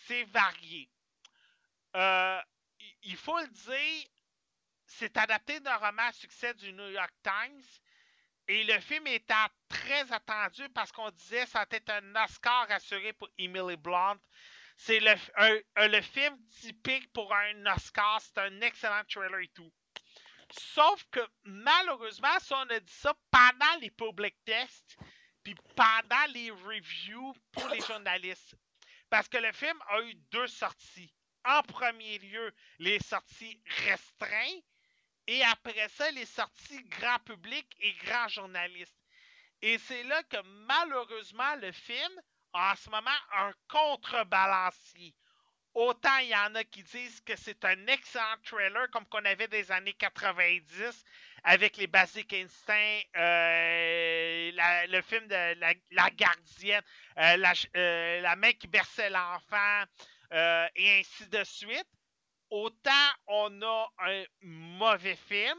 c'est 0.06 0.22
varié. 0.24 0.88
Euh, 1.96 2.40
il- 2.78 2.96
il 3.02 3.16
faut 3.16 3.38
le 3.40 3.48
dire, 3.48 4.09
c'est 4.86 5.16
adapté 5.16 5.59
d'un 5.60 5.76
roman 5.76 6.02
à 6.02 6.12
succès 6.12 6.55
du 6.55 6.72
New 6.72 6.88
York 6.90 7.12
Times. 7.22 7.64
Et 8.48 8.62
le 8.64 8.78
film 8.81 9.06
était 9.09 9.35
très 9.68 10.12
attendu 10.12 10.68
parce 10.70 10.93
qu'on 10.93 11.10
disait 11.10 11.44
que 11.44 11.51
ça 11.51 11.66
être 11.70 11.90
un 11.90 12.24
Oscar 12.24 12.66
assuré 12.70 13.12
pour 13.12 13.28
Emily 13.39 13.77
Blunt. 13.77 14.18
C'est 14.77 15.01
le, 15.01 16.01
film 16.02 16.39
typique 16.60 17.12
pour 17.12 17.35
un 17.35 17.66
Oscar. 17.66 18.20
C'est 18.20 18.39
un 18.39 18.60
excellent 18.60 19.02
trailer 19.09 19.40
et 19.40 19.48
tout. 19.48 19.73
Sauf 20.51 21.02
que 21.10 21.20
malheureusement, 21.44 22.39
ça, 22.40 22.59
on 22.59 22.70
a 22.70 22.78
dit 22.78 22.93
ça 22.93 23.12
pendant 23.31 23.81
les 23.81 23.90
public 23.90 24.36
tests, 24.44 24.97
puis 25.43 25.56
pendant 25.74 26.32
les 26.32 26.51
reviews 26.51 27.35
pour 27.51 27.68
les 27.68 27.81
journalistes. 27.81 28.55
Parce 29.10 29.28
que 29.28 29.39
le 29.39 29.52
film 29.52 29.78
a 29.89 30.02
eu 30.02 30.14
deux 30.31 30.47
sorties. 30.47 31.12
En 31.44 31.62
premier 31.62 32.18
lieu, 32.18 32.55
les 32.78 32.98
sorties 33.01 33.60
restreintes, 33.86 34.64
et 35.26 35.42
après 35.44 35.88
ça, 35.90 36.10
les 36.12 36.26
sorties 36.26 36.82
grand 36.84 37.18
public 37.20 37.66
et 37.80 37.92
grand 38.04 38.28
journaliste. 38.28 38.94
Et 39.62 39.78
c'est 39.78 40.02
là 40.04 40.22
que 40.24 40.36
malheureusement, 40.66 41.56
le 41.56 41.72
film 41.72 42.12
a 42.52 42.72
en 42.72 42.76
ce 42.76 42.90
moment 42.90 43.10
un 43.32 43.52
contrebalancier. 43.68 45.14
Autant 45.74 46.16
il 46.18 46.28
y 46.28 46.34
en 46.36 46.54
a 46.54 46.64
qui 46.64 46.82
disent 46.82 47.20
que 47.20 47.36
c'est 47.36 47.62
un 47.64 47.86
excellent 47.86 48.36
trailer 48.44 48.90
comme 48.90 49.04
qu'on 49.06 49.24
avait 49.26 49.48
des 49.48 49.70
années 49.70 49.92
90 49.92 51.04
avec 51.44 51.76
les 51.76 51.86
Basic 51.86 52.32
Instincts, 52.32 53.02
euh, 53.16 54.50
le 54.88 55.02
film 55.02 55.26
de 55.28 55.60
la, 55.60 55.74
la 55.90 56.10
gardienne, 56.10 56.82
euh, 57.18 57.36
la, 57.36 57.52
euh, 57.76 58.20
la 58.22 58.36
main 58.36 58.52
qui 58.52 58.68
berçait 58.68 59.10
l'enfant 59.10 59.84
euh, 60.32 60.66
et 60.76 60.98
ainsi 61.00 61.26
de 61.28 61.44
suite. 61.44 61.86
Autant 62.51 63.09
on 63.27 63.62
a 63.62 63.89
un 63.98 64.24
mauvais 64.43 65.16
film 65.16 65.59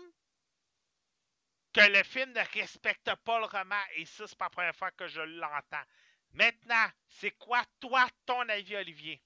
que 1.74 1.82
le 1.82 2.04
film 2.04 2.32
ne 2.34 2.60
respecte 2.60 3.12
pas 3.24 3.40
le 3.40 3.46
roman. 3.46 3.76
Et 3.96 4.06
ça, 4.06 4.26
c'est 4.26 4.38
pas 4.38 4.46
la 4.46 4.50
première 4.50 4.76
fois 4.76 4.92
que 4.92 5.08
je 5.08 5.22
l'entends. 5.22 5.86
Maintenant, 6.34 6.86
c'est 7.08 7.32
quoi, 7.32 7.62
toi, 7.80 8.06
ton 8.26 8.48
avis, 8.50 8.76
Olivier? 8.76 9.22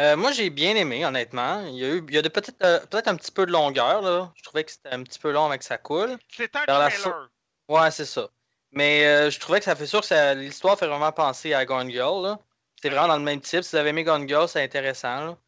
Euh, 0.00 0.16
moi, 0.16 0.32
j'ai 0.32 0.50
bien 0.50 0.76
aimé, 0.76 1.04
honnêtement. 1.04 1.64
Il 1.66 1.74
y 1.74 1.84
a 1.84 1.88
eu 1.88 2.04
il 2.06 2.14
y 2.14 2.18
a 2.18 2.22
de 2.22 2.28
petites, 2.28 2.62
euh, 2.62 2.84
peut-être 2.86 3.08
un 3.08 3.16
petit 3.16 3.32
peu 3.32 3.46
de 3.46 3.52
longueur, 3.52 4.02
là. 4.02 4.32
Je 4.36 4.42
trouvais 4.42 4.64
que 4.64 4.70
c'était 4.70 4.90
un 4.90 5.02
petit 5.02 5.18
peu 5.18 5.32
long 5.32 5.46
avec 5.46 5.62
sa 5.62 5.78
coule. 5.78 6.16
C'est 6.28 6.54
un 6.54 6.64
trailer. 6.64 7.30
Ouais, 7.68 7.90
c'est 7.90 8.04
ça. 8.04 8.28
Mais 8.70 9.04
euh, 9.06 9.30
je 9.30 9.40
trouvais 9.40 9.58
que 9.58 9.64
ça 9.64 9.74
fait 9.76 9.86
sûr 9.86 10.00
que 10.00 10.06
ça- 10.06 10.34
l'histoire 10.34 10.78
fait 10.78 10.86
vraiment 10.86 11.12
penser 11.12 11.54
à 11.54 11.64
Gone 11.64 11.90
Girl, 11.90 12.22
là. 12.22 12.38
C'est 12.80 12.90
vraiment 12.90 13.08
dans 13.08 13.18
le 13.18 13.24
même 13.24 13.40
type. 13.40 13.62
Si 13.62 13.70
vous 13.70 13.76
avez 13.76 13.90
aimé 13.90 14.04
Gone 14.04 14.28
Girl, 14.28 14.48
c'est 14.48 14.62
intéressant, 14.62 15.24
là. 15.24 15.38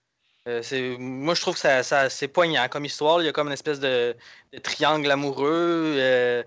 Euh, 0.46 0.62
moi, 0.98 1.34
je 1.34 1.40
trouve 1.40 1.54
que 1.54 1.60
ça, 1.60 1.82
ça- 1.82 2.08
c'est 2.10 2.28
poignant 2.28 2.68
comme 2.68 2.84
histoire. 2.84 3.20
Il 3.20 3.24
y 3.26 3.28
a 3.28 3.32
comme 3.32 3.48
une 3.48 3.52
espèce 3.52 3.80
de, 3.80 4.16
de 4.52 4.58
triangle 4.58 5.10
amoureux. 5.10 5.94
euh, 5.98 6.42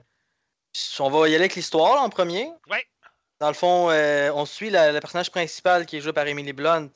on 1.00 1.10
va 1.10 1.28
y 1.28 1.32
aller 1.36 1.44
avec 1.44 1.56
l'histoire, 1.56 1.96
là, 1.96 2.02
en 2.02 2.10
premier. 2.10 2.50
Ouais. 2.70 2.86
Dans 3.40 3.48
le 3.50 3.54
fond, 3.54 3.90
euh, 3.90 4.32
on 4.34 4.46
suit 4.46 4.70
la, 4.70 4.92
le 4.92 5.00
personnage 5.00 5.32
principal 5.32 5.86
qui 5.86 5.98
est 5.98 6.02
joué 6.02 6.14
par 6.14 6.28
Emily 6.28 6.54
Blunt. 6.54 6.90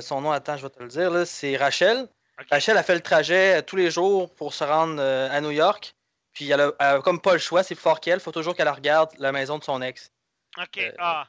Son 0.00 0.20
nom, 0.22 0.30
attends, 0.32 0.56
je 0.56 0.62
vais 0.62 0.70
te 0.70 0.82
le 0.82 0.88
dire, 0.88 1.10
là, 1.10 1.26
c'est 1.26 1.56
Rachel. 1.56 2.08
Rachel 2.50 2.76
a 2.78 2.82
fait 2.82 2.94
le 2.94 3.00
trajet 3.02 3.62
tous 3.62 3.76
les 3.76 3.90
jours 3.90 4.32
pour 4.34 4.54
se 4.54 4.64
rendre 4.64 5.00
à 5.02 5.40
New 5.40 5.50
York. 5.50 5.94
Puis 6.32 6.50
elle 6.50 6.62
a, 6.62 6.72
elle 6.80 6.86
a 6.96 7.00
comme 7.00 7.20
pas 7.20 7.34
le 7.34 7.38
choix, 7.38 7.62
c'est 7.62 7.74
plus 7.74 7.82
fort 7.82 8.00
qu'elle. 8.00 8.18
faut 8.18 8.32
toujours 8.32 8.56
qu'elle 8.56 8.68
regarde 8.70 9.10
la 9.18 9.32
maison 9.32 9.58
de 9.58 9.64
son 9.64 9.82
ex. 9.82 10.10
Ok, 10.58 10.80
ah. 10.98 11.26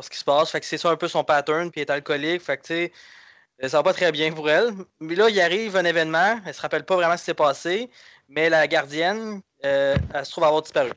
Ce 0.00 0.08
qui 0.08 0.16
se 0.16 0.24
passe. 0.24 0.50
Fait 0.50 0.60
que 0.60 0.64
c'est 0.66 0.78
ça 0.78 0.88
un 0.90 0.96
peu 0.96 1.06
son 1.08 1.22
pattern. 1.22 1.70
Puis 1.70 1.82
elle 1.82 1.88
est 1.88 1.90
alcoolique. 1.90 2.40
Fait 2.42 2.56
que 2.56 2.62
tu 2.62 2.68
sais, 2.68 2.92
ça 3.62 3.78
va 3.78 3.82
pas 3.82 3.92
très 3.94 4.12
bien 4.12 4.32
pour 4.32 4.48
elle. 4.50 4.72
Mais 5.00 5.14
là, 5.16 5.28
il 5.30 5.40
arrive 5.40 5.76
un 5.76 5.84
événement. 5.84 6.40
Elle 6.46 6.54
se 6.54 6.60
rappelle 6.60 6.84
pas 6.84 6.96
vraiment 6.96 7.14
ce 7.16 7.22
qui 7.22 7.26
s'est 7.26 7.34
passé. 7.34 7.90
Mais 8.28 8.48
la 8.50 8.66
gardienne, 8.68 9.42
euh, 9.64 9.96
elle 10.14 10.26
se 10.26 10.30
trouve 10.30 10.44
avoir 10.44 10.62
disparu. 10.62 10.92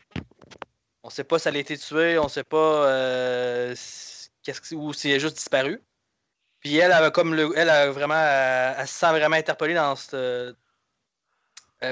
On 1.03 1.09
sait 1.09 1.23
pas 1.23 1.39
si 1.39 1.47
elle 1.47 1.55
a 1.57 1.59
été 1.59 1.77
tuée. 1.77 2.19
On 2.19 2.27
sait 2.27 2.43
pas 2.43 2.57
euh, 2.57 3.73
si- 3.75 4.29
ou 4.75 4.93
si 4.93 5.09
elle 5.09 5.15
a 5.17 5.19
juste 5.19 5.37
disparu. 5.37 5.81
Puis 6.59 6.77
elle, 6.77 6.91
elle 6.91 7.11
comme 7.11 7.35
le, 7.35 7.51
elle 7.57 7.69
a 7.69 7.91
vraiment, 7.91 8.15
elle, 8.15 8.87
se 8.87 8.93
sent 8.93 9.11
vraiment 9.11 9.35
interpellée 9.37 9.73
dans 9.75 9.95
cette, 9.95 10.13
euh, 10.15 10.53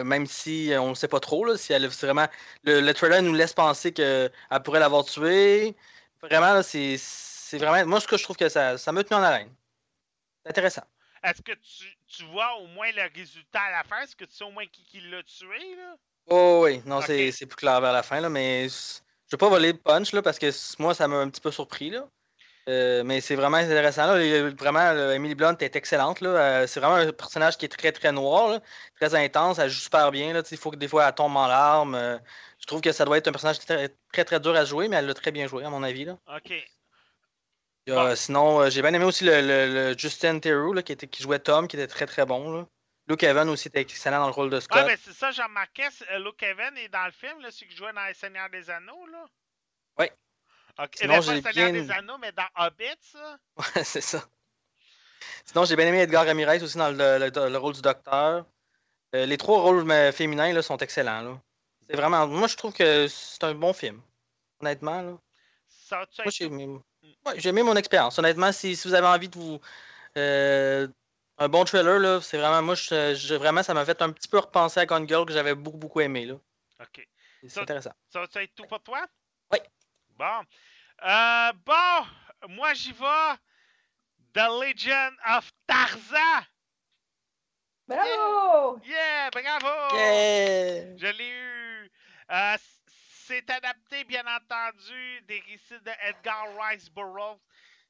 même 0.04 0.26
si 0.28 0.72
euh, 0.72 0.82
on 0.82 0.90
ne 0.90 0.94
sait 0.96 1.08
pas 1.08 1.20
trop, 1.20 1.46
là, 1.46 1.58
si 1.58 1.74
elle 1.74 1.91
c'est 1.91 2.06
vraiment. 2.06 2.28
Le, 2.64 2.80
le 2.82 2.94
trailer 2.94 3.22
nous 3.24 3.34
laisse 3.34 3.54
penser 3.54 3.91
qu'elle 3.94 4.32
pourrait 4.64 4.80
l'avoir 4.80 5.06
tué. 5.06 5.76
Vraiment, 6.22 6.62
c'est 6.64 6.98
vraiment. 7.54 7.86
Moi, 7.88 8.00
ce 8.00 8.08
que 8.08 8.18
je 8.18 8.24
trouve 8.24 8.38
que 8.38 8.50
ça, 8.50 8.78
ça 8.78 8.91
m'a 8.91 9.04
tenu 9.04 9.18
en 9.20 9.24
haleine. 9.24 9.50
Intéressant. 10.50 10.84
Est-ce 11.24 11.42
que 11.42 11.52
tu, 11.52 11.86
tu 12.08 12.24
vois 12.26 12.56
au 12.56 12.68
moins 12.68 12.92
le 12.92 13.04
résultat 13.14 13.62
à 13.62 13.72
la 13.72 13.84
fin? 13.84 14.02
Est-ce 14.02 14.16
que 14.16 14.26
tu 14.26 14.34
sais 14.34 14.44
au 14.44 14.52
moins 14.52 14.66
qui, 14.66 14.84
qui 14.84 15.00
l'a 15.02 15.22
tué, 15.24 15.76
là? 15.76 15.96
Oh 16.28 16.62
oui, 16.64 16.82
non, 16.86 17.02
c'est, 17.02 17.32
plus 17.32 17.56
clair 17.56 17.80
vers 17.82 17.94
la 17.94 18.04
fin, 18.04 18.20
là, 18.20 18.30
mais 18.30 18.68
je 18.70 19.32
vais 19.32 19.38
pas 19.38 19.50
voler 19.50 19.72
le 19.72 19.78
punch 19.78 20.14
là, 20.14 20.22
parce 20.22 20.40
que 20.40 20.50
moi, 20.82 20.94
ça 20.94 21.08
m'a 21.08 21.18
un 21.18 21.30
petit 21.30 21.42
peu 21.42 21.52
surpris. 21.52 21.90
Là. 21.90 22.08
Euh, 22.68 23.04
mais 23.04 23.20
c'est 23.20 23.36
vraiment 23.36 23.58
intéressant. 23.58 24.14
Là. 24.14 24.50
Vraiment, 24.52 25.12
Emily 25.12 25.34
Blunt 25.34 25.58
est 25.60 25.76
excellente. 25.76 26.22
Là. 26.22 26.30
Euh, 26.30 26.68
c'est 26.68 26.80
vraiment 26.80 26.96
un 26.96 27.12
personnage 27.12 27.58
qui 27.58 27.66
est 27.66 27.70
très 27.70 27.92
très 27.92 28.12
noir, 28.12 28.50
là, 28.50 28.60
très 29.00 29.16
intense. 29.16 29.58
Elle 29.58 29.70
joue 29.70 29.80
super 29.80 30.12
bien. 30.12 30.34
Là. 30.34 30.44
Il 30.52 30.58
faut 30.58 30.70
que 30.70 30.76
des 30.76 30.88
fois 30.88 31.08
elle 31.08 31.16
tombe 31.16 31.36
en 31.36 31.48
larmes. 31.48 31.96
Euh, 31.96 32.18
je 32.60 32.68
trouve 32.68 32.82
que 32.82 32.92
ça 32.92 33.06
doit 33.06 33.18
être 33.18 33.28
un 33.28 33.32
personnage 33.32 33.60
très 33.60 33.90
très, 34.12 34.26
très 34.26 34.40
dur 34.40 34.56
à 34.56 34.66
jouer, 34.66 34.88
mais 34.88 34.98
elle 34.98 35.08
l'a 35.08 35.14
très 35.14 35.32
bien 35.32 35.48
joué, 35.48 35.64
à 35.64 35.70
mon 35.70 35.82
avis. 35.82 36.06
Là. 36.06 36.18
Ok. 36.36 36.54
Il 37.88 37.93
y 37.93 37.95
a- 37.95 38.10
Bon. 38.10 38.15
Sinon, 38.15 38.61
euh, 38.61 38.69
j'ai 38.69 38.81
bien 38.81 38.93
aimé 38.93 39.06
aussi 39.06 39.23
le, 39.23 39.41
le- 39.41 39.73
le 39.91 39.97
Justin 39.97 40.39
Theroux 40.39 40.73
là, 40.73 40.84
qui, 40.84 40.91
était, 40.91 41.07
qui 41.07 41.23
jouait 41.23 41.39
Tom, 41.39 41.68
qui 41.68 41.76
était 41.76 41.88
très 41.88 42.06
très 42.06 42.26
bon. 42.26 42.51
Là. 42.51 42.68
Luke 43.07 43.23
Evans 43.23 43.49
aussi 43.49 43.69
était 43.69 43.81
excellent 43.81 44.19
dans 44.19 44.27
le 44.27 44.34
rôle 44.34 44.49
de 44.51 44.57
Ah, 44.57 44.61
Scott. 44.61 44.85
ben 44.85 44.97
c'est 45.03 45.14
ça, 45.14 45.31
j'en 45.31 45.45
remarquais. 45.47 45.89
c'est- 45.91 46.07
euh, 46.11 46.19
Luke 46.19 46.43
Evans 46.43 46.77
est 46.77 46.89
dans 46.89 47.06
le 47.06 47.11
film, 47.11 47.39
là, 47.41 47.49
celui 47.51 47.72
qui 47.72 47.76
jouait 47.77 47.93
dans 47.93 48.06
Les 48.06 48.14
Seigneurs 48.14 48.49
des 48.49 48.69
Anneaux, 48.69 49.06
là. 49.07 49.26
Oui. 49.97 50.06
Ok. 50.77 50.89
Sinon, 50.95 51.14
ben, 51.15 51.19
pas 51.19 51.22
j'ai 51.26 51.34
Les 51.35 51.41
Seigneurs 51.41 51.72
bien- 51.72 51.81
des 51.81 51.91
Anneaux, 51.91 52.18
mais 52.19 52.31
dans 52.31 52.47
Hobbit, 52.56 52.85
ça. 53.01 53.38
Ouais, 53.76 53.84
c'est 53.84 54.01
ça. 54.01 54.23
Sinon, 55.45 55.65
j'ai 55.65 55.76
bien 55.76 55.88
aimé 55.88 56.01
Edgar 56.01 56.26
Ramirez 56.26 56.61
aussi 56.61 56.77
dans 56.77 56.89
le, 56.91 57.18
le- 57.18 57.49
le 57.49 57.57
rôle 57.57 57.73
du 57.73 57.81
docteur. 57.81 58.45
Euh, 59.15 59.26
les 59.26 59.38
trois 59.38 59.60
rôles 59.61 59.84
mais, 59.85 60.11
féminins 60.11 60.53
là, 60.53 60.61
sont 60.61 60.77
excellents. 60.77 61.22
Là. 61.22 61.41
C'est 61.89 61.95
vraiment. 61.95 62.27
Moi, 62.27 62.47
je 62.47 62.56
trouve 62.56 62.73
que 62.73 63.07
c'est 63.07 63.43
un 63.43 63.56
bon 63.56 63.73
film. 63.73 63.99
Honnêtement. 64.61 65.01
Là. 65.01 65.18
Ça 65.68 66.06
Moi, 66.23 66.31
j'ai 66.31 66.45
aimé... 66.45 66.68
ouais, 67.26 67.40
j'ai 67.40 67.49
aimé 67.49 67.64
mon 67.64 67.76
expérience. 67.76 68.18
Honnêtement, 68.19 68.52
si, 68.52 68.76
si 68.76 68.88
vous 68.88 68.94
avez 68.94 69.07
envie 69.07 69.30
de 69.30 69.38
vous. 69.38 69.60
euh, 70.18 70.88
un 71.38 71.48
bon 71.48 71.64
trailer, 71.64 71.99
là, 71.99 72.19
c'est 72.22 72.38
vraiment. 72.38 72.61
Moi, 72.61 72.76
je, 72.76 73.15
je- 73.15 73.36
vraiment, 73.36 73.64
ça 73.64 73.73
m'a 73.73 73.86
fait 73.86 74.02
un 74.02 74.11
petit 74.11 74.27
peu 74.27 74.40
repenser 74.40 74.80
à 74.81 74.86
Gone 74.86 75.07
Girl 75.07 75.26
que 75.26 75.31
j'avais 75.34 75.56
beaucoup, 75.56 75.77
beaucoup 75.77 76.02
aimé. 76.02 76.26
Là. 76.26 76.34
Ok. 76.81 77.07
C'est 77.41 77.49
Ça- 77.49 77.61
intéressant. 77.61 77.94
Ça 78.11 78.19
va 78.19 78.26
être 78.41 78.56
tout 78.56 78.65
pour 78.65 78.81
toi? 78.81 79.06
Oui. 79.53 79.60
Bon. 80.18 80.41
Euh, 81.06 81.52
bon, 81.65 82.06
moi 82.49 82.73
j'y 82.73 82.91
vais. 82.91 83.36
The 84.34 84.48
Legend 84.61 85.14
of 85.38 85.49
Tarzan. 85.65 86.44
Bravo! 87.88 88.80
Yeah, 88.86 89.30
bravo! 89.31 89.95
Yeah! 89.95 90.98
Je 90.98 91.07
l'ai 91.18 91.30
eu. 91.30 91.91
Euh, 92.31 92.57
c'est 93.30 93.47
adapté, 93.51 94.03
bien 94.06 94.26
entendu, 94.26 95.22
des 95.27 95.39
récits 95.41 95.80
de 95.85 95.91
Edgar 96.01 96.47
Rice 96.60 96.89
Burroughs. 96.89 97.39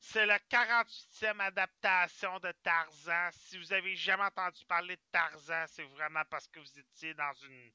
C'est 0.02 0.26
la 0.26 0.38
48e 0.38 1.40
adaptation 1.40 2.38
de 2.40 2.52
Tarzan. 2.62 3.30
Si 3.32 3.58
vous 3.58 3.72
avez 3.72 3.96
jamais 3.96 4.24
entendu 4.24 4.66
parler 4.66 4.98
de 4.98 5.02
Tarzan, 5.14 5.64
c'est 5.68 5.86
vraiment 5.96 6.24
parce 6.30 6.46
que 6.50 6.60
vous 6.60 6.80
étiez 6.80 7.14
dans 7.14 7.32
une. 7.48 7.72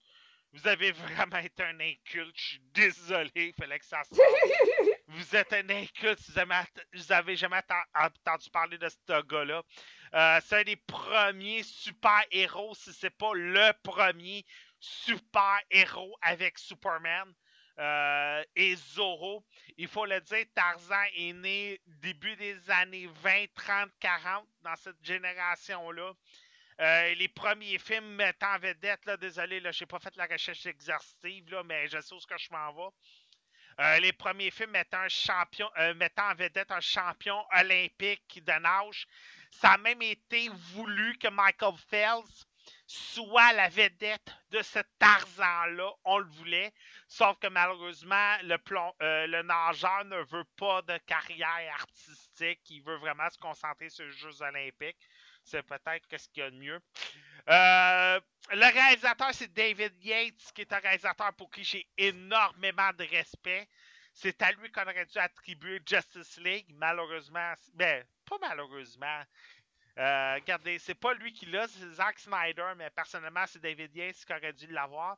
Vous 0.52 0.68
avez 0.68 0.92
vraiment 0.92 1.38
été 1.38 1.62
un 1.62 1.80
inculte. 1.80 2.36
Je 2.36 2.44
suis 2.44 2.60
désolé, 2.74 3.30
il 3.34 3.54
fallait 3.54 3.78
que 3.78 3.86
ça 3.86 4.04
sorte. 4.04 4.20
vous 5.08 5.34
êtes 5.34 5.52
un 5.54 5.70
inculte 5.70 6.20
si 6.20 6.32
vous 6.32 7.12
avez, 7.12 7.34
jamais 7.34 7.62
entendu 7.94 8.50
parler 8.50 8.76
de 8.76 8.90
ce 8.90 9.22
gars-là. 9.22 9.62
Euh, 10.12 10.40
c'est 10.44 10.60
un 10.60 10.64
des 10.64 10.76
premiers 10.76 11.62
super-héros, 11.62 12.74
si 12.74 12.92
c'est 12.92 13.08
pas 13.08 13.32
le 13.32 13.72
premier 13.82 14.44
super-héros 14.80 16.14
avec 16.20 16.58
Superman 16.58 17.34
euh, 17.78 18.44
et 18.54 18.76
Zorro. 18.76 19.44
Il 19.76 19.88
faut 19.88 20.06
le 20.06 20.20
dire, 20.20 20.44
Tarzan 20.54 21.04
est 21.16 21.32
né 21.32 21.80
début 21.86 22.36
des 22.36 22.70
années 22.70 23.08
20, 23.22 23.46
30, 23.54 23.90
40 24.00 24.46
dans 24.62 24.76
cette 24.76 25.02
génération-là. 25.02 26.12
Euh, 26.80 27.14
les 27.14 27.28
premiers 27.28 27.78
films 27.78 28.14
mettant 28.14 28.54
en 28.54 28.58
vedette, 28.58 29.08
désolé, 29.20 29.60
là, 29.60 29.72
j'ai 29.72 29.86
pas 29.86 29.98
fait 29.98 30.14
la 30.16 30.26
recherche 30.26 30.66
exhaustive, 30.66 31.62
mais 31.64 31.88
je 31.88 32.00
sais 32.00 32.14
où 32.14 32.20
ce 32.20 32.26
que 32.26 32.38
je 32.38 32.48
m'en 32.50 32.72
vais. 32.72 32.94
Euh, 33.80 33.98
les 34.00 34.12
premiers 34.12 34.52
films 34.52 34.70
mettant, 34.70 35.08
champion, 35.08 35.68
mettant 35.96 36.30
en 36.30 36.34
vedette 36.34 36.70
un 36.70 36.80
champion 36.80 37.44
olympique 37.56 38.40
de 38.44 38.52
nage. 38.52 39.06
Ça 39.50 39.72
a 39.72 39.78
même 39.78 40.02
été 40.02 40.48
voulu 40.48 41.16
que 41.18 41.28
Michael 41.28 41.74
Phelps 41.88 42.46
soit 42.86 43.52
la 43.52 43.68
vedette 43.68 44.32
de 44.50 44.62
ce 44.62 44.78
Tarzan-là. 44.98 45.92
On 46.04 46.18
le 46.18 46.26
voulait. 46.26 46.72
Sauf 47.08 47.38
que 47.38 47.48
malheureusement, 47.48 48.36
euh, 48.42 49.26
le 49.26 49.42
nageur 49.42 50.04
ne 50.04 50.22
veut 50.24 50.46
pas 50.56 50.82
de 50.82 50.98
carrière 51.06 51.74
artistique. 51.74 52.60
Il 52.70 52.82
veut 52.82 52.96
vraiment 52.96 53.28
se 53.30 53.38
concentrer 53.38 53.88
sur 53.88 54.04
les 54.04 54.12
Jeux 54.12 54.42
olympiques. 54.42 54.98
C'est 55.44 55.62
peut-être 55.62 56.06
ce 56.16 56.28
qu'il 56.28 56.42
y 56.42 56.46
a 56.46 56.50
de 56.50 56.56
mieux. 56.56 56.80
Euh, 57.50 58.20
le 58.50 58.72
réalisateur, 58.72 59.28
c'est 59.32 59.52
David 59.52 59.92
Yates, 60.02 60.52
qui 60.54 60.62
est 60.62 60.72
un 60.72 60.78
réalisateur 60.78 61.32
pour 61.34 61.50
qui 61.50 61.62
j'ai 61.64 61.86
énormément 61.98 62.90
de 62.98 63.04
respect. 63.04 63.68
C'est 64.14 64.40
à 64.42 64.52
lui 64.52 64.70
qu'on 64.70 64.82
aurait 64.82 65.06
dû 65.06 65.18
attribuer 65.18 65.82
Justice 65.84 66.38
League. 66.38 66.72
Malheureusement, 66.74 67.52
ben, 67.74 68.04
pas 68.24 68.38
malheureusement. 68.40 69.22
Euh, 69.98 70.34
regardez, 70.34 70.78
c'est 70.78 70.94
pas 70.94 71.14
lui 71.14 71.32
qui 71.32 71.46
l'a, 71.46 71.68
c'est 71.68 71.88
Zack 71.92 72.18
Snyder, 72.18 72.72
mais 72.76 72.90
personnellement, 72.90 73.44
c'est 73.46 73.60
David 73.62 73.94
Yates 73.94 74.24
qui 74.24 74.32
aurait 74.32 74.52
dû 74.52 74.66
l'avoir. 74.68 75.16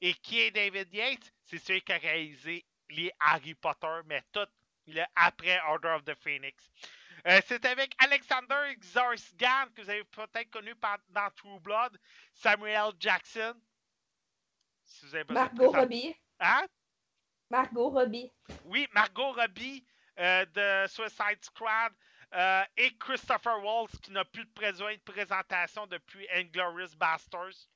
Et 0.00 0.14
qui 0.14 0.40
est 0.40 0.50
David 0.50 0.92
Yates? 0.92 1.32
C'est 1.44 1.58
celui 1.58 1.80
qui 1.82 1.92
a 1.92 1.98
réalisé 1.98 2.64
les 2.90 3.10
Harry 3.20 3.54
Potter, 3.54 4.00
mais 4.06 4.22
tout 4.32 4.46
le 4.88 5.02
après 5.14 5.60
Order 5.68 5.88
of 5.88 6.04
the 6.04 6.14
Phoenix. 6.14 6.70
Euh, 7.26 7.40
c'est 7.46 7.64
avec 7.64 7.94
Alexander 7.98 8.74
Skarsgård, 8.80 9.72
que 9.74 9.82
vous 9.82 9.90
avez 9.90 10.04
peut-être 10.04 10.50
connu 10.50 10.74
par- 10.76 10.98
dans 11.08 11.30
True 11.30 11.58
Blood, 11.60 11.98
Samuel 12.32 12.92
Jackson. 13.00 13.54
Si 14.84 15.06
vous 15.06 15.14
avez 15.14 15.24
besoin 15.24 15.46
de 15.46 15.58
Margot 15.58 15.70
Robbie. 15.72 16.16
Hein? 16.38 16.66
Margot 17.50 17.90
Robbie. 17.90 18.32
Oui, 18.64 18.86
Margot 18.92 19.32
Robbie 19.32 19.84
euh, 20.18 20.44
de 20.46 20.88
Suicide 20.88 21.42
Squad 21.42 21.92
euh, 22.34 22.64
et 22.76 22.96
Christopher 22.98 23.62
Waltz 23.62 23.98
qui 24.02 24.10
n'a 24.10 24.24
plus 24.24 24.44
de 24.44 25.00
présentation 25.04 25.86
depuis 25.86 26.26
Inglorious 26.32 26.96
Bastards. 26.96 27.68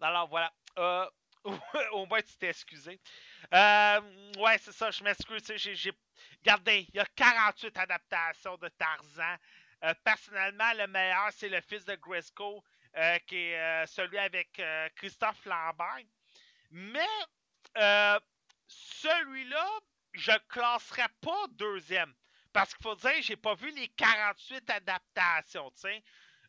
Alors 0.00 0.28
voilà. 0.28 0.52
Euh, 0.78 1.08
au 1.92 2.06
moins 2.06 2.22
tu 2.22 2.36
t'es 2.38 2.48
excusé. 2.48 3.00
Euh, 3.52 4.00
ouais, 4.38 4.58
c'est 4.58 4.72
ça, 4.72 4.90
je 4.90 5.04
m'excuse. 5.04 5.42
Regardez, 6.42 6.86
il 6.88 6.96
y 6.96 7.00
a 7.00 7.06
48 7.16 7.78
adaptations 7.78 8.56
de 8.56 8.68
Tarzan. 8.68 9.36
Euh, 9.84 9.94
personnellement, 10.02 10.72
le 10.78 10.86
meilleur, 10.86 11.28
c'est 11.32 11.48
le 11.48 11.60
fils 11.60 11.84
de 11.84 11.94
Grisco, 11.96 12.64
euh, 12.96 13.18
qui 13.26 13.36
est 13.36 13.86
celui 13.86 14.18
avec 14.18 14.60
Christophe 14.96 15.44
Lambert. 15.44 16.04
Mais 16.70 17.08
celui-là, 18.66 19.68
je 20.12 20.32
le 20.32 20.38
classerais 20.48 21.08
pas 21.20 21.46
deuxième. 21.50 22.14
Parce 22.54 22.72
qu'il 22.72 22.84
faut 22.84 22.94
dire, 22.94 23.20
j'ai 23.20 23.36
pas 23.36 23.54
vu 23.54 23.72
les 23.72 23.88
48 23.88 24.70
adaptations, 24.70 25.70
tu 25.72 25.80
sais. 25.80 26.04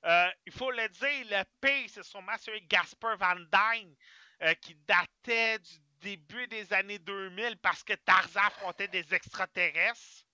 Euh, 0.06 0.30
il 0.45 0.53
faut 0.53 0.69
le 0.69 0.88
dire, 0.88 1.26
le 1.32 1.44
P, 1.60 1.88
c'est 1.88 2.03
sûrement 2.03 2.38
celui 2.38 2.61
de 2.61 2.68
Gasper 2.68 3.15
Van 3.18 3.36
Dyne, 3.36 3.95
euh, 4.44 4.53
qui 4.61 4.76
datait 4.88 5.57
du 5.57 5.80
début 6.02 6.45
des 6.48 6.72
années 6.73 6.99
2000 6.99 7.57
parce 7.57 7.84
que 7.84 7.94
Tarzan 7.94 8.41
affrontait 8.41 8.88
des 8.88 9.15
extraterrestres. 9.15 10.27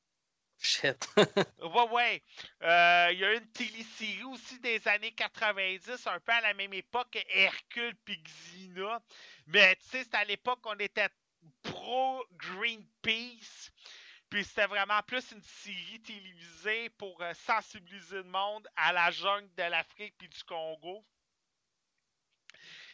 Shit. 0.60 1.07
Ouais, 1.61 1.89
ouais. 1.91 2.23
Euh, 2.64 3.07
il 3.14 3.19
y 3.19 3.26
a 3.26 3.34
une 3.35 3.52
télésérie 3.52 4.23
aussi 4.26 4.60
des 4.60 4.85
années 4.89 5.14
90, 5.14 6.06
un 6.07 6.19
peu 6.19 6.34
à 6.34 6.41
la 6.41 6.53
même 6.53 6.73
époque 6.73 7.11
que 7.11 7.19
Hercule 7.30 7.95
puis 8.03 8.22
Xena. 8.22 9.02
Mais 9.48 9.77
tu 9.77 9.88
sais, 9.88 10.03
c'était 10.03 10.18
à 10.18 10.26
l'époque 10.26 10.60
qu'on 10.60 10.77
était 10.80 11.10
pro 11.64 12.26
Greenpeace. 12.34 13.72
Puis 14.32 14.45
c'était 14.45 14.66
vraiment 14.66 15.03
plus 15.03 15.30
une 15.34 15.44
série 15.44 16.02
télévisée 16.02 16.90
pour 16.91 17.22
euh, 17.22 17.34
sensibiliser 17.34 18.16
le 18.16 18.24
monde 18.24 18.66
à 18.78 18.94
la 18.94 19.12
jungle 19.12 19.53
de 19.56 19.64
l'Afrique 19.64 20.16
puis 20.18 20.30
du 20.30 20.44
Congo. 20.45 21.06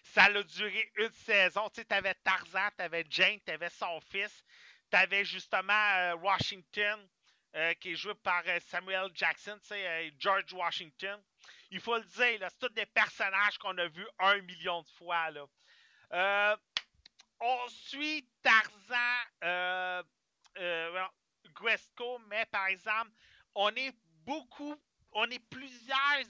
Ça 0.01 0.23
a 0.23 0.43
duré 0.43 0.91
une 0.95 1.11
saison. 1.11 1.69
Tu 1.69 1.81
sais, 1.81 1.85
t'avais 1.85 2.15
Tarzan, 2.15 2.69
t'avais 2.75 3.05
Jane, 3.07 3.39
t'avais 3.41 3.69
son 3.69 4.01
fils, 4.01 4.43
t'avais 4.89 5.23
justement 5.23 5.73
euh, 5.73 6.15
Washington, 6.15 7.07
euh, 7.55 7.73
qui 7.75 7.91
est 7.91 7.95
joué 7.95 8.15
par 8.15 8.41
Samuel 8.61 9.11
Jackson, 9.13 9.59
tu 9.61 9.67
sais, 9.67 10.11
George 10.17 10.51
Washington. 10.53 11.21
Il 11.69 11.79
faut 11.79 11.97
le 11.97 12.03
dire, 12.03 12.39
là, 12.39 12.49
c'est 12.49 12.67
tous 12.67 12.73
des 12.73 12.87
personnages 12.87 13.59
qu'on 13.59 13.77
a 13.77 13.87
vus 13.87 14.07
un 14.17 14.41
million 14.41 14.81
de 14.81 14.89
fois. 14.97 15.29
Là. 15.29 16.57
On 17.39 17.67
suit 17.67 18.27
Tarzan, 18.41 20.03
Gresco, 21.59 22.19
mais 22.29 22.45
par 22.47 22.67
exemple, 22.67 23.11
on 23.55 23.69
est 23.75 23.93
beaucoup, 24.25 24.75
on 25.13 25.29
est 25.29 25.43
plusieurs 25.49 26.25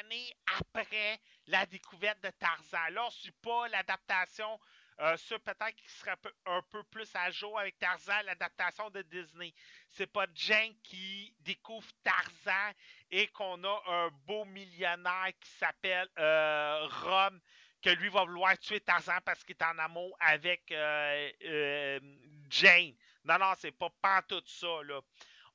années 0.00 0.32
après 0.58 1.20
la 1.46 1.66
découverte 1.66 2.22
de 2.22 2.30
Tarzan. 2.30 2.90
Là, 2.90 3.02
on 3.04 3.06
ne 3.06 3.10
suit 3.10 3.32
pas 3.42 3.68
l'adaptation, 3.68 4.58
euh, 5.00 5.16
peut-être 5.44 5.76
qui 5.76 5.90
serait 5.90 6.16
un 6.46 6.62
peu, 6.70 6.82
plus 6.84 7.10
à 7.14 7.30
jour 7.30 7.58
avec 7.58 7.78
Tarzan, 7.78 8.22
l'adaptation 8.24 8.90
de 8.90 9.02
Disney. 9.02 9.54
C'est 9.90 10.06
pas 10.06 10.26
Jane 10.34 10.74
qui 10.82 11.34
découvre 11.40 11.88
Tarzan 12.02 12.72
et 13.10 13.28
qu'on 13.28 13.62
a 13.64 13.82
un 13.86 14.10
beau 14.26 14.44
millionnaire 14.44 15.32
qui 15.40 15.50
s'appelle 15.50 16.08
euh, 16.18 16.88
Rom, 16.88 17.40
que 17.82 17.90
lui 17.90 18.08
va 18.08 18.24
vouloir 18.24 18.56
tuer 18.58 18.80
Tarzan 18.80 19.18
parce 19.24 19.42
qu'il 19.44 19.56
est 19.58 19.64
en 19.64 19.78
amour 19.78 20.16
avec 20.20 20.70
euh, 20.70 21.30
euh, 21.44 22.00
Jane. 22.48 22.94
Non, 23.24 23.38
non, 23.38 23.52
c'est 23.58 23.72
pas 23.72 24.22
tout 24.22 24.42
ça, 24.46 24.82
là. 24.84 25.00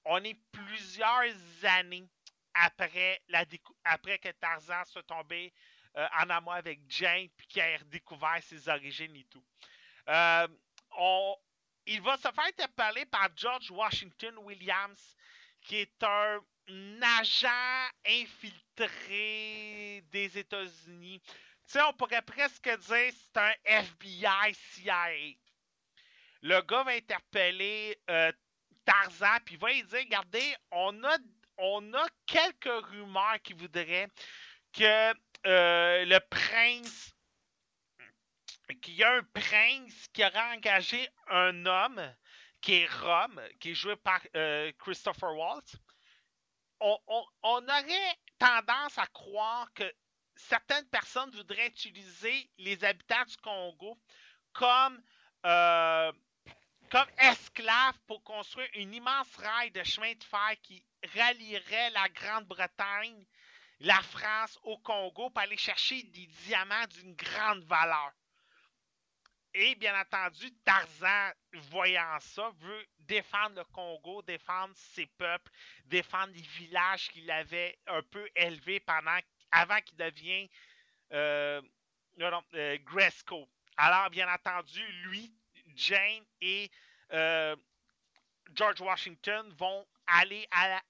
On 0.06 0.23
est 0.23 0.39
plusieurs 0.52 1.34
années 1.64 2.07
après, 2.53 3.22
la 3.27 3.45
que 3.45 4.31
Tarzan 4.39 4.84
soit 4.85 5.03
tombé 5.03 5.53
euh, 5.95 6.07
en 6.19 6.30
amour 6.30 6.53
avec 6.53 6.80
Jane 6.88 7.27
puis 7.35 7.48
qu'il 7.48 7.61
ait 7.61 7.77
redécouvert 7.77 8.41
ses 8.41 8.68
origines 8.69 9.15
et 9.15 9.26
tout. 9.26 9.44
Euh, 10.10 10.48
il 11.85 12.02
va 12.02 12.18
se 12.18 12.23
faire 12.23 12.45
interpeller 12.45 13.06
par 13.06 13.30
George 13.35 13.69
Washington 13.72 14.38
Williams, 14.39 15.15
qui 15.61 15.77
est 15.77 16.03
un 16.03 16.41
agent 17.19 17.89
infiltré 18.06 20.03
des 20.11 20.38
États-Unis. 20.38 21.22
Tu 21.22 21.34
sais, 21.68 21.81
on 21.84 21.94
pourrait 21.94 22.22
presque 22.22 22.64
dire 22.64 22.77
que 22.80 22.81
c'est 22.84 23.38
un 23.38 23.53
FBI 23.64 24.53
CIA. 24.53 25.35
Le 26.41 26.61
gars 26.61 26.84
va 26.84 26.91
interpeller 26.91 27.97
euh, 28.09 28.31
Tarzan, 28.85 29.38
puis 29.45 29.57
va 29.57 29.69
lui 29.69 29.84
dire, 29.84 29.99
regardez, 29.99 30.55
on 30.72 31.03
a, 31.03 31.18
on 31.57 31.93
a 31.93 32.07
quelques 32.26 32.85
rumeurs 32.88 33.41
qui 33.43 33.53
voudraient 33.53 34.07
que 34.73 35.14
euh, 35.45 36.05
le 36.05 36.19
prince, 36.30 37.14
qu'il 38.81 38.95
y 38.95 39.03
a 39.03 39.14
un 39.14 39.23
prince 39.34 40.07
qui 40.14 40.23
aurait 40.23 40.55
engagé 40.55 41.07
un 41.30 41.65
homme 41.65 42.15
qui 42.61 42.76
est 42.76 42.91
Rome, 43.01 43.41
qui 43.59 43.72
est 43.72 43.76
joué 43.76 43.95
par 43.95 44.22
euh, 44.35 44.72
Christopher 44.80 45.35
Waltz. 45.35 45.77
On 46.80 46.97
aurait 47.43 48.18
tendance 48.38 48.97
à 48.97 49.07
croire 49.07 49.72
que 49.73 49.91
certaines 50.35 50.88
personnes 50.89 51.31
voudraient 51.31 51.68
utiliser 51.68 52.49
les 52.57 52.84
habitants 52.84 53.26
du 53.26 53.38
Congo 53.38 53.97
comme, 54.53 55.01
euh, 55.45 56.11
comme 56.89 57.07
esclaves 57.18 57.97
pour 58.07 58.23
construire 58.23 58.69
une 58.73 58.93
immense 58.93 59.35
rail 59.38 59.72
de 59.72 59.84
chemin 59.84 60.14
de 60.14 60.23
fer 60.23 60.55
qui 60.64 60.84
rallierait 61.15 61.89
la 61.91 62.07
Grande-Bretagne, 62.09 63.26
la 63.80 64.01
France 64.01 64.57
au 64.64 64.77
Congo 64.77 65.30
pour 65.30 65.41
aller 65.41 65.57
chercher 65.57 66.03
des 66.03 66.27
diamants 66.45 66.88
d'une 66.91 67.15
grande 67.15 67.64
valeur. 67.65 68.11
Et 69.53 69.76
bien 69.76 69.99
entendu, 69.99 70.51
Tarzan, 70.64 71.31
voyant 71.72 72.19
ça, 72.19 72.51
veut 72.59 72.85
défendre 72.99 73.55
le 73.55 73.64
Congo, 73.65 74.22
défendre 74.22 74.73
ses 74.76 75.07
peuples, 75.18 75.51
défendre 75.85 76.34
les 76.34 76.41
villages 76.41 77.09
qu'il 77.09 77.30
avait 77.31 77.77
un 77.88 78.03
peu 78.03 78.30
élevés 78.35 78.80
pendant, 78.81 79.18
avant 79.51 79.81
qu'il 79.81 79.97
devienne 79.97 80.47
euh, 81.14 81.61
euh, 82.19 82.77
Gresco. 82.84 83.49
Alors, 83.77 84.09
bien 84.09 84.31
entendu, 84.31 84.85
lui, 85.05 85.34
Jane 85.77 86.25
et 86.41 86.69
euh, 87.13 87.55
George 88.53 88.81
Washington 88.81 89.49
vont 89.57 89.85
aller 90.07 90.47
à 90.51 90.69
la, 90.69 90.83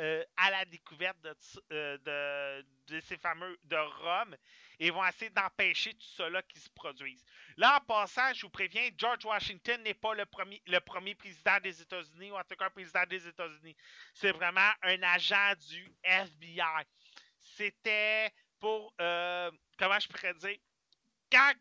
euh, 0.00 0.24
à 0.36 0.64
découverte 0.66 1.20
de, 1.22 1.34
euh, 1.72 2.62
de, 2.88 3.00
ces 3.00 3.16
fameux 3.16 3.58
de 3.64 3.76
Rome 3.76 4.36
et 4.78 4.90
vont 4.90 5.04
essayer 5.06 5.30
d'empêcher 5.30 5.94
tout 5.94 6.06
cela 6.16 6.42
qui 6.42 6.60
se 6.60 6.68
produise. 6.70 7.24
Là, 7.56 7.78
en 7.78 7.84
passant, 7.86 8.32
je 8.34 8.42
vous 8.42 8.50
préviens, 8.50 8.90
George 8.98 9.24
Washington 9.24 9.82
n'est 9.82 9.94
pas 9.94 10.14
le 10.14 10.26
premier, 10.26 11.14
président 11.14 11.58
des 11.62 11.80
États-Unis, 11.80 12.32
ou 12.32 12.36
en 12.36 12.44
tout 12.44 12.56
cas 12.56 12.70
président 12.70 13.06
des 13.08 13.26
États-Unis. 13.26 13.76
C'est 14.12 14.32
vraiment 14.32 14.70
un 14.82 15.02
agent 15.02 15.54
du 15.68 15.92
FBI. 16.02 16.84
C'était 17.38 18.32
pour, 18.58 18.92
comment 18.98 20.00
je 20.00 20.08
pourrais 20.08 20.34
dire, 20.34 20.58
quand, 21.30 21.54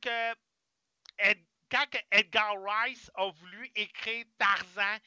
Ed- 1.20 1.46
quand 1.74 1.88
Edgar 2.12 2.54
Rice 2.64 3.10
a 3.16 3.32
voulu 3.32 3.72
écrire 3.76 4.26
Tarzan, 4.38 4.98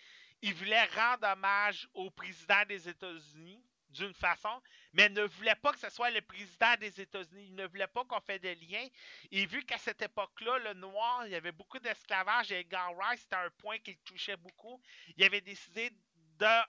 il 0.42 0.52
voulait 0.52 0.84
rendre 0.86 1.28
hommage 1.28 1.88
au 1.94 2.10
président 2.10 2.64
des 2.66 2.88
États-Unis 2.88 3.64
d'une 3.90 4.12
façon, 4.14 4.60
mais 4.92 5.08
ne 5.08 5.22
voulait 5.22 5.54
pas 5.54 5.72
que 5.72 5.78
ce 5.78 5.88
soit 5.90 6.10
le 6.10 6.20
président 6.22 6.74
des 6.80 7.00
États-Unis. 7.00 7.46
Il 7.46 7.54
ne 7.54 7.66
voulait 7.68 7.86
pas 7.86 8.04
qu'on 8.04 8.20
fait 8.20 8.40
de 8.40 8.48
lien. 8.48 8.84
Et 9.30 9.46
vu 9.46 9.64
qu'à 9.64 9.78
cette 9.78 10.02
époque-là, 10.02 10.58
le 10.58 10.74
noir, 10.74 11.24
il 11.24 11.32
y 11.32 11.36
avait 11.36 11.52
beaucoup 11.52 11.78
d'esclavage 11.78 12.50
et 12.50 12.60
Edgar 12.60 12.90
Rice, 12.98 13.20
c'était 13.20 13.36
un 13.36 13.50
point 13.58 13.78
qui 13.78 13.92
le 13.92 13.98
touchait 14.04 14.36
beaucoup, 14.36 14.82
il 15.16 15.24
avait 15.24 15.40
décidé 15.40 15.90
de 16.38 16.62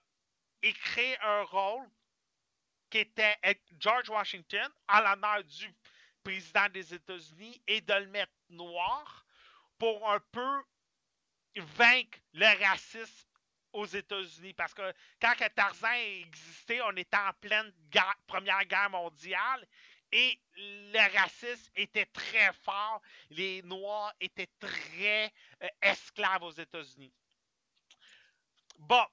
écrire 0.62 1.18
un 1.24 1.42
rôle 1.44 1.88
qui 2.92 3.00
était 3.00 3.36
George 3.80 4.10
Washington 4.10 4.72
en 4.88 5.02
l'honneur 5.02 5.44
du 5.44 5.76
président 6.24 6.70
des 6.70 6.94
États-Unis 6.94 7.62
et 7.68 7.82
de 7.82 7.94
le 7.94 8.08
mettre 8.08 8.32
noir 8.50 9.27
pour 9.78 10.10
un 10.10 10.20
peu 10.32 10.64
vaincre 11.56 12.20
le 12.34 12.66
racisme 12.66 13.28
aux 13.74 13.86
États-Unis. 13.86 14.54
Parce 14.54 14.74
que 14.74 14.94
quand 15.22 15.34
Tarzan 15.56 15.94
existait, 16.22 16.82
on 16.82 16.96
était 16.96 17.18
en 17.18 17.34
pleine 17.42 17.72
Première 18.28 18.66
Guerre 18.66 18.90
mondiale 18.90 19.68
et 20.12 20.40
le 20.56 21.18
racisme 21.18 21.72
était 21.76 22.06
très 22.06 22.54
fort. 22.54 23.02
Les 23.30 23.62
Noirs 23.64 24.14
étaient 24.20 24.50
très 24.60 25.32
euh, 25.62 25.68
esclaves 25.82 26.44
aux 26.44 26.52
États-Unis. 26.52 27.14
Bon, 28.80 29.06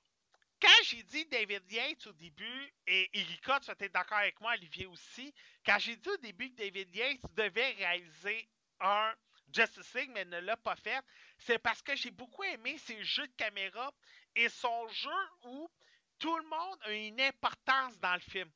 quand 0.61 0.85
j'ai 0.85 1.03
dit 1.03 1.27
David 1.27 1.71
Yates 1.71 2.07
au 2.07 2.13
début, 2.13 2.73
et 2.87 3.11
Erika, 3.19 3.61
tu 3.61 3.71
être 3.71 3.93
d'accord 3.93 4.19
avec 4.19 4.41
moi, 4.41 4.53
Olivier 4.53 4.87
aussi, 4.87 5.35
quand 5.67 5.79
j'ai 5.79 5.97
dit 5.97 6.09
au 6.09 6.17
début 6.19 6.51
que 6.51 6.57
David 6.57 6.95
Yates 6.95 7.35
devait 7.35 7.73
réaliser 7.73 8.49
un 8.81 9.15
Justice 9.55 9.95
League, 9.95 10.11
mais 10.13 10.25
ne 10.25 10.41
l'a 10.41 10.57
pas 10.57 10.77
fait, 10.77 11.03
c'est 11.39 11.59
parce 11.59 11.83
que 11.83 11.95
j'ai 11.97 12.11
beaucoup 12.11 12.43
aimé 12.45 12.77
ses 12.79 13.03
jeux 13.05 13.27
de 13.27 13.33
caméra 13.37 13.93
et 14.35 14.49
son 14.49 14.89
jeu 14.89 15.11
où 15.45 15.71
tout 16.19 16.37
le 16.37 16.45
monde 16.45 16.79
a 16.83 16.93
une 16.93 17.21
importance 17.21 17.99
dans 18.01 18.15
le 18.15 18.21
film. 18.21 18.51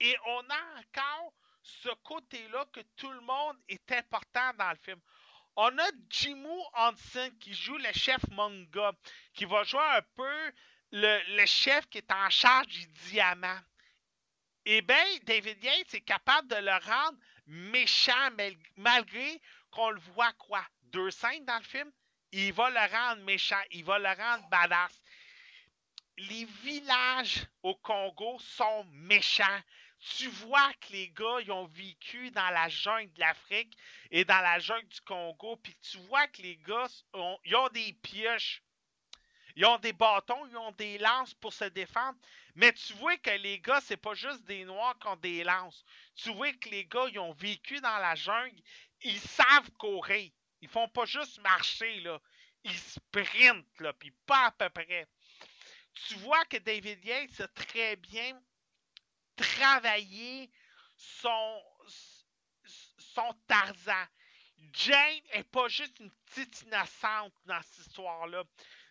Et 0.00 0.16
on 0.26 0.40
a 0.48 0.78
encore 0.80 1.32
ce 1.62 1.88
côté-là 2.04 2.64
que 2.72 2.80
tout 2.96 3.10
le 3.10 3.20
monde 3.20 3.56
est 3.68 3.92
important 3.92 4.52
dans 4.58 4.70
le 4.70 4.76
film. 4.76 5.00
On 5.56 5.76
a 5.78 5.90
Jimu 6.08 6.48
Hansen 6.74 7.36
qui 7.38 7.52
joue 7.52 7.76
le 7.76 7.92
chef 7.92 8.20
manga, 8.30 8.92
qui 9.34 9.44
va 9.44 9.62
jouer 9.64 9.80
un 9.80 10.02
peu 10.14 10.52
le, 10.92 11.36
le 11.36 11.46
chef 11.46 11.86
qui 11.88 11.98
est 11.98 12.12
en 12.12 12.30
charge 12.30 12.68
du 12.68 12.86
diamant. 13.10 13.58
Eh 14.64 14.82
bien, 14.82 15.04
David 15.24 15.62
Yates 15.62 15.94
est 15.94 16.00
capable 16.02 16.48
de 16.48 16.56
le 16.56 16.72
rendre 16.84 17.18
méchant 17.46 18.30
mal- 18.32 18.56
malgré 18.76 19.40
qu'on 19.70 19.90
le 19.90 20.00
voit 20.00 20.32
quoi? 20.34 20.64
deux 20.92 21.10
scènes 21.10 21.44
dans 21.44 21.58
le 21.58 21.64
film, 21.64 21.90
il 22.32 22.52
va 22.52 22.70
le 22.70 22.92
rendre 22.92 23.22
méchant, 23.22 23.60
il 23.70 23.84
va 23.84 23.98
le 23.98 24.08
rendre 24.08 24.48
badass. 24.48 25.00
Les 26.16 26.44
villages 26.62 27.46
au 27.62 27.74
Congo 27.76 28.38
sont 28.38 28.84
méchants. 28.92 29.60
Tu 30.16 30.28
vois 30.28 30.72
que 30.74 30.92
les 30.92 31.10
gars, 31.10 31.40
ils 31.42 31.52
ont 31.52 31.66
vécu 31.66 32.30
dans 32.30 32.50
la 32.50 32.68
jungle 32.68 33.12
de 33.12 33.20
l'Afrique 33.20 33.76
et 34.10 34.24
dans 34.24 34.40
la 34.40 34.58
jungle 34.58 34.88
du 34.88 35.00
Congo, 35.02 35.56
puis 35.56 35.76
tu 35.82 35.98
vois 36.08 36.26
que 36.28 36.42
les 36.42 36.56
gars, 36.56 36.88
ils 37.44 37.56
ont 37.56 37.68
des 37.68 37.92
pioches. 38.02 38.62
Ils 39.56 39.66
ont 39.66 39.78
des 39.78 39.92
bâtons, 39.92 40.46
ils 40.46 40.56
ont 40.56 40.72
des 40.72 40.98
lances 40.98 41.34
pour 41.34 41.52
se 41.52 41.64
défendre. 41.64 42.18
Mais 42.54 42.72
tu 42.72 42.92
vois 42.94 43.16
que 43.18 43.30
les 43.30 43.58
gars, 43.60 43.80
c'est 43.80 43.96
pas 43.96 44.14
juste 44.14 44.44
des 44.44 44.64
noirs 44.64 44.98
qui 44.98 45.08
ont 45.08 45.16
des 45.16 45.44
lances. 45.44 45.84
Tu 46.14 46.32
vois 46.32 46.52
que 46.52 46.68
les 46.68 46.86
gars, 46.86 47.06
ils 47.10 47.18
ont 47.18 47.32
vécu 47.32 47.80
dans 47.80 47.98
la 47.98 48.14
jungle. 48.14 48.56
Ils 49.02 49.20
savent 49.20 49.70
courir. 49.78 50.30
Ils 50.60 50.68
font 50.68 50.88
pas 50.88 51.06
juste 51.06 51.40
marcher, 51.40 52.00
là. 52.00 52.20
Ils 52.64 52.78
sprintent, 52.78 53.80
là, 53.80 53.92
puis 53.94 54.10
pas 54.26 54.46
à 54.46 54.50
peu 54.50 54.68
près. 54.68 55.08
Tu 55.94 56.14
vois 56.16 56.44
que 56.44 56.58
David 56.58 57.04
Yates 57.04 57.40
a 57.40 57.48
très 57.48 57.96
bien 57.96 58.40
travaillé 59.36 60.50
son, 60.96 61.62
son 62.98 63.34
Tarzan. 63.46 64.06
Jane 64.72 65.22
est 65.30 65.44
pas 65.44 65.68
juste 65.68 65.98
une 66.00 66.12
petite 66.26 66.62
innocente 66.62 67.32
dans 67.46 67.60
cette 67.62 67.86
histoire-là. 67.86 68.44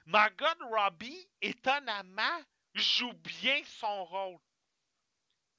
Margot 0.06 0.46
Robbie, 0.72 1.30
étonnamment, 1.42 2.44
joue 2.74 3.14
bien 3.14 3.62
son 3.66 4.06
rôle. 4.06 4.40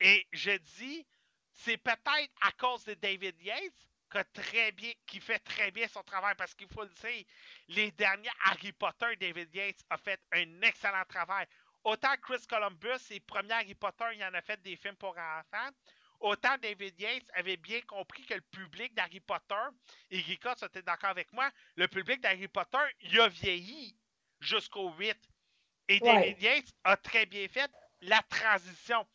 Et 0.00 0.26
je 0.32 0.56
dis, 0.56 1.06
c'est 1.52 1.76
peut-être 1.76 2.34
à 2.40 2.52
cause 2.52 2.84
de 2.84 2.94
David 2.94 3.40
Yates 3.40 3.89
que 4.10 4.18
très 4.32 4.72
bien, 4.72 4.92
qui 5.06 5.20
fait 5.20 5.38
très 5.38 5.70
bien 5.70 5.88
son 5.88 6.02
travail 6.02 6.34
parce 6.36 6.54
qu'il 6.54 6.68
faut 6.68 6.82
le 6.82 6.90
dire, 6.90 7.24
les 7.68 7.90
derniers 7.92 8.30
Harry 8.44 8.72
Potter, 8.72 9.16
David 9.16 9.54
Yates 9.54 9.82
a 9.88 9.96
fait 9.96 10.20
un 10.32 10.62
excellent 10.62 11.04
travail. 11.08 11.46
Autant 11.84 12.14
Chris 12.22 12.44
Columbus, 12.48 13.08
les 13.08 13.20
premiers 13.20 13.52
Harry 13.52 13.74
Potter, 13.74 14.04
il 14.14 14.24
en 14.24 14.34
a 14.34 14.42
fait 14.42 14.60
des 14.62 14.76
films 14.76 14.96
pour 14.96 15.16
enfants. 15.16 15.70
Autant 16.20 16.58
David 16.58 17.00
Yates 17.00 17.30
avait 17.32 17.56
bien 17.56 17.80
compris 17.82 18.26
que 18.26 18.34
le 18.34 18.42
public 18.42 18.94
d'Harry 18.94 19.20
Potter, 19.20 19.54
et 20.10 20.20
Rika, 20.20 20.54
tu 20.54 20.66
étais 20.66 20.82
d'accord 20.82 21.10
avec 21.10 21.32
moi, 21.32 21.50
le 21.76 21.88
public 21.88 22.20
d'Harry 22.20 22.48
Potter, 22.48 22.78
il 23.00 23.18
a 23.18 23.28
vieilli 23.28 23.96
jusqu'au 24.40 24.90
8. 24.92 25.16
Et 25.88 25.98
David 26.00 26.42
Yates 26.42 26.72
a 26.84 26.96
très 26.98 27.24
bien 27.24 27.48
fait 27.48 27.70
la 28.02 28.22
transition. 28.22 29.06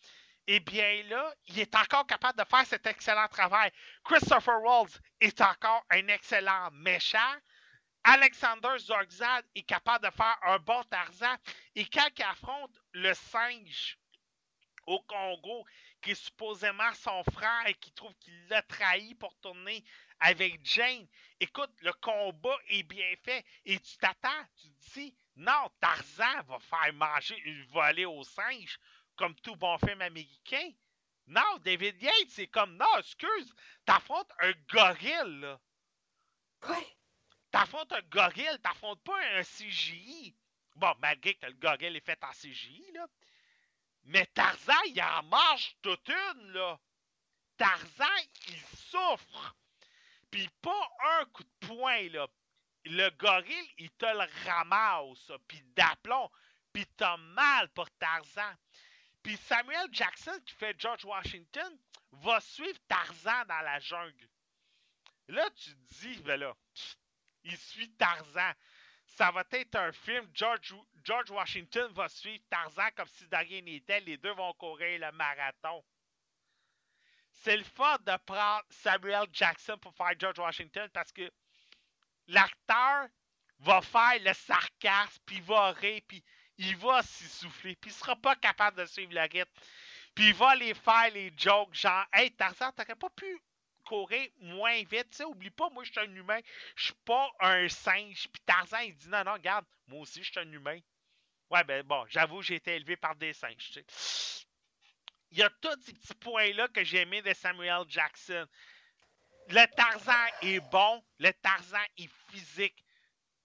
Et 0.48 0.60
bien 0.60 1.04
là, 1.04 1.34
il 1.48 1.60
est 1.60 1.76
encore 1.76 2.06
capable 2.06 2.38
de 2.38 2.46
faire 2.48 2.66
cet 2.66 2.86
excellent 2.86 3.28
travail. 3.28 3.72
Christopher 4.04 4.62
Waltz 4.62 5.00
est 5.20 5.42
encore 5.42 5.84
un 5.90 6.08
excellent 6.08 6.70
méchant. 6.72 7.36
Alexander 8.04 8.78
Zorgzad 8.78 9.44
est 9.56 9.64
capable 9.64 10.06
de 10.06 10.12
faire 10.12 10.38
un 10.44 10.60
bon 10.60 10.84
Tarzan. 10.84 11.36
Et 11.74 11.86
quand 11.86 12.08
il 12.16 12.24
affronte 12.24 12.80
le 12.94 13.14
singe 13.16 13.98
au 14.86 15.02
Congo, 15.02 15.66
qui 16.04 16.12
est 16.12 16.16
supposément 16.16 16.94
son 16.94 17.24
frère 17.24 17.66
et 17.66 17.74
qui 17.74 17.92
trouve 17.94 18.14
qu'il 18.20 18.48
l'a 18.48 18.62
trahi 18.62 19.16
pour 19.16 19.36
tourner 19.40 19.84
avec 20.20 20.64
Jane, 20.64 21.08
écoute, 21.40 21.72
le 21.82 21.92
combat 21.94 22.56
est 22.68 22.84
bien 22.84 23.16
fait. 23.24 23.44
Et 23.66 23.80
tu 23.80 23.98
t'attends, 23.98 24.30
tu 24.62 24.70
te 24.70 24.94
dis, 24.94 25.16
non, 25.36 25.72
Tarzan 25.82 26.44
va 26.48 26.60
faire 26.60 26.94
manger, 26.94 27.42
il 27.48 27.66
va 27.74 27.92
au 28.08 28.24
singe 28.24 28.80
comme 29.16 29.36
tout 29.36 29.56
bon 29.56 29.78
film 29.80 30.02
américain. 30.02 30.72
Non, 31.28 31.58
David 31.64 32.02
Yates, 32.02 32.30
c'est 32.30 32.48
comme, 32.48 32.78
non, 32.78 32.98
excuse, 33.00 33.54
t'affrontes 33.86 34.32
un 34.40 34.52
gorille, 34.70 35.40
là. 35.40 35.60
Quoi? 36.62 36.84
T'affrontes 37.52 37.92
un 37.94 38.02
gorille, 38.04 38.60
t'affrontes 38.62 39.04
pas 39.04 39.20
un 39.38 39.44
CGI. 39.44 40.36
Bon, 40.76 40.94
malgré 41.00 41.34
que 41.36 41.48
le 41.48 41.54
gorille 41.54 41.98
est 41.98 42.06
fait 42.06 42.24
en 42.24 42.32
CGI, 42.32 42.92
là. 42.94 43.08
Mais 44.04 44.26
Tarzan, 44.28 44.74
il 44.88 45.02
en 45.02 45.24
mange 45.24 45.76
toute 45.82 46.10
une, 46.10 46.52
là. 46.52 46.80
Tarzan, 47.58 48.18
il 48.48 48.60
souffre. 48.60 49.56
Puis 50.30 50.48
pas 50.62 50.90
un 51.20 51.26
coup 51.26 51.44
de 51.44 51.68
poing, 51.68 52.10
là. 52.10 52.28
Le 52.84 53.10
gorille, 53.12 53.74
il 53.80 53.90
te 53.92 54.06
le 54.06 54.28
ramasse, 54.46 55.32
puis 55.48 55.64
d'aplomb. 55.76 56.30
Puis 56.72 56.86
t'as 56.98 57.18
mal 57.18 57.70
pour 57.70 57.90
Tarzan. 57.98 58.54
Puis 59.26 59.38
Samuel 59.38 59.88
Jackson, 59.92 60.40
qui 60.46 60.54
fait 60.54 60.80
George 60.80 61.04
Washington, 61.04 61.80
va 62.12 62.40
suivre 62.40 62.78
Tarzan 62.88 63.44
dans 63.48 63.62
la 63.62 63.80
jungle. 63.80 64.30
Là, 65.30 65.50
tu 65.50 65.72
te 65.72 65.94
dis, 65.96 66.22
ben 66.22 66.40
là, 66.40 66.56
il 67.44 67.58
suit 67.58 67.92
Tarzan. 67.94 68.52
Ça 69.08 69.32
va 69.32 69.44
être 69.50 69.76
un 69.78 69.92
film. 69.92 70.30
George, 70.32 70.76
Washington 71.32 71.92
va 71.94 72.08
suivre 72.08 72.44
Tarzan 72.52 72.92
comme 72.96 73.08
si 73.08 73.28
de 73.28 73.36
rien 73.36 73.64
n'était. 73.64 74.00
Les 74.02 74.18
deux 74.18 74.34
vont 74.34 74.54
courir 74.54 75.00
le 75.00 75.12
marathon. 75.14 75.84
C'est 77.32 77.58
le 77.58 77.64
fun 77.64 77.98
de 78.06 78.16
prendre 78.28 78.64
Samuel 78.70 79.26
Jackson 79.34 79.80
pour 79.80 79.96
faire 79.96 80.14
George 80.20 80.38
Washington 80.38 80.88
parce 80.94 81.12
que 81.12 81.32
l'acteur 82.28 83.08
va 83.58 83.82
faire 83.82 84.20
le 84.20 84.34
sarcasme, 84.34 85.24
puis 85.26 85.42
va 85.42 85.72
rire, 85.72 86.04
puis 86.08 86.24
il 86.58 86.76
va 86.78 87.04
s'essouffler, 87.04 87.76
puis 87.76 87.92
il 87.92 87.94
sera 87.94 88.16
pas 88.16 88.36
capable 88.36 88.78
de 88.78 88.86
suivre 88.86 89.14
le 89.14 89.22
rythme. 89.22 89.52
Puis 90.14 90.28
il 90.28 90.34
va 90.34 90.52
aller 90.52 90.74
faire 90.74 91.12
les 91.14 91.34
jokes, 91.36 91.74
genre, 91.74 92.06
hey 92.14 92.32
Tarzan, 92.32 92.72
t'aurais 92.72 92.96
pas 92.96 93.10
pu 93.10 93.40
courir 93.84 94.28
moins 94.38 94.82
vite, 94.84 95.10
tu 95.12 95.18
sais, 95.18 95.24
oublie 95.26 95.52
pas, 95.52 95.70
moi 95.70 95.84
je 95.84 95.92
suis 95.92 96.00
un 96.00 96.16
humain, 96.16 96.40
je 96.76 96.86
suis 96.86 96.94
pas 97.06 97.30
un 97.42 97.68
singe. 97.68 98.28
Puis 98.32 98.42
Tarzan, 98.46 98.80
il 98.80 98.96
dit, 98.96 99.10
non, 99.10 99.24
non, 99.24 99.34
regarde, 99.34 99.66
moi 99.88 100.02
aussi 100.02 100.24
je 100.24 100.32
suis 100.32 100.40
un 100.40 100.52
humain. 100.52 100.80
Ouais, 101.50 101.64
ben 101.64 101.84
bon, 101.84 102.06
j'avoue, 102.08 102.42
j'ai 102.42 102.56
été 102.56 102.76
élevé 102.76 102.96
par 102.96 103.16
des 103.16 103.34
singes, 103.34 103.72
tu 103.72 103.74
sais. 103.74 104.46
Il 105.32 105.40
y 105.40 105.44
a 105.44 105.50
tous 105.50 105.82
ces 105.82 105.94
petits 105.94 106.16
points-là 106.16 106.70
que 106.70 106.84
j'ai 106.84 107.02
aimé 107.02 107.22
de 107.22 107.34
Samuel 107.34 107.84
Jackson. 107.90 108.48
Le 109.50 109.66
Tarzan 109.76 110.26
est 110.42 110.60
bon, 110.72 111.04
le 111.20 111.32
Tarzan 111.34 111.84
est 111.98 112.10
physique. 112.30 112.84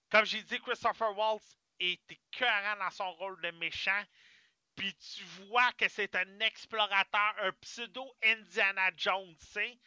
Comme 0.09 0.25
j'ai 0.25 0.41
dit, 0.41 0.59
Christopher 0.61 1.15
Waltz 1.17 1.57
est 1.81 2.11
écœurant 2.11 2.77
dans 2.77 2.91
son 2.91 3.11
rôle 3.13 3.39
de 3.41 3.51
méchant. 3.51 4.03
Puis 4.75 4.95
tu 4.95 5.23
vois 5.47 5.71
que 5.73 5.87
c'est 5.89 6.15
un 6.15 6.39
explorateur, 6.39 7.35
un 7.41 7.51
pseudo 7.61 8.15
Indiana 8.23 8.89
Jones, 8.95 9.35
tu. 9.53 9.77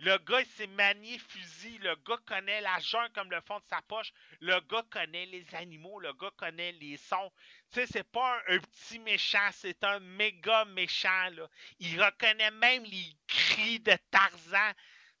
Le 0.00 0.16
gars, 0.18 0.40
il 0.40 0.46
s'est 0.46 0.68
manié 0.68 1.18
fusil. 1.18 1.76
Le 1.78 1.96
gars 2.06 2.20
connaît 2.24 2.60
la 2.60 2.78
jungle 2.78 3.10
comme 3.14 3.32
le 3.32 3.40
fond 3.40 3.58
de 3.58 3.64
sa 3.68 3.82
poche. 3.82 4.12
Le 4.40 4.60
gars 4.60 4.84
connaît 4.90 5.26
les 5.26 5.44
animaux. 5.56 5.98
Le 5.98 6.12
gars 6.12 6.30
connaît 6.36 6.70
les 6.72 6.96
sons. 6.96 7.32
Tu 7.72 7.80
sais, 7.80 7.86
c'est 7.86 8.04
pas 8.04 8.36
un, 8.46 8.54
un, 8.54 8.58
petit 8.60 9.00
méchant, 9.00 9.48
c'est 9.52 9.82
un 9.82 9.98
méga 9.98 10.64
méchant, 10.66 11.30
là. 11.30 11.48
Il 11.80 12.00
reconnaît 12.00 12.52
même 12.52 12.84
les 12.84 13.12
cris 13.26 13.80
de 13.80 13.96
Tarzan. 14.12 14.72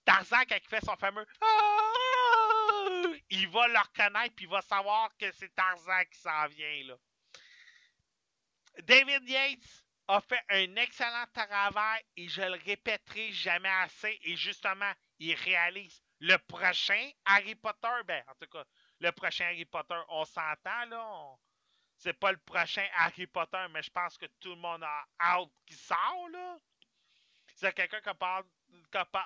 Tarzan, 0.04 0.44
quand 0.48 0.56
il 0.56 0.68
fait 0.68 0.84
son 0.84 0.96
fameux 0.96 1.26
ah! 1.40 2.07
Il 3.30 3.48
va 3.48 3.68
le 3.68 3.78
reconnaître 3.78 4.34
puis 4.34 4.46
il 4.46 4.50
va 4.50 4.62
savoir 4.62 5.16
que 5.16 5.30
c'est 5.32 5.54
Tarzan 5.54 6.04
qui 6.10 6.18
s'en 6.18 6.46
vient, 6.48 6.84
là. 6.84 6.94
David 8.82 9.28
Yates 9.28 9.84
a 10.06 10.20
fait 10.20 10.42
un 10.48 10.76
excellent 10.76 11.26
travail 11.34 12.02
et 12.16 12.28
je 12.28 12.42
le 12.42 12.58
répéterai 12.64 13.32
jamais 13.32 13.68
assez. 13.68 14.18
Et 14.22 14.36
justement, 14.36 14.92
il 15.18 15.34
réalise 15.34 16.00
le 16.20 16.36
prochain 16.36 17.10
Harry 17.24 17.54
Potter. 17.54 18.02
Ben, 18.06 18.24
en 18.28 18.34
tout 18.34 18.48
cas, 18.48 18.64
le 19.00 19.10
prochain 19.12 19.46
Harry 19.46 19.64
Potter, 19.64 20.00
on 20.08 20.24
s'entend, 20.24 20.84
là. 20.86 21.04
On... 21.06 21.38
C'est 21.96 22.12
pas 22.12 22.30
le 22.30 22.38
prochain 22.38 22.86
Harry 22.94 23.26
Potter, 23.26 23.66
mais 23.70 23.82
je 23.82 23.90
pense 23.90 24.16
que 24.16 24.26
tout 24.40 24.50
le 24.50 24.60
monde 24.60 24.84
a 24.84 25.04
hâte 25.20 25.50
qui 25.66 25.74
sort, 25.74 26.28
là. 26.30 26.58
C'est 27.54 27.74
quelqu'un 27.74 28.00
qui 28.00 28.08
a 28.08 28.14
pas 28.14 28.44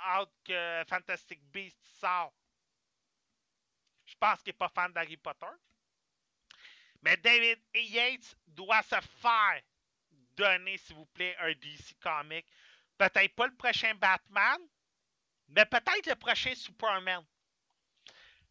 hâte 0.06 0.32
que 0.44 0.84
Fantastic 0.88 1.42
Beast 1.52 1.78
sort. 2.00 2.32
Je 4.12 4.16
pense 4.18 4.42
qu'il 4.42 4.50
n'est 4.50 4.58
pas 4.58 4.68
fan 4.68 4.92
d'Harry 4.92 5.16
Potter. 5.16 5.46
Mais 7.00 7.16
David 7.16 7.58
Yates 7.74 8.36
doit 8.46 8.82
se 8.82 9.00
faire 9.00 9.62
donner, 10.36 10.76
s'il 10.76 10.96
vous 10.96 11.06
plaît, 11.06 11.36
un 11.40 11.52
DC 11.52 11.98
comic. 12.00 12.46
Peut-être 12.98 13.34
pas 13.34 13.46
le 13.46 13.56
prochain 13.56 13.94
Batman, 13.94 14.60
mais 15.48 15.64
peut-être 15.64 16.06
le 16.06 16.14
prochain 16.14 16.54
Superman. 16.54 17.24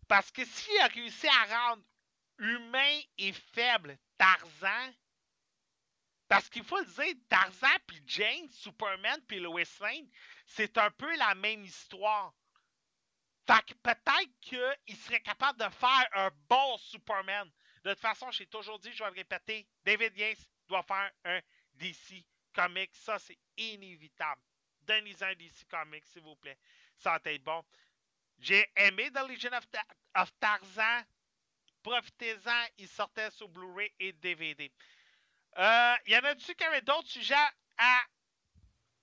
Parce 0.08 0.32
que 0.32 0.44
s'il 0.44 0.78
a 0.80 0.88
réussi 0.88 1.28
à 1.28 1.70
rendre 1.70 1.84
humain 2.40 3.00
et 3.20 3.32
faible 3.32 3.98
Tarzan, 4.18 4.94
parce 6.28 6.50
qu'il 6.50 6.64
faut 6.64 6.80
le 6.80 6.86
dire, 6.86 7.16
Tarzan 7.30 7.78
puis 7.86 8.02
Jane, 8.08 8.50
Superman 8.50 9.22
puis 9.28 9.40
Lois 9.40 9.64
Lane, 9.80 10.10
c'est 10.48 10.78
un 10.78 10.90
peu 10.92 11.16
la 11.18 11.36
même 11.36 11.64
histoire. 11.64 12.34
Peut-être 13.46 14.40
qu'il 14.42 14.98
serait 14.98 15.22
capable 15.22 15.60
de 15.60 15.70
faire 15.70 16.08
un 16.14 16.30
bon 16.48 16.78
Superman. 16.78 17.50
De 17.84 17.92
toute 17.92 18.00
façon, 18.00 18.30
j'ai 18.32 18.48
toujours 18.48 18.80
dit, 18.80 18.92
je 18.94 19.04
vais 19.04 19.10
le 19.10 19.16
répéter, 19.16 19.68
David 19.84 20.16
Yates 20.18 20.48
doit 20.68 20.84
faire 20.84 21.12
un 21.26 21.42
DC 21.74 22.26
Comics. 22.54 22.94
Ça, 22.96 23.20
c'est 23.20 23.40
inévitable. 23.58 24.42
Donnez-en 24.82 25.28
un 25.28 25.36
DC 25.36 25.68
Comics, 25.70 26.06
s'il 26.06 26.22
vous 26.22 26.36
plaît. 26.36 26.58
Ça 26.98 27.20
va 27.24 27.32
être 27.32 27.44
bon. 27.44 27.64
J'ai 28.40 28.68
aimé 28.76 29.12
The 29.12 29.28
Legend 29.28 29.54
of, 29.54 29.70
Ta- 29.72 29.88
of 30.22 30.32
Tarzan. 30.40 31.04
Profitez-en, 31.84 32.66
il 32.78 32.88
sortait 32.88 33.32
sur 33.32 33.50
Blu-ray 33.50 33.92
et 34.00 34.14
DVD. 34.14 34.72
Euh, 35.58 35.96
y 36.08 36.16
en 36.16 36.24
a-tu 36.24 36.54
qui 36.56 36.64
avaient 36.64 36.82
d'autres 36.82 37.10
sujets 37.10 37.36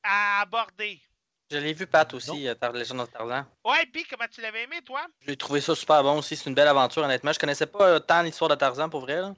à 0.02 0.40
aborder? 0.40 1.00
Je 1.50 1.56
l'ai 1.58 1.72
vu, 1.72 1.86
Pat, 1.86 2.12
aussi, 2.12 2.30
Non. 2.44 2.50
euh, 2.50 2.54
Tar- 2.54 2.72
Legend 2.72 3.00
of 3.00 3.10
Tarzan. 3.10 3.46
Ouais, 3.64 3.86
puis 3.86 4.04
comment 4.04 4.26
tu 4.30 4.40
l'avais 4.42 4.64
aimé, 4.64 4.82
toi? 4.84 5.06
J'ai 5.26 5.36
trouvé 5.36 5.60
ça 5.62 5.74
super 5.74 6.02
bon 6.02 6.18
aussi. 6.18 6.36
C'est 6.36 6.48
une 6.50 6.54
belle 6.54 6.68
aventure, 6.68 7.02
honnêtement. 7.04 7.32
Je 7.32 7.38
connaissais 7.38 7.66
pas 7.66 7.88
euh, 7.88 7.98
tant 7.98 8.20
l'histoire 8.22 8.50
de 8.50 8.54
Tarzan, 8.54 8.90
pour 8.90 9.00
vrai. 9.00 9.16
là. 9.22 9.34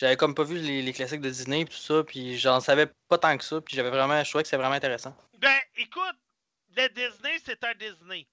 J'avais 0.00 0.16
comme 0.16 0.34
pas 0.34 0.44
vu 0.44 0.58
les, 0.58 0.82
les 0.82 0.92
classiques 0.92 1.22
de 1.22 1.30
Disney 1.30 1.62
et 1.62 1.64
tout 1.64 1.72
ça, 1.76 2.04
puis 2.04 2.38
j'en 2.38 2.60
savais 2.60 2.86
pas 3.08 3.18
tant 3.18 3.36
que 3.36 3.42
ça, 3.42 3.60
puis 3.60 3.74
j'avais 3.74 3.90
vraiment, 3.90 4.22
je 4.22 4.28
trouvais 4.28 4.44
que 4.44 4.48
c'était 4.48 4.58
vraiment 4.60 4.74
intéressant. 4.76 5.16
Ben, 5.38 5.58
écoute, 5.76 6.16
le 6.76 6.86
Disney, 6.90 7.36
c'est 7.44 7.64
un 7.64 7.74
Disney. 7.74 8.28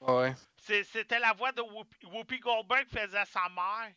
Ouais. 0.00 0.34
C'est- 0.60 0.84
C'était 0.84 1.18
la 1.20 1.32
voix 1.32 1.52
de 1.52 1.62
Whoopi, 1.62 2.06
Whoopi 2.06 2.38
Goldberg 2.40 2.86
qui 2.86 2.98
faisait 2.98 3.24
sa 3.24 3.48
mère 3.48 3.92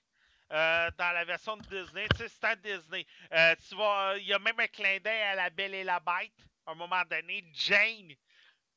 euh, 0.54 0.92
dans 0.98 1.12
la 1.12 1.26
version 1.26 1.58
de 1.58 1.64
Disney. 1.64 2.10
Tu 2.12 2.24
sais, 2.24 2.30
c'est 2.30 2.48
un 2.48 2.56
Disney. 2.56 3.06
Euh, 3.34 3.56
tu 3.68 3.76
vas, 3.76 4.16
il 4.18 4.26
y 4.28 4.34
a 4.34 4.40
même 4.40 4.60
un 4.60 4.68
clin 4.68 4.98
d'œil 5.04 5.22
à 5.24 5.36
la 5.36 5.50
Belle 5.50 5.74
et 5.74 5.84
la 5.84 6.00
Bête. 6.00 6.32
À 6.72 6.74
un 6.74 6.78
moment 6.78 7.04
donné, 7.04 7.44
Jane 7.52 8.14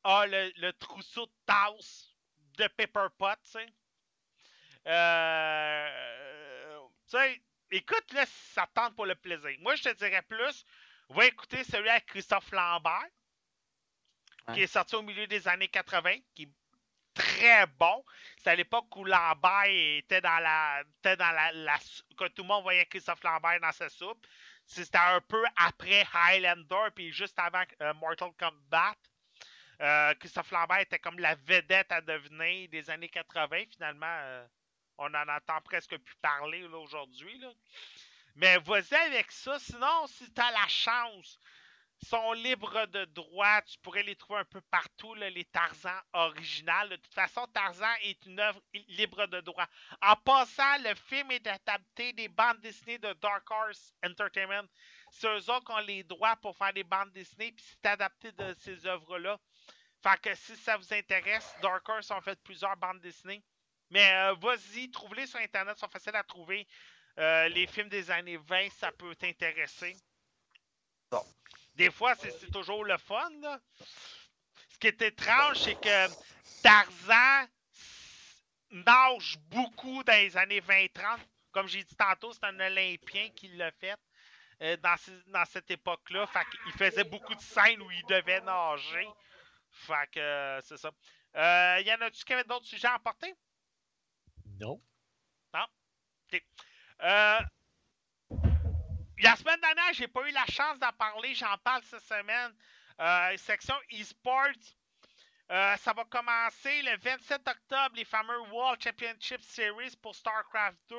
a 0.02 0.26
le, 0.26 0.52
le 0.56 0.72
trousseau 0.72 1.26
de 1.26 1.32
tasse 1.46 2.12
de 2.58 2.66
Pepper 2.66 3.06
Pot, 3.16 3.38
tu 3.44 3.50
sais. 3.52 3.72
Euh, 4.88 6.80
tu 7.08 7.16
sais, 7.16 7.40
écoute, 7.70 8.12
là, 8.12 8.26
si 8.26 8.52
ça 8.52 8.66
te 8.66 8.72
tente 8.74 8.96
pour 8.96 9.06
le 9.06 9.14
plaisir. 9.14 9.52
Moi, 9.60 9.76
je 9.76 9.84
te 9.84 9.94
dirais 9.94 10.22
plus, 10.22 10.64
va 11.10 11.26
écouter 11.26 11.62
celui 11.62 11.88
avec 11.88 12.06
Christophe 12.06 12.50
Lambert, 12.50 13.06
qui 14.52 14.62
est 14.62 14.66
sorti 14.66 14.96
au 14.96 15.02
milieu 15.02 15.28
des 15.28 15.46
années 15.46 15.68
80, 15.68 16.16
qui 16.34 16.42
est 16.42 16.52
très 17.14 17.64
bon. 17.78 18.04
C'est 18.38 18.50
à 18.50 18.56
l'époque 18.56 18.94
où 18.96 19.04
Lambert 19.04 19.66
était 19.66 20.20
dans 20.20 20.40
la. 20.40 20.82
était 20.98 21.16
dans 21.16 21.30
la, 21.30 21.52
la 21.52 21.78
que 22.18 22.26
tout 22.30 22.42
le 22.42 22.48
monde 22.48 22.64
voyait 22.64 22.86
Christophe 22.86 23.22
Lambert 23.22 23.60
dans 23.60 23.70
sa 23.70 23.88
soupe. 23.88 24.26
C'était 24.66 24.99
un 24.99 25.20
peu 25.20 25.45
après 25.57 26.07
Highlander, 26.12 26.89
puis 26.95 27.12
juste 27.12 27.39
avant 27.39 27.62
euh, 27.82 27.95
Mortal 27.95 28.31
Kombat. 28.39 28.97
Euh, 29.81 30.15
Christophe 30.15 30.51
Lambert 30.53 30.81
était 30.81 30.99
comme 30.99 31.19
la 31.19 31.35
vedette 31.35 31.91
à 31.91 32.01
devenir 32.01 32.69
des 32.70 32.89
années 32.91 33.09
80. 33.09 33.65
Finalement, 33.73 34.07
euh, 34.07 34.47
on 34.99 35.12
en 35.12 35.28
entend 35.28 35.61
presque 35.65 35.97
plus 35.99 36.16
parler 36.23 36.65
aujourd'hui. 36.65 37.43
Mais 38.36 38.59
vas-y 38.59 38.95
avec 38.95 39.31
ça. 39.31 39.59
Sinon, 39.59 40.07
si 40.07 40.32
tu 40.32 40.41
as 40.41 40.51
la 40.51 40.69
chance, 40.69 41.39
sont 42.05 42.32
libres 42.32 42.86
de 42.86 43.05
droit. 43.06 43.62
Tu 43.62 43.78
pourrais 43.78 44.02
les 44.02 44.16
trouver 44.16 44.40
un 44.40 44.44
peu 44.44 44.60
partout, 44.70 45.14
là, 45.14 45.31
les 45.31 45.44
Tarzans 45.44 46.01
originales. 46.12 46.90
De 46.90 46.97
toute 46.97 47.14
façon, 47.14 47.47
Tarzan 47.52 47.93
est 48.02 48.24
une 48.26 48.39
œuvre 48.40 48.60
libre 48.89 49.26
de 49.26 49.40
droit. 49.40 49.66
En 50.02 50.16
passant, 50.16 50.78
le 50.78 50.94
film 50.94 51.31
est 51.31 51.47
adapté 51.47 52.12
des 52.12 52.28
bandes 52.28 52.60
dessinées 52.60 52.98
de 52.98 53.12
Dark 53.14 53.51
Horse 53.51 53.94
Entertainment. 54.05 54.68
C'est 55.10 55.28
eux 55.28 55.51
autres 55.51 55.64
qui 55.64 55.72
ont 55.72 55.78
les 55.78 56.02
droits 56.05 56.36
pour 56.36 56.56
faire 56.56 56.72
des 56.72 56.85
bandes 56.85 57.12
dessinées, 57.12 57.52
puis 57.52 57.64
c'est 57.64 57.89
adapté 57.89 58.32
de 58.32 58.55
ces 58.60 58.86
œuvres-là. 58.86 59.39
Fait 60.02 60.20
que 60.20 60.35
si 60.35 60.56
ça 60.56 60.76
vous 60.76 60.93
intéresse, 60.93 61.55
Dark 61.62 61.89
Horse 61.89 62.10
ont 62.10 62.20
fait 62.20 62.39
plusieurs 62.43 62.76
bandes 62.76 63.01
dessinées. 63.01 63.43
Mais 63.90 64.12
euh, 64.12 64.35
vas-y, 64.35 64.90
trouve-les 64.90 65.26
sur 65.26 65.39
Internet, 65.39 65.78
sont 65.78 65.89
faciles 65.89 66.16
à 66.16 66.24
trouver. 66.24 66.66
Euh, 67.18 67.48
les 67.48 67.66
films 67.66 67.89
des 67.89 68.10
années 68.10 68.36
20, 68.36 68.70
ça 68.70 68.90
peut 68.93 69.14
t'intéresser. 69.14 69.97
Bon. 71.10 71.24
Des 71.74 71.90
fois, 71.90 72.14
c'est 72.14 72.51
toujours 72.51 72.84
le 72.84 72.96
fun. 72.98 73.30
là. 73.40 73.60
Ce 74.70 74.78
qui 74.78 74.86
est 74.88 75.02
étrange, 75.02 75.59
c'est 75.59 75.80
que 75.80 76.09
Tarzan 76.62 77.48
nage 78.70 79.38
beaucoup 79.48 80.02
dans 80.05 80.12
les 80.12 80.36
années 80.36 80.60
20-30. 80.60 81.18
Comme 81.52 81.68
j'ai 81.68 81.84
dit 81.84 81.96
tantôt, 81.96 82.32
c'est 82.32 82.44
un 82.44 82.59
Olympien 82.59 83.30
qui 83.30 83.48
l'a 83.48 83.70
fait 83.72 83.96
euh, 84.62 84.76
dans, 84.78 85.44
cette 85.44 85.70
époque-là. 85.70 86.26
Fait 86.26 86.44
qu'il 86.51 86.72
faisait 86.72 87.05
beaucoup 87.05 87.34
de 87.34 87.40
scènes 87.40 87.80
où 87.80 87.90
il 87.90 88.05
devait 88.06 88.40
nager. 88.40 89.09
Fait 89.70 90.10
que 90.12 90.20
euh, 90.20 90.60
c'est 90.60 90.76
ça. 90.76 90.90
Euh, 91.36 91.82
y 91.84 91.92
en 91.92 92.01
a-tu 92.01 92.24
qui 92.24 92.32
avaient 92.32 92.44
d'autres 92.44 92.66
sujets 92.66 92.88
à 92.88 92.94
apporter? 92.94 93.34
Non. 94.60 94.80
Euh, 97.02 97.38
la 99.19 99.36
semaine 99.36 99.61
dernière, 99.61 99.93
j'ai 99.93 100.09
pas 100.09 100.28
eu 100.28 100.32
la 100.32 100.47
chance 100.47 100.78
d'en 100.78 100.93
parler. 100.93 101.35
J'en 101.35 101.57
parle 101.59 101.82
cette 101.85 102.03
semaine. 102.03 102.53
Euh, 103.01 103.36
section 103.36 103.74
eSports. 103.91 104.77
Euh, 105.51 105.77
ça 105.77 105.93
va 105.93 106.05
commencer 106.05 106.82
le 106.82 106.97
27 106.99 107.47
octobre, 107.47 107.97
les 107.97 108.05
fameux 108.05 108.41
World 108.51 108.82
Championship 108.82 109.43
Series 109.43 109.95
pour 110.01 110.15
StarCraft 110.15 110.78
2 110.89 110.97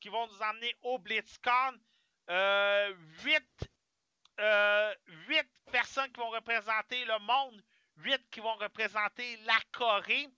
qui 0.00 0.08
vont 0.08 0.26
nous 0.26 0.42
emmener 0.42 0.74
au 0.82 0.98
BlitzCon. 0.98 1.78
Euh, 2.28 2.92
8, 3.24 3.42
euh, 4.40 4.94
personnes 5.70 6.10
qui 6.12 6.20
vont 6.20 6.30
représenter 6.30 7.04
le 7.04 7.18
monde, 7.20 7.62
8 7.98 8.28
qui 8.30 8.40
vont 8.40 8.56
représenter 8.56 9.36
la 9.44 9.58
Corée. 9.72 10.28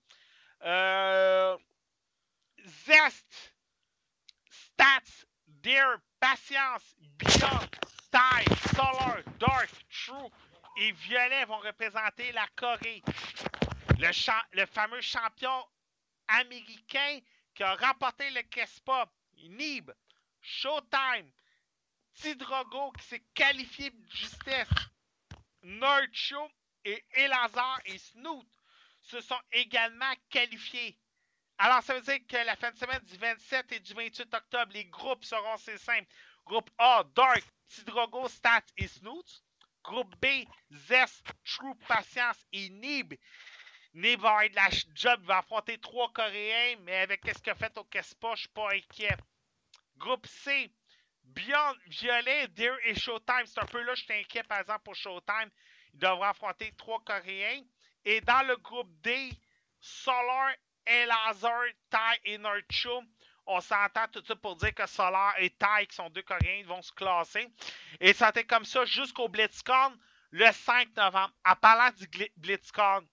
Euh, 0.62 1.56
Zest, 2.64 3.54
Stats, 4.50 5.24
Deer, 5.46 5.98
Patience, 6.20 6.96
Beyond, 7.18 7.68
Tide, 8.10 8.58
Solar, 8.74 9.22
Dark, 9.38 9.70
True 9.90 10.30
et 10.78 10.92
Violet 10.92 11.44
vont 11.44 11.58
représenter 11.58 12.32
la 12.32 12.46
Corée. 12.56 13.02
Le, 13.98 14.66
fameux 14.66 15.00
champion 15.00 15.64
américain 16.28 17.20
qui 17.54 17.62
a 17.62 17.74
remporté 17.74 18.30
le 18.30 18.42
KESPA, 18.42 19.10
Nib, 19.48 19.90
Showtime, 20.40 21.30
Tidrogo 22.14 22.92
qui 22.92 23.06
s'est 23.06 23.24
qualifié 23.34 23.90
de 23.90 24.10
justesse, 24.10 24.68
Nerdcho 25.62 26.48
et 26.84 27.04
Elazar 27.12 27.80
et 27.84 27.98
Snoot 27.98 28.46
se 29.02 29.20
sont 29.20 29.40
également 29.52 30.12
qualifiés. 30.30 30.98
Alors, 31.58 31.82
ça 31.82 31.94
veut 31.94 32.00
dire 32.00 32.20
que 32.28 32.36
la 32.36 32.54
fin 32.54 32.70
de 32.70 32.78
semaine 32.78 33.02
du 33.02 33.16
27 33.16 33.72
et 33.72 33.80
du 33.80 33.92
28 33.92 34.32
octobre, 34.32 34.72
les 34.72 34.84
groupes 34.84 35.24
seront 35.24 35.54
assez 35.54 35.76
simples. 35.78 36.08
Groupe 36.46 36.70
A, 36.78 37.04
Dark, 37.14 37.44
Tidrogo, 37.68 38.28
Stat 38.28 38.62
et 38.76 38.86
Snoot. 38.86 39.42
Groupe 39.82 40.14
B, 40.20 40.44
Zest, 40.70 41.26
True 41.44 41.74
Patience 41.88 42.44
et 42.52 42.68
Nib. 42.68 43.14
Nib 43.94 44.20
va 44.20 44.28
avoir 44.28 44.50
de 44.50 44.54
la 44.54 44.68
job, 44.94 45.20
il 45.22 45.26
va 45.26 45.38
affronter 45.38 45.78
trois 45.78 46.12
Coréens, 46.12 46.76
mais 46.82 46.96
avec 46.96 47.22
ce 47.26 47.42
qu'il 47.42 47.50
a 47.50 47.54
fait 47.54 47.76
au 47.78 47.84
Kespa, 47.84 48.34
je 48.34 48.40
suis 48.40 48.48
pas 48.50 48.70
inquiet. 48.72 49.16
Groupe 49.96 50.26
C, 50.26 50.70
Beyond, 51.24 51.74
Violet, 51.86 52.48
Deer 52.48 52.76
et 52.84 52.94
Showtime. 52.94 53.46
C'est 53.46 53.60
un 53.60 53.66
peu 53.66 53.82
là, 53.82 53.94
je 53.94 54.12
inquiet, 54.12 54.44
par 54.44 54.60
exemple, 54.60 54.82
pour 54.84 54.94
Showtime. 54.94 55.50
Il 55.94 55.98
devra 55.98 56.30
affronter 56.30 56.72
trois 56.76 57.00
Coréens. 57.04 57.62
Et 58.04 58.20
dans 58.20 58.46
le 58.46 58.56
groupe 58.58 58.90
D, 59.00 59.32
Solar, 59.80 60.52
Elazar, 60.88 61.62
Tai 61.90 62.18
et 62.24 62.38
Nurcho. 62.38 63.02
On 63.46 63.60
s'entend 63.60 64.06
tout 64.08 64.22
ça 64.26 64.36
pour 64.36 64.56
dire 64.56 64.74
que 64.74 64.86
Solar 64.86 65.34
et 65.38 65.50
Tai, 65.50 65.86
qui 65.88 65.94
sont 65.96 66.10
deux 66.10 66.22
Coréens, 66.22 66.64
vont 66.66 66.82
se 66.82 66.92
classer. 66.92 67.48
Et 68.00 68.12
ça 68.12 68.26
a 68.26 68.30
été 68.30 68.44
comme 68.44 68.64
ça 68.64 68.84
jusqu'au 68.84 69.28
BlitzCon 69.28 69.98
le 70.30 70.50
5 70.52 70.94
novembre. 70.96 71.32
En 71.46 71.56
parlant 71.56 71.90
du 71.96 72.06
BlitzCon, 72.36 73.06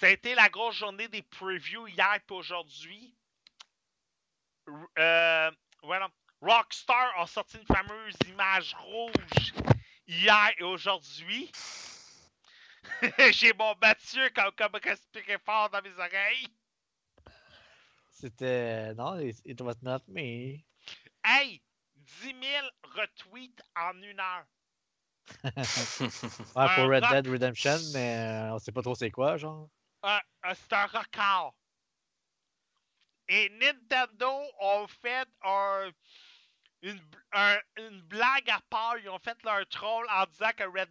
ça 0.00 0.06
a 0.06 0.10
été 0.10 0.34
la 0.34 0.48
grosse 0.48 0.76
journée 0.76 1.08
des 1.08 1.22
previews 1.22 1.86
hier 1.88 2.14
et 2.14 2.32
aujourd'hui. 2.32 3.14
R- 4.66 4.86
euh, 4.98 5.50
voilà. 5.82 6.08
Rockstar 6.40 7.18
a 7.18 7.26
sorti 7.26 7.58
une 7.58 7.66
fameuse 7.66 8.14
image 8.28 8.74
rouge 8.74 9.52
hier 10.06 10.50
et 10.58 10.62
aujourd'hui. 10.62 11.50
J'ai 13.32 13.52
mon 13.54 13.74
Mathieu 13.80 14.28
comme, 14.34 14.52
comme 14.56 14.80
respirer 14.82 15.38
fort 15.44 15.70
dans 15.70 15.82
mes 15.82 15.92
oreilles. 15.98 16.48
C'était. 18.10 18.94
Non, 18.94 19.18
it, 19.20 19.60
was 19.60 19.76
not 19.82 20.00
me. 20.08 20.64
Hey! 21.24 21.62
10 22.22 22.34
000 22.40 22.66
retweets 22.96 23.60
en 23.76 24.00
une 24.02 24.18
heure. 24.20 24.46
Ouais, 26.56 26.74
pour 26.74 26.88
Red 26.88 27.04
rock. 27.04 27.12
Dead 27.12 27.26
Redemption, 27.28 27.78
mais 27.92 28.16
euh, 28.16 28.54
on 28.54 28.58
sait 28.58 28.72
pas 28.72 28.80
trop 28.82 28.94
c'est 28.94 29.10
quoi, 29.10 29.36
genre. 29.36 29.68
Un- 30.02 30.20
C'est 30.54 30.72
un 30.72 30.86
record. 30.86 31.54
Et 33.28 33.50
Nintendo 33.50 34.40
ont 34.60 34.86
fait 34.88 35.28
un- 35.42 35.90
une, 36.80 37.00
un- 37.32 37.60
une 37.76 38.00
blague 38.02 38.48
à 38.48 38.60
part. 38.70 38.96
Ils 38.98 39.10
ont 39.10 39.18
fait 39.18 39.36
leur 39.44 39.68
troll 39.68 40.06
en 40.10 40.24
disant 40.26 40.50
que 40.56 40.64
Red, 40.64 40.88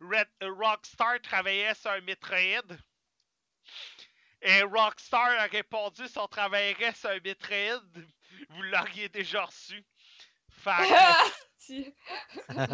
Red, 0.00 0.28
euh, 0.42 0.52
Rockstar 0.52 1.20
travaillait 1.22 1.74
sur 1.74 1.90
un 1.90 2.00
Metroid. 2.00 2.76
Et 4.42 4.62
Rockstar 4.62 5.38
a 5.38 5.46
répondu 5.46 6.08
si 6.08 6.18
on 6.18 6.26
travaillerait 6.26 6.94
sur 6.94 7.10
un 7.10 7.20
Metroid, 7.20 7.82
vous 8.50 8.62
l'auriez 8.62 9.08
déjà 9.08 9.44
reçu. 9.44 9.84
Fait 10.50 10.70
Si. 11.58 11.94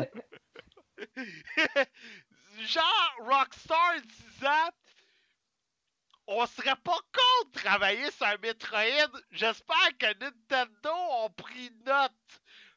Genre, 2.58 3.16
Rockstar 3.20 4.00
disant 4.00 4.70
on 6.28 6.46
serait 6.46 6.76
pas 6.76 6.98
contre 7.12 7.62
travailler 7.62 8.10
sur 8.10 8.26
un 8.26 8.36
Metroid. 8.38 9.20
J'espère 9.30 9.98
que 9.98 10.18
Nintendo 10.18 10.90
ont 11.22 11.30
pris 11.30 11.70
note. 11.84 12.12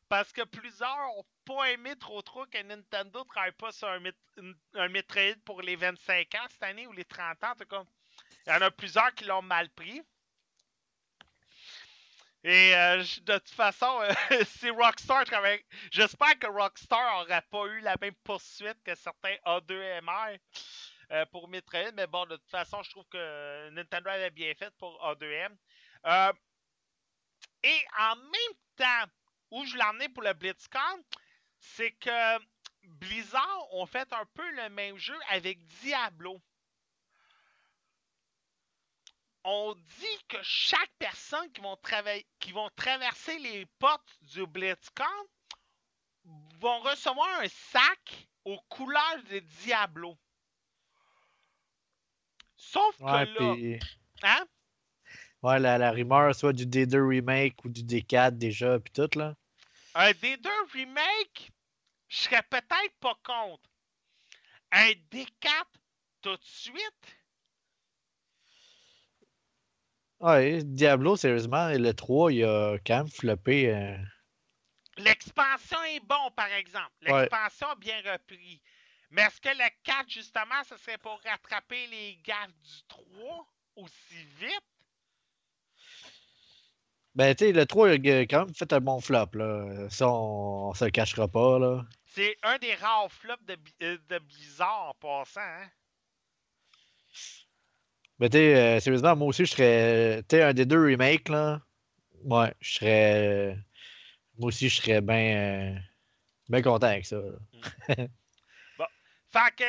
Parce 0.10 0.34
que 0.34 0.42
plusieurs 0.42 1.18
ont 1.18 1.26
pas 1.46 1.72
aimé 1.72 1.96
trop 1.96 2.22
trop 2.24 2.46
que 2.48 2.62
Nintendo 2.64 3.24
travaille 3.24 3.52
pas 3.54 3.72
sur 3.72 3.88
un, 3.88 4.02
un 4.74 5.36
pour 5.46 5.62
les 5.62 5.76
25 5.76 6.36
ans 6.36 6.48
cette 6.50 6.64
année 6.64 6.88
ou 6.88 6.92
les 6.92 7.06
30 7.06 7.44
ans 7.44 7.52
en 7.52 7.56
tout 7.56 7.66
cas. 7.66 7.84
Il 8.48 8.54
y 8.54 8.56
en 8.56 8.62
a 8.62 8.72
plusieurs 8.72 9.14
qui 9.14 9.26
l'ont 9.26 9.44
mal 9.44 9.70
pris. 9.70 10.02
Et 12.44 12.74
euh, 12.76 13.04
de 13.24 13.38
toute 13.38 13.50
façon, 13.50 14.02
euh, 14.02 14.14
si 14.46 14.70
Rockstar 14.70 15.26
travaille. 15.26 15.64
J'espère 15.92 16.40
que 16.40 16.48
Rockstar 16.48 17.22
aurait 17.22 17.44
pas 17.52 17.66
eu 17.68 17.82
la 17.82 17.96
même 18.00 18.16
poursuite 18.24 18.82
que 18.84 18.96
certains 18.96 19.36
A2MR 19.46 20.40
euh, 21.12 21.26
pour 21.28 21.50
Metroid. 21.50 21.92
Mais 21.94 22.08
bon, 22.08 22.26
de 22.26 22.38
toute 22.38 22.50
façon, 22.50 22.82
je 22.82 22.90
trouve 22.92 23.06
que 23.10 23.70
Nintendo 23.72 24.10
avait 24.10 24.30
bien 24.32 24.54
fait 24.56 24.74
pour 24.78 24.98
A2M. 25.04 25.56
Euh, 26.06 26.34
et 27.64 27.86
en 28.00 28.16
même 28.16 28.58
temps, 28.78 29.12
où 29.52 29.66
je 29.66 29.76
l'ai 29.76 29.84
emmené 29.84 30.10
pour 30.10 30.24
le 30.24 30.34
BlitzCon, 30.34 31.04
c'est 31.60 31.92
que 31.94 32.40
Blizzard 32.84 33.68
ont 33.74 33.86
fait 33.86 34.12
un 34.14 34.26
peu 34.34 34.50
le 34.52 34.70
même 34.70 34.98
jeu 34.98 35.18
avec 35.30 35.66
Diablo. 35.82 36.40
On 39.44 39.74
dit 39.76 40.26
que 40.28 40.38
chaque 40.44 40.92
personne 41.00 41.52
qui 41.52 41.62
vont, 41.62 41.78
qui 42.40 42.52
vont 42.52 42.70
traverser 42.76 43.38
les 43.40 43.66
portes 43.80 44.18
du 44.22 44.46
BlitzCon 44.46 45.04
vont 46.60 46.80
recevoir 46.82 47.40
un 47.42 47.48
sac 47.48 48.28
aux 48.46 48.60
couleurs 48.70 49.24
de 49.32 49.40
Diablo. 49.40 50.18
Sauf 52.58 52.96
que 53.06 53.18
là, 53.24 53.58
puis. 53.58 53.80
hein? 54.24 54.46
Ouais, 55.42 55.60
la, 55.60 55.78
la 55.78 55.92
rumeur, 55.92 56.34
soit 56.36 56.54
du 56.54 56.66
D2 56.66 57.08
Remake 57.08 57.64
ou 57.66 57.70
du 57.70 57.84
D4 57.84 58.32
déjà, 58.38 58.80
puis 58.80 58.92
tout, 58.94 59.10
là. 59.18 59.36
Un 59.96 60.12
D2 60.12 60.50
remake, 60.74 61.52
je 62.08 62.18
serais 62.18 62.44
peut-être 62.44 62.96
pas 63.00 63.16
contre. 63.24 63.70
Un 64.72 64.92
D4 65.12 65.66
tout 66.22 66.36
de 66.36 66.44
suite, 66.44 67.18
Ouais, 70.20 70.62
Diablo, 70.64 71.16
sérieusement, 71.16 71.70
le 71.70 71.94
3, 71.94 72.34
il 72.34 72.44
a 72.44 72.78
quand 72.86 72.98
même 72.98 73.10
floppé. 73.10 73.74
euh, 73.74 73.98
l'expansion 74.98 75.82
est 75.84 76.02
bon 76.02 76.30
par 76.36 76.52
exemple. 76.52 76.92
Ouais. 77.08 77.22
L'expansion 77.22 77.68
a 77.70 77.76
bien 77.76 78.02
repris. 78.02 78.62
Mais 79.12 79.22
est-ce 79.24 79.40
que 79.42 79.50
le 79.50 79.70
4, 79.84 80.10
justement, 80.10 80.62
ce 80.68 80.78
serait 80.78 80.98
pour 80.98 81.20
rattraper 81.24 81.88
les 81.88 82.18
gaffes 82.18 82.54
du 82.62 82.84
3 82.90 83.48
aussi 83.78 84.24
vite? 84.40 84.79
Ben, 87.20 87.36
tu 87.36 87.48
sais, 87.48 87.52
le 87.52 87.66
3, 87.66 87.96
il 87.96 88.12
a 88.12 88.22
quand 88.22 88.46
même 88.46 88.56
fait 88.56 88.72
un 88.72 88.80
bon 88.80 89.02
flop, 89.02 89.32
là. 89.34 89.90
Ça, 89.90 90.08
on, 90.08 90.70
on 90.70 90.74
se 90.74 90.86
le 90.86 90.90
cachera 90.90 91.28
pas, 91.28 91.60
là. 91.60 91.86
C'est 92.06 92.38
un 92.44 92.58
des 92.60 92.74
rares 92.76 93.12
flops 93.12 93.44
de, 93.46 93.58
euh, 93.84 93.98
de 94.08 94.20
Blizzard 94.20 94.88
en 94.88 94.94
passant. 94.94 95.42
Hein? 95.42 95.68
Mais 98.20 98.30
tu 98.30 98.38
sais, 98.38 98.56
euh, 98.56 98.80
sérieusement, 98.80 99.18
moi 99.18 99.28
aussi, 99.28 99.46
je 99.46 99.52
serais. 99.52 100.24
Tu 100.30 100.42
un 100.42 100.54
des 100.54 100.66
deux 100.66 100.82
remakes, 100.82 101.28
là. 101.28 101.62
Ouais, 102.24 102.54
je 102.62 102.76
serais. 102.76 103.58
Moi 104.38 104.48
aussi, 104.48 104.70
je 104.70 104.82
serais 104.82 105.02
bien. 105.02 105.78
bien 106.48 106.62
content 106.62 106.88
avec 106.88 107.06
ça. 107.06 107.18
là. 107.18 107.96
Fait 109.30 109.56
que 109.58 109.64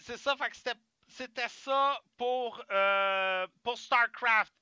c'est 0.00 0.18
ça, 0.18 0.34
fait 0.36 0.50
que 0.50 0.56
c'était, 0.56 0.78
c'était 1.06 1.48
ça 1.48 2.00
pour, 2.16 2.60
euh, 2.72 3.46
pour 3.62 3.78
StarCraft. 3.78 4.52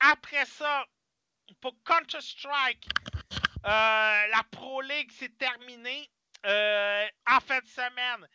Après 0.00 0.44
ça, 0.46 0.86
pour 1.60 1.74
Counter-Strike, 1.84 2.88
euh, 3.64 4.26
la 4.28 4.42
Pro 4.50 4.80
League 4.80 5.10
s'est 5.12 5.30
terminée 5.30 6.10
euh, 6.46 7.06
en 7.30 7.40
fin 7.40 7.60
de 7.60 7.66
semaine. 7.66 8.26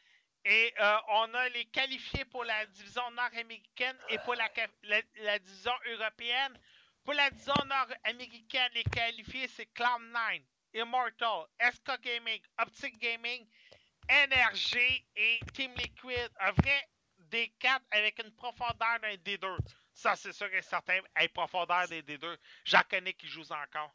Et 0.45 0.73
euh, 0.79 0.97
on 1.09 1.33
a 1.33 1.49
les 1.49 1.65
qualifiés 1.65 2.25
pour 2.25 2.43
la 2.43 2.65
division 2.67 3.09
nord-américaine 3.11 3.97
et 4.09 4.19
pour 4.19 4.35
la, 4.35 4.47
division 5.39 5.71
européenne. 5.87 6.59
Pour 7.03 7.15
la 7.15 7.31
division 7.31 7.55
nord-américaine, 7.65 8.69
les 8.75 8.83
qualifiés, 8.83 9.47
c'est 9.47 9.73
Cloud9, 9.73 10.43
Immortal, 10.75 11.45
SK 11.59 11.99
Gaming, 12.01 12.41
Optic 12.59 12.99
Gaming, 12.99 13.47
NRG 14.07 15.03
et 15.15 15.39
Team 15.53 15.73
Liquid. 15.77 16.29
Un 16.39 16.51
vrai 16.51 16.89
D4 17.31 17.79
avec 17.89 18.19
une 18.23 18.31
profondeur 18.35 18.99
d'un 19.01 19.15
D2. 19.15 19.57
Ça, 19.95 20.13
c'est 20.17 20.33
sûr 20.33 20.53
et 20.53 20.61
certain. 20.61 20.99
Hey, 21.15 21.29
profondeur 21.29 21.87
des 21.87 22.03
D2. 22.03 22.37
J'en 22.65 22.83
connais 22.83 23.13
qui 23.13 23.29
jouent 23.29 23.49
encore. 23.49 23.93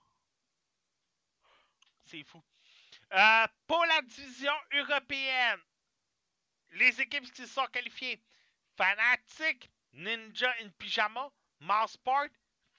C'est 2.07 2.25
fou. 2.25 2.43
Euh, 3.13 3.47
pour 3.67 3.85
la 3.85 4.01
division 4.01 4.53
européenne, 4.73 5.61
les 6.73 7.01
équipes 7.03 7.31
qui 7.33 7.47
sont 7.47 7.67
qualifiées 7.67 8.19
Fnatic, 8.77 9.71
Ninja 9.93 10.51
in 10.63 10.71
Pyjama, 10.79 11.31
Mousesport, 11.61 12.29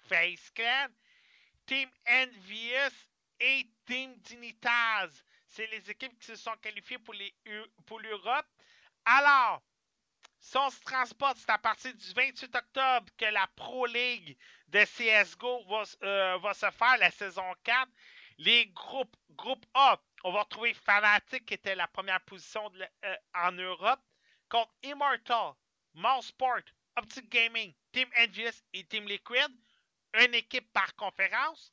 Face 0.10 0.50
Clan, 0.50 0.90
Team 1.68 1.90
Envious 2.08 3.06
et 3.40 3.70
Team 3.86 4.16
Dignitas. 4.22 5.10
C'est 5.46 5.68
les 5.68 5.92
équipes 5.92 6.18
qui 6.18 6.26
se 6.26 6.36
sont 6.36 6.58
qualifiées 6.58 6.98
pour 6.98 8.00
l'Europe. 8.00 8.48
Alors, 9.06 9.62
si 10.42 10.58
on 10.58 10.70
se 10.72 10.80
transporte, 10.82 11.38
c'est 11.38 11.52
à 11.52 11.58
partir 11.60 11.94
du 11.94 12.14
28 12.14 12.56
octobre 12.56 13.06
que 13.18 13.26
la 13.26 13.48
Pro 13.56 13.86
League 13.86 14.38
de 14.70 14.84
CSGO 14.84 15.64
euh, 16.04 16.38
va 16.40 16.54
se 16.54 16.70
faire, 16.72 16.98
la 16.98 17.12
saison 17.12 17.44
4. 17.64 17.88
Les 18.40 18.66
groupes, 18.68 19.16
groupe 19.32 19.66
A, 19.76 20.02
on 20.24 20.32
va 20.32 20.42
retrouver 20.42 20.74
Fnatic 20.74 21.46
qui 21.46 21.54
était 21.54 21.76
la 21.76 21.88
première 21.88 22.22
position 22.22 22.72
euh, 23.06 23.16
en 23.36 23.52
Europe 23.52 24.02
contre 24.50 24.74
Immortal, 24.84 25.54
Sport, 26.22 26.62
Optic 26.98 27.30
Gaming, 27.30 27.74
Team 27.92 28.10
Envious 28.18 28.64
et 28.74 28.84
Team 28.86 29.08
Liquid. 29.08 29.50
Une 30.16 30.34
équipe 30.34 30.72
par 30.74 30.94
conférence. 30.96 31.72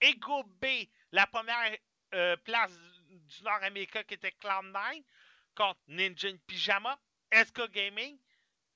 Et 0.00 0.14
groupe 0.16 0.50
B, 0.60 0.66
la 1.12 1.26
première 1.26 1.76
euh, 2.14 2.36
place 2.38 2.72
du- 2.76 3.42
Nord-Américain 3.44 4.02
qui 4.04 4.14
était 4.14 4.34
Cloud9 4.42 5.04
contre 5.54 5.80
Ninja 5.88 6.28
in 6.28 6.36
Pyjama, 6.46 6.98
SK 7.32 7.70
Gaming, 7.70 8.18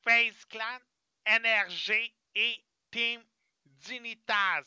FaZe 0.04 0.44
Clan, 0.46 0.78
NRG 1.26 2.12
et 2.34 2.64
Team 2.90 3.22
Dignitas. 3.64 4.64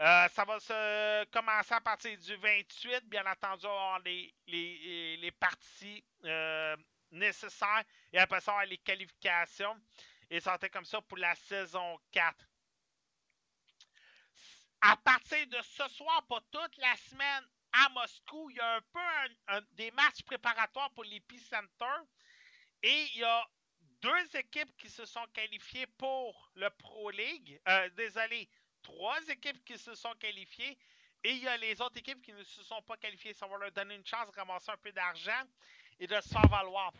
Euh, 0.00 0.28
ça 0.28 0.44
va 0.44 0.60
se 0.60 1.24
commencer 1.26 1.74
à 1.74 1.80
partir 1.80 2.16
du 2.16 2.36
28. 2.36 3.08
Bien 3.08 3.26
entendu, 3.26 3.66
on 3.66 3.98
les, 4.04 4.32
les, 4.46 5.32
parties 5.32 6.04
euh, 6.24 6.76
nécessaires 7.10 7.82
et 8.12 8.18
après 8.18 8.40
ça, 8.40 8.54
on 8.54 8.60
les 8.60 8.78
qualifications. 8.78 9.76
Et 10.30 10.40
ça 10.40 10.58
comme 10.72 10.84
ça 10.84 11.00
pour 11.00 11.18
la 11.18 11.34
saison 11.34 11.98
4. 12.12 12.36
À 14.82 14.96
partir 14.98 15.44
de 15.48 15.58
ce 15.62 15.88
soir, 15.88 16.24
pas 16.28 16.40
toute 16.52 16.76
la 16.76 16.96
semaine, 16.96 17.44
à 17.72 17.88
Moscou, 17.88 18.50
il 18.50 18.56
y 18.56 18.60
a 18.60 18.76
un 18.76 18.80
peu 18.80 19.66
des 19.72 19.90
matchs 19.90 20.22
préparatoires 20.22 20.90
pour 20.92 21.04
l'Epicenter. 21.04 21.84
Et 22.82 23.06
il 23.14 23.20
y 23.20 23.24
a 23.24 23.46
deux 24.00 24.36
équipes 24.36 24.76
qui 24.76 24.88
se 24.88 25.04
sont 25.04 25.26
qualifiées 25.32 25.86
pour 25.98 26.50
le 26.54 26.70
Pro 26.70 27.10
League. 27.10 27.60
Euh, 27.68 27.88
désolé, 27.90 28.48
trois 28.82 29.20
équipes 29.28 29.64
qui 29.64 29.78
se 29.78 29.94
sont 29.94 30.14
qualifiées. 30.14 30.78
Et 31.24 31.32
il 31.32 31.42
y 31.42 31.48
a 31.48 31.56
les 31.56 31.80
autres 31.80 31.98
équipes 31.98 32.22
qui 32.22 32.32
ne 32.32 32.44
se 32.44 32.62
sont 32.62 32.80
pas 32.82 32.96
qualifiées. 32.96 33.34
Ça 33.34 33.46
va 33.46 33.58
leur 33.58 33.72
donner 33.72 33.96
une 33.96 34.06
chance 34.06 34.30
de 34.30 34.36
ramasser 34.36 34.70
un 34.70 34.76
peu 34.76 34.92
d'argent 34.92 35.42
et 35.98 36.06
de 36.06 36.20
se 36.20 36.28
faire 36.28 36.46
valoir. 36.48 36.92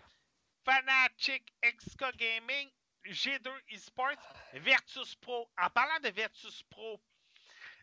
Fnatic, 0.64 1.44
XK 1.62 2.16
Gaming, 2.16 2.68
G2 3.06 3.48
Esports, 3.70 4.34
Virtus 4.54 5.14
Pro. 5.14 5.48
En 5.56 5.70
parlant 5.70 6.00
de 6.00 6.08
Virtus 6.08 6.62
Pro, 6.64 7.00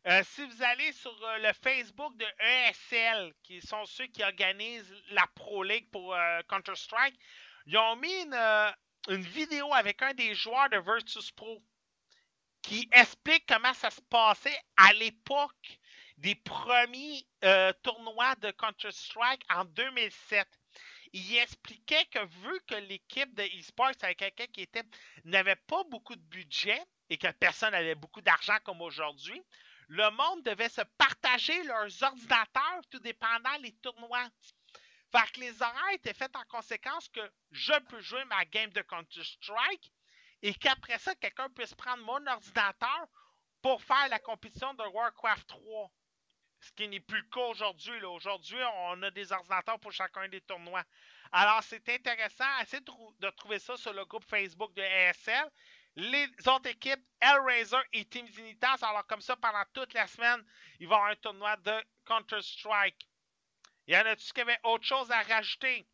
euh, 0.07 0.21
si 0.23 0.45
vous 0.45 0.61
allez 0.61 0.91
sur 0.91 1.11
euh, 1.23 1.37
le 1.39 1.51
Facebook 1.53 2.15
de 2.17 2.25
ESL, 2.39 3.33
qui 3.41 3.59
sont 3.59 3.85
ceux 3.85 4.05
qui 4.05 4.23
organisent 4.23 4.93
la 5.09 5.25
Pro 5.33 5.63
League 5.63 5.89
pour 5.89 6.13
euh, 6.13 6.41
Counter-Strike, 6.47 7.17
ils 7.65 7.77
ont 7.77 7.95
mis 7.95 8.13
une, 8.23 8.33
euh, 8.33 8.71
une 9.09 9.21
vidéo 9.21 9.73
avec 9.73 10.01
un 10.01 10.13
des 10.13 10.35
joueurs 10.35 10.69
de 10.69 10.77
Virtus 10.77 11.31
Pro 11.31 11.61
qui 12.61 12.89
explique 12.91 13.45
comment 13.47 13.73
ça 13.73 13.91
se 13.91 14.01
passait 14.01 14.59
à 14.77 14.93
l'époque 14.93 15.79
des 16.17 16.35
premiers 16.35 17.25
euh, 17.43 17.71
tournois 17.83 18.35
de 18.35 18.51
Counter-Strike 18.51 19.43
en 19.53 19.65
2007. 19.65 20.47
Il 21.13 21.37
expliquait 21.37 22.05
que 22.05 22.25
vu 22.25 22.59
que 22.67 22.75
l'équipe 22.75 23.33
de 23.35 23.43
eSports 23.43 23.91
avait 24.01 24.15
quelqu'un 24.15 24.47
qui 24.47 24.61
était 24.61 24.83
n'avait 25.23 25.55
pas 25.55 25.83
beaucoup 25.85 26.15
de 26.15 26.21
budget 26.21 26.81
et 27.09 27.17
que 27.17 27.31
personne 27.33 27.71
n'avait 27.71 27.95
beaucoup 27.95 28.21
d'argent 28.21 28.57
comme 28.63 28.81
aujourd'hui, 28.81 29.41
le 29.87 30.09
monde 30.11 30.43
devait 30.43 30.69
se 30.69 30.81
partager 30.97 31.63
leurs 31.63 32.03
ordinateurs 32.03 32.81
tout 32.89 32.99
dépendant 32.99 33.57
les 33.61 33.73
tournois. 33.73 34.27
Que 35.23 35.39
les 35.39 35.61
horaires 35.61 35.93
étaient 35.93 36.13
faits 36.13 36.35
en 36.35 36.43
conséquence 36.45 37.07
que 37.07 37.21
je 37.51 37.73
peux 37.87 38.01
jouer 38.01 38.25
ma 38.25 38.43
game 38.43 38.69
de 38.71 38.81
Counter-Strike 38.81 39.93
et 40.41 40.53
qu'après 40.53 40.99
ça, 40.99 41.15
quelqu'un 41.15 41.49
puisse 41.49 41.73
prendre 41.73 42.03
mon 42.03 42.27
ordinateur 42.27 43.07
pour 43.61 43.81
faire 43.81 44.09
la 44.09 44.19
compétition 44.19 44.73
de 44.73 44.83
Warcraft 44.83 45.47
3. 45.47 45.89
Ce 46.59 46.71
qui 46.73 46.89
n'est 46.89 46.99
plus 46.99 47.19
le 47.21 47.29
cas 47.29 47.45
aujourd'hui. 47.45 48.03
Aujourd'hui, 48.03 48.59
on 48.87 49.01
a 49.03 49.11
des 49.11 49.31
ordinateurs 49.31 49.79
pour 49.79 49.93
chacun 49.93 50.27
des 50.27 50.41
tournois. 50.41 50.83
Alors, 51.31 51.63
c'est 51.63 51.87
intéressant. 51.87 52.59
Essayez 52.61 52.81
de, 52.81 52.91
de 53.19 53.29
trouver 53.31 53.59
ça 53.59 53.77
sur 53.77 53.93
le 53.93 54.03
groupe 54.05 54.25
Facebook 54.25 54.73
de 54.73 54.81
ASL. 54.81 55.49
Les 55.95 56.27
autres 56.47 56.69
équipes, 56.69 57.03
Hellraiser 57.21 57.77
et 57.93 58.03
Team 58.03 58.27
Zenitas, 58.27 58.79
alors 58.81 59.07
comme 59.07 59.21
ça, 59.21 59.37
pendant 59.37 59.63
toute 59.73 59.93
la 59.93 60.07
semaine, 60.07 60.43
il 60.79 60.89
va 60.89 60.95
y 60.95 60.97
avoir 60.97 61.11
un 61.11 61.15
tournoi 61.15 61.55
de 61.57 61.85
Counter-Strike. 62.05 63.07
Y 63.87 63.95
en 63.95 64.05
a-tu 64.05 64.33
qui 64.33 64.41
avait 64.41 64.59
autre 64.63 64.85
chose 64.85 65.11
à 65.11 65.21
rajouter? 65.21 65.87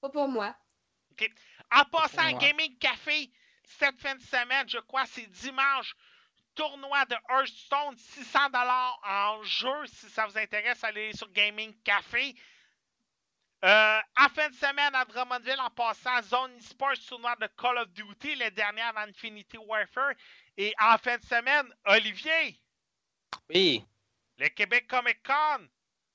Pas 0.00 0.10
pour 0.10 0.28
moi. 0.28 0.56
En 1.70 1.84
passant 1.84 2.22
à 2.22 2.30
moi. 2.30 2.40
Gaming 2.40 2.76
Café, 2.78 3.30
cette 3.64 3.98
fin 4.00 4.14
de 4.14 4.22
semaine, 4.22 4.68
je 4.68 4.78
crois, 4.78 5.06
c'est 5.06 5.26
dimanche. 5.26 5.94
Tournoi 6.54 7.04
de 7.06 7.16
Hearthstone, 7.28 7.96
600 7.96 8.38
en 9.04 9.42
jeu. 9.42 9.86
Si 9.86 10.08
ça 10.08 10.26
vous 10.26 10.38
intéresse, 10.38 10.84
allez 10.84 11.12
sur 11.12 11.30
Gaming 11.32 11.74
Café. 11.82 12.34
Euh, 13.64 14.00
en 14.18 14.28
fin 14.28 14.50
de 14.50 14.54
semaine, 14.54 14.94
à 14.94 15.04
Drummondville, 15.06 15.58
en 15.58 15.70
passant, 15.70 16.20
Zone 16.22 16.54
eSports, 16.58 16.98
tournoi 17.08 17.34
de 17.36 17.46
Call 17.56 17.78
of 17.78 17.88
Duty, 17.92 18.36
le 18.36 18.50
dernier 18.50 18.82
avant 18.82 19.00
Infinity 19.00 19.56
Warfare. 19.56 20.12
Et 20.56 20.74
en 20.78 20.98
fin 20.98 21.16
de 21.16 21.24
semaine, 21.24 21.74
Olivier, 21.86 22.60
Oui, 23.48 23.84
le 24.38 24.48
Québec 24.48 24.86
Comic 24.88 25.22
Con, 25.22 25.68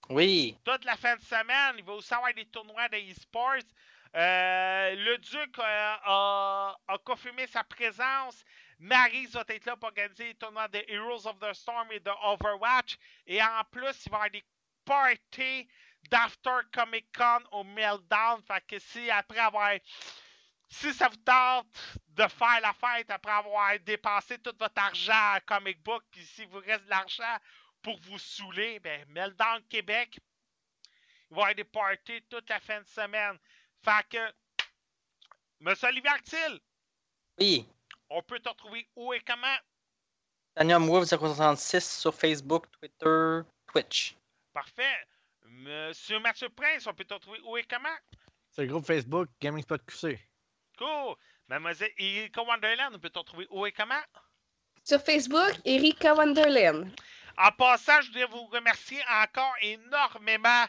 oui. 0.10 0.58
toute 0.66 0.86
la 0.86 0.98
fin 0.98 1.16
de 1.16 1.22
semaine. 1.22 1.76
Il 1.78 1.84
va 1.84 1.94
aussi 1.94 2.14
avoir 2.14 2.34
des 2.34 2.46
tournois 2.48 2.90
de 2.90 2.98
e-sports. 2.98 3.64
Euh, 4.16 4.96
le 4.96 5.18
Duc 5.20 5.60
euh, 5.60 5.96
a, 6.04 6.78
a 6.88 6.98
confirmé 7.00 7.46
sa 7.48 7.64
présence. 7.64 8.44
Marie 8.80 9.28
va 9.28 9.44
être 9.50 9.66
là 9.66 9.76
pour 9.76 9.90
organiser 9.90 10.30
les 10.30 10.36
tournois 10.36 10.68
de 10.68 10.84
Heroes 10.88 11.28
of 11.28 11.38
the 11.40 11.54
Storm 11.54 11.92
et 11.92 12.00
de 12.00 12.12
Overwatch. 12.24 12.98
Et 13.28 13.42
en 13.42 13.64
plus, 13.72 14.06
il 14.06 14.12
va 14.12 14.18
y 14.18 14.20
avoir 14.20 14.30
des 14.32 14.44
parties 14.86 15.68
d'After 16.10 16.62
Comic 16.74 17.08
Con 17.16 17.40
au 17.52 17.64
Meltdown. 17.64 18.42
Fait 18.48 18.66
que 18.66 18.80
si 18.80 19.10
après 19.12 19.40
avoir. 19.40 19.74
Si 20.72 20.94
ça 20.94 21.08
vous 21.10 21.18
tente 21.18 21.66
de 22.10 22.28
faire 22.28 22.62
la 22.62 22.74
fête 22.74 23.10
après 23.10 23.32
avoir 23.32 23.80
dépensé 23.80 24.38
tout 24.38 24.54
votre 24.60 24.80
argent 24.80 25.34
à 25.34 25.40
comic 25.42 25.82
book, 25.82 26.04
puis 26.12 26.24
s'il 26.24 26.48
vous 26.48 26.60
reste 26.60 26.86
de 26.86 26.90
l'argent 26.92 27.38
pour 27.82 28.00
vous 28.02 28.20
saouler, 28.20 28.80
ben 28.80 29.06
Meltdown 29.10 29.62
Québec, 29.70 30.20
il 31.32 31.36
va 31.36 31.42
y 31.42 31.44
avoir 31.44 31.56
des 31.56 31.64
parties 31.64 32.22
toute 32.30 32.50
la 32.50 32.60
fin 32.60 32.82
de 32.82 32.88
semaine. 32.88 33.38
Fait 33.84 34.08
que, 34.10 34.34
Monsieur 35.60 35.88
Olivier 35.90 36.12
Oui. 37.40 37.66
on 38.10 38.22
peut 38.22 38.40
te 38.40 38.50
retrouver 38.50 38.88
où 38.96 39.14
et 39.14 39.20
comment? 39.22 39.58
Tanium 40.56 40.88
Wolf 40.88 41.08
066 41.08 42.00
sur 42.00 42.14
Facebook, 42.14 42.66
Twitter, 42.72 43.42
Twitch. 43.68 44.16
Parfait. 44.54 45.06
Monsieur 45.46 46.20
Mathieu 46.20 46.50
Prince, 46.50 46.88
on 46.88 46.94
peut 46.94 47.06
te 47.06 47.14
retrouver 47.14 47.40
où 47.44 47.58
et 47.58 47.64
comment? 47.64 47.96
C'est 48.52 48.64
le 48.64 48.68
groupe 48.68 48.86
Facebook 48.86 49.30
Gaming 49.42 49.62
Spot 49.64 49.82
QC. 49.86 50.20
Cool. 50.78 51.16
Mademoiselle 51.48 51.92
Erika 51.98 52.44
Wonderland, 52.44 52.96
on 52.96 53.00
peut 53.00 53.10
te 53.10 53.20
retrouver 53.20 53.48
où 53.50 53.66
et 53.66 53.72
comment? 53.72 54.02
Sur 54.84 55.02
Facebook, 55.02 55.54
Erika 55.66 56.14
Wonderland. 56.14 56.90
En 57.40 57.54
passant, 57.54 58.02
je 58.02 58.08
voudrais 58.08 58.26
vous 58.26 58.46
remercier 58.48 59.02
encore 59.08 59.56
énormément 59.62 60.66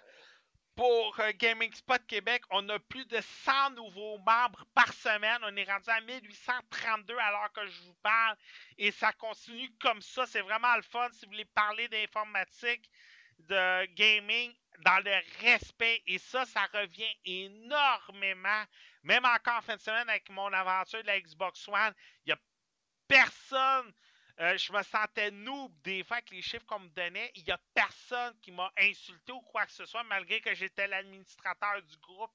pour 0.76 1.18
euh, 1.18 1.32
Gaming 1.34 1.72
Spot 1.74 2.00
Québec. 2.06 2.44
On 2.50 2.68
a 2.68 2.78
plus 2.78 3.04
de 3.06 3.20
100 3.44 3.70
nouveaux 3.70 4.18
membres 4.18 4.64
par 4.72 4.92
semaine. 4.92 5.40
On 5.42 5.56
est 5.56 5.64
rendu 5.64 5.90
à 5.90 6.00
1832 6.00 7.16
à 7.18 7.30
l'heure 7.32 7.52
que 7.52 7.66
je 7.66 7.80
vous 7.82 7.96
parle. 8.04 8.36
Et 8.78 8.92
ça 8.92 9.12
continue 9.14 9.68
comme 9.80 10.00
ça. 10.00 10.26
C'est 10.26 10.42
vraiment 10.42 10.76
le 10.76 10.82
fun 10.82 11.08
si 11.10 11.24
vous 11.24 11.32
voulez 11.32 11.44
parler 11.44 11.88
d'informatique, 11.88 12.88
de 13.40 13.86
gaming, 13.96 14.54
dans 14.84 15.02
le 15.04 15.20
respect. 15.40 16.04
Et 16.06 16.18
ça, 16.18 16.44
ça 16.44 16.66
revient 16.72 17.16
énormément. 17.24 18.62
Même 19.02 19.24
encore 19.24 19.56
en 19.56 19.62
fin 19.62 19.74
de 19.74 19.82
semaine 19.82 20.08
avec 20.08 20.30
mon 20.30 20.52
aventure 20.52 21.02
de 21.02 21.08
la 21.08 21.20
Xbox 21.20 21.66
One, 21.66 21.94
il 22.24 22.28
n'y 22.28 22.32
a 22.32 22.38
personne 23.08 23.92
euh, 24.40 24.56
je 24.56 24.72
me 24.72 24.82
sentais 24.82 25.30
noob 25.30 25.70
des 25.84 26.02
fois 26.02 26.16
avec 26.16 26.30
les 26.30 26.40
chiffres 26.40 26.64
qu'on 26.64 26.78
me 26.78 26.88
donnait. 26.88 27.30
Il 27.34 27.44
n'y 27.44 27.50
a 27.50 27.60
personne 27.74 28.34
qui 28.40 28.52
m'a 28.52 28.72
insulté 28.78 29.32
ou 29.32 29.40
quoi 29.42 29.66
que 29.66 29.72
ce 29.72 29.84
soit, 29.84 30.02
malgré 30.04 30.40
que 30.40 30.54
j'étais 30.54 30.86
l'administrateur 30.86 31.82
du 31.82 31.96
groupe. 31.98 32.32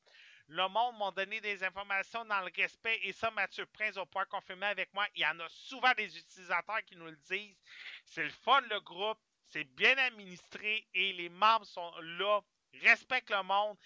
Le 0.48 0.68
monde 0.68 1.00
m'a 1.00 1.10
donné 1.10 1.42
des 1.42 1.64
informations 1.64 2.24
dans 2.26 2.42
le 2.42 2.52
respect 2.56 3.00
et 3.02 3.12
ça, 3.12 3.32
Mathieu 3.32 3.66
Prince 3.66 3.96
va 3.96 4.06
pouvoir 4.06 4.28
confirmer 4.28 4.68
avec 4.68 4.94
moi. 4.94 5.08
Il 5.16 5.22
y 5.22 5.26
en 5.26 5.40
a 5.40 5.50
souvent 5.50 5.92
des 5.98 6.16
utilisateurs 6.16 6.84
qui 6.86 6.96
nous 6.96 7.06
le 7.06 7.18
disent. 7.28 7.58
C'est 8.06 8.24
le 8.24 8.30
fun, 8.30 8.62
le 8.70 8.80
groupe. 8.82 9.18
C'est 9.48 9.64
bien 9.64 9.98
administré 9.98 10.88
et 10.94 11.14
les 11.14 11.30
membres 11.30 11.66
sont 11.66 11.92
là, 12.02 12.42
respectent 12.84 13.32
le 13.32 13.42
monde, 13.44 13.78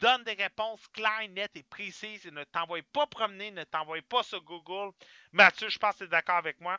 donnent 0.00 0.24
des 0.24 0.34
réponses 0.34 0.86
claires, 0.88 1.28
nettes 1.30 1.56
et 1.56 1.62
précises 1.62 2.24
ne 2.26 2.44
t'envoient 2.44 2.80
pas 2.92 3.06
promener, 3.06 3.50
ne 3.50 3.64
t'envoient 3.64 4.00
pas 4.08 4.22
sur 4.22 4.42
Google. 4.42 4.92
Mathieu, 5.32 5.68
je 5.68 5.78
pense 5.78 5.94
que 5.94 5.98
tu 5.98 6.04
es 6.04 6.08
d'accord 6.08 6.36
avec 6.36 6.60
moi. 6.60 6.78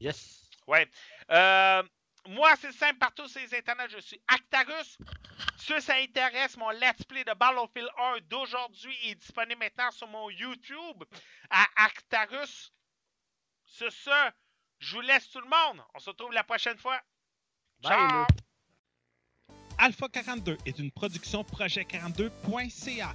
Yes. 0.00 0.48
Ouais. 0.66 0.88
Euh, 1.30 1.82
moi, 2.28 2.54
c'est 2.56 2.72
simple, 2.72 2.98
partout 2.98 3.28
sur 3.28 3.40
les 3.40 3.54
internets, 3.54 3.88
je 3.90 3.98
suis 3.98 4.20
Actarus. 4.28 4.98
Si 5.58 5.80
ça 5.80 5.96
intéresse, 5.96 6.56
mon 6.56 6.70
Let's 6.70 7.04
Play 7.04 7.24
de 7.24 7.34
Battlefield 7.34 7.88
1 7.98 8.18
d'aujourd'hui 8.28 8.96
est 9.04 9.14
disponible 9.14 9.58
maintenant 9.60 9.90
sur 9.90 10.08
mon 10.08 10.30
YouTube 10.30 11.04
à 11.50 11.66
Actarus. 11.76 12.72
Sur 13.64 13.92
ce, 13.92 14.30
je 14.78 14.96
vous 14.96 15.02
laisse 15.02 15.28
tout 15.30 15.40
le 15.40 15.48
monde. 15.48 15.84
On 15.94 15.98
se 15.98 16.10
retrouve 16.10 16.32
la 16.32 16.44
prochaine 16.44 16.78
fois. 16.78 17.00
Bye, 17.82 17.92
Ciao! 17.92 18.08
là. 18.08 18.26
Alpha 19.78 20.08
42 20.08 20.56
est 20.66 20.78
une 20.78 20.90
production 20.92 21.42
projet42.ca. 21.42 23.14